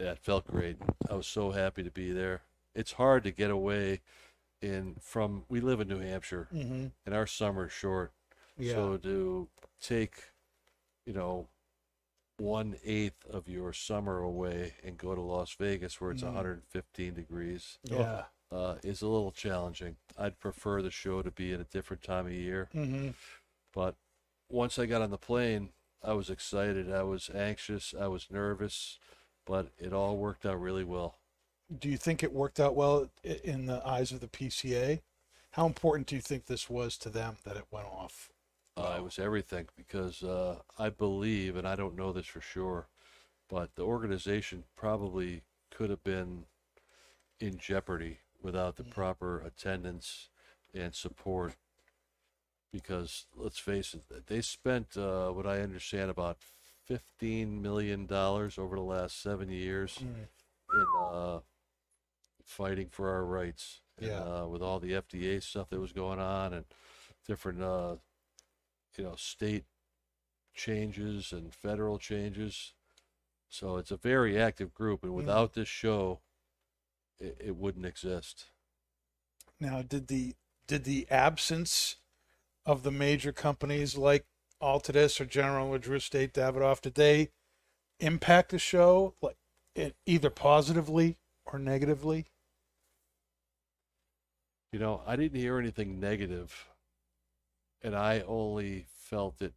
yeah, 0.00 0.12
it 0.12 0.18
felt 0.18 0.46
great. 0.46 0.76
I 1.10 1.14
was 1.14 1.26
so 1.26 1.52
happy 1.52 1.82
to 1.82 1.90
be 1.90 2.12
there. 2.12 2.42
It's 2.74 2.92
hard 2.92 3.24
to 3.24 3.30
get 3.30 3.50
away 3.50 4.00
in 4.60 4.96
from. 5.00 5.44
We 5.48 5.60
live 5.60 5.80
in 5.80 5.88
New 5.88 5.98
Hampshire, 6.00 6.48
Mm-hmm. 6.52 6.86
and 7.04 7.14
our 7.14 7.26
summer's 7.26 7.72
short. 7.72 8.12
Yeah. 8.58 8.72
So 8.74 8.96
to 8.98 9.48
take, 9.80 10.14
you 11.04 11.12
know, 11.12 11.46
one 12.38 12.76
eighth 12.84 13.24
of 13.30 13.48
your 13.48 13.72
summer 13.72 14.18
away 14.20 14.74
and 14.84 14.98
go 14.98 15.14
to 15.14 15.20
Las 15.20 15.54
Vegas 15.58 16.00
where 16.00 16.10
it's 16.10 16.22
Mm. 16.22 16.26
115 16.34 17.14
degrees 17.14 17.78
yeah. 17.84 18.24
uh, 18.52 18.76
is 18.82 19.02
a 19.02 19.08
little 19.08 19.30
challenging. 19.30 19.96
I'd 20.18 20.38
prefer 20.40 20.82
the 20.82 20.90
show 20.90 21.22
to 21.22 21.30
be 21.30 21.52
at 21.52 21.60
a 21.60 21.64
different 21.64 22.02
time 22.02 22.26
of 22.26 22.32
year. 22.32 22.68
Mm-hmm. 22.74 23.10
But 23.72 23.94
once 24.48 24.78
I 24.78 24.86
got 24.86 25.02
on 25.02 25.10
the 25.10 25.18
plane, 25.18 25.70
I 26.02 26.12
was 26.12 26.30
excited. 26.30 26.92
I 26.92 27.02
was 27.02 27.30
anxious. 27.34 27.94
I 27.98 28.06
was 28.08 28.28
nervous, 28.30 28.98
but 29.44 29.68
it 29.78 29.92
all 29.92 30.16
worked 30.16 30.46
out 30.46 30.60
really 30.60 30.84
well. 30.84 31.16
Do 31.76 31.88
you 31.88 31.96
think 31.96 32.22
it 32.22 32.32
worked 32.32 32.60
out 32.60 32.76
well 32.76 33.10
in 33.24 33.66
the 33.66 33.84
eyes 33.86 34.12
of 34.12 34.20
the 34.20 34.28
PCA? 34.28 35.00
How 35.52 35.66
important 35.66 36.06
do 36.06 36.14
you 36.14 36.20
think 36.20 36.46
this 36.46 36.70
was 36.70 36.96
to 36.98 37.10
them 37.10 37.36
that 37.44 37.56
it 37.56 37.64
went 37.70 37.86
off? 37.86 38.30
Uh, 38.76 38.94
it 38.98 39.02
was 39.02 39.18
everything 39.18 39.66
because 39.74 40.22
uh, 40.22 40.56
I 40.78 40.90
believe, 40.90 41.56
and 41.56 41.66
I 41.66 41.76
don't 41.76 41.96
know 41.96 42.12
this 42.12 42.26
for 42.26 42.42
sure, 42.42 42.88
but 43.48 43.74
the 43.74 43.82
organization 43.82 44.64
probably 44.76 45.42
could 45.70 45.88
have 45.90 46.04
been 46.04 46.44
in 47.40 47.58
jeopardy 47.58 48.18
without 48.42 48.76
the 48.76 48.84
proper 48.84 49.40
attendance 49.40 50.28
and 50.74 50.94
support. 50.94 51.54
Because 52.76 53.26
let's 53.34 53.58
face 53.58 53.94
it, 53.94 54.26
they 54.26 54.40
spent 54.42 54.96
uh, 54.96 55.30
what 55.30 55.46
I 55.46 55.60
understand 55.60 56.10
about 56.10 56.38
fifteen 56.84 57.62
million 57.62 58.06
dollars 58.06 58.58
over 58.58 58.76
the 58.76 58.82
last 58.82 59.20
seven 59.22 59.48
years 59.50 59.98
in 60.00 60.86
uh, 61.10 61.40
fighting 62.44 62.88
for 62.90 63.10
our 63.10 63.24
rights. 63.24 63.80
And, 63.98 64.08
Yeah. 64.08 64.20
uh, 64.20 64.46
with 64.46 64.62
all 64.62 64.78
the 64.78 64.92
FDA 64.92 65.42
stuff 65.42 65.70
that 65.70 65.80
was 65.80 65.92
going 65.92 66.20
on 66.20 66.52
and 66.52 66.66
different, 67.26 67.62
uh, 67.62 67.96
you 68.96 69.04
know, 69.04 69.16
state 69.16 69.64
changes 70.54 71.32
and 71.32 71.54
federal 71.54 71.98
changes. 71.98 72.74
So 73.48 73.78
it's 73.78 73.90
a 73.90 73.96
very 73.96 74.38
active 74.38 74.74
group, 74.74 75.02
and 75.02 75.14
without 75.14 75.54
this 75.54 75.68
show, 75.68 76.20
it, 77.18 77.36
it 77.40 77.56
wouldn't 77.56 77.86
exist. 77.86 78.46
Now, 79.58 79.80
did 79.80 80.08
the 80.08 80.34
did 80.66 80.84
the 80.84 81.06
absence 81.10 81.96
of 82.66 82.82
the 82.82 82.90
major 82.90 83.32
companies 83.32 83.96
like 83.96 84.26
Altadis 84.60 85.20
or 85.20 85.24
General 85.24 85.68
or 85.68 85.78
Drew 85.78 85.96
Estate 85.96 86.34
Davidoff 86.34 86.80
did 86.80 86.94
they 86.94 87.30
impact 88.00 88.50
the 88.50 88.58
show 88.58 89.14
like 89.22 89.36
it, 89.74 89.96
either 90.06 90.30
positively 90.30 91.16
or 91.46 91.58
negatively? 91.58 92.26
You 94.72 94.78
know, 94.78 95.02
I 95.06 95.16
didn't 95.16 95.40
hear 95.40 95.58
anything 95.58 95.98
negative, 96.00 96.68
and 97.82 97.94
I 97.96 98.20
only 98.20 98.86
felt 98.88 99.40
it. 99.42 99.54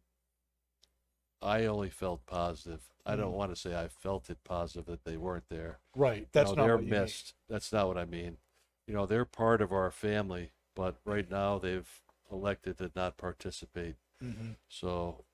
I 1.42 1.66
only 1.66 1.90
felt 1.90 2.24
positive. 2.26 2.92
I 3.04 3.16
don't 3.16 3.32
Mm. 3.32 3.36
want 3.36 3.52
to 3.52 3.56
say 3.60 3.74
I 3.78 3.88
felt 3.88 4.30
it 4.30 4.42
positive 4.44 4.86
that 4.86 5.04
they 5.04 5.16
weren't 5.16 5.48
there. 5.48 5.80
Right. 5.94 6.28
That's 6.32 6.54
no, 6.56 6.62
not 6.62 6.62
they're 6.62 6.76
what 6.76 6.84
you 6.86 6.94
mean. 6.94 7.02
missed. 7.02 7.34
That's 7.48 7.72
not 7.72 7.88
what 7.88 7.98
I 7.98 8.04
mean. 8.04 8.38
You 8.86 8.94
know, 8.94 9.06
they're 9.06 9.24
part 9.24 9.60
of 9.62 9.72
our 9.72 9.90
family, 9.90 10.52
but 10.74 11.00
right 11.04 11.28
now 11.30 11.58
they've 11.58 11.88
elected 12.30 12.78
to 12.78 12.90
not 12.94 13.16
participate. 13.16 13.96
Mhm. 14.22 14.56
So, 14.68 15.24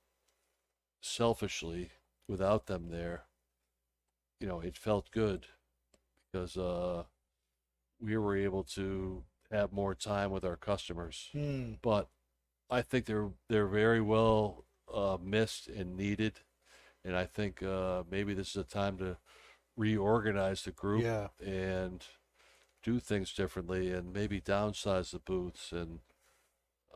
selfishly, 1.00 1.92
without 2.28 2.66
them 2.66 2.90
there, 2.90 3.26
you 4.40 4.46
know, 4.46 4.60
it 4.60 4.76
felt 4.76 5.10
good 5.10 5.46
because 6.32 6.56
uh, 6.56 7.04
we 8.00 8.16
were 8.16 8.36
able 8.36 8.64
to 8.64 9.24
have 9.50 9.72
more 9.72 9.94
time 9.94 10.30
with 10.30 10.44
our 10.44 10.56
customers. 10.56 11.28
Hmm. 11.32 11.74
But 11.82 12.08
I 12.70 12.82
think 12.82 13.06
they're 13.06 13.30
they're 13.48 13.66
very 13.68 14.00
well 14.00 14.66
uh, 14.92 15.18
missed 15.22 15.68
and 15.68 15.96
needed, 15.96 16.40
and 17.04 17.16
I 17.16 17.26
think 17.26 17.62
uh, 17.62 18.04
maybe 18.10 18.34
this 18.34 18.50
is 18.50 18.56
a 18.56 18.64
time 18.64 18.98
to 18.98 19.18
reorganize 19.76 20.64
the 20.64 20.72
group 20.72 21.04
Yeah. 21.04 21.28
and 21.40 22.04
do 22.82 23.00
things 23.00 23.32
differently, 23.34 23.92
and 23.92 24.12
maybe 24.12 24.40
downsize 24.40 25.10
the 25.12 25.18
booths. 25.18 25.72
And 25.72 26.00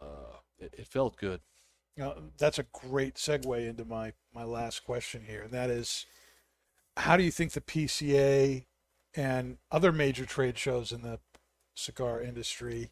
uh, 0.01 0.37
it, 0.59 0.75
it 0.79 0.87
felt 0.87 1.17
good. 1.17 1.41
Now, 1.97 2.15
that's 2.39 2.59
a 2.59 2.67
great 2.73 3.17
segue 3.17 3.69
into 3.69 3.85
my, 3.85 4.13
my 4.35 4.45
last 4.45 4.85
question 4.85 5.23
here, 5.27 5.43
and 5.43 5.53
that 5.53 5.71
is 5.71 6.07
how 6.97 7.17
do 7.17 7.23
you 7.23 7.31
think 7.31 7.53
the 7.53 7.61
PCA 7.61 8.65
and 9.15 9.59
other 9.71 9.93
major 9.93 10.25
trade 10.25 10.59
shows 10.59 10.93
in 10.93 11.03
the 11.03 11.19
cigar 11.75 12.21
industry 12.21 12.91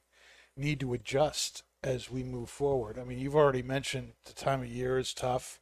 need 0.56 0.80
to 0.80 0.94
adjust 0.94 1.62
as 1.82 2.10
we 2.10 2.22
move 2.22 2.51
forward? 2.51 2.98
I 2.98 3.05
mean, 3.05 3.18
you've 3.18 3.36
already 3.36 3.62
mentioned 3.62 4.12
the 4.24 4.32
time 4.32 4.62
of 4.62 4.68
year 4.68 4.98
is 4.98 5.14
tough. 5.14 5.60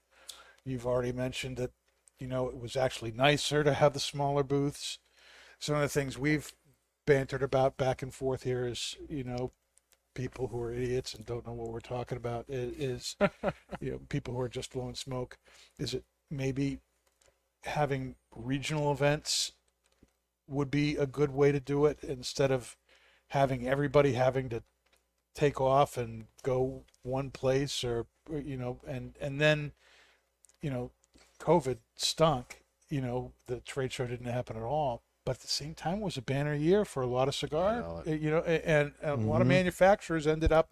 You've 0.65 0.87
already 0.87 1.13
mentioned 1.13 1.57
that, 1.59 1.73
you 2.19 2.27
know, 2.27 2.49
it 2.49 2.59
was 2.59 2.77
actually 2.77 3.13
nicer 3.13 3.63
to 3.63 3.75
have 3.75 3.93
the 3.93 4.01
smaller 4.01 4.43
booths. 4.43 4.99
Some 5.59 5.77
of 5.77 5.83
the 5.83 5.89
things 5.89 6.19
we've 6.19 6.53
bantered 7.07 7.43
about 7.43 7.77
back 7.77 8.03
and 8.03 8.13
forth 8.13 8.43
here 8.43 8.67
is, 8.67 8.97
you 9.09 9.25
know, 9.25 9.53
people 10.17 10.49
who 10.49 10.61
are 10.63 10.73
idiots 10.75 11.15
and 11.15 11.27
don't 11.27 11.47
know 11.47 11.55
what 11.55 11.71
we're 11.73 11.81
talking 11.81 12.19
about 12.19 12.47
i- 12.51 12.55
is 12.55 13.17
you 13.81 13.93
know 13.93 14.01
people 14.11 14.35
who 14.35 14.41
are 14.41 14.51
just 14.51 14.75
blowing 14.75 14.97
smoke. 14.97 15.39
Is 15.79 15.95
it 15.95 16.05
maybe 16.31 16.81
having 17.65 18.17
regional 18.35 18.93
events 18.93 19.53
would 20.49 20.71
be 20.71 20.97
a 20.97 21.07
good 21.07 21.31
way 21.33 21.53
to 21.53 21.61
do 21.61 21.87
it 21.87 21.99
instead 22.03 22.51
of 22.53 22.77
having 23.29 23.67
everybody 23.69 24.13
having 24.13 24.49
to 24.49 24.63
take 25.35 25.61
off 25.61 25.97
and 25.99 26.27
go 26.43 26.85
one 27.03 27.31
place 27.31 27.85
or 27.85 28.07
or, 28.31 28.41
you 28.41 28.57
know 28.57 28.81
and 28.87 29.17
and 29.21 29.41
then 29.41 29.73
you 30.63 30.71
know 30.71 30.91
covid 31.41 31.79
stunk 31.97 32.65
you 32.91 33.01
know 33.01 33.33
the 33.49 33.61
trade 33.61 33.93
show 33.93 34.07
didn't 34.07 34.27
happen 34.27 34.57
at 34.57 34.63
all 34.65 35.03
but 35.27 35.37
at 35.37 35.43
the 35.43 35.49
same 35.49 35.75
time 35.75 35.99
it 35.99 36.05
was 36.05 36.17
a 36.17 36.23
banner 36.23 36.55
year 36.55 36.87
for 36.87 37.03
a 37.03 37.07
lot 37.07 37.29
of 37.29 37.35
cigar 37.35 37.81
know 37.83 38.03
uh, 38.07 38.11
you 38.11 38.31
know 38.31 38.41
and, 38.41 38.95
and 39.03 39.23
a 39.23 39.31
lot 39.31 39.43
of 39.43 39.49
manufacturers 39.49 40.27
ended 40.27 40.53
up 40.53 40.71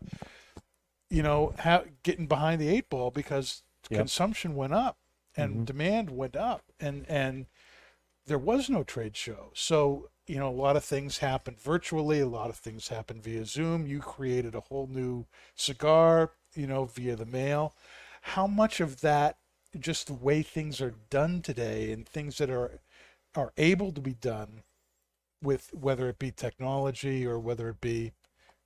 you 1.10 1.22
know 1.22 1.54
ha- 1.58 1.84
getting 2.02 2.26
behind 2.26 2.60
the 2.60 2.68
eight 2.68 2.88
ball 2.88 3.10
because 3.10 3.62
Yep. 3.90 3.98
consumption 3.98 4.54
went 4.56 4.72
up 4.72 4.96
and 5.36 5.66
demand 5.66 6.10
went 6.10 6.36
up 6.36 6.62
and 6.80 7.04
and 7.08 7.46
there 8.26 8.38
was 8.38 8.70
no 8.70 8.82
trade 8.84 9.16
show. 9.16 9.50
So 9.54 10.08
you 10.26 10.38
know 10.38 10.48
a 10.48 10.60
lot 10.62 10.76
of 10.76 10.84
things 10.84 11.18
happened 11.18 11.60
virtually 11.60 12.20
a 12.20 12.26
lot 12.26 12.50
of 12.50 12.56
things 12.56 12.88
happened 12.88 13.22
via 13.22 13.44
zoom. 13.44 13.86
You 13.86 14.00
created 14.00 14.54
a 14.54 14.60
whole 14.60 14.86
new 14.86 15.26
cigar 15.54 16.32
you 16.54 16.66
know 16.66 16.86
via 16.86 17.16
the 17.16 17.26
mail. 17.26 17.74
How 18.22 18.46
much 18.46 18.80
of 18.80 19.02
that 19.02 19.36
just 19.78 20.06
the 20.06 20.14
way 20.14 20.42
things 20.42 20.80
are 20.80 20.94
done 21.10 21.42
today 21.42 21.92
and 21.92 22.08
things 22.08 22.38
that 22.38 22.50
are 22.50 22.80
are 23.34 23.52
able 23.56 23.92
to 23.92 24.00
be 24.00 24.14
done 24.14 24.62
with 25.42 25.70
whether 25.74 26.08
it 26.08 26.18
be 26.18 26.30
technology 26.30 27.26
or 27.26 27.38
whether 27.38 27.68
it 27.68 27.80
be 27.80 28.12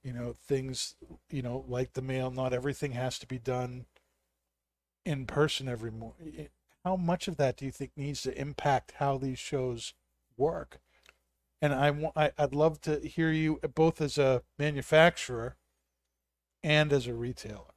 you 0.02 0.12
know 0.12 0.32
things 0.32 0.94
you 1.30 1.42
know 1.42 1.64
like 1.66 1.94
the 1.94 2.02
mail 2.02 2.30
not 2.30 2.52
everything 2.52 2.92
has 2.92 3.18
to 3.18 3.26
be 3.26 3.38
done 3.38 3.86
in 5.04 5.26
person 5.26 5.68
every 5.68 5.90
morning 5.90 6.48
how 6.84 6.96
much 6.96 7.28
of 7.28 7.36
that 7.36 7.56
do 7.56 7.66
you 7.66 7.70
think 7.70 7.90
needs 7.96 8.22
to 8.22 8.40
impact 8.40 8.94
how 8.96 9.18
these 9.18 9.38
shows 9.38 9.94
work? 10.38 10.80
And 11.60 11.74
I 11.74 11.90
want 11.90 12.16
I'd 12.16 12.54
love 12.54 12.80
to 12.82 13.00
hear 13.00 13.30
you 13.30 13.58
both 13.74 14.00
as 14.00 14.16
a 14.16 14.42
manufacturer 14.58 15.56
and 16.62 16.92
as 16.92 17.06
a 17.06 17.14
retailer 17.14 17.74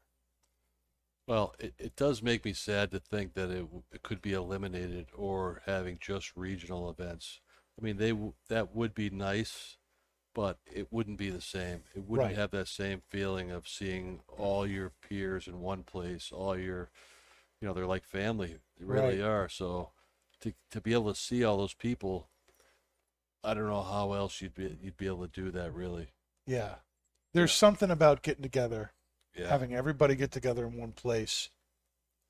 Well, 1.32 1.56
it, 1.60 1.74
it 1.80 1.96
does 1.96 2.22
make 2.22 2.44
me 2.44 2.52
sad 2.52 2.92
to 2.92 3.00
think 3.00 3.36
that 3.36 3.50
it, 3.50 3.62
w- 3.62 3.84
it 3.94 4.04
could 4.04 4.22
be 4.22 4.34
eliminated 4.34 5.08
or 5.16 5.62
having 5.66 5.98
just 6.02 6.36
regional 6.36 6.90
events. 6.90 7.40
I 7.80 7.86
mean, 7.86 7.96
they 7.96 8.10
w- 8.10 8.34
that 8.50 8.76
would 8.76 8.94
be 8.94 9.10
nice, 9.10 9.78
but 10.36 10.58
it 10.70 10.92
wouldn't 10.92 11.18
be 11.18 11.30
the 11.30 11.40
same. 11.40 11.84
It 11.96 12.04
wouldn't 12.04 12.32
Right. 12.32 12.38
have 12.38 12.52
that 12.52 12.68
same 12.68 13.02
feeling 13.08 13.50
of 13.50 13.66
seeing 13.66 14.20
all 14.28 14.68
your 14.68 14.90
peers 14.90 15.48
in 15.48 15.62
one 15.62 15.84
place, 15.84 16.34
all 16.34 16.58
your, 16.60 16.90
you 17.62 17.68
know, 17.70 17.74
they're 17.74 17.86
like 17.86 18.04
family. 18.04 18.58
They 18.78 18.84
really 18.84 19.22
are. 19.22 19.48
So 19.48 19.92
to 20.42 20.54
to 20.72 20.82
be 20.82 20.92
able 20.92 21.14
to 21.14 21.18
see 21.18 21.46
all 21.46 21.60
those 21.60 21.74
people, 21.74 22.28
I 23.42 23.54
don't 23.54 23.70
know 23.70 23.84
how 23.84 24.12
else 24.12 24.42
you'd 24.42 24.54
be 24.56 24.78
you'd 24.84 24.98
be 24.98 25.08
able 25.08 25.26
to 25.26 25.42
do 25.42 25.50
that 25.52 25.74
really. 25.74 26.10
Yeah. 26.46 26.76
There's 27.34 27.54
something 27.54 27.90
about 27.90 28.22
getting 28.22 28.44
together, 28.44 28.92
Yeah. 29.36 29.48
having 29.48 29.74
everybody 29.74 30.16
get 30.16 30.32
together 30.32 30.66
in 30.66 30.78
one 30.78 30.92
place 30.92 31.50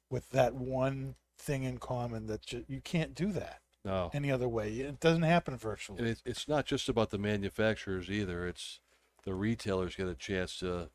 with 0.10 0.30
that 0.32 0.53
one 0.53 1.15
thing 1.38 1.64
in 1.64 1.78
common 1.80 2.28
that 2.28 2.45
ju- 2.45 2.65
you 2.68 2.80
can't 2.82 3.15
do 3.15 3.32
that 3.32 3.61
no. 3.84 4.11
any 4.14 4.32
other 4.32 4.48
way. 4.48 4.72
It 4.73 4.99
doesn't 4.99 5.23
happen 5.23 5.53
And 5.56 5.61
virtually. 5.61 6.10
it's, 6.10 6.22
it's 6.26 6.48
not 6.48 6.65
just 6.65 6.88
about 6.90 7.10
the 7.10 7.18
manufacturers 7.18 8.10
either. 8.10 8.48
It's 8.48 8.80
the 9.23 9.34
retailers 9.34 9.95
get 9.95 10.07
a 10.07 10.14
chance 10.15 10.60
to 10.60 10.90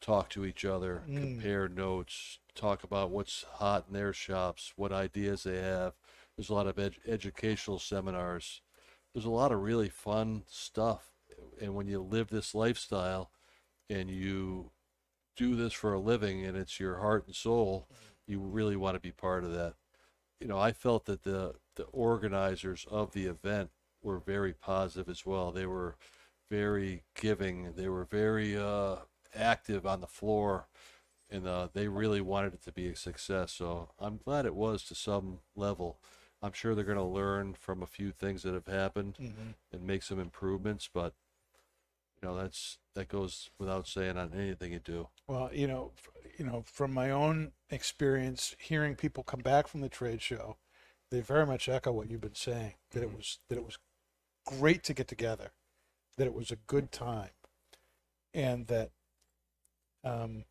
talk 0.00 0.28
to 0.30 0.44
each 0.44 0.64
other, 0.64 1.02
Mm. 1.08 1.18
compare 1.20 1.68
notes, 1.68 2.38
talk 2.54 2.84
about 2.84 3.10
what's 3.10 3.44
hot 3.54 3.86
in 3.88 3.94
their 3.94 4.12
shops, 4.12 4.72
what 4.76 4.92
ideas 4.92 5.42
they 5.42 5.58
have. 5.58 5.94
There's 6.36 6.48
a 6.50 6.54
lot 6.54 6.66
of 6.68 6.78
ed- 6.78 6.96
educational 7.06 7.78
seminars. 7.78 8.60
There's 9.12 9.24
a 9.26 9.30
lot 9.30 9.50
of 9.52 9.60
really 9.60 9.88
fun 9.88 10.44
stuff. 10.46 11.10
And 11.60 11.74
when 11.74 11.86
you 11.88 12.00
live 12.00 12.28
this 12.28 12.54
lifestyle 12.54 13.30
and 13.88 14.08
you 14.10 14.70
do 15.40 15.56
this 15.56 15.72
for 15.72 15.94
a 15.94 15.98
living 15.98 16.44
and 16.44 16.54
it's 16.56 16.78
your 16.78 16.98
heart 16.98 17.26
and 17.26 17.34
soul, 17.34 17.88
you 18.26 18.38
really 18.38 18.76
want 18.76 18.94
to 18.94 19.00
be 19.00 19.10
part 19.10 19.42
of 19.42 19.52
that. 19.54 19.74
You 20.38 20.46
know, 20.46 20.58
I 20.58 20.72
felt 20.72 21.06
that 21.06 21.22
the 21.22 21.54
the 21.76 21.84
organizers 21.84 22.86
of 22.90 23.12
the 23.12 23.24
event 23.26 23.70
were 24.02 24.18
very 24.18 24.52
positive 24.52 25.08
as 25.08 25.24
well. 25.24 25.50
They 25.50 25.64
were 25.66 25.96
very 26.50 27.04
giving. 27.14 27.72
They 27.74 27.88
were 27.88 28.04
very 28.04 28.54
uh, 28.56 28.96
active 29.34 29.86
on 29.86 30.00
the 30.02 30.06
floor, 30.06 30.66
and 31.30 31.46
uh, 31.46 31.68
they 31.72 31.88
really 31.88 32.20
wanted 32.20 32.52
it 32.54 32.62
to 32.64 32.72
be 32.72 32.88
a 32.88 32.96
success. 32.96 33.52
So 33.52 33.90
I'm 33.98 34.18
glad 34.22 34.44
it 34.44 34.54
was 34.54 34.84
to 34.84 34.94
some 34.94 35.38
level. 35.56 35.98
I'm 36.42 36.52
sure 36.52 36.74
they're 36.74 36.84
going 36.84 36.98
to 36.98 37.04
learn 37.04 37.54
from 37.54 37.82
a 37.82 37.86
few 37.86 38.12
things 38.12 38.42
that 38.42 38.54
have 38.54 38.66
happened 38.66 39.16
Mhm. 39.18 39.54
and 39.72 39.86
make 39.86 40.02
some 40.02 40.18
improvements, 40.20 40.88
but 40.92 41.14
you 42.22 42.28
know 42.28 42.36
that's 42.36 42.78
that 42.94 43.08
goes 43.08 43.50
without 43.58 43.86
saying 43.86 44.16
on 44.16 44.32
anything 44.34 44.72
you 44.72 44.80
do. 44.80 45.08
Well, 45.26 45.50
you 45.52 45.66
know, 45.66 45.92
you 46.38 46.44
know, 46.44 46.64
from 46.66 46.92
my 46.92 47.10
own 47.10 47.52
experience, 47.70 48.54
hearing 48.58 48.94
people 48.96 49.22
come 49.22 49.40
back 49.40 49.68
from 49.68 49.80
the 49.80 49.88
trade 49.88 50.20
show, 50.20 50.56
they 51.10 51.20
very 51.20 51.46
much 51.46 51.68
echo 51.68 51.92
what 51.92 52.10
you've 52.10 52.20
been 52.20 52.34
saying. 52.34 52.74
That 52.90 53.02
it 53.02 53.14
was 53.14 53.38
that 53.48 53.56
it 53.56 53.64
was 53.64 53.78
great 54.46 54.82
to 54.84 54.94
get 54.94 55.08
together, 55.08 55.52
that 56.16 56.26
it 56.26 56.34
was 56.34 56.50
a 56.50 56.56
good 56.56 56.92
time, 56.92 57.30
and 58.34 58.66
that 58.66 58.90
um, 60.04 60.44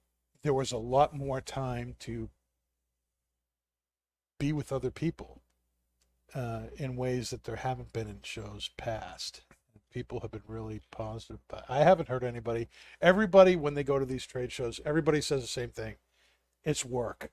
there 0.43 0.53
was 0.53 0.71
a 0.71 0.77
lot 0.77 1.13
more 1.13 1.41
time 1.41 1.95
to 1.99 2.29
be 4.39 4.53
with 4.53 4.71
other 4.71 4.91
people 4.91 5.41
uh, 6.33 6.61
in 6.77 6.95
ways 6.95 7.29
that 7.29 7.43
there 7.43 7.57
haven't 7.57 7.93
been 7.93 8.07
in 8.07 8.19
shows 8.23 8.69
past. 8.77 9.41
People 9.91 10.19
have 10.21 10.31
been 10.31 10.43
really 10.47 10.81
positive. 10.91 11.39
But 11.47 11.65
I 11.69 11.79
haven't 11.79 12.09
heard 12.09 12.23
anybody 12.23 12.67
everybody 13.01 13.55
when 13.55 13.73
they 13.73 13.83
go 13.83 13.99
to 13.99 14.05
these 14.05 14.25
trade 14.25 14.51
shows 14.51 14.79
everybody 14.85 15.21
says 15.21 15.41
the 15.41 15.47
same 15.47 15.69
thing 15.69 15.95
it's 16.63 16.83
work 16.85 17.31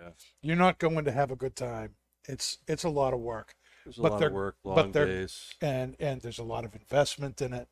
Yeah. 0.00 0.10
you're 0.42 0.56
not 0.56 0.78
going 0.78 1.04
to 1.04 1.12
have 1.12 1.30
a 1.30 1.36
good 1.36 1.56
time 1.56 1.94
it's 2.28 2.58
it's 2.66 2.84
a 2.84 2.88
lot 2.88 3.12
of 3.14 3.20
work 3.20 3.54
There's 3.84 3.98
a 3.98 4.02
But 4.02 4.12
lot 4.12 4.22
of 4.22 4.32
work, 4.32 4.56
long 4.64 4.92
days. 4.92 5.54
and 5.60 5.96
and 6.00 6.20
there's 6.22 6.38
a 6.38 6.44
lot 6.44 6.64
of 6.64 6.74
investment 6.74 7.40
in 7.42 7.52
it 7.52 7.68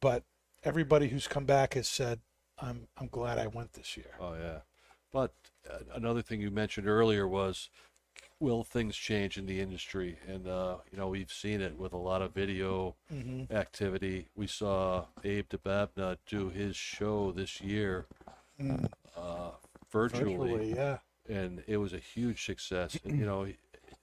but 0.00 0.24
everybody 0.62 1.08
who's 1.08 1.26
come 1.26 1.44
back 1.44 1.74
has 1.74 1.88
said 1.88 2.20
i'm 2.58 2.86
i'm 2.96 3.08
glad 3.08 3.38
i 3.38 3.46
went 3.46 3.72
this 3.74 3.96
year 3.96 4.14
Oh 4.20 4.34
yeah, 4.34 4.60
but 5.12 5.32
uh, 5.70 5.78
another 5.94 6.22
thing 6.22 6.40
you 6.40 6.50
mentioned 6.50 6.86
earlier 6.88 7.26
was, 7.26 7.68
will 8.44 8.62
things 8.62 8.96
change 8.96 9.36
in 9.36 9.46
the 9.46 9.60
industry? 9.60 10.18
And 10.28 10.46
uh, 10.46 10.76
you 10.92 10.98
know 10.98 11.08
we've 11.08 11.32
seen 11.32 11.60
it 11.60 11.76
with 11.76 11.92
a 11.92 11.98
lot 11.98 12.22
of 12.22 12.32
video 12.32 12.94
mm-hmm. 13.12 13.52
activity. 13.52 14.28
We 14.36 14.46
saw 14.46 15.06
Abe 15.24 15.48
Dababneh 15.48 16.18
do 16.26 16.50
his 16.50 16.76
show 16.76 17.32
this 17.32 17.60
year 17.60 18.06
Mm. 18.60 18.88
uh, 19.16 19.50
virtually, 19.90 20.36
virtually 20.36 20.74
yeah 20.76 20.98
and 21.28 21.62
it 21.66 21.78
was 21.78 21.92
a 21.92 21.98
huge 21.98 22.44
success. 22.44 22.98
And, 23.04 23.18
you 23.18 23.26
know, 23.26 23.46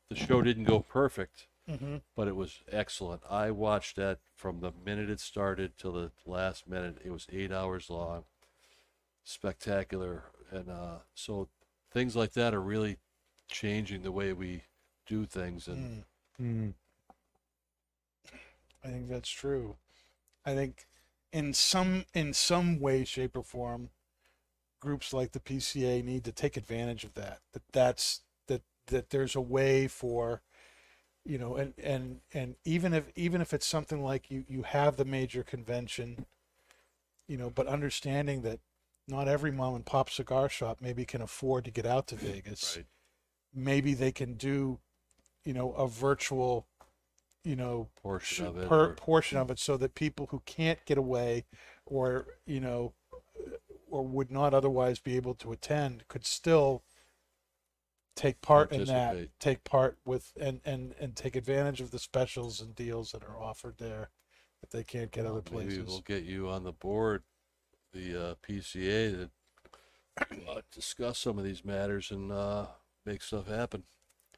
the 0.09 0.15
show 0.15 0.41
didn't 0.41 0.65
go 0.65 0.79
perfect, 0.79 1.47
mm-hmm. 1.69 1.97
but 2.15 2.27
it 2.27 2.35
was 2.35 2.61
excellent. 2.71 3.21
I 3.29 3.51
watched 3.51 3.95
that 3.97 4.19
from 4.35 4.59
the 4.59 4.71
minute 4.85 5.09
it 5.09 5.19
started 5.19 5.77
till 5.77 5.93
the 5.93 6.11
last 6.25 6.67
minute. 6.67 6.97
It 7.03 7.11
was 7.11 7.27
eight 7.31 7.51
hours 7.51 7.89
long, 7.89 8.23
spectacular, 9.23 10.25
and 10.51 10.69
uh, 10.69 10.99
so 11.13 11.47
things 11.91 12.15
like 12.15 12.33
that 12.33 12.53
are 12.53 12.61
really 12.61 12.97
changing 13.51 14.01
the 14.01 14.11
way 14.11 14.33
we 14.33 14.63
do 15.05 15.25
things. 15.25 15.67
And 15.67 16.05
Mm. 16.39 16.73
I 18.83 18.87
think 18.87 19.09
that's 19.09 19.29
true. 19.29 19.77
I 20.43 20.55
think 20.55 20.87
in 21.31 21.53
some 21.53 22.05
in 22.13 22.33
some 22.33 22.79
way, 22.79 23.03
shape, 23.05 23.37
or 23.37 23.43
form, 23.43 23.89
groups 24.79 25.13
like 25.13 25.33
the 25.33 25.39
PCA 25.39 26.03
need 26.03 26.23
to 26.23 26.31
take 26.31 26.57
advantage 26.57 27.03
of 27.03 27.13
that. 27.13 27.41
That 27.53 27.61
that's 27.71 28.21
that 28.47 28.63
that 28.87 29.11
there's 29.11 29.35
a 29.35 29.41
way 29.41 29.87
for, 29.87 30.41
you 31.23 31.37
know, 31.37 31.55
and 31.55 31.73
and 31.77 32.21
and 32.33 32.55
even 32.65 32.93
if 32.93 33.11
even 33.15 33.41
if 33.41 33.53
it's 33.53 33.67
something 33.67 34.03
like 34.03 34.31
you 34.31 34.45
you 34.47 34.63
have 34.63 34.97
the 34.97 35.05
major 35.05 35.43
convention, 35.43 36.25
you 37.27 37.37
know, 37.37 37.51
but 37.51 37.67
understanding 37.67 38.41
that 38.41 38.59
not 39.07 39.27
every 39.27 39.51
mom 39.51 39.75
and 39.75 39.85
pop 39.85 40.09
cigar 40.09 40.49
shop 40.49 40.79
maybe 40.81 41.05
can 41.05 41.21
afford 41.21 41.65
to 41.65 41.71
get 41.71 41.85
out 41.85 42.07
to 42.07 42.15
Vegas 42.17 42.77
right, 42.77 42.85
maybe 43.53 43.93
they 43.93 44.11
can 44.11 44.33
do, 44.33 44.79
you 45.43 45.53
know, 45.53 45.71
a 45.73 45.87
virtual, 45.87 46.67
you 47.43 47.55
know, 47.55 47.89
portion 48.01 48.45
of 48.45 48.57
it. 48.57 48.67
per 48.67 48.89
or- 48.89 48.93
portion 48.93 49.37
of 49.37 49.49
it 49.51 49.59
so 49.59 49.77
that 49.77 49.95
people 49.95 50.27
who 50.31 50.41
can't 50.45 50.83
get 50.85 50.97
away 50.97 51.45
or, 51.85 52.25
you 52.45 52.59
know, 52.59 52.93
or 53.89 54.05
would 54.05 54.31
not 54.31 54.53
otherwise 54.53 54.99
be 54.99 55.15
able 55.15 55.33
to 55.35 55.51
attend 55.51 56.07
could 56.07 56.25
still 56.25 56.83
take 58.15 58.41
part 58.41 58.71
in 58.71 58.85
that, 58.85 59.39
take 59.39 59.63
part 59.63 59.97
with 60.05 60.31
and, 60.39 60.61
and, 60.63 60.93
and 60.99 61.15
take 61.15 61.35
advantage 61.35 61.81
of 61.81 61.91
the 61.91 61.99
specials 61.99 62.61
and 62.61 62.75
deals 62.75 63.11
that 63.11 63.23
are 63.23 63.37
offered 63.37 63.75
there 63.77 64.09
if 64.63 64.69
they 64.69 64.83
can't 64.83 65.11
get 65.11 65.25
other 65.25 65.41
places. 65.41 65.77
Maybe 65.79 65.87
we'll 65.87 66.01
get 66.01 66.23
you 66.23 66.47
on 66.49 66.63
the 66.63 66.71
board, 66.71 67.23
the 67.93 68.29
uh, 68.29 68.35
PCA, 68.47 69.11
to 69.11 69.29
uh, 70.49 70.61
discuss 70.73 71.19
some 71.19 71.37
of 71.37 71.43
these 71.43 71.65
matters 71.65 72.11
and 72.11 72.31
uh, 72.31 72.67
make 73.05 73.21
stuff 73.21 73.47
happen. 73.47 73.83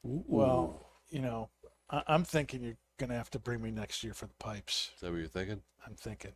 Well, 0.04 0.88
you 1.10 1.20
know, 1.22 1.50
I, 1.90 2.04
I'm 2.08 2.24
thinking 2.24 2.62
you're 2.64 2.78
gonna 2.98 3.16
have 3.16 3.30
to 3.32 3.40
bring 3.40 3.62
me 3.62 3.72
next 3.72 4.04
year 4.04 4.14
for 4.14 4.26
the 4.28 4.34
pipes. 4.40 4.92
Is 4.96 5.02
that 5.02 5.12
what 5.12 5.18
you're 5.20 5.28
thinking? 5.28 5.62
I'm 5.86 5.96
thinking. 5.96 6.34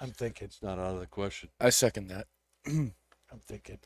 I'm 0.00 0.10
thinking. 0.10 0.46
It's 0.46 0.62
not 0.62 0.78
out 0.78 0.94
of 0.94 1.00
the 1.00 1.06
question. 1.06 1.48
I 1.60 1.70
second 1.70 2.08
that. 2.08 2.26
I'm 2.66 2.92
thinking. 3.46 3.78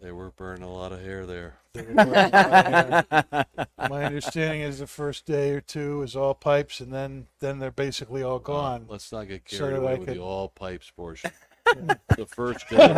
They 0.00 0.12
were 0.12 0.30
burning 0.30 0.62
a 0.62 0.70
lot 0.72 0.92
of 0.92 1.00
hair 1.00 1.24
there. 1.24 1.58
My 3.88 4.04
understanding 4.04 4.60
is 4.60 4.78
the 4.80 4.86
first 4.86 5.24
day 5.24 5.50
or 5.52 5.60
two 5.62 6.02
is 6.02 6.14
all 6.14 6.34
pipes, 6.34 6.80
and 6.80 6.92
then 6.92 7.28
then 7.40 7.58
they're 7.60 7.70
basically 7.70 8.22
all 8.22 8.38
gone. 8.38 8.84
let's 8.88 9.10
not 9.12 9.28
get 9.28 9.48
So 9.48 9.58
carried 9.58 9.74
that 9.76 9.80
away 9.80 9.92
I 9.92 9.94
with 9.98 10.08
could- 10.08 10.16
the 10.18 10.22
all 10.22 10.48
pipes 10.48 10.90
portion. 10.90 11.30
The 12.16 12.26
first 12.26 12.68
day, 12.68 12.76
there 12.76 12.88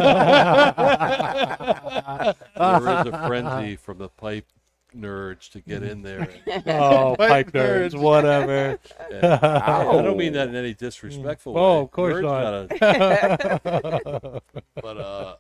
is 3.01 3.07
a 3.07 3.25
frenzy 3.27 3.77
from 3.77 3.99
the 3.99 4.09
pipe 4.09 4.47
nerds 4.97 5.51
to 5.51 5.61
get 5.61 5.83
in 5.83 6.03
there. 6.03 6.29
And, 6.47 6.63
Oh, 6.67 7.15
Pipe 7.19 7.29
pipe 7.29 7.53
nerds, 7.53 7.93
nerds. 7.93 8.01
whatever. 8.01 8.79
and 9.11 9.25
I 9.45 10.03
don't 10.03 10.17
mean 10.17 10.33
that 10.33 10.49
in 10.49 10.57
any 10.57 10.75
disrespectful 10.75 11.55
way. 11.55 11.61
Oh, 11.61 11.81
of 11.83 11.91
course 11.91 12.15
Nerds 12.17 12.71
not. 12.81 12.81
gotta- 12.81 14.43
but 14.83 14.97
uh, 14.97 15.37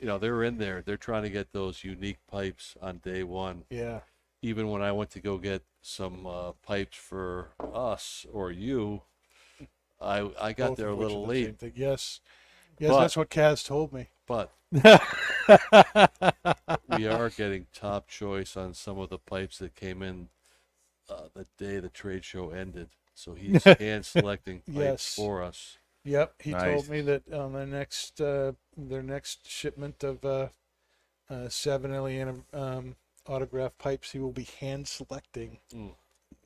you 0.00 0.06
know, 0.06 0.18
they're 0.18 0.42
in 0.42 0.58
there. 0.58 0.82
They're 0.84 0.96
trying 0.96 1.22
to 1.22 1.30
get 1.30 1.52
those 1.52 1.84
unique 1.84 2.18
pipes 2.30 2.74
on 2.82 2.98
day 2.98 3.22
one. 3.22 3.64
yeah, 3.70 4.00
Even 4.42 4.68
when 4.68 4.82
I 4.82 4.92
went 4.92 5.10
to 5.10 5.20
go 5.20 5.38
get 5.38 5.62
some 5.80 6.26
uh, 6.26 6.52
pipes 6.66 6.96
for 6.96 7.50
us 7.72 8.26
or 8.32 8.50
you, 8.50 9.02
I 10.00 10.30
I 10.40 10.52
got 10.52 10.70
both 10.70 10.78
there 10.78 10.88
a 10.88 10.92
of 10.92 10.98
which 10.98 11.08
little 11.08 11.24
are 11.24 11.28
the 11.28 11.34
same 11.34 11.46
late. 11.46 11.58
thing. 11.58 11.72
Yes, 11.76 12.20
yes, 12.78 12.90
But- 12.90 13.00
that's 13.00 13.16
what 13.16 13.30
Kaz 13.30 13.64
told 13.66 13.92
me. 13.92 14.08
But 14.26 14.50
we 16.88 17.06
are 17.06 17.30
getting 17.30 17.66
top 17.72 18.08
choice 18.08 18.56
on 18.56 18.74
some 18.74 18.98
of 18.98 19.08
the 19.08 19.18
pipes 19.18 19.58
that 19.58 19.74
came 19.76 20.02
in 20.02 20.28
uh, 21.08 21.28
the 21.34 21.46
day 21.58 21.78
the 21.78 21.88
trade 21.88 22.24
show 22.24 22.50
ended. 22.50 22.88
So 23.14 23.34
he's 23.34 23.62
hand 23.78 24.04
selecting 24.04 24.62
pipes 24.66 24.74
Yes. 24.76 25.14
for 25.14 25.42
us. 25.42 25.78
Yep, 26.04 26.34
he 26.42 26.50
Nice. 26.52 26.62
told 26.62 26.88
me 26.88 27.00
that 27.02 27.32
on 27.32 27.52
their 27.52 27.66
next 27.66 28.20
uh, 28.20 28.52
their 28.76 29.02
next 29.02 29.48
shipment 29.48 30.02
of 30.04 30.24
uh, 30.24 30.48
uh, 31.30 31.46
Savinelli 31.48 32.42
um, 32.52 32.96
autograph 33.26 33.76
pipes, 33.78 34.12
he 34.12 34.18
will 34.18 34.32
be 34.32 34.46
hand 34.60 34.86
selecting 34.88 35.58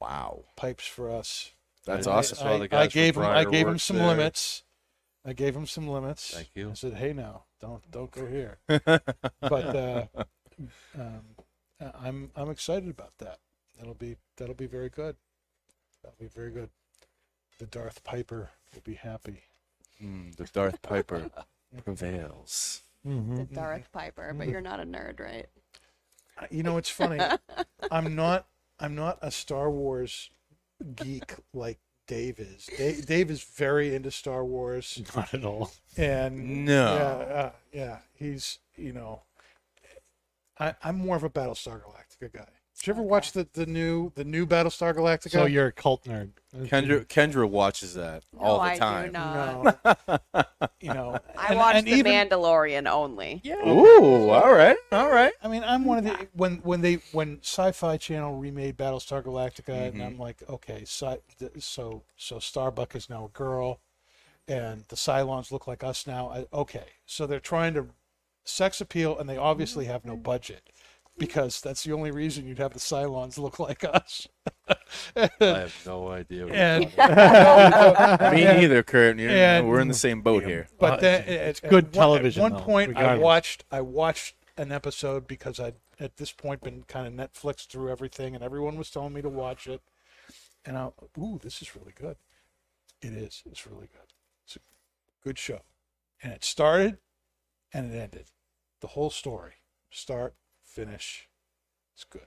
Wow. 0.00 0.44
pipes 0.56 0.86
for 0.86 1.10
us. 1.10 1.52
That's 1.84 2.06
I- 2.06 2.12
awesome. 2.12 2.38
saw 2.38 2.58
the 2.58 2.74
I, 2.74 2.82
I 2.82 2.86
gave 2.86 3.16
him. 3.16 3.22
I 3.24 3.44
gave 3.44 3.66
him 3.66 3.78
some 3.78 3.96
there. 3.98 4.06
limits. 4.08 4.62
I 5.24 5.32
gave 5.32 5.54
him 5.54 5.66
some 5.66 5.86
limits. 5.86 6.32
Thank 6.34 6.50
you. 6.54 6.70
I 6.70 6.74
said, 6.74 6.94
"Hey, 6.94 7.12
now, 7.12 7.44
don't 7.60 7.88
don't 7.90 8.10
go 8.10 8.26
here." 8.26 8.58
but 8.66 9.76
uh, 9.76 10.06
um, 10.98 11.20
I'm 11.80 12.30
I'm 12.36 12.50
excited 12.50 12.88
about 12.88 13.18
that. 13.18 13.38
That'll 13.78 13.94
be 13.94 14.16
that'll 14.36 14.54
be 14.54 14.66
very 14.66 14.88
good. 14.88 15.16
That'll 16.02 16.18
be 16.18 16.28
very 16.28 16.50
good. 16.50 16.70
The 17.58 17.66
Darth 17.66 18.02
Piper 18.04 18.50
will 18.74 18.82
be 18.82 18.94
happy. 18.94 19.42
Mm, 20.02 20.34
the 20.36 20.44
Darth 20.44 20.80
Piper 20.82 21.30
prevails. 21.84 22.82
Mm-hmm. 23.06 23.36
The 23.36 23.44
Darth 23.44 23.92
Piper, 23.92 24.34
but 24.36 24.48
you're 24.48 24.60
not 24.60 24.80
a 24.80 24.84
nerd, 24.84 25.20
right? 25.20 25.46
You 26.50 26.62
know, 26.62 26.78
it's 26.78 26.90
funny. 26.90 27.20
I'm 27.90 28.14
not. 28.14 28.46
I'm 28.78 28.94
not 28.94 29.18
a 29.20 29.30
Star 29.30 29.70
Wars 29.70 30.30
geek 30.96 31.34
like 31.54 31.78
Dave 32.06 32.38
is. 32.40 32.66
Dave, 32.76 33.06
Dave 33.06 33.30
is 33.30 33.42
very 33.42 33.94
into 33.94 34.10
Star 34.10 34.44
Wars, 34.44 35.00
Not 35.16 35.32
at 35.34 35.44
all. 35.44 35.70
and 35.96 36.64
No. 36.64 36.94
yeah, 36.94 37.34
uh, 37.34 37.52
yeah, 37.72 37.98
he's 38.14 38.58
you 38.76 38.92
know. 38.92 39.22
I, 40.58 40.74
I'm 40.82 40.98
more 40.98 41.16
of 41.16 41.24
a 41.24 41.30
Battlestar 41.30 41.80
Galactica 41.82 42.32
guy. 42.32 42.48
Did 42.80 42.86
you 42.86 42.92
ever 42.94 43.02
watch 43.02 43.32
the, 43.32 43.46
the 43.52 43.66
new 43.66 44.10
the 44.14 44.24
new 44.24 44.46
Battlestar 44.46 44.94
Galactica? 44.94 45.32
So 45.32 45.44
you're 45.44 45.66
a 45.66 45.72
cult 45.72 46.04
nerd. 46.04 46.30
Kendra 46.56 47.04
Kendra 47.06 47.46
watches 47.46 47.92
that 47.92 48.24
all 48.38 48.56
no, 48.56 48.64
the 48.64 48.70
I 48.70 48.76
time. 48.78 49.06
do 49.08 49.12
not. 49.12 49.84
no, 49.84 50.44
you 50.80 50.88
know, 50.94 51.18
I 51.36 51.48
and- 51.48 51.58
watch 51.58 51.74
and 51.76 51.86
The 51.86 51.90
even- 51.92 52.12
Mandalorian 52.12 52.90
only. 52.90 53.42
Yeah. 53.44 53.56
Ooh, 53.68 54.30
all 54.30 54.50
right, 54.54 54.78
all 54.92 55.10
right. 55.10 55.34
I 55.42 55.48
mean, 55.48 55.62
I'm 55.62 55.84
one 55.84 55.98
of 55.98 56.04
the 56.04 56.26
when 56.32 56.56
when 56.62 56.80
they 56.80 56.94
when 57.12 57.40
Sci-Fi 57.42 57.98
Channel 57.98 58.38
remade 58.38 58.78
Battlestar 58.78 59.22
Galactica, 59.22 59.88
and 59.88 59.96
Mhm. 59.96 60.06
I'm 60.06 60.18
like, 60.18 60.42
okay, 60.48 60.80
sci, 60.84 61.18
th- 61.38 61.52
so 61.62 62.04
so 62.16 62.38
Starbuck 62.38 62.96
is 62.96 63.10
now 63.10 63.26
a 63.26 63.28
girl, 63.28 63.80
and 64.48 64.84
the 64.88 64.96
Cylons 64.96 65.52
look 65.52 65.66
like 65.66 65.84
us 65.84 66.06
now. 66.06 66.30
I, 66.30 66.46
okay, 66.56 66.86
so 67.04 67.26
they're 67.26 67.40
trying 67.40 67.74
to 67.74 67.88
sex 68.44 68.80
appeal, 68.80 69.18
and 69.18 69.28
they 69.28 69.36
obviously 69.36 69.84
have 69.84 70.06
no 70.06 70.16
budget 70.16 70.70
because 71.20 71.60
that's 71.60 71.84
the 71.84 71.92
only 71.92 72.10
reason 72.10 72.48
you'd 72.48 72.58
have 72.58 72.72
the 72.72 72.80
Cylons 72.80 73.38
look 73.38 73.60
like 73.60 73.84
us. 73.84 74.26
I 75.14 75.28
have 75.38 75.82
no 75.86 76.08
idea. 76.08 76.46
What 76.46 76.54
And- 76.56 76.84
you're 76.84 77.04
about. 77.04 78.32
Me 78.34 78.44
neither, 78.44 78.82
Kurt. 78.82 79.18
You 79.18 79.28
know, 79.28 79.34
And- 79.34 79.68
we're 79.68 79.80
in 79.80 79.88
the 79.88 79.94
same 79.94 80.22
boat 80.22 80.44
here. 80.44 80.66
But 80.78 80.94
Uh, 80.94 80.96
then 81.02 81.28
it's 81.28 81.62
at- 81.62 81.70
good 81.70 81.84
at 81.84 81.96
one- 81.96 82.06
television, 82.06 82.42
At 82.44 82.50
one 82.52 82.60
though, 82.60 82.66
point, 82.66 82.96
I 82.96 83.16
watched 83.16 83.64
I 83.70 83.80
watched 83.82 84.34
an 84.56 84.72
episode 84.72 85.26
because 85.28 85.60
I'd 85.60 85.76
at 86.00 86.16
this 86.16 86.32
point 86.32 86.62
been 86.62 86.82
kind 86.84 87.06
of 87.06 87.12
Netflix 87.12 87.66
through 87.66 87.90
everything, 87.90 88.34
and 88.34 88.42
everyone 88.42 88.76
was 88.76 88.90
telling 88.90 89.12
me 89.12 89.20
to 89.22 89.28
watch 89.28 89.66
it, 89.66 89.82
and 90.64 90.76
I 90.76 90.90
ooh, 91.18 91.38
this 91.42 91.60
is 91.62 91.76
really 91.76 91.92
good. 91.94 92.16
It 93.02 93.12
is. 93.12 93.42
It's 93.46 93.66
really 93.66 93.86
good. 93.86 94.12
It's 94.44 94.56
a 94.56 94.60
good 95.22 95.38
show, 95.38 95.60
and 96.22 96.32
it 96.32 96.42
started, 96.42 96.98
and 97.72 97.92
it 97.94 97.98
ended. 97.98 98.26
The 98.80 98.88
whole 98.88 99.10
story, 99.10 99.54
start 99.90 100.34
finish, 100.70 101.28
it's 101.94 102.04
good. 102.04 102.26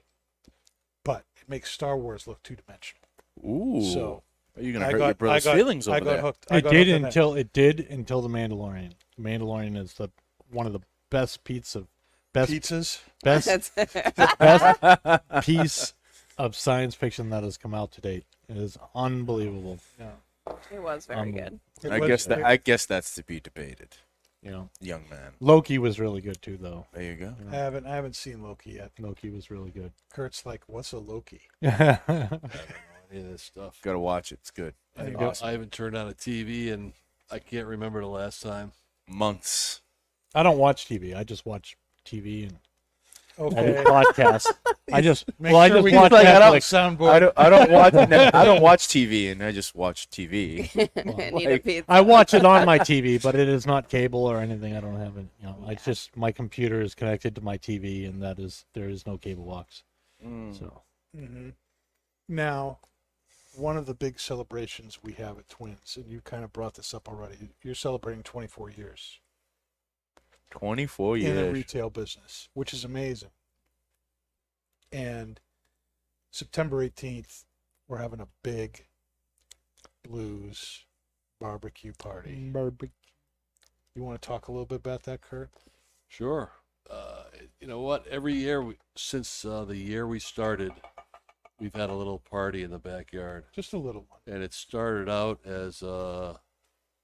But 1.04 1.24
it 1.36 1.48
makes 1.48 1.70
Star 1.70 1.96
Wars 1.96 2.26
look 2.26 2.42
two 2.42 2.56
dimensional. 2.56 3.02
Ooh, 3.44 3.82
So 3.92 4.22
are 4.56 4.62
you 4.62 4.72
gonna 4.72 4.86
I 4.86 4.92
hurt 4.92 4.98
got 4.98 5.06
your 5.06 5.14
brother's 5.14 5.46
I 5.46 5.50
got, 5.50 5.56
feelings 5.56 5.88
over 5.88 5.96
I 5.96 6.00
got 6.00 6.04
there? 6.06 6.20
hooked. 6.20 6.46
I 6.50 6.56
It 6.58 6.62
got 6.62 6.70
did 6.72 6.86
hooked 6.86 6.94
on 6.96 7.02
that. 7.02 7.06
until 7.08 7.34
it 7.34 7.52
did 7.52 7.80
until 7.80 8.22
the 8.22 8.28
Mandalorian. 8.28 8.92
The 9.16 9.22
Mandalorian 9.22 9.76
is 9.76 9.94
the 9.94 10.08
one 10.50 10.66
of 10.66 10.72
the 10.72 10.80
best 11.10 11.44
pizza, 11.44 11.84
best 12.32 12.50
pizzas. 12.52 13.00
best 13.22 13.46
That's 13.46 13.70
best 14.38 15.22
piece 15.44 15.94
of 16.38 16.54
science 16.56 16.94
fiction 16.94 17.30
that 17.30 17.42
has 17.44 17.56
come 17.56 17.74
out 17.74 17.92
to 17.92 18.00
date. 18.00 18.24
It 18.48 18.56
is 18.56 18.76
unbelievable. 18.94 19.78
it 20.70 20.80
was 20.82 21.06
very 21.06 21.20
Um, 21.20 21.32
good. 21.32 21.60
It 21.82 21.90
I 21.92 21.98
was- 21.98 22.08
guess 22.08 22.24
that 22.26 22.44
I 22.44 22.56
guess 22.56 22.86
that's 22.86 23.14
to 23.16 23.22
be 23.24 23.40
debated, 23.40 23.96
You 24.44 24.50
know, 24.50 24.70
young 24.78 25.04
man. 25.08 25.32
Loki 25.40 25.78
was 25.78 25.98
really 25.98 26.20
good 26.20 26.40
too, 26.42 26.58
though. 26.60 26.86
There 26.92 27.02
you 27.02 27.14
go. 27.14 27.34
I 27.50 27.56
haven't 27.56 27.86
I 27.86 27.94
haven't 27.94 28.14
seen 28.14 28.42
Loki 28.42 28.72
yet. 28.72 28.92
Loki 28.98 29.30
was 29.30 29.50
really 29.50 29.70
good. 29.70 29.92
Kurt's 30.12 30.44
like, 30.44 30.62
what's 30.66 30.92
a 30.92 30.98
Loki? 30.98 31.40
I 31.62 31.98
don't 32.06 32.30
know 32.30 32.40
any 33.10 33.20
of 33.20 33.28
this 33.28 33.42
stuff. 33.42 33.80
Got 33.82 33.92
to 33.92 33.98
watch 33.98 34.32
it. 34.32 34.40
It's 34.42 34.50
good. 34.50 34.74
I 34.98 35.04
think 35.04 35.42
I 35.42 35.52
haven't 35.52 35.72
turned 35.72 35.96
on 35.96 36.08
a 36.08 36.12
TV 36.12 36.70
and 36.70 36.92
I 37.30 37.38
can't 37.38 37.66
remember 37.66 38.02
the 38.02 38.06
last 38.06 38.42
time. 38.42 38.72
Months. 39.08 39.80
I 40.34 40.42
don't 40.42 40.58
watch 40.58 40.86
TV. 40.86 41.16
I 41.16 41.24
just 41.24 41.46
watch 41.46 41.78
TV 42.04 42.42
and 42.42 42.58
Okay. 43.38 43.56
edit 43.56 43.86
podcasts. 43.86 44.46
I 44.92 45.00
just 45.00 45.26
Make 45.40 45.52
well, 45.52 45.60
I 45.60 45.68
sure 45.68 45.76
just 45.78 45.84
we 45.84 45.92
watch 45.94 46.10
get 46.12 46.22
that 46.22 46.42
on 46.42 46.52
Netflix. 46.52 46.96
soundboard. 46.96 47.10
I 47.10 47.18
don't. 47.18 47.32
I 47.38 47.50
don't 47.50 47.70
watch. 47.70 47.94
I 48.34 48.44
don't 48.44 48.62
watch 48.62 48.86
TV, 48.88 49.32
and 49.32 49.42
I 49.42 49.50
just 49.52 49.74
watch 49.74 50.08
TV. 50.10 50.72
Need 51.34 51.46
a 51.46 51.50
like- 51.52 51.64
pizza. 51.64 51.84
I 51.88 52.00
watch 52.00 52.34
it 52.34 52.44
on 52.44 52.64
my 52.64 52.78
TV, 52.78 53.20
but 53.22 53.34
it 53.34 53.48
is 53.48 53.66
not 53.66 53.88
cable 53.88 54.24
or 54.24 54.38
anything. 54.38 54.76
I 54.76 54.80
don't 54.80 54.98
have 54.98 55.16
it. 55.16 55.26
You 55.40 55.46
know, 55.46 55.64
I 55.66 55.74
just 55.74 56.16
my 56.16 56.30
computer 56.32 56.80
is 56.80 56.94
connected 56.94 57.34
to 57.34 57.40
my 57.40 57.58
TV, 57.58 58.08
and 58.08 58.22
that 58.22 58.38
is 58.38 58.64
there 58.74 58.88
is 58.88 59.06
no 59.06 59.18
cable 59.18 59.44
box. 59.46 59.82
Mm. 60.24 60.56
So 60.58 60.82
hmm 61.16 61.50
Now, 62.28 62.78
one 63.56 63.76
of 63.76 63.86
the 63.86 63.94
big 63.94 64.18
celebrations 64.20 65.00
we 65.02 65.12
have 65.14 65.38
at 65.38 65.48
Twins, 65.48 65.96
and 65.96 66.08
you 66.08 66.20
kind 66.20 66.44
of 66.44 66.52
brought 66.52 66.74
this 66.74 66.94
up 66.94 67.08
already, 67.08 67.50
you're 67.62 67.74
celebrating 67.74 68.22
24 68.22 68.70
years 68.70 69.20
Twenty-four 70.58 71.16
years. 71.16 71.36
in 71.38 71.44
the 71.46 71.52
retail 71.52 71.90
business, 71.90 72.48
which 72.54 72.72
is 72.72 72.84
amazing. 72.84 73.30
And 74.92 75.40
September 76.30 76.86
18th, 76.86 77.44
we're 77.88 77.98
having 77.98 78.20
a 78.20 78.28
big 78.42 78.86
blues 80.08 80.84
barbecue 81.40 81.92
party. 81.98 82.52
You 83.96 84.02
want 84.02 84.20
to 84.20 84.26
talk 84.26 84.48
a 84.48 84.52
little 84.52 84.66
bit 84.66 84.76
about 84.76 85.02
that, 85.04 85.20
Kurt? 85.20 85.50
Sure. 86.08 86.52
Uh, 86.88 87.24
you 87.60 87.66
know 87.66 87.80
what? 87.80 88.06
Every 88.06 88.34
year, 88.34 88.62
we, 88.62 88.76
since 88.96 89.44
uh, 89.44 89.64
the 89.64 89.76
year 89.76 90.06
we 90.06 90.18
started, 90.18 90.72
we've 91.60 91.74
had 91.74 91.90
a 91.90 91.94
little 91.94 92.18
party 92.18 92.62
in 92.62 92.70
the 92.70 92.78
backyard. 92.78 93.44
Just 93.52 93.72
a 93.72 93.78
little 93.78 94.06
one. 94.08 94.20
And 94.32 94.42
it 94.42 94.52
started 94.52 95.08
out 95.08 95.40
as 95.44 95.82
uh, 95.82 96.38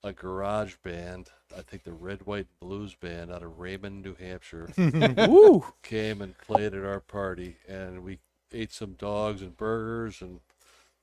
a 0.02 0.12
garage 0.12 0.76
band. 0.82 1.30
I 1.56 1.62
think 1.62 1.84
the 1.84 1.92
Red, 1.92 2.26
White, 2.26 2.46
and 2.48 2.60
Blues 2.68 2.94
Band 2.94 3.30
out 3.30 3.42
of 3.42 3.58
Raymond, 3.58 4.02
New 4.02 4.14
Hampshire. 4.14 4.68
Woo! 5.28 5.64
came 5.82 6.22
and 6.22 6.36
played 6.38 6.74
at 6.74 6.84
our 6.84 7.00
party, 7.00 7.56
and 7.68 8.02
we 8.02 8.18
ate 8.52 8.72
some 8.72 8.92
dogs 8.94 9.42
and 9.42 9.56
burgers, 9.56 10.20
and 10.22 10.40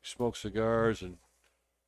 smoked 0.02 0.38
cigars, 0.38 1.02
and 1.02 1.18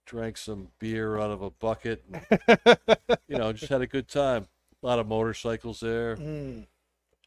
drank 0.05 0.37
some 0.37 0.69
beer 0.79 1.17
out 1.19 1.31
of 1.31 1.41
a 1.41 1.49
bucket, 1.49 2.03
and 2.11 2.25
you 3.27 3.37
know, 3.37 3.53
just 3.53 3.71
had 3.71 3.81
a 3.81 3.87
good 3.87 4.07
time. 4.07 4.47
A 4.81 4.87
lot 4.87 4.99
of 4.99 5.07
motorcycles 5.07 5.79
there, 5.81 6.15
Mm. 6.15 6.67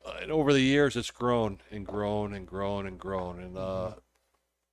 uh, 0.06 0.12
and 0.22 0.30
over 0.30 0.52
the 0.52 0.60
years, 0.62 0.96
it's 0.96 1.10
grown 1.10 1.58
and 1.70 1.86
grown 1.86 2.32
and 2.34 2.46
grown 2.46 2.86
and 2.86 2.98
grown, 2.98 3.38
and 3.40 3.58
uh, 3.58 3.92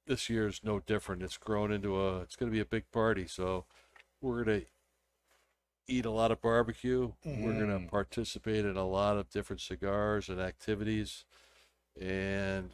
this 0.07 0.29
is 0.29 0.61
no 0.63 0.79
different. 0.79 1.21
It's 1.23 1.37
grown 1.37 1.71
into 1.71 1.99
a. 1.99 2.21
It's 2.21 2.35
going 2.35 2.49
to 2.51 2.55
be 2.55 2.61
a 2.61 2.65
big 2.65 2.89
party, 2.91 3.27
so 3.27 3.65
we're 4.21 4.43
going 4.43 4.61
to 4.61 4.65
eat 5.89 6.05
a 6.05 6.11
lot 6.11 6.31
of 6.31 6.41
barbecue. 6.41 7.13
We're 7.25 7.53
going 7.53 7.69
to 7.69 7.79
Mm. 7.79 7.87
participate 7.89 8.65
in 8.65 8.77
a 8.77 8.87
lot 8.87 9.17
of 9.17 9.29
different 9.29 9.61
cigars 9.61 10.29
and 10.29 10.39
activities, 10.39 11.25
and 11.99 12.71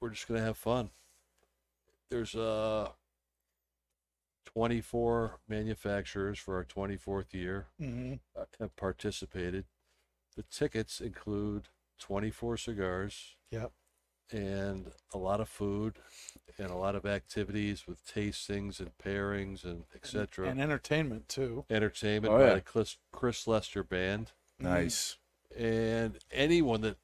we're 0.00 0.10
just 0.10 0.28
going 0.28 0.40
to 0.40 0.46
have 0.46 0.56
fun. 0.58 0.90
There's 2.10 2.34
uh 2.34 2.90
24 4.46 5.40
manufacturers 5.48 6.38
for 6.38 6.56
our 6.56 6.64
24th 6.64 7.34
year 7.34 7.66
hmm 7.78 8.14
uh, 8.36 8.44
have 8.58 8.74
participated. 8.76 9.66
The 10.36 10.42
tickets 10.44 11.00
include 11.00 11.68
24 11.98 12.56
cigars 12.56 13.36
Yep. 13.50 13.72
And 14.32 14.90
a 15.14 15.18
lot 15.18 15.40
of 15.40 15.48
food 15.48 15.96
and 16.58 16.70
a 16.70 16.76
lot 16.76 16.94
of 16.94 17.06
activities 17.06 17.86
with 17.86 18.04
tastings 18.06 18.80
and 18.80 18.90
pairings 18.98 19.64
and 19.64 19.84
etc. 19.94 20.48
And 20.48 20.60
entertainment, 20.60 21.28
too. 21.28 21.64
Entertainment 21.70 22.32
Oh, 22.34 22.38
by 22.38 22.46
yeah. 22.48 22.54
the 22.54 22.60
Chris, 22.60 22.96
Chris 23.12 23.46
Lester 23.46 23.82
Band. 23.82 24.32
Nice. 24.58 25.16
And 25.56 26.18
anyone 26.30 26.80
that 26.82 26.96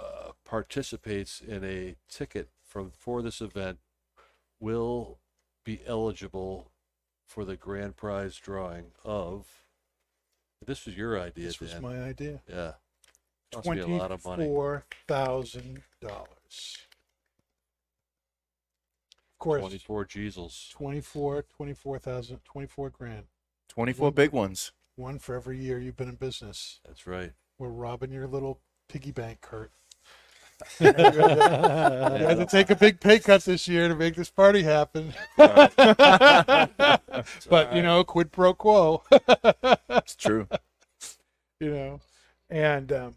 uh, 0.00 0.30
participates 0.44 1.40
in 1.40 1.64
a 1.64 1.96
ticket 2.08 2.48
from 2.66 2.90
for 2.90 3.22
this 3.22 3.40
event 3.40 3.78
will 4.60 5.18
be 5.64 5.80
eligible 5.86 6.70
for 7.26 7.44
the 7.44 7.56
grand 7.56 7.96
prize 7.96 8.36
drawing 8.36 8.86
of. 9.04 9.46
This 10.64 10.86
was 10.86 10.96
your 10.96 11.20
idea, 11.20 11.44
This 11.46 11.60
was 11.60 11.72
Dan. 11.72 11.82
my 11.82 12.02
idea. 12.02 12.40
Yeah. 12.48 12.72
Cost 13.52 13.66
me 13.68 13.78
a 13.80 13.86
lot 13.86 14.12
of 14.12 14.24
money. 14.24 14.44
Twenty-four 14.44 14.84
thousand 15.06 15.82
dollars. 16.00 16.78
Of 19.34 19.38
course, 19.38 19.60
24 19.60 20.04
Jeezels. 20.06 20.70
24, 20.72 21.44
24,000, 21.56 22.40
24 22.44 22.90
grand. 22.90 23.24
Twenty-four 23.68 24.10
big 24.12 24.32
ones. 24.32 24.72
One 24.96 25.18
for 25.20 25.36
every 25.36 25.58
year 25.58 25.78
you've 25.78 25.96
been 25.96 26.08
in 26.08 26.16
business. 26.16 26.80
That's 26.84 27.06
right. 27.06 27.32
We're 27.56 27.68
robbing 27.68 28.10
your 28.10 28.26
little 28.26 28.60
piggy 28.88 29.12
bank, 29.12 29.40
Kurt. 29.40 29.70
You 30.80 30.86
had 30.92 32.38
to 32.38 32.46
take 32.50 32.70
a 32.70 32.74
big 32.74 32.98
pay 32.98 33.20
cut 33.20 33.44
this 33.44 33.68
year 33.68 33.86
to 33.86 33.94
make 33.94 34.16
this 34.16 34.28
party 34.28 34.64
happen. 34.64 35.14
but 35.36 35.70
you 37.72 37.82
know, 37.82 38.02
quid 38.02 38.32
pro 38.32 38.54
quo. 38.54 39.04
It's 39.88 40.16
true. 40.16 40.48
you 41.60 41.70
know, 41.70 42.00
and 42.50 42.92
um, 42.92 43.14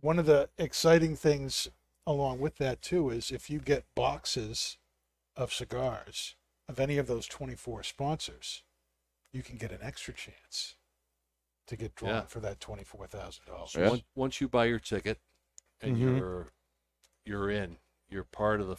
one 0.00 0.18
of 0.18 0.26
the 0.26 0.48
exciting 0.58 1.16
things 1.16 1.68
along 2.06 2.40
with 2.40 2.56
that 2.56 2.82
too 2.82 3.10
is 3.10 3.30
if 3.30 3.50
you 3.50 3.58
get 3.60 3.84
boxes 3.94 4.78
of 5.36 5.52
cigars 5.52 6.34
of 6.68 6.80
any 6.80 6.98
of 6.98 7.06
those 7.06 7.26
24 7.26 7.82
sponsors, 7.82 8.62
you 9.32 9.42
can 9.42 9.56
get 9.56 9.72
an 9.72 9.80
extra 9.82 10.14
chance 10.14 10.76
to 11.66 11.76
get 11.76 11.94
drawn 11.94 12.14
Yeah. 12.14 12.26
for 12.26 12.40
that 12.40 12.60
$24,000. 12.60 13.74
Yeah. 13.74 13.88
Once, 13.88 14.02
once 14.14 14.40
you 14.40 14.48
buy 14.48 14.64
your 14.66 14.78
ticket 14.80 15.18
and 15.80 15.96
Mhm. 15.96 16.00
you're 16.00 16.52
you're 17.26 17.50
in, 17.50 17.78
you're 18.08 18.24
part 18.24 18.60
of 18.60 18.66
the 18.66 18.76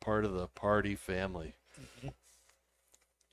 part 0.00 0.24
of 0.24 0.32
the 0.32 0.46
party 0.48 0.94
family. 0.94 1.56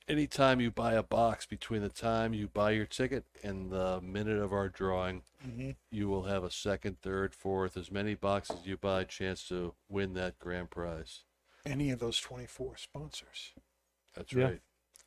Anytime 0.08 0.60
you 0.60 0.70
buy 0.70 0.92
a 0.92 1.02
box 1.02 1.46
between 1.46 1.82
the 1.82 1.88
time 1.88 2.32
you 2.32 2.46
buy 2.46 2.70
your 2.70 2.86
ticket 2.86 3.24
and 3.42 3.70
the 3.72 4.00
minute 4.00 4.38
of 4.38 4.52
our 4.52 4.68
drawing, 4.68 5.22
hmm 5.42 5.70
you 5.90 6.08
will 6.08 6.24
have 6.24 6.44
a 6.44 6.50
second, 6.50 7.00
third, 7.00 7.34
fourth, 7.34 7.76
as 7.76 7.90
many 7.90 8.14
boxes 8.14 8.66
you 8.66 8.76
buy, 8.76 9.02
chance 9.04 9.48
to 9.48 9.72
win 9.88 10.12
that 10.14 10.38
grand 10.38 10.68
prize. 10.70 11.24
Any 11.64 11.90
of 11.90 11.98
those 12.00 12.18
24 12.20 12.76
sponsors. 12.76 13.52
That's 14.14 14.32
Yeah. 14.32 14.44
right. 14.44 14.60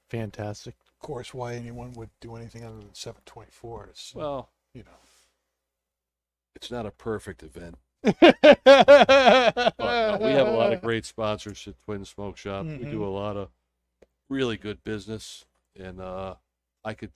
Fantastic. 0.09 0.75
Of 0.87 0.99
course, 0.99 1.33
why 1.33 1.53
anyone 1.55 1.93
would 1.93 2.09
do 2.19 2.35
anything 2.35 2.63
other 2.65 2.77
than 2.79 2.93
724 2.95 3.89
is, 3.93 4.11
Well, 4.15 4.49
you 4.73 4.83
know. 4.83 4.97
it's 6.55 6.71
not 6.71 6.85
a 6.85 6.91
perfect 6.91 7.43
event. 7.43 7.77
But 8.03 9.75
no, 9.79 10.17
we 10.21 10.31
have 10.31 10.47
a 10.47 10.51
lot 10.57 10.73
of 10.73 10.81
great 10.81 11.05
sponsors 11.05 11.67
at 11.67 11.75
Twin 11.85 12.03
Smoke 12.05 12.37
Shop. 12.37 12.65
We 12.65 12.85
do 12.85 12.99
Mhm. 12.99 13.05
a 13.05 13.09
lot 13.09 13.37
of 13.37 13.49
really 14.29 14.57
good 14.57 14.83
business, 14.83 15.45
and 15.75 15.99
uh, 15.99 16.35
I 16.85 16.93
could 16.93 17.11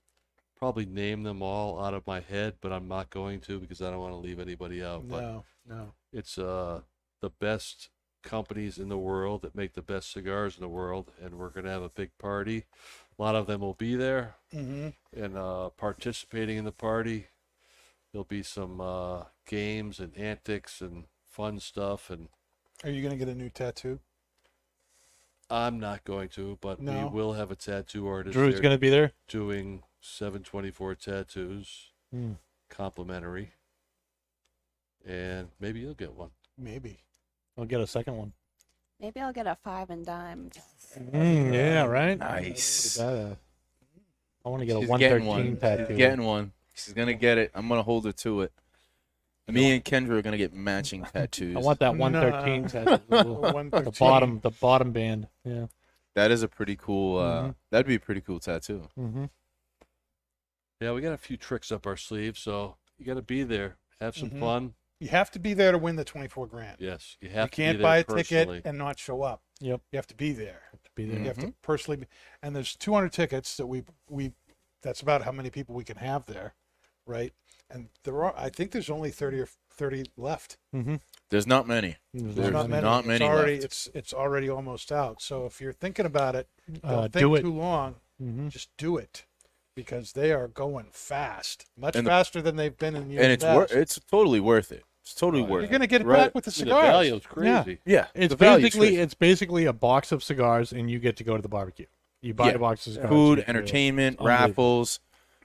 probably 0.57 0.85
name 0.85 1.23
them 1.23 1.41
all 1.41 1.83
out 1.83 1.93
of 1.93 2.07
my 2.07 2.19
head, 2.19 2.55
but 2.61 2.71
I'm 2.71 2.87
not 2.87 3.09
going 3.09 3.39
to 3.41 3.59
because 3.59 3.81
I 3.81 3.89
don't 3.91 3.99
want 3.99 4.13
to 4.13 4.17
leave 4.17 4.39
anybody 4.39 4.83
out. 4.83 5.05
But 5.09 5.21
No, 5.21 5.43
no. 5.67 5.93
it's 6.11 6.37
uh, 6.37 6.81
the 7.21 7.29
best 7.29 7.89
companies 8.23 8.77
in 8.77 8.87
the 8.89 8.97
world 8.97 9.41
that 9.41 9.55
make 9.55 9.73
the 9.73 9.81
best 9.81 10.11
cigars 10.11 10.55
in 10.55 10.61
the 10.61 10.69
world, 10.69 11.11
and 11.21 11.35
we're 11.35 11.49
going 11.49 11.65
to 11.65 11.71
have 11.71 11.83
a 11.83 11.89
big 11.89 12.11
party. 12.17 12.65
A 13.17 13.21
lot 13.21 13.35
of 13.35 13.47
them 13.47 13.61
will 13.61 13.73
be 13.75 13.95
there 13.95 14.35
hmm 14.51 14.89
and 15.15 15.37
uh, 15.37 15.69
participating 15.69 16.57
in 16.57 16.65
the 16.65 16.71
party. 16.71 17.27
There'll 18.11 18.23
be 18.25 18.41
some 18.41 18.81
uh, 18.81 19.25
games 19.45 19.99
and 19.99 20.17
antics 20.17 20.81
and 20.81 21.05
fun 21.29 21.59
stuff, 21.59 22.09
and 22.09 22.29
Are 22.83 22.89
you 22.89 23.01
going 23.01 23.17
to 23.17 23.23
get 23.23 23.31
a 23.31 23.37
new 23.37 23.49
tattoo? 23.49 23.99
I'm 25.53 25.79
not 25.79 26.03
going 26.03 26.29
to, 26.29 26.57
but 26.61 26.81
No. 26.81 27.07
we 27.07 27.13
will 27.13 27.33
have 27.33 27.51
a 27.51 27.55
tattoo 27.55 28.07
artist 28.07 28.33
Drew's 28.33 28.55
there 28.55 28.61
going 28.63 28.73
to 28.75 28.79
be 28.79 28.89
there. 28.89 29.11
doing 29.27 29.83
724 30.01 30.95
tattoos, 30.95 31.91
Hmm. 32.11 32.33
complimentary, 32.69 33.51
and 35.05 35.49
maybe 35.59 35.79
you'll 35.81 35.93
get 35.93 36.13
one. 36.13 36.31
Maybe. 36.57 36.99
I'll 37.57 37.65
get 37.65 37.81
a 37.81 37.87
second 37.87 38.17
one. 38.17 38.33
Maybe 38.99 39.19
I'll 39.19 39.33
get 39.33 39.47
a 39.47 39.55
five 39.55 39.89
and 39.89 40.05
dime. 40.05 40.49
Mm, 40.97 41.53
yeah, 41.53 41.83
right. 41.83 42.17
Nice. 42.17 42.97
Look 42.97 43.07
at 43.07 43.13
that. 43.29 43.37
I 44.45 44.49
want 44.49 44.61
to 44.61 44.65
get 44.65 44.77
a 44.77 44.79
She's 44.81 44.89
one 44.89 44.99
getting 44.99 45.17
thirteen 45.25 45.27
one. 45.51 45.57
tattoo. 45.57 45.85
She's 45.87 45.97
getting 45.97 46.25
one. 46.25 46.51
She's 46.73 46.93
gonna 46.93 47.13
get 47.13 47.37
it. 47.37 47.51
I'm 47.53 47.67
gonna 47.67 47.83
hold 47.83 48.05
her 48.05 48.11
to 48.11 48.41
it. 48.41 48.51
Me 49.47 49.73
and 49.75 49.83
Kendra 49.83 50.11
are 50.11 50.21
gonna 50.21 50.37
get 50.37 50.53
matching 50.53 51.03
tattoos. 51.13 51.55
I 51.55 51.59
want 51.59 51.79
that 51.79 51.95
one 51.95 52.13
thirteen 52.13 52.61
Nah. 52.63 52.67
tattoo. 52.69 53.03
The 53.09 53.23
the 53.23 53.29
113. 53.33 53.93
bottom, 54.07 54.39
the 54.41 54.51
bottom 54.51 54.91
band. 54.91 55.27
Yeah. 55.43 55.67
that 56.15 56.31
is 56.31 56.43
a 56.43 56.47
pretty 56.47 56.75
cool. 56.75 57.17
Uh, 57.19 57.41
Mhm. 57.43 57.55
That'd 57.71 57.87
be 57.87 57.95
a 57.95 57.99
pretty 57.99 58.21
cool 58.21 58.39
tattoo. 58.39 58.87
Mm-hmm. 58.97 59.25
Yeah, 60.79 60.91
we 60.93 61.01
got 61.01 61.13
a 61.13 61.17
few 61.17 61.37
tricks 61.37 61.71
up 61.71 61.85
our 61.87 61.97
sleeve, 61.97 62.37
so 62.37 62.75
you 62.97 63.05
got 63.05 63.13
to 63.15 63.21
be 63.21 63.43
there, 63.43 63.77
have 63.99 64.15
some 64.15 64.29
Mhm. 64.29 64.39
fun. 64.39 64.73
You 64.99 65.09
have 65.09 65.31
to 65.31 65.39
be 65.39 65.53
there 65.53 65.71
to 65.71 65.77
win 65.77 65.95
the 65.97 66.03
24 66.05 66.47
grand. 66.47 66.77
Yes, 66.79 67.17
you 67.19 67.29
you 67.29 67.33
have 67.35 67.49
to 67.51 67.55
can't 67.55 67.77
be 67.77 67.81
there 67.81 67.83
buy 67.83 67.97
a 67.97 68.03
personally. 68.03 68.57
ticket 68.57 68.69
and 68.69 68.77
not 68.77 68.99
show 68.99 69.21
up. 69.23 69.41
Yep. 69.59 69.81
You 69.91 69.97
have 69.97 70.07
to 70.07 70.15
be 70.15 70.31
there. 70.33 70.61
To 70.83 70.91
be 70.95 71.05
there. 71.05 71.19
You 71.19 71.25
have 71.25 71.37
to 71.39 71.53
personally 71.61 71.97
be, 71.97 72.07
and 72.41 72.55
there's 72.55 72.75
200 72.75 73.11
tickets 73.11 73.57
that 73.57 73.67
we 73.67 73.83
we 74.09 74.33
that's 74.81 75.01
about 75.01 75.23
how 75.23 75.31
many 75.31 75.49
people 75.49 75.73
we 75.75 75.83
can 75.83 75.97
have 75.97 76.25
there, 76.25 76.53
right? 77.05 77.33
And 77.69 77.89
there 78.03 78.23
are 78.23 78.33
I 78.37 78.49
think 78.49 78.71
there's 78.71 78.89
only 78.89 79.09
30 79.11 79.39
or 79.39 79.47
30 79.71 80.03
left. 80.17 80.57
Mm-hmm. 80.75 80.95
There's 81.29 81.47
not 81.47 81.67
many. 81.67 81.97
There's 82.13 82.35
There's 82.35 82.51
not 82.51 82.69
many. 82.69 82.83
not 82.83 82.99
it's 82.99 83.07
many 83.07 83.25
already 83.25 83.53
left. 83.53 83.63
it's 83.65 83.89
it's 83.93 84.13
already 84.13 84.49
almost 84.49 84.91
out. 84.91 85.21
So 85.21 85.45
if 85.45 85.59
you're 85.59 85.73
thinking 85.73 86.05
about 86.05 86.35
it, 86.35 86.47
don't 86.71 86.83
Uh, 86.91 87.01
think 87.03 87.13
do 87.13 87.35
it. 87.35 87.41
too 87.41 87.53
long. 87.53 87.95
Mm-hmm. 88.21 88.49
Just 88.49 88.69
do 88.77 88.97
it 88.97 89.25
because 89.75 90.11
they 90.13 90.31
are 90.31 90.47
going 90.47 90.87
fast, 90.91 91.65
much 91.75 91.95
And 91.95 92.05
the- 92.05 92.11
faster 92.11 92.41
than 92.41 92.55
they've 92.57 92.77
been 92.77 92.95
in 92.95 93.09
years 93.09 93.23
and 93.23 93.31
it's 93.31 93.43
wor- 93.43 93.61
past. 93.65 93.73
it's 93.73 93.99
totally 94.11 94.39
worth 94.39 94.71
it. 94.71 94.83
It's 95.01 95.15
totally 95.15 95.41
Oh, 95.43 95.47
worth 95.47 95.61
You're 95.63 95.69
it. 95.69 95.71
gonna 95.71 95.87
get 95.87 96.01
it 96.01 96.07
Right. 96.07 96.17
back 96.25 96.35
with 96.35 96.45
the 96.45 96.51
cigars. 96.51 96.83
the 96.83 96.91
value 96.91 97.15
is 97.15 97.23
Yeah. 97.23 97.29
crazy. 97.63 97.79
Yeah, 97.85 98.07
It's 98.13 98.29
the 98.33 98.37
basically 98.37 98.97
it's 98.97 99.15
basically 99.15 99.65
a 99.65 99.73
box 99.73 100.11
of 100.11 100.23
cigars, 100.23 100.71
and 100.71 100.91
you 100.91 100.99
get 100.99 101.17
to 101.17 101.23
go 101.23 101.35
to 101.35 101.41
the 101.41 101.49
barbecue. 101.49 101.87
You 102.21 102.33
buy 102.35 102.49
Yeah. 102.49 102.55
a 102.55 102.59
box 102.59 102.85
of 102.87 102.93
cigars. 102.93 103.09
food, 103.09 103.37
you 103.39 103.43
can 103.45 103.55
entertainment, 103.55 104.19
Unbelievable. 104.19 104.47
raffles. 104.47 104.99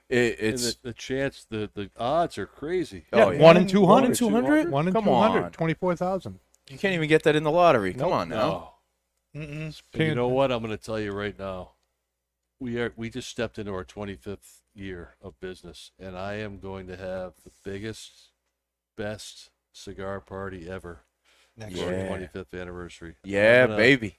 It, 0.09 0.39
And 0.39 0.47
it's 0.53 0.75
the, 0.75 0.89
the 0.89 0.93
chance, 0.93 1.45
the, 1.49 1.69
the 1.73 1.91
odds 1.97 2.37
are 2.37 2.45
crazy. 2.47 3.05
Oh, 3.13 3.17
yeah, 3.17 3.25
oh, 3.25 3.29
yeah. 3.31 3.39
one 3.41 3.57
in 3.57 3.67
two 3.67 3.81
One 3.81 4.03
hundred. 4.03 4.09
in 4.09 4.15
200? 4.15 4.71
One 4.71 4.87
in 4.87 4.93
two 4.93 5.01
hundred. 5.01 5.53
Twenty 5.53 5.73
four 5.75 5.95
thousand. 5.95 6.39
you 6.69 6.77
can't 6.77 6.93
even 6.95 7.07
get 7.07 7.23
that 7.23 7.35
in 7.35 7.43
the 7.43 7.51
lottery. 7.51 7.93
Come 7.93 8.11
on 8.11 8.29
now. 8.29 8.73
No. 9.33 9.73
You 9.93 10.15
know 10.15 10.27
what? 10.27 10.51
I'm 10.51 10.63
going 10.63 10.75
to 10.75 10.83
tell 10.83 10.99
you 10.99 11.11
right 11.11 11.37
now. 11.37 11.73
We 12.59 12.79
are 12.79 12.91
we 12.97 13.09
just 13.09 13.29
stepped 13.29 13.57
into 13.59 13.71
our 13.71 13.85
25th 13.85 14.63
year 14.75 15.15
of 15.21 15.39
business, 15.39 15.91
and 15.99 16.17
I 16.17 16.33
am 16.35 16.59
going 16.59 16.87
to 16.87 16.97
have 16.97 17.33
the 17.45 17.51
biggest, 17.63 18.31
best 18.97 19.51
cigar 19.71 20.19
party 20.19 20.67
ever 20.69 21.01
Next 21.55 21.79
for 21.79 21.91
Yeah. 21.91 22.07
25th 22.09 22.59
anniversary. 22.59 23.15
Yeah, 23.23 23.65
gonna- 23.67 23.77
baby. 23.77 24.17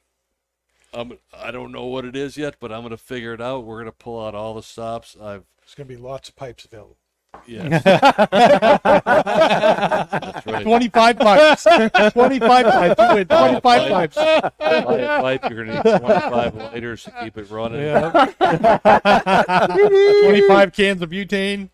I'm, 0.92 1.18
I 1.36 1.50
don't 1.50 1.72
know 1.72 1.86
what 1.86 2.04
it 2.04 2.16
is 2.16 2.36
yet, 2.36 2.56
but 2.60 2.72
I'm 2.72 2.80
going 2.80 2.90
to 2.90 2.96
figure 2.96 3.32
it 3.34 3.40
out. 3.40 3.64
We're 3.64 3.76
going 3.76 3.86
to 3.86 3.92
pull 3.92 4.24
out 4.24 4.34
all 4.34 4.54
the 4.54 4.62
stops. 4.62 5.16
I've 5.20 5.44
There's 5.60 5.74
gonna 5.76 5.86
be 5.88 5.96
lots 5.96 6.28
of 6.28 6.36
pipes 6.36 6.64
available. 6.64 6.96
yes, 7.46 7.82
that's 8.90 8.96
right. 10.46 10.62
Twenty-five 10.64 11.16
pipes. 11.18 11.62
Twenty-five 12.12 12.66
pipes. 12.66 13.00
You 13.00 13.14
win 13.14 13.26
Twenty-five 13.28 13.88
pipes. 13.88 14.16
Buy 14.16 14.50
a 14.58 15.38
pipe, 15.38 15.50
you're 15.50 15.64
going 15.64 15.82
to 15.82 15.92
need 15.92 15.98
25 16.00 16.54
lighters 16.56 17.04
to 17.04 17.12
keep 17.22 17.38
it 17.38 17.48
running. 17.50 17.80
Yeah. 17.82 18.10
Twenty-five 20.22 20.72
cans 20.72 21.02
of 21.02 21.10
butane. 21.10 21.68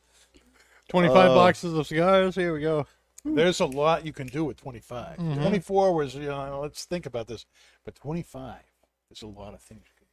Twenty-five 0.88 1.30
Oh. 1.30 1.34
boxes 1.34 1.72
of 1.74 1.86
cigars. 1.86 2.34
Here 2.34 2.52
we 2.52 2.60
go. 2.60 2.86
There's 3.24 3.60
a 3.60 3.66
lot 3.66 4.04
you 4.06 4.12
can 4.12 4.26
do 4.28 4.44
with 4.44 4.56
25. 4.58 5.16
Mhm. 5.18 5.38
24 5.40 5.94
was, 5.96 6.14
you 6.14 6.28
know, 6.28 6.60
let's 6.62 6.84
think 6.84 7.06
about 7.06 7.26
this. 7.26 7.44
But 7.84 7.96
25, 7.96 8.54
there's 9.08 9.22
a 9.22 9.26
lot 9.26 9.54
of 9.54 9.60
things 9.62 9.82
you 9.86 9.92
can 9.98 10.06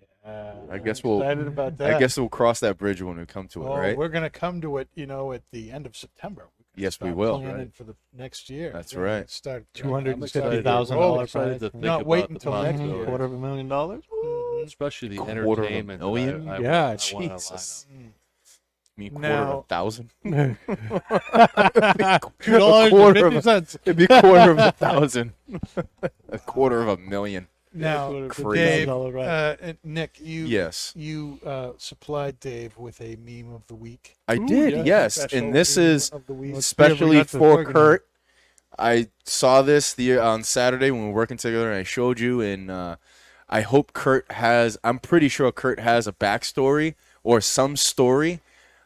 do. 0.00 0.06
Yeah. 0.68 0.74
I 0.74 0.78
guess 0.78 1.02
I'm 1.04 1.10
we'll- 1.10 1.20
excited 1.22 1.46
about 1.46 1.78
that. 1.78 1.94
I 1.94 1.98
guess 1.98 2.16
we'll 2.16 2.28
cross 2.28 2.60
that 2.60 2.78
bridge 2.78 3.02
when 3.02 3.16
we 3.18 3.26
come 3.26 3.48
to 3.48 3.64
it, 3.64 3.68
Oh, 3.68 3.76
right? 3.76 3.96
we're 3.96 4.08
going 4.08 4.22
to 4.24 4.30
come 4.30 4.60
to 4.60 4.78
it, 4.78 4.88
you 4.94 5.06
know, 5.06 5.32
at 5.32 5.42
the 5.50 5.70
end 5.72 5.86
of 5.86 5.96
September. 5.96 6.48
Yes, 6.74 6.98
we 7.00 7.12
will. 7.12 7.38
planning 7.40 7.56
Right. 7.58 7.74
for 7.74 7.84
the 7.84 7.94
next 8.14 8.48
year. 8.48 8.70
That's 8.72 8.94
We're 8.94 9.04
right. 9.04 9.28
Start 9.28 9.66
Two 9.74 9.92
hundred 9.92 10.14
and 10.14 10.22
excited. 10.24 10.48
fifty 10.50 10.62
thousand 10.62 10.96
We're 10.96 11.02
all 11.02 11.12
dollar 11.12 11.24
excited 11.24 11.48
prize. 11.58 11.60
to 11.60 11.70
think 11.70 11.84
Not 11.84 11.96
about 12.00 12.06
wait 12.06 12.30
until 12.30 12.52
box 12.52 12.64
next 12.78 12.80
year. 12.82 13.04
Quarter 13.04 13.24
of 13.24 13.32
a 13.34 13.38
million 13.38 13.68
dollars. 13.68 14.04
Mhm. 14.10 14.64
especially 14.64 15.08
the 15.08 15.16
Quarter 15.16 15.42
of 15.42 15.48
a 15.48 15.50
entertainment. 15.50 16.00
that 16.00 16.06
I- 16.06 16.10
I, 16.54 16.58
Yeah, 16.60 16.82
I, 16.84 16.86
wanna 16.86 16.96
Jesus. 16.98 17.86
Line 19.10 19.24
up. 19.24 19.30
I 19.30 19.30
mean, 19.30 19.40
of 19.42 19.42
Now- 19.42 19.58
a 19.58 19.62
thousand. 19.68 20.10
Two 22.40 22.58
dollars 22.58 22.84
and 22.84 22.90
quarter 22.92 23.26
of 23.26 23.34
fifty 23.44 23.50
a- 23.50 23.80
It'd 23.84 23.96
be 23.96 24.04
a 24.04 24.20
quarter 24.20 24.50
of 24.52 24.58
a 24.58 24.72
thousand. 24.72 25.32
a 26.28 26.38
quarter 26.38 26.80
of 26.82 26.88
a 26.88 26.96
million. 26.96 27.48
Now, 27.74 28.28
Crazy. 28.28 28.84
Dave, 28.84 28.88
uh, 28.90 29.56
Nick, 29.82 30.20
you 30.20 30.44
Yes, 30.44 30.92
you 30.94 31.40
uh, 31.44 31.70
supplied 31.78 32.38
Dave 32.38 32.76
with 32.76 33.00
a 33.00 33.16
meme 33.16 33.54
of 33.54 33.66
the 33.66 33.74
week. 33.74 34.14
I 34.28 34.34
Ooh, 34.36 34.46
did. 34.46 34.74
yeah. 34.74 34.82
yes, 34.84 35.32
and 35.32 35.54
this 35.54 35.78
is 35.78 36.10
of 36.10 36.26
the 36.26 36.34
week. 36.34 36.54
Let's 36.54 36.66
see 36.66 36.74
if 36.82 37.00
we 37.00 37.18
especially 37.20 37.24
for 37.24 37.54
working. 37.56 37.72
Kurt. 37.72 38.06
I 38.78 39.08
saw 39.24 39.62
this 39.62 39.94
the 39.94 40.18
on 40.18 40.44
Saturday 40.44 40.90
when 40.90 41.00
we 41.02 41.06
were 41.08 41.14
working 41.14 41.38
together, 41.38 41.70
and 41.70 41.78
I 41.80 41.82
showed 41.82 42.20
you. 42.20 42.42
And 42.42 42.70
uh, 42.70 42.96
I 43.48 43.62
hope 43.62 43.94
Kurt 43.94 44.30
has. 44.32 44.76
I'm 44.84 44.98
pretty 44.98 45.28
sure 45.28 45.50
Kurt 45.50 45.80
has 45.80 46.06
a 46.06 46.12
backstory 46.12 46.94
or 47.22 47.40
some 47.40 47.76
story 47.76 48.40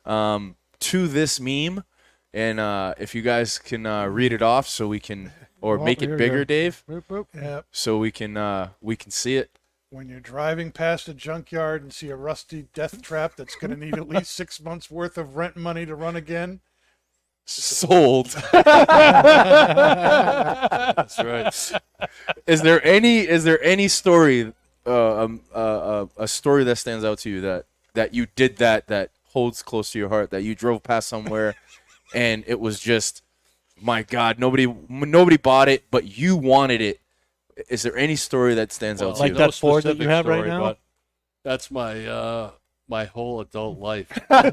um, 0.06 0.56
to 0.80 1.08
this 1.08 1.38
meme. 1.40 1.84
And 2.32 2.60
uh, 2.60 2.94
if 2.98 3.14
you 3.14 3.22
guys 3.22 3.58
can 3.58 3.86
uh, 3.86 4.06
read 4.06 4.32
it 4.32 4.42
off, 4.42 4.68
so 4.68 4.88
we 4.88 5.00
can, 5.00 5.32
or 5.62 5.78
Oh, 5.78 5.84
make 5.84 6.00
here 6.00 6.10
it 6.10 6.12
we 6.12 6.18
bigger, 6.18 6.38
go. 6.40 6.44
Dave, 6.44 6.84
Boop, 6.88 7.04
boop. 7.08 7.26
Yeah, 7.34 7.62
so 7.70 7.96
we 7.98 8.10
can 8.10 8.36
uh, 8.36 8.70
we 8.82 8.94
can 8.96 9.10
see 9.10 9.36
it. 9.36 9.58
when 9.90 10.08
you're 10.10 10.20
driving 10.20 10.70
past 10.70 11.08
a 11.08 11.14
junkyard 11.14 11.82
and 11.82 11.92
see 11.94 12.10
a 12.10 12.16
rusty 12.16 12.66
death 12.74 13.00
trap 13.00 13.36
that's 13.36 13.54
going 13.56 13.70
to 13.70 13.76
need 13.76 13.96
at 13.96 14.08
least 14.08 14.32
six 14.34 14.60
months 14.60 14.90
worth 14.90 15.16
of 15.16 15.36
rent 15.36 15.56
money 15.56 15.86
to 15.86 15.94
run 15.94 16.14
again, 16.16 16.60
sold. 17.46 18.26
That's 19.86 21.18
right. 21.18 21.72
is 22.46 22.62
there 22.62 22.84
any 22.86 23.20
is 23.20 23.44
there 23.44 23.62
any 23.62 23.88
story 23.88 24.52
uh, 24.86 25.24
um, 25.24 25.40
uh, 25.54 25.58
uh, 25.58 26.06
a 26.18 26.28
story 26.28 26.64
that 26.64 26.76
stands 26.76 27.04
out 27.04 27.18
to 27.20 27.30
you 27.30 27.40
that 27.40 27.64
that 27.94 28.12
you 28.14 28.26
did 28.36 28.56
that 28.58 28.88
that 28.88 29.10
holds 29.36 29.62
close 29.62 29.92
to 29.92 29.98
your 29.98 30.08
heart 30.08 30.30
that 30.30 30.42
you 30.42 30.54
drove 30.54 30.82
past 30.82 31.08
somewhere 31.08 31.54
and 32.14 32.42
it 32.46 32.58
was 32.58 32.80
just 32.80 33.22
my 33.82 34.02
god 34.02 34.38
nobody 34.38 34.66
nobody 34.88 35.36
bought 35.36 35.68
it 35.68 35.84
but 35.90 36.16
you 36.16 36.34
wanted 36.36 36.80
it 36.80 37.00
is 37.68 37.82
there 37.82 37.94
any 37.98 38.16
story 38.16 38.54
that 38.54 38.72
stands 38.72 39.02
out 39.02 39.16
to 39.16 39.18
you 39.18 39.20
Like 39.24 39.32
you 39.32 39.38
that 39.38 39.52
Ford 39.52 39.82
that 39.82 39.96
you 39.98 40.04
specific 40.04 40.10
have 40.10 40.26
right 40.26 40.46
now? 40.46 40.60
but 40.60 40.78
That's 41.44 41.70
my 41.70 42.06
uh, 42.06 42.50
my 42.88 43.04
whole 43.04 43.40
adult 43.40 43.78
life. 43.78 44.10
And 44.30 44.46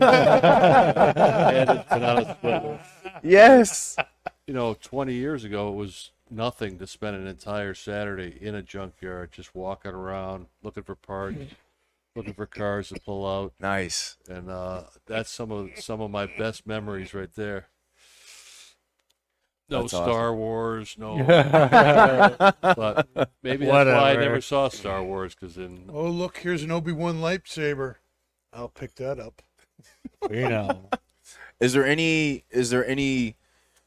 it's 1.69 1.89
been 1.89 2.03
on 2.03 2.17
a 2.17 2.35
split. 2.35 2.79
yes 3.23 3.95
you 4.47 4.53
know, 4.53 4.75
20 4.81 5.13
years 5.13 5.43
ago, 5.45 5.69
it 5.69 5.75
was 5.75 6.11
nothing 6.29 6.77
to 6.79 6.87
spend 6.87 7.15
an 7.15 7.27
entire 7.27 7.73
Saturday 7.73 8.37
in 8.41 8.55
a 8.55 8.61
junkyard, 8.61 9.31
just 9.31 9.55
walking 9.55 9.91
around, 9.91 10.47
looking 10.61 10.83
for 10.83 10.95
parts, 10.95 11.37
looking 12.15 12.33
for 12.33 12.45
cars 12.45 12.89
to 12.89 12.99
pull 12.99 13.25
out, 13.27 13.53
nice 13.59 14.17
and 14.29 14.49
uh, 14.49 14.83
that's 15.05 15.29
some 15.31 15.51
of 15.51 15.69
some 15.77 16.01
of 16.01 16.11
my 16.11 16.25
best 16.25 16.65
memories 16.67 17.13
right 17.13 17.33
there. 17.35 17.67
No 19.69 19.81
That's 19.81 19.93
awesome. 19.93 20.11
Star 20.11 20.35
Wars, 20.35 20.95
no. 20.97 21.17
but 22.61 23.07
maybe 23.41 23.65
that's 23.65 23.87
why 23.87 23.93
I 23.93 24.13
Whatever. 24.13 24.21
never 24.21 24.41
saw 24.41 24.67
Star 24.67 25.01
Wars 25.03 25.33
because 25.35 25.57
in 25.57 25.89
Oh, 25.91 26.09
look, 26.09 26.37
here's 26.37 26.63
an 26.63 26.71
Obi 26.71 26.91
Wan 26.91 27.21
lightsaber. 27.21 27.95
I'll 28.51 28.67
pick 28.69 28.95
that 28.95 29.19
up. 29.19 29.41
you 30.29 30.49
know. 30.49 30.89
is 31.59 31.73
there 31.73 31.85
any 31.85 32.43
is 32.51 32.69
there 32.69 32.85
any 32.85 33.37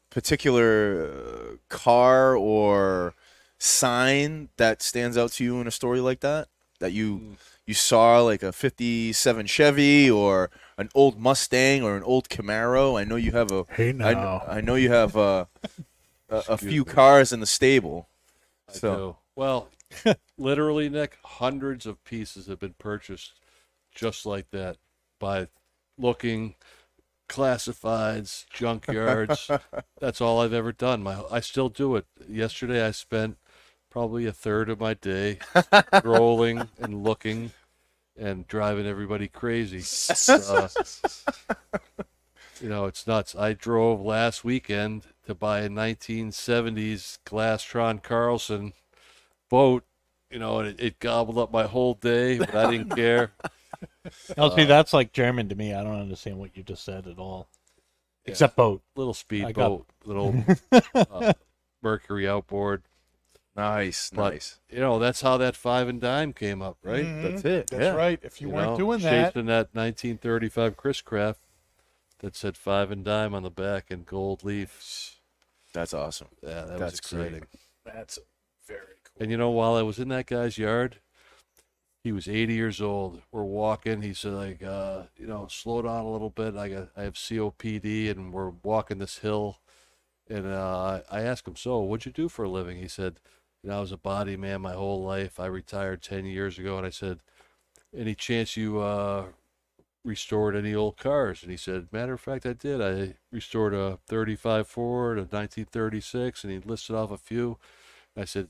particular 0.09 1.05
uh, 1.05 1.55
car 1.69 2.35
or 2.35 3.13
sign 3.59 4.49
that 4.57 4.81
stands 4.81 5.17
out 5.17 5.31
to 5.33 5.43
you 5.43 5.61
in 5.61 5.67
a 5.67 5.71
story 5.71 5.99
like 5.99 6.21
that 6.21 6.47
that 6.79 6.91
you 6.91 7.37
you 7.67 7.75
saw 7.75 8.21
like 8.21 8.41
a 8.41 8.51
57 8.51 9.45
Chevy 9.45 10.09
or 10.09 10.49
an 10.77 10.89
old 10.95 11.19
Mustang 11.19 11.83
or 11.83 11.95
an 11.95 12.03
old 12.03 12.29
Camaro 12.29 12.99
I 12.99 13.03
know 13.03 13.17
you 13.17 13.33
have 13.33 13.51
a 13.51 13.65
Hey 13.69 13.89
I, 13.89 14.13
now. 14.13 14.43
I 14.47 14.61
know 14.61 14.75
you 14.75 14.91
have 14.91 15.15
uh, 15.15 15.45
a, 16.29 16.43
a 16.49 16.57
few 16.57 16.83
me. 16.83 16.91
cars 16.91 17.31
in 17.31 17.39
the 17.39 17.45
stable 17.45 18.09
I 18.69 18.73
so 18.73 18.95
do. 18.95 19.15
Well, 19.35 19.69
literally, 20.37 20.89
Nick, 20.89 21.17
hundreds 21.23 21.85
of 21.85 22.03
pieces 22.03 22.47
have 22.47 22.59
been 22.59 22.75
purchased 22.79 23.33
just 23.93 24.25
like 24.25 24.49
that 24.51 24.77
by 25.19 25.47
looking 25.97 26.55
classifieds, 27.29 28.45
junkyards. 28.53 29.59
That's 29.99 30.21
all 30.21 30.41
I've 30.41 30.53
ever 30.53 30.71
done. 30.71 31.03
My 31.03 31.21
I 31.31 31.39
still 31.39 31.69
do 31.69 31.95
it. 31.95 32.05
Yesterday, 32.27 32.85
I 32.85 32.91
spent 32.91 33.37
probably 33.97 34.27
a 34.27 34.31
third 34.31 34.69
of 34.69 34.79
my 34.79 34.93
day 34.93 35.39
scrolling 35.55 36.67
and 36.79 37.03
looking 37.03 37.49
and 38.15 38.47
driving 38.47 38.85
everybody 38.85 39.27
crazy. 39.27 39.81
Uh, 40.29 40.67
you 42.61 42.69
know, 42.69 42.85
it's 42.85 43.07
nuts. 43.07 43.35
I 43.35 43.53
drove 43.53 43.99
last 44.01 44.43
weekend 44.43 45.03
to 45.25 45.33
buy 45.33 45.61
a 45.61 45.69
1970s 45.69 47.17
Glastron 47.25 48.01
Carlson 48.03 48.73
boat, 49.49 49.83
you 50.31 50.37
know, 50.39 50.59
and 50.59 50.69
it, 50.69 50.79
it 50.79 50.99
gobbled 50.99 51.39
up 51.39 51.51
my 51.51 51.63
whole 51.63 51.95
day, 51.95 52.37
but 52.37 52.53
I 52.53 52.69
didn't 52.69 52.95
care. 52.95 53.31
Now, 54.35 54.49
see, 54.55 54.63
that's 54.63 54.93
like 54.93 55.11
German 55.11 55.49
to 55.49 55.55
me. 55.55 55.71
I 55.73 55.83
don't 55.83 55.99
understand 55.99 56.39
what 56.39 56.55
you 56.57 56.63
just 56.63 56.83
said 56.83 57.05
at 57.05 57.19
all. 57.19 57.47
Except 58.25 58.55
boat. 58.55 58.81
Little 58.95 59.15
I 59.45 59.51
got- 59.51 59.81
little 60.05 60.43
uh, 60.93 61.33
Mercury 61.83 62.27
outboard. 62.27 62.83
Nice 63.57 64.09
But- 64.11 64.33
nice 64.33 64.59
You 64.69 64.79
know, 64.79 64.99
that's 64.99 65.21
how 65.21 65.37
that 65.37 65.55
five 65.55 65.87
and 65.87 65.99
dime 65.99 66.31
came 66.33 66.61
up, 66.61 66.77
right? 66.83 67.05
Mhm. 67.05 67.23
that's 67.23 67.45
it 67.45 67.69
That's 67.69 67.81
yeah. 67.83 67.93
right. 67.95 68.19
If 68.21 68.39
you, 68.41 68.47
You 68.49 68.53
weren't 68.53 68.71
know, 68.71 68.77
doing 68.77 68.99
that, 69.01 69.33
chasing 69.33 69.47
that 69.47 69.73
1935 69.73 70.77
Chris 70.77 71.01
Craft 71.01 71.39
that 72.19 72.35
said 72.35 72.55
five 72.57 72.91
and 72.91 73.03
dime 73.03 73.33
on 73.33 73.43
the 73.43 73.49
back 73.51 73.91
and 73.91 74.05
gold 74.05 74.43
leaf. 74.43 75.19
that's 75.73 75.93
awesome 75.93 76.29
Yeah, 76.41 76.63
that 76.65 76.79
That's 76.79 77.01
was 77.01 77.11
great. 77.11 77.25
exciting. 77.33 77.47
that's 77.85 78.19
very 78.67 78.95
cool. 79.03 79.21
And 79.21 79.31
you 79.31 79.37
know, 79.37 79.49
while 79.49 79.75
I 79.75 79.81
was 79.81 79.99
in 79.99 80.07
that 80.09 80.25
guy's 80.27 80.57
yard, 80.57 80.99
he 82.03 82.11
was 82.11 82.27
80 82.27 82.53
years 82.53 82.81
old. 82.81 83.21
We're 83.31 83.43
walking. 83.43 84.01
He 84.01 84.13
said, 84.13 84.31
like, 84.33 84.63
uh, 84.63 85.03
you 85.17 85.27
know, 85.27 85.47
slow 85.49 85.81
down 85.81 86.05
a 86.05 86.09
little 86.09 86.29
bit. 86.29 86.55
I 86.55 86.69
got, 86.69 86.89
I 86.95 87.01
have 87.03 87.15
COPD, 87.15 88.09
and 88.09 88.31
we're 88.31 88.51
walking 88.63 88.99
this 88.99 89.17
hill. 89.17 89.59
And 90.29 90.45
uh, 90.47 91.01
I 91.11 91.21
asked 91.21 91.47
him, 91.47 91.55
so 91.57 91.79
what'd 91.79 92.05
you 92.05 92.11
do 92.13 92.29
for 92.29 92.45
a 92.45 92.49
living? 92.49 92.77
He 92.77 92.87
said, 92.87 93.19
you 93.63 93.69
know, 93.69 93.77
I 93.77 93.81
was 93.81 93.91
a 93.91 93.97
body 93.97 94.37
man 94.37 94.61
my 94.61 94.73
whole 94.73 95.03
life. 95.03 95.39
I 95.39 95.47
retired 95.47 96.01
10 96.01 96.25
years 96.25 96.57
ago. 96.59 96.77
And 96.77 96.85
I 96.85 96.89
said, 96.89 97.19
any 97.95 98.15
chance 98.15 98.55
you 98.57 98.79
uh, 98.79 99.25
restored 100.03 100.55
any 100.55 100.73
old 100.73 100.97
cars? 100.97 101.41
And 101.41 101.51
he 101.51 101.57
said, 101.57 101.87
matter 101.91 102.13
of 102.13 102.21
fact, 102.21 102.45
I 102.45 102.53
did. 102.53 102.81
I 102.81 103.15
restored 103.31 103.73
a 103.73 103.99
35 104.07 104.67
Ford, 104.67 105.17
a 105.17 105.21
1936, 105.21 106.43
and 106.43 106.53
he 106.53 106.59
listed 106.59 106.95
off 106.95 107.11
a 107.11 107.17
few. 107.17 107.57
And 108.15 108.23
I 108.23 108.25
said, 108.25 108.49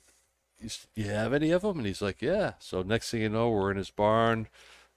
you, 0.59 0.69
you 0.95 1.05
have 1.05 1.33
any 1.33 1.51
of 1.51 1.61
them? 1.61 1.77
And 1.77 1.87
he's 1.87 2.01
like, 2.01 2.21
yeah. 2.21 2.53
So 2.59 2.81
next 2.81 3.11
thing 3.11 3.21
you 3.21 3.29
know, 3.29 3.49
we're 3.49 3.71
in 3.71 3.77
his 3.77 3.91
barn. 3.91 4.47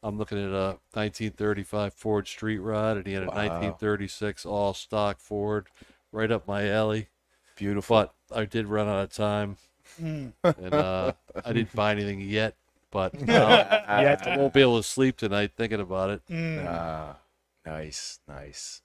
I'm 0.02 0.16
looking 0.16 0.38
at 0.38 0.50
a 0.50 0.78
1935 0.94 1.92
Ford 1.92 2.26
Street 2.26 2.58
Rod, 2.58 2.96
and 2.96 3.06
he 3.06 3.12
had 3.12 3.24
a 3.24 3.26
Wow. 3.26 3.36
1936 3.36 4.46
all 4.46 4.72
stock 4.72 5.20
Ford, 5.20 5.68
right 6.10 6.30
up 6.30 6.48
my 6.48 6.68
alley. 6.68 7.08
beautiful 7.56 7.96
But 7.96 8.14
I 8.34 8.46
did 8.46 8.66
run 8.66 8.88
out 8.88 9.04
of 9.04 9.12
time, 9.12 9.58
Mm. 10.00 10.32
and 10.42 10.74
uh, 10.74 11.12
I 11.44 11.52
didn't 11.52 11.74
buy 11.74 11.92
anything 11.92 12.20
yet. 12.20 12.54
But 12.90 13.14
uh, 13.28 13.82
I 13.86 14.36
won't 14.36 14.52
be 14.52 14.62
able 14.62 14.78
to 14.78 14.82
sleep 14.82 15.16
tonight 15.16 15.52
thinking 15.56 15.80
about 15.80 16.10
it. 16.10 16.26
Mm. 16.28 16.66
Ah, 16.66 17.16
nice 17.64 18.18
nice 18.26 18.82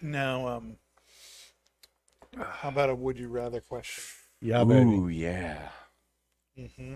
Now, 0.00 0.46
um, 0.46 0.76
how 2.38 2.68
about 2.68 2.90
a 2.90 2.94
would 2.94 3.18
you 3.18 3.28
rather 3.28 3.60
question? 3.60 4.04
Yeah, 4.40 4.64
baby. 4.64 4.90
Ooh, 4.90 5.08
yeah 5.08 5.68
Mm-hmm. 6.58 6.94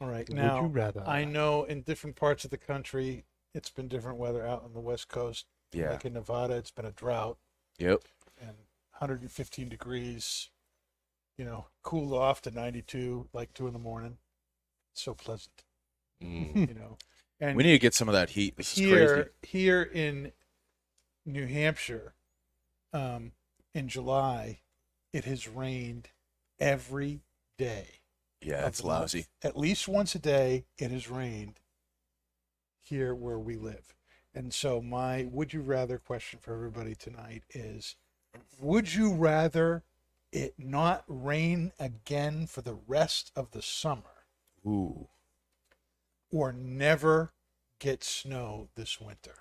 All 0.00 0.08
right. 0.08 0.28
Would 0.28 0.36
Now, 0.36 0.62
you 0.62 0.66
rather? 0.68 1.02
I 1.06 1.24
know 1.24 1.64
in 1.64 1.82
different 1.82 2.16
parts 2.16 2.44
of 2.44 2.50
the 2.50 2.56
country, 2.58 3.24
it's 3.54 3.70
been 3.70 3.88
different 3.88 4.18
weather 4.18 4.44
out 4.46 4.64
on 4.64 4.72
the 4.72 4.80
West 4.80 5.08
Coast. 5.08 5.46
yeah 5.72 5.90
Like 5.90 6.04
in 6.04 6.14
Nevada, 6.14 6.54
it's 6.54 6.70
been 6.70 6.86
a 6.86 6.92
drought 6.92 7.38
yep 7.78 8.02
and 8.40 8.56
115 8.98 9.68
degrees, 9.68 10.50
you 11.36 11.44
know, 11.44 11.66
cooled 11.82 12.12
off 12.12 12.42
to 12.42 12.50
92, 12.50 13.28
like 13.32 13.52
2 13.54 13.66
in 13.66 13.72
the 13.72 13.78
morning. 13.78 14.18
So 14.94 15.14
pleasant, 15.14 15.64
Mm. 16.22 16.68
you 16.68 16.74
know. 16.74 16.98
And 17.40 17.56
we 17.56 17.64
need 17.64 17.72
to 17.72 17.78
get 17.78 17.94
some 17.94 18.08
of 18.08 18.12
that 18.12 18.30
heat 18.30 18.56
this 18.56 18.72
is 18.72 18.78
here, 18.78 19.14
crazy 19.14 19.28
here 19.42 19.82
in 19.82 20.32
New 21.26 21.46
Hampshire, 21.46 22.14
um, 22.92 23.32
in 23.74 23.88
July, 23.88 24.60
it 25.12 25.24
has 25.24 25.48
rained 25.48 26.10
every 26.60 27.22
day. 27.58 28.00
yeah 28.40 28.66
it's 28.66 28.78
the 28.80 28.86
month. 28.86 29.00
lousy 29.00 29.26
At 29.42 29.56
least 29.56 29.88
once 29.88 30.14
a 30.14 30.18
day, 30.18 30.66
it 30.78 30.90
has 30.90 31.08
rained 31.10 31.60
here 32.80 33.14
where 33.14 33.38
we 33.38 33.56
live. 33.56 33.94
And 34.34 34.52
so, 34.52 34.80
my 34.80 35.24
would 35.24 35.52
you 35.52 35.60
rather 35.62 35.98
question 35.98 36.38
for 36.40 36.54
everybody 36.54 36.94
tonight 36.94 37.44
is 37.50 37.96
Would 38.60 38.94
you 38.94 39.12
rather 39.14 39.84
it 40.32 40.54
not 40.58 41.04
rain 41.06 41.72
again 41.78 42.46
for 42.46 42.62
the 42.62 42.74
rest 42.86 43.30
of 43.36 43.50
the 43.52 43.62
summer 43.62 44.24
ooh 44.66 45.08
or 46.30 46.52
never 46.52 47.32
get 47.78 48.02
snow 48.02 48.68
this 48.74 49.00
winter? 49.00 49.34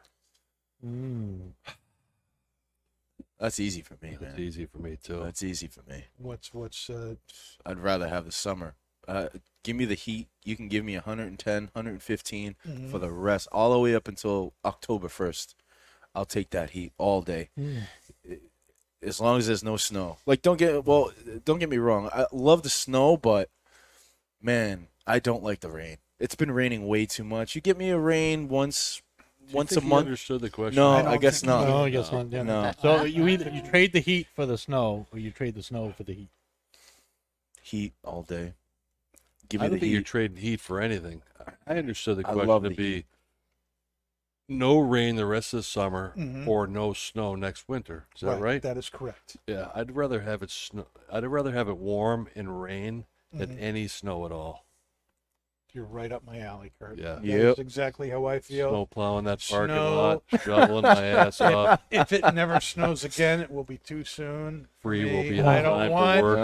Mm. 0.85 1.53
That's 3.39 3.59
easy 3.59 3.81
for 3.81 3.95
me, 4.01 4.09
It's 4.11 4.21
man. 4.21 4.39
easy 4.39 4.65
for 4.65 4.77
me 4.77 4.97
too. 5.01 5.21
That's 5.23 5.41
easy 5.41 5.67
for 5.67 5.81
me. 5.89 6.05
What's, 6.17 6.53
what's, 6.53 6.89
uh, 6.89 7.15
I'd 7.65 7.79
rather 7.79 8.07
have 8.07 8.25
the 8.25 8.31
summer. 8.31 8.75
Uh, 9.07 9.29
give 9.63 9.75
me 9.75 9.85
the 9.85 9.95
heat. 9.95 10.27
You 10.43 10.55
can 10.55 10.67
give 10.67 10.85
me 10.85 10.93
110, 10.93 11.69
115 11.73 12.55
for 12.91 12.99
the 12.99 13.09
rest, 13.09 13.47
all 13.51 13.71
the 13.71 13.79
way 13.79 13.95
up 13.95 14.07
until 14.07 14.53
October 14.63 15.07
1st. 15.07 15.55
I'll 16.13 16.25
take 16.25 16.51
that 16.51 16.71
heat 16.71 16.91
all 16.97 17.21
day, 17.21 17.49
Mm. 17.57 17.83
As 19.03 19.19
long 19.19 19.37
as 19.37 19.47
there's 19.47 19.63
no 19.63 19.77
snow. 19.77 20.17
Like, 20.25 20.41
don't 20.41 20.57
get 20.57 20.85
well, 20.85 21.11
don't 21.45 21.59
get 21.59 21.69
me 21.69 21.77
wrong. 21.77 22.09
I 22.13 22.25
love 22.31 22.63
the 22.63 22.69
snow, 22.69 23.17
but 23.17 23.49
man, 24.41 24.87
I 25.07 25.19
don't 25.19 25.43
like 25.43 25.61
the 25.61 25.69
rain. 25.69 25.97
It's 26.19 26.35
been 26.35 26.51
raining 26.51 26.87
way 26.87 27.05
too 27.05 27.23
much. 27.23 27.55
You 27.55 27.61
get 27.61 27.77
me 27.77 27.89
a 27.89 27.97
rain 27.97 28.47
once, 28.47 29.01
Do 29.17 29.25
you 29.49 29.55
once 29.55 29.75
a 29.75 29.81
he 29.81 29.87
month. 29.87 30.05
Understood 30.05 30.41
the 30.41 30.49
question. 30.49 30.75
No, 30.75 30.91
I 30.91 31.13
I, 31.13 31.17
guess 31.17 31.43
not. 31.43 31.67
No, 31.67 31.85
I 31.85 31.89
guess 31.89 32.11
not. 32.11 32.31
Yeah. 32.31 32.43
No. 32.43 32.71
So 32.81 33.03
you 33.03 33.27
either 33.27 33.49
you 33.49 33.61
trade 33.63 33.93
the 33.93 33.99
heat 33.99 34.27
for 34.35 34.45
the 34.45 34.57
snow, 34.57 35.07
or 35.11 35.19
you 35.19 35.31
trade 35.31 35.55
the 35.55 35.63
snow 35.63 35.93
for 35.97 36.03
the 36.03 36.13
heat. 36.13 36.29
Heat 37.61 37.93
all 38.03 38.23
day. 38.23 38.53
Give 39.49 39.61
I 39.61 39.65
don't 39.65 39.73
the 39.73 39.79
think 39.79 39.93
you're 39.93 40.01
trading 40.01 40.37
heat 40.37 40.59
for 40.61 40.79
anything. 40.79 41.23
I 41.67 41.75
understood 41.77 42.17
the 42.17 42.27
I 42.27 42.33
question 42.33 42.47
love 42.47 42.63
to 42.63 42.69
the 42.69 42.75
be 42.75 42.93
heat. 42.95 43.05
No 44.51 44.77
rain 44.79 45.15
the 45.15 45.25
rest 45.25 45.53
of 45.53 45.59
the 45.59 45.63
summer 45.63 46.13
Mhm. 46.17 46.47
or 46.47 46.67
no 46.67 46.93
snow 46.93 47.35
next 47.35 47.67
winter. 47.69 48.05
Is 48.15 48.21
that 48.21 48.39
right? 48.39 48.61
That 48.61 48.77
is 48.77 48.89
correct. 48.89 49.37
Yeah, 49.47 49.71
I'd 49.73 49.95
rather 49.95 50.21
have 50.21 50.43
it 50.43 50.51
snow. 50.51 50.87
I'd 51.11 51.25
rather 51.25 51.51
have 51.53 51.69
it 51.69 51.77
warm 51.77 52.27
and 52.35 52.61
rain 52.61 53.05
than 53.31 53.55
Mhm. 53.57 53.61
any 53.61 53.87
snow 53.87 54.25
at 54.25 54.31
all. 54.31 54.65
You're 55.73 55.85
right 55.85 56.11
up 56.11 56.25
my 56.27 56.39
alley, 56.39 56.73
Kurt. 56.77 56.97
Yeah. 56.97 57.13
That 57.15 57.23
Yep. 57.23 57.53
is 57.53 57.59
exactly 57.59 58.09
how 58.09 58.25
I 58.25 58.39
feel. 58.39 58.69
Snow 58.71 58.85
plowing 58.87 59.23
that 59.23 59.39
parking 59.49 59.73
Snow. 59.75 59.95
lot, 59.95 60.41
shoveling 60.43 60.83
my 60.83 61.05
ass 61.07 61.39
off. 61.39 61.81
If 61.89 62.11
it 62.11 62.33
never 62.33 62.59
snows 62.59 63.05
again, 63.05 63.39
it 63.39 63.49
will 63.49 63.63
be 63.63 63.77
too 63.77 64.03
soon. 64.03 64.67
Free 64.81 65.05
will 65.05 65.23
me. 65.23 65.29
be 65.29 65.41
I 65.41 65.59
on 65.59 65.63
don't 65.63 65.79
time 65.79 65.91
want 65.91 66.19
for 66.19 66.35
work. 66.35 66.37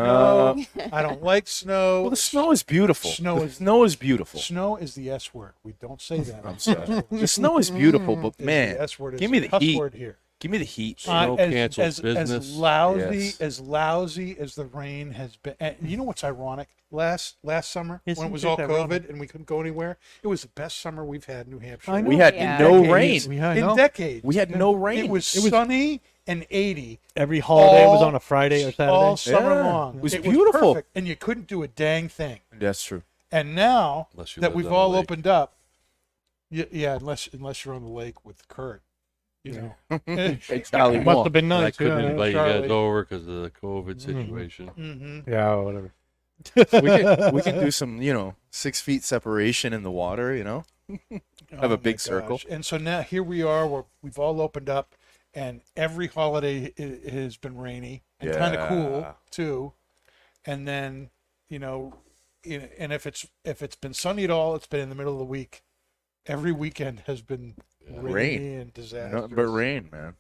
snow. 0.76 0.90
I 0.94 1.02
don't 1.02 1.22
like 1.24 1.48
snow. 1.48 2.02
Well, 2.04 2.10
the 2.12 2.16
snow 2.16 2.52
is 2.52 2.64
beautiful. 2.64 3.10
Snow 3.12 3.42
is- 3.44 3.58
snow 3.58 3.84
is 3.84 3.98
beautiful. 3.98 4.40
Snow 4.40 4.78
is 4.78 4.96
the 4.96 5.10
S 5.10 5.34
word. 5.34 5.54
We 5.62 5.74
don't 5.74 6.00
say 6.02 6.22
that. 6.22 6.46
I'm 6.46 6.58
sorry. 6.58 7.04
the 7.12 7.28
snow 7.28 7.58
is 7.58 7.70
beautiful, 7.70 8.16
but 8.16 8.30
It's 8.30 8.40
man, 8.40 8.76
the 8.76 8.82
S 8.84 8.98
word 8.98 9.16
is 9.16 9.20
give 9.20 9.30
me 9.30 9.40
the 9.40 9.50
cuss 9.50 9.62
heat. 9.62 9.78
word 9.78 9.94
here. 9.94 10.20
Give 10.40 10.52
me 10.52 10.58
the 10.58 10.64
heat. 10.66 10.98
Uh, 11.08 11.24
Snow 11.26 11.36
as, 11.38 11.54
cancels 11.54 11.88
as, 11.88 12.00
business. 12.02 12.30
As 12.32 12.56
lousy 12.56 13.18
Yes. 13.18 13.42
as 13.42 13.60
lousy 13.60 14.38
as 14.40 14.56
the 14.56 14.66
rain 14.66 15.12
has 15.12 15.36
been. 15.38 15.56
And 15.60 15.76
you 15.82 15.98
know 15.98 16.04
what's 16.04 16.24
ironic? 16.24 16.70
Last 16.90 17.36
last 17.44 17.70
summer 17.70 18.02
when 18.06 18.12
Isn't 18.14 18.26
it 18.28 18.32
was 18.32 18.44
it 18.46 18.48
all 18.48 18.60
ironic? 18.62 19.04
COVID 19.04 19.10
and 19.10 19.20
we 19.20 19.28
couldn't 19.28 19.48
go 19.48 19.60
anywhere, 19.60 19.98
it 20.24 20.28
was 20.28 20.44
the 20.44 20.48
best 20.50 20.80
summer 20.80 21.04
we've 21.04 21.26
had 21.26 21.48
in 21.48 21.52
New 21.54 21.60
Hampshire. 21.60 22.02
We 22.02 22.16
had 22.18 22.34
Yeah. 22.36 22.58
no 22.60 22.82
Decades. 22.84 23.28
rain. 23.28 23.38
Yeah, 23.38 23.54
in 23.72 23.76
decades. 23.76 24.24
We 24.24 24.36
had 24.36 24.52
no 24.56 24.74
rain. 24.74 25.00
It 25.00 25.10
was, 25.10 25.36
It 25.36 25.42
was- 25.44 25.50
sunny 25.52 26.02
and 26.26 26.46
80 26.50 27.00
Every 27.16 27.40
holiday 27.40 27.86
was 27.88 28.02
on 28.02 28.16
a 28.16 28.20
Friday 28.22 28.64
or 28.64 28.72
Saturday. 28.72 28.92
all 28.92 29.18
summer 29.18 29.54
Yeah. 29.64 29.70
long. 29.74 29.96
It 29.98 30.02
was 30.02 30.16
beautiful. 30.16 30.76
perfect, 30.76 30.90
and 30.96 31.08
you 31.08 31.16
couldn't 31.18 31.48
do 31.48 31.62
a 31.64 31.68
dang 31.68 32.08
thing. 32.10 32.40
That's 32.54 32.84
true. 32.84 33.04
And 33.34 33.54
now 33.54 34.08
that 34.38 34.54
we've 34.56 34.72
all 34.72 34.92
lake. 34.92 35.04
opened 35.04 35.28
up, 35.28 35.56
yeah, 36.50 36.66
yeah, 36.72 36.96
unless 36.96 37.28
unless 37.34 37.66
you're 37.66 37.74
on 37.76 37.84
the 37.84 37.90
lake 37.90 38.24
with 38.24 38.48
Kurt, 38.48 38.82
you 39.48 39.74
know. 39.90 40.00
Hey, 40.48 40.62
Charlie, 40.62 41.00
Must 41.00 41.16
Wong. 41.18 41.24
have 41.26 41.34
been 41.34 41.52
And 41.52 41.62
I 41.62 41.62
nice. 41.64 41.78
couldn't 41.78 42.00
yeah. 42.00 42.10
invite 42.12 42.28
you 42.30 42.34
Charlie. 42.34 42.62
guys 42.62 42.72
over 42.72 43.04
because 43.06 43.28
of 43.28 43.42
the 43.44 43.52
COVID 43.52 44.02
situation. 44.02 44.68
hmm 44.70 45.20
Yeah, 45.28 45.56
whatever. 45.56 45.94
we 46.56 46.64
can 46.64 47.34
we 47.34 47.42
can 47.42 47.60
do 47.60 47.72
some, 47.72 48.02
you 48.02 48.14
know, 48.14 48.36
six 48.52 48.80
feet 48.80 49.04
separation 49.04 49.74
in 49.74 49.84
the 49.84 49.92
water. 49.92 50.36
You 50.36 50.44
know, 50.44 50.66
Have 51.60 51.72
a 51.72 51.78
big 51.78 52.00
circle. 52.00 52.40
And 52.50 52.66
so 52.66 52.78
now 52.78 53.02
here 53.02 53.24
we 53.24 53.42
are. 53.44 53.68
We're, 53.68 53.84
we've 54.02 54.20
all 54.20 54.40
opened 54.42 54.70
up, 54.70 54.96
and 55.34 55.62
every 55.76 56.08
holiday 56.08 56.74
i 56.80 57.10
has 57.10 57.38
been 57.38 57.58
rainy 57.58 58.04
and 58.20 58.32
kind 58.34 58.56
of 58.56 58.70
cool 58.70 59.16
too. 59.32 59.74
And 60.46 60.68
then 60.68 61.10
you 61.50 61.60
know, 61.60 61.94
you 62.44 62.60
know, 62.60 62.68
and 62.78 62.94
if 62.94 63.06
it's 63.08 63.26
if 63.44 63.62
it's 63.62 63.76
been 63.76 63.94
sunny 63.94 64.24
at 64.24 64.30
all, 64.32 64.56
it's 64.56 64.68
been 64.68 64.80
in 64.82 64.90
the 64.90 64.96
middle 64.96 65.14
of 65.14 65.20
the 65.20 65.26
week. 65.26 65.64
Every 66.26 66.52
weekend 66.52 67.04
has 67.08 67.22
been 67.22 67.56
rainy 67.96 68.12
Rain. 68.14 68.62
and 68.62 68.74
disastrous. 68.74 69.12
nothing 69.12 69.36
but 69.36 69.48
rain, 69.48 69.90
man. 69.92 70.16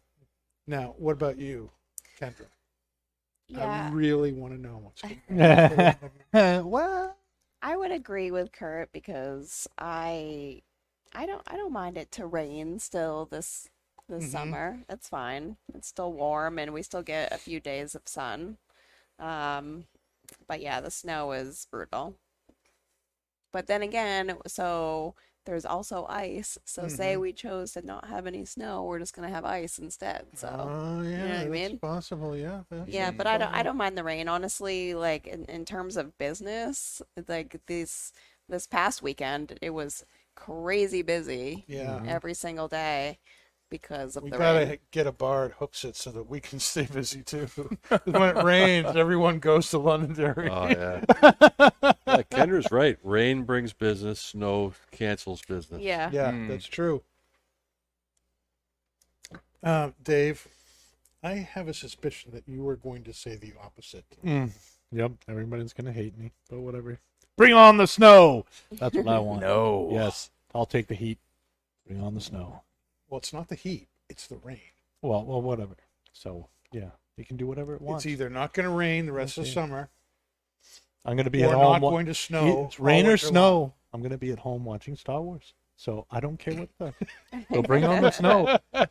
Now, 0.67 0.93
what 0.97 1.13
about 1.13 1.37
you, 1.37 1.71
Kendra? 2.19 2.47
Yeah. 3.47 3.89
I 3.89 3.89
really 3.91 4.31
want 4.33 4.53
to 4.53 4.59
know 4.61 4.77
what's 4.77 5.03
going 5.03 5.19
on. 6.33 6.65
well, 6.65 7.15
I 7.61 7.75
would 7.77 7.91
agree 7.91 8.31
with 8.31 8.51
Kurt 8.51 8.91
because 8.91 9.67
I, 9.77 10.61
I 11.13 11.25
don't, 11.25 11.41
I 11.47 11.55
don't 11.57 11.73
mind 11.73 11.97
it 11.97 12.11
to 12.13 12.25
rain 12.27 12.79
still 12.79 13.25
this 13.25 13.69
this 14.09 14.25
Mhm. 14.25 14.31
summer. 14.31 14.79
It's 14.89 15.09
fine. 15.09 15.57
It's 15.73 15.87
still 15.87 16.13
warm, 16.13 16.59
and 16.59 16.73
we 16.73 16.81
still 16.83 17.03
get 17.03 17.31
a 17.33 17.37
few 17.37 17.59
days 17.59 17.95
of 17.95 18.07
sun. 18.07 18.57
Um, 19.19 19.85
but 20.47 20.61
yeah, 20.61 20.81
the 20.81 20.91
snow 20.91 21.31
is 21.33 21.67
brutal. 21.71 22.15
But 23.51 23.67
then 23.67 23.81
again, 23.81 24.37
so 24.47 25.15
there's 25.47 25.65
also 25.65 26.05
ice. 26.09 26.59
So 26.65 26.87
say 26.89 27.15
Mhm. 27.15 27.21
we 27.21 27.33
chose 27.33 27.73
to 27.73 27.81
not 27.85 28.07
have 28.09 28.27
any 28.27 28.45
snow, 28.45 28.83
we're 28.83 28.99
just 28.99 29.15
gonna 29.15 29.29
have 29.29 29.45
ice 29.45 29.79
instead. 29.79 30.27
So. 30.37 30.49
Oh 30.49 31.01
yeah, 31.03 31.39
what 31.39 31.45
I 31.45 31.49
mean? 31.49 31.81
possible. 31.81 32.35
Yeah. 32.37 32.63
Yeah, 32.85 33.11
but 33.11 33.27
I 33.27 33.37
don't 33.37 33.53
I 33.53 33.63
don't 33.63 33.77
mind 33.77 33.97
the 33.97 34.03
rain. 34.03 34.27
Honestly, 34.27 34.93
like 34.93 35.27
in, 35.27 35.45
in 35.45 35.65
terms 35.65 35.97
of 35.97 36.17
business, 36.17 37.01
like 37.27 37.59
this 37.67 38.13
this 38.49 38.67
past 38.67 39.01
weekend, 39.03 39.57
it 39.61 39.71
was 39.71 40.05
crazy 40.35 41.01
busy 41.01 41.65
Yeah. 41.67 42.01
every 42.05 42.33
single 42.33 42.67
day 42.67 43.19
because 43.69 44.15
of 44.15 44.23
We 44.23 44.29
the 44.29 44.37
gotta 44.37 44.65
rain. 44.65 44.77
get 44.91 45.07
a 45.07 45.11
bar 45.11 45.45
at 45.45 45.59
Hooksett 45.59 45.95
so 45.95 46.11
that 46.11 46.29
we 46.29 46.39
can 46.39 46.59
stay 46.71 46.85
busy 46.91 47.21
too. 47.23 47.47
when 48.05 48.37
it 48.37 48.43
rains, 48.43 48.95
everyone 48.95 49.39
goes 49.39 49.69
to 49.71 49.77
Londonderry. 49.79 50.49
Oh 50.49 50.67
yeah. 50.67 51.01
yeah, 52.07 52.21
Kendra's 52.31 52.71
right. 52.71 52.97
Rain 53.03 53.43
brings 53.43 53.73
business. 53.73 54.19
Snow 54.19 54.73
cancels 54.91 55.41
business. 55.43 55.81
Yeah. 55.81 56.09
yeah, 56.11 56.31
Mm. 56.31 56.47
that's 56.49 56.65
true. 56.67 57.03
Uh, 59.63 59.89
Dave, 60.03 60.47
I 61.23 61.33
have 61.35 61.67
a 61.67 61.73
suspicion 61.73 62.31
that 62.33 62.47
you 62.47 62.61
were 62.63 62.75
going 62.75 63.03
to 63.03 63.13
say 63.13 63.35
the 63.35 63.53
opposite. 63.61 64.05
mm, 64.23 64.51
yep. 64.91 65.11
Everybody's 65.27 65.73
gonna 65.73 65.91
hate 65.91 66.17
me, 66.17 66.31
but 66.49 66.59
whatever. 66.59 66.99
Bring 67.35 67.53
on 67.53 67.77
the 67.77 67.87
snow. 67.87 68.45
That's 68.71 68.95
what 68.95 69.07
I 69.07 69.19
want. 69.19 69.41
No. 69.47 69.89
Yes, 69.91 70.31
I'll 70.55 70.65
take 70.65 70.87
the 70.87 70.95
heat. 70.95 71.19
Bring 71.85 72.01
on 72.01 72.13
the 72.15 72.21
snow. 72.21 72.61
Well, 73.09 73.17
it's 73.19 73.33
not 73.33 73.47
the 73.49 73.55
heat; 73.55 73.87
it's 74.09 74.27
the 74.27 74.37
rain. 74.37 74.59
Well, 75.01 75.23
well, 75.25 75.41
whatever. 75.41 75.75
So 76.13 76.47
yeah, 76.71 76.89
you 77.15 77.25
can 77.25 77.37
do 77.37 77.47
whatever 77.47 77.75
it 77.75 77.81
wants. 77.81 78.05
It's 78.05 78.11
either 78.11 78.29
not 78.29 78.53
going 78.53 78.67
to 78.67 78.73
rain 78.75 79.05
the 79.05 79.11
rest 79.13 79.37
of 79.37 79.43
the 79.45 79.49
Okay. 79.49 79.53
summer, 79.53 79.89
I'm 81.05 81.15
gonna 81.15 81.29
be 81.29 81.43
or 81.43 81.47
at 81.47 81.51
not 81.53 81.63
home. 81.63 81.81
wa- 81.81 81.89
going 81.91 82.05
to 82.07 82.13
snow. 82.13 82.65
It's 82.65 82.79
rain 82.79 83.05
or 83.05 83.09
winter 83.11 83.25
long. 83.27 83.31
snow. 83.31 83.73
I'm 83.93 84.01
gonna 84.01 84.17
be 84.17 84.31
at 84.31 84.39
home 84.39 84.65
watching 84.65 84.95
Star 84.95 85.21
Wars. 85.21 85.53
So 85.77 86.05
I 86.11 86.19
don't 86.19 86.37
care 86.37 86.55
what 86.55 86.69
the. 86.79 86.93
Go 87.53 87.61
bring 87.61 87.83
on 87.85 88.01
the 88.01 88.11
snow. 88.11 88.57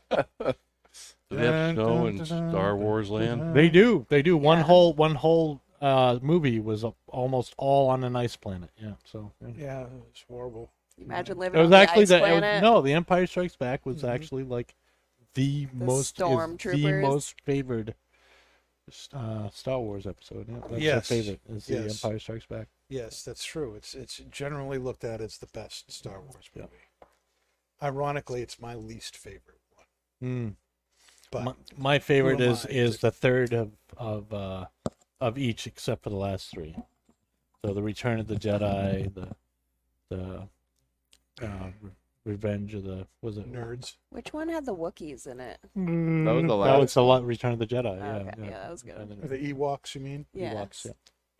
Do 1.28 1.36
they 1.36 1.44
have 1.44 1.52
Dun, 1.54 1.74
snow 1.74 1.84
dun, 1.98 2.06
in 2.06 2.16
dun, 2.18 2.26
dun, 2.28 2.50
Star 2.50 2.70
dun, 2.70 2.78
Wars 2.78 3.10
land? 3.10 3.54
They 3.54 3.68
do. 3.68 4.06
They 4.08 4.22
do. 4.22 4.36
One 4.36 4.58
Yeah. 4.58 4.64
whole 4.64 4.92
one 4.94 5.16
whole 5.16 5.60
uh, 5.82 6.18
movie 6.22 6.60
was 6.60 6.84
uh, 6.84 6.92
almost 7.08 7.54
all 7.58 7.88
on 7.90 8.04
an 8.04 8.14
ice 8.16 8.36
planet. 8.36 8.70
Yeah. 8.80 8.92
So 9.04 9.32
yeah. 9.42 9.48
Yeah, 9.58 9.86
it's 10.10 10.24
horrible. 10.28 10.70
Imagine 11.00 11.38
living. 11.38 11.58
it 11.58 11.62
was 11.62 11.72
on 11.72 11.74
actually 11.74 12.04
the 12.06 12.14
the 12.18 12.24
ice 12.24 12.28
it 12.28 12.32
was- 12.32 12.40
planet. 12.40 12.62
no. 12.62 12.80
The 12.82 12.92
Empire 12.94 13.26
Strikes 13.26 13.56
Back 13.56 13.84
was 13.86 14.02
Mhm. 14.02 14.08
actually 14.08 14.42
like 14.44 14.74
the, 15.34 15.66
The 15.66 15.84
most 15.84 16.16
the 16.16 17.00
most 17.02 17.40
favored 17.42 17.94
uh, 19.12 19.50
Star 19.50 19.80
Wars 19.80 20.06
episode. 20.06 20.48
Yeah, 20.48 20.58
that's 20.70 20.80
Yes. 20.82 21.08
favorite. 21.08 21.40
Is 21.48 21.66
the 21.66 21.78
Empire 21.88 22.18
Strikes 22.18 22.46
Back. 22.46 22.68
Yes, 22.88 23.22
that's 23.24 23.44
true. 23.44 23.74
It's 23.74 23.94
it's 23.94 24.18
generally 24.30 24.78
looked 24.78 25.04
at 25.04 25.20
as 25.20 25.38
the 25.38 25.46
best 25.48 25.90
Star 25.90 26.20
Wars 26.20 26.48
Yeah. 26.54 26.62
movie. 26.62 26.76
Ironically, 27.82 28.40
it's 28.42 28.60
my 28.60 28.74
least 28.74 29.16
favorite 29.16 29.60
one. 29.74 29.86
Mm. 30.22 30.56
But 31.30 31.44
my, 31.44 31.54
my 31.76 31.98
favorite 31.98 32.40
is 32.40 32.64
I 32.64 32.68
is 32.70 32.98
the 33.00 33.10
third 33.10 33.52
of 33.52 33.72
of 33.98 34.32
uh, 34.32 34.66
of 35.20 35.36
each 35.36 35.66
except 35.66 36.02
for 36.04 36.10
the 36.10 36.16
last 36.16 36.50
three. 36.50 36.76
So 37.64 37.74
the 37.74 37.82
Return 37.82 38.20
of 38.20 38.28
the 38.28 38.36
Jedi, 38.36 39.12
the 39.12 39.34
the 40.08 40.48
uh, 41.42 41.70
Revenge 42.24 42.74
of 42.74 42.84
the 42.84 43.06
was 43.22 43.36
it 43.38 43.50
nerds. 43.52 43.94
Which 44.10 44.32
one 44.32 44.48
had 44.48 44.64
the 44.66 44.74
Wookiees 44.74 45.26
in 45.26 45.38
it? 45.40 45.58
That 45.76 46.32
was 46.32 46.42
the 46.42 46.48
That 46.48 46.54
last 46.54 46.80
was 46.80 46.94
the 46.94 47.02
la- 47.04 47.20
Return 47.22 47.52
of 47.52 47.58
the 47.60 47.66
Jedi. 47.66 47.86
Oh, 47.86 47.94
Yeah, 47.96 48.16
okay. 48.16 48.30
yeah. 48.38 48.44
Yeah, 48.44 48.50
that 48.60 48.70
was 48.70 48.82
good. 48.82 48.96
And 48.96 49.10
then 49.10 49.28
the 49.28 49.52
Ewoks, 49.54 49.94
you 49.94 50.00
mean? 50.00 50.26
Yes. 50.34 50.54
Ewoks, 50.54 50.86
yeah. 50.86 50.92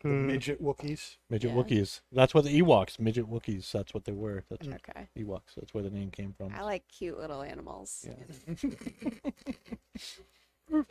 The 0.03 0.09
midget 0.09 0.63
Wookiees. 0.63 1.17
Midget 1.29 1.49
Yeah. 1.51 1.57
Wookiees. 1.57 2.01
That's 2.11 2.33
what 2.35 2.43
the 2.45 2.61
Ewoks, 2.61 2.99
midget 2.99 3.27
Wookiees. 3.29 3.71
That's 3.71 3.93
what 3.95 4.05
they 4.05 4.11
were. 4.11 4.43
That's 4.49 4.67
Mm. 4.67 4.75
Okay. 4.75 5.07
Ewoks. 5.17 5.55
That's 5.57 5.73
where 5.73 5.83
the 5.83 5.89
name 5.89 6.11
came 6.11 6.33
from. 6.37 6.53
I 6.55 6.61
like 6.61 6.87
cute 6.87 7.17
little 7.17 7.41
animals. 7.41 8.05
Yeah. 8.07 8.55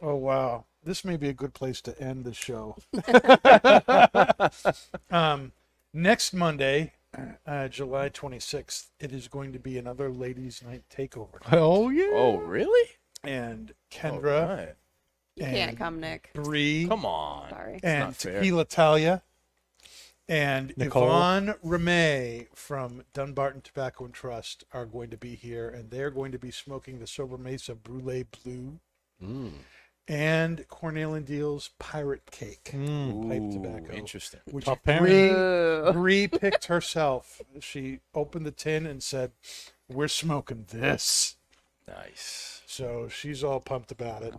Oh 0.00 0.14
wow, 0.14 0.64
this 0.82 1.04
may 1.04 1.18
be 1.18 1.28
a 1.28 1.34
good 1.34 1.52
place 1.52 1.82
to 1.82 2.00
end 2.00 2.24
the 2.24 2.32
show. 2.32 2.76
um, 5.14 5.52
next 5.92 6.32
Monday, 6.32 6.94
uh, 7.46 7.68
July 7.68 8.08
twenty 8.08 8.38
sixth, 8.40 8.90
it 9.00 9.12
is 9.12 9.28
going 9.28 9.52
to 9.52 9.58
be 9.58 9.78
another 9.78 10.10
ladies' 10.10 10.62
night 10.64 10.82
takeover, 10.94 11.38
Oh 11.52 11.88
yeah. 11.88 12.10
Oh, 12.12 12.36
really? 12.38 12.90
and 13.24 13.72
Kendra 13.90 14.42
Alright. 14.42 14.74
You 15.36 15.44
and 15.46 15.54
can't 15.56 15.78
come, 15.78 16.00
Nick. 16.00 16.30
Bree 16.34 16.86
Come 16.88 17.04
on. 17.04 17.50
Sorry. 17.50 17.80
and 17.82 18.00
not 18.06 18.16
fair. 18.16 18.34
Tequila 18.40 18.64
Talia 18.64 19.22
and 20.28 20.72
Nicole. 20.76 21.04
Yvonne 21.04 21.54
Remay 21.64 22.46
from 22.54 23.02
Dunbarton 23.12 23.60
Tobacco 23.62 24.04
and 24.06 24.14
Trust 24.14 24.64
are 24.72 24.86
going 24.86 25.10
to 25.10 25.16
be 25.16 25.34
here, 25.34 25.68
and 25.68 25.90
they're 25.90 26.10
going 26.10 26.32
to 26.32 26.38
be 26.38 26.50
smoking 26.50 26.98
the 26.98 27.04
Sobremesa 27.04 27.74
Brulee 27.80 28.24
Blue 28.42 28.80
Mm. 29.22 29.52
And 30.08 30.68
Cornell 30.68 31.14
and 31.14 31.26
Diehl's 31.26 31.70
Pirate 31.80 32.30
Kake. 32.30 32.70
Mm. 32.72 33.28
pipe 33.28 33.50
tobacco. 33.52 33.92
Interesting. 33.92 34.40
Which 34.52 34.64
Top 34.66 34.82
pairing. 34.84 35.02
Bree, 35.04 35.30
Ooh. 35.30 35.92
Bree 35.92 36.28
picked 36.28 36.64
herself. 36.66 37.42
She 37.60 38.00
opened 38.14 38.46
the 38.46 38.52
tin 38.52 38.86
and 38.86 39.02
said, 39.02 39.32
"We're 39.88 40.06
smoking 40.08 40.66
this." 40.68 41.36
Nice. 41.88 42.62
So 42.66 43.08
she's 43.08 43.42
all 43.42 43.58
pumped 43.60 43.90
about 43.90 44.22
it, 44.22 44.34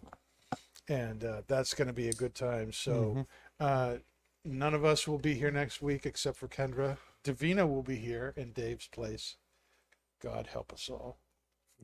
and 0.87 1.23
uh, 1.25 1.41
that's 1.47 1.73
going 1.73 1.87
to 1.87 1.93
be 1.93 2.07
a 2.07 2.13
good 2.13 2.33
time. 2.35 2.71
So 2.71 2.93
Mhm. 2.93 3.25
uh, 3.59 3.97
none 4.45 4.73
of 4.73 4.85
us 4.85 5.05
will 5.07 5.17
be 5.19 5.33
here 5.33 5.51
next 5.51 5.81
week 5.81 6.05
except 6.05 6.37
for 6.37 6.47
Kendra. 6.47 6.97
Davina 7.25 7.67
will 7.67 7.83
be 7.83 7.97
here 7.97 8.33
in 8.37 8.51
Dave's 8.53 8.87
place. 8.87 9.35
God 10.21 10.47
help 10.47 10.71
us 10.71 10.89
all. 10.89 11.17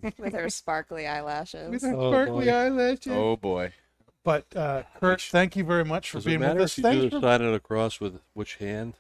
with 0.18 0.34
her 0.34 0.50
sparkly 0.50 1.08
eyelashes. 1.08 1.70
With 1.70 1.82
her 1.84 1.94
Oh, 1.96 2.12
sparkly 2.12 2.46
boy. 2.46 2.52
eyelashes. 2.54 3.08
Oh 3.14 3.36
boy. 3.38 3.74
But 4.24 4.46
uh, 4.56 4.84
Kurt, 5.00 5.22
thank 5.22 5.56
you 5.56 5.64
very 5.66 5.84
much 5.86 6.10
for 6.10 6.18
Does 6.18 6.26
being 6.26 6.36
it 6.36 6.40
with 6.40 6.48
matter 6.48 6.62
us. 6.62 6.72
if 6.74 6.78
you 6.78 6.84
Thanks 6.84 7.02
do 7.04 7.10
for- 7.10 7.22
sign 7.22 7.42
it 7.42 7.54
across 7.54 8.00
with 8.00 8.20
which 8.34 8.56
hand? 8.56 8.94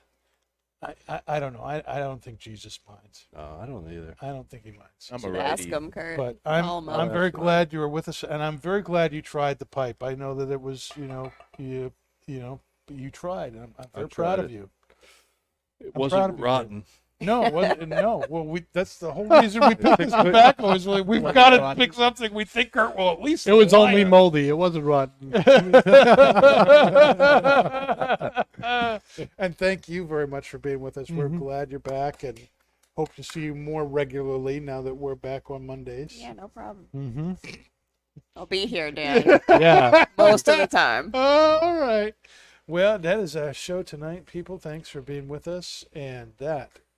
I, 0.81 0.95
I, 1.07 1.21
I 1.27 1.39
don't 1.39 1.53
know. 1.53 1.61
I, 1.61 1.81
I 1.87 1.99
don't 1.99 2.21
think 2.21 2.39
Jesus 2.39 2.77
minds. 2.85 3.27
No, 3.33 3.57
I 3.61 3.65
don't 3.65 3.89
either. 3.89 4.15
I 4.21 4.27
don't 4.27 4.49
think 4.49 4.65
he 4.65 4.71
minds. 4.71 5.09
I'm 5.09 5.15
a 5.15 5.19
Should 5.21 5.35
ask 5.37 5.59
righty. 5.59 5.71
him, 5.71 5.91
Kurt. 5.91 6.17
But 6.17 6.39
I'm 6.45 6.65
Almost. 6.65 6.97
I'm 6.99 7.09
very 7.09 7.31
glad 7.31 7.71
you 7.71 7.79
were 7.79 7.87
with 7.87 8.09
us, 8.09 8.21
and 8.21 8.43
I'm 8.43 8.57
very 8.57 8.81
glad 8.81 9.13
you 9.13 9.21
tried 9.21 9.59
the 9.59 9.65
pipe. 9.65 10.03
I 10.03 10.13
know 10.15 10.33
that 10.35 10.51
it 10.51 10.59
was 10.61 10.91
you 10.97 11.05
know 11.07 11.31
you 11.57 11.93
you 12.27 12.41
know 12.41 12.59
you 12.93 13.09
tried. 13.09 13.53
and 13.53 13.61
I'm, 13.63 13.75
I'm 13.79 13.85
I 13.95 13.97
very 13.99 14.09
proud 14.09 14.35
tried 14.35 14.39
of 14.39 14.51
it. 14.51 14.53
you. 14.55 14.69
It 15.79 15.93
proud 15.93 16.01
wasn't 16.01 16.29
of 16.33 16.39
you, 16.39 16.43
rotten. 16.45 16.83
No, 17.25 17.45
it 17.45 17.53
wasn't, 17.53 17.89
no. 17.89 18.23
Well, 18.29 18.45
we 18.45 18.65
that's 18.73 18.97
the 18.97 19.11
whole 19.11 19.25
reason 19.25 19.61
we 19.67 19.75
picked 19.75 19.97
this 19.97 20.11
tobacco 20.13 20.71
is 20.71 20.87
like, 20.87 21.05
we've 21.05 21.23
got 21.23 21.49
to 21.51 21.75
pick 21.75 21.93
something 21.93 22.33
we 22.33 22.45
think 22.45 22.71
Kurt 22.71 22.95
will 22.95 23.11
at 23.11 23.21
least. 23.21 23.47
It 23.47 23.53
was 23.53 23.73
only 23.73 24.03
moldy. 24.03 24.49
It 24.49 24.57
wasn't 24.57 24.85
rotten. 24.85 25.33
and 29.37 29.57
thank 29.57 29.89
you 29.89 30.05
very 30.05 30.27
much 30.27 30.49
for 30.49 30.57
being 30.57 30.79
with 30.79 30.97
us. 30.97 31.09
We're 31.09 31.29
Mhm. 31.29 31.39
glad 31.39 31.71
you're 31.71 31.79
back 31.79 32.23
and 32.23 32.39
hope 32.95 33.13
to 33.15 33.23
see 33.23 33.41
you 33.41 33.55
more 33.55 33.85
regularly 33.85 34.59
now 34.59 34.81
that 34.81 34.95
we're 34.95 35.15
back 35.15 35.49
on 35.49 35.65
Mondays. 35.65 36.15
yeah, 36.19 36.33
no 36.33 36.47
problem. 36.47 36.87
mm-hmm. 36.95 37.33
I'll 38.35 38.45
be 38.45 38.65
here, 38.67 38.91
Dan, 38.91 39.41
Yeah. 39.49 40.05
most 40.17 40.47
of 40.47 40.57
the 40.59 40.67
time. 40.67 41.11
All 41.13 41.79
right. 41.79 42.13
Well, 42.67 42.97
that 42.99 43.19
is 43.19 43.35
our 43.35 43.53
show 43.53 43.83
tonight, 43.83 44.25
people. 44.25 44.57
Thanks 44.57 44.89
for 44.89 45.01
being 45.01 45.27
with 45.27 45.47
us. 45.47 45.83
And 45.93 46.33
that 46.37 46.79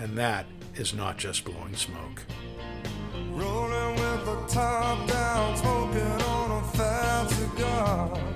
And 0.00 0.16
that 0.16 0.46
is 0.76 0.94
not 0.94 1.18
just 1.18 1.44
blowing 1.44 1.76
smoke. 1.76 2.22
Rolling 3.32 3.94
with 3.96 4.24
the 4.24 4.46
top 4.48 5.06
down, 5.06 5.56
smoking 5.58 6.00
on 6.00 6.62
a 6.62 6.68
fat 6.68 7.26
cigar. 7.28 8.29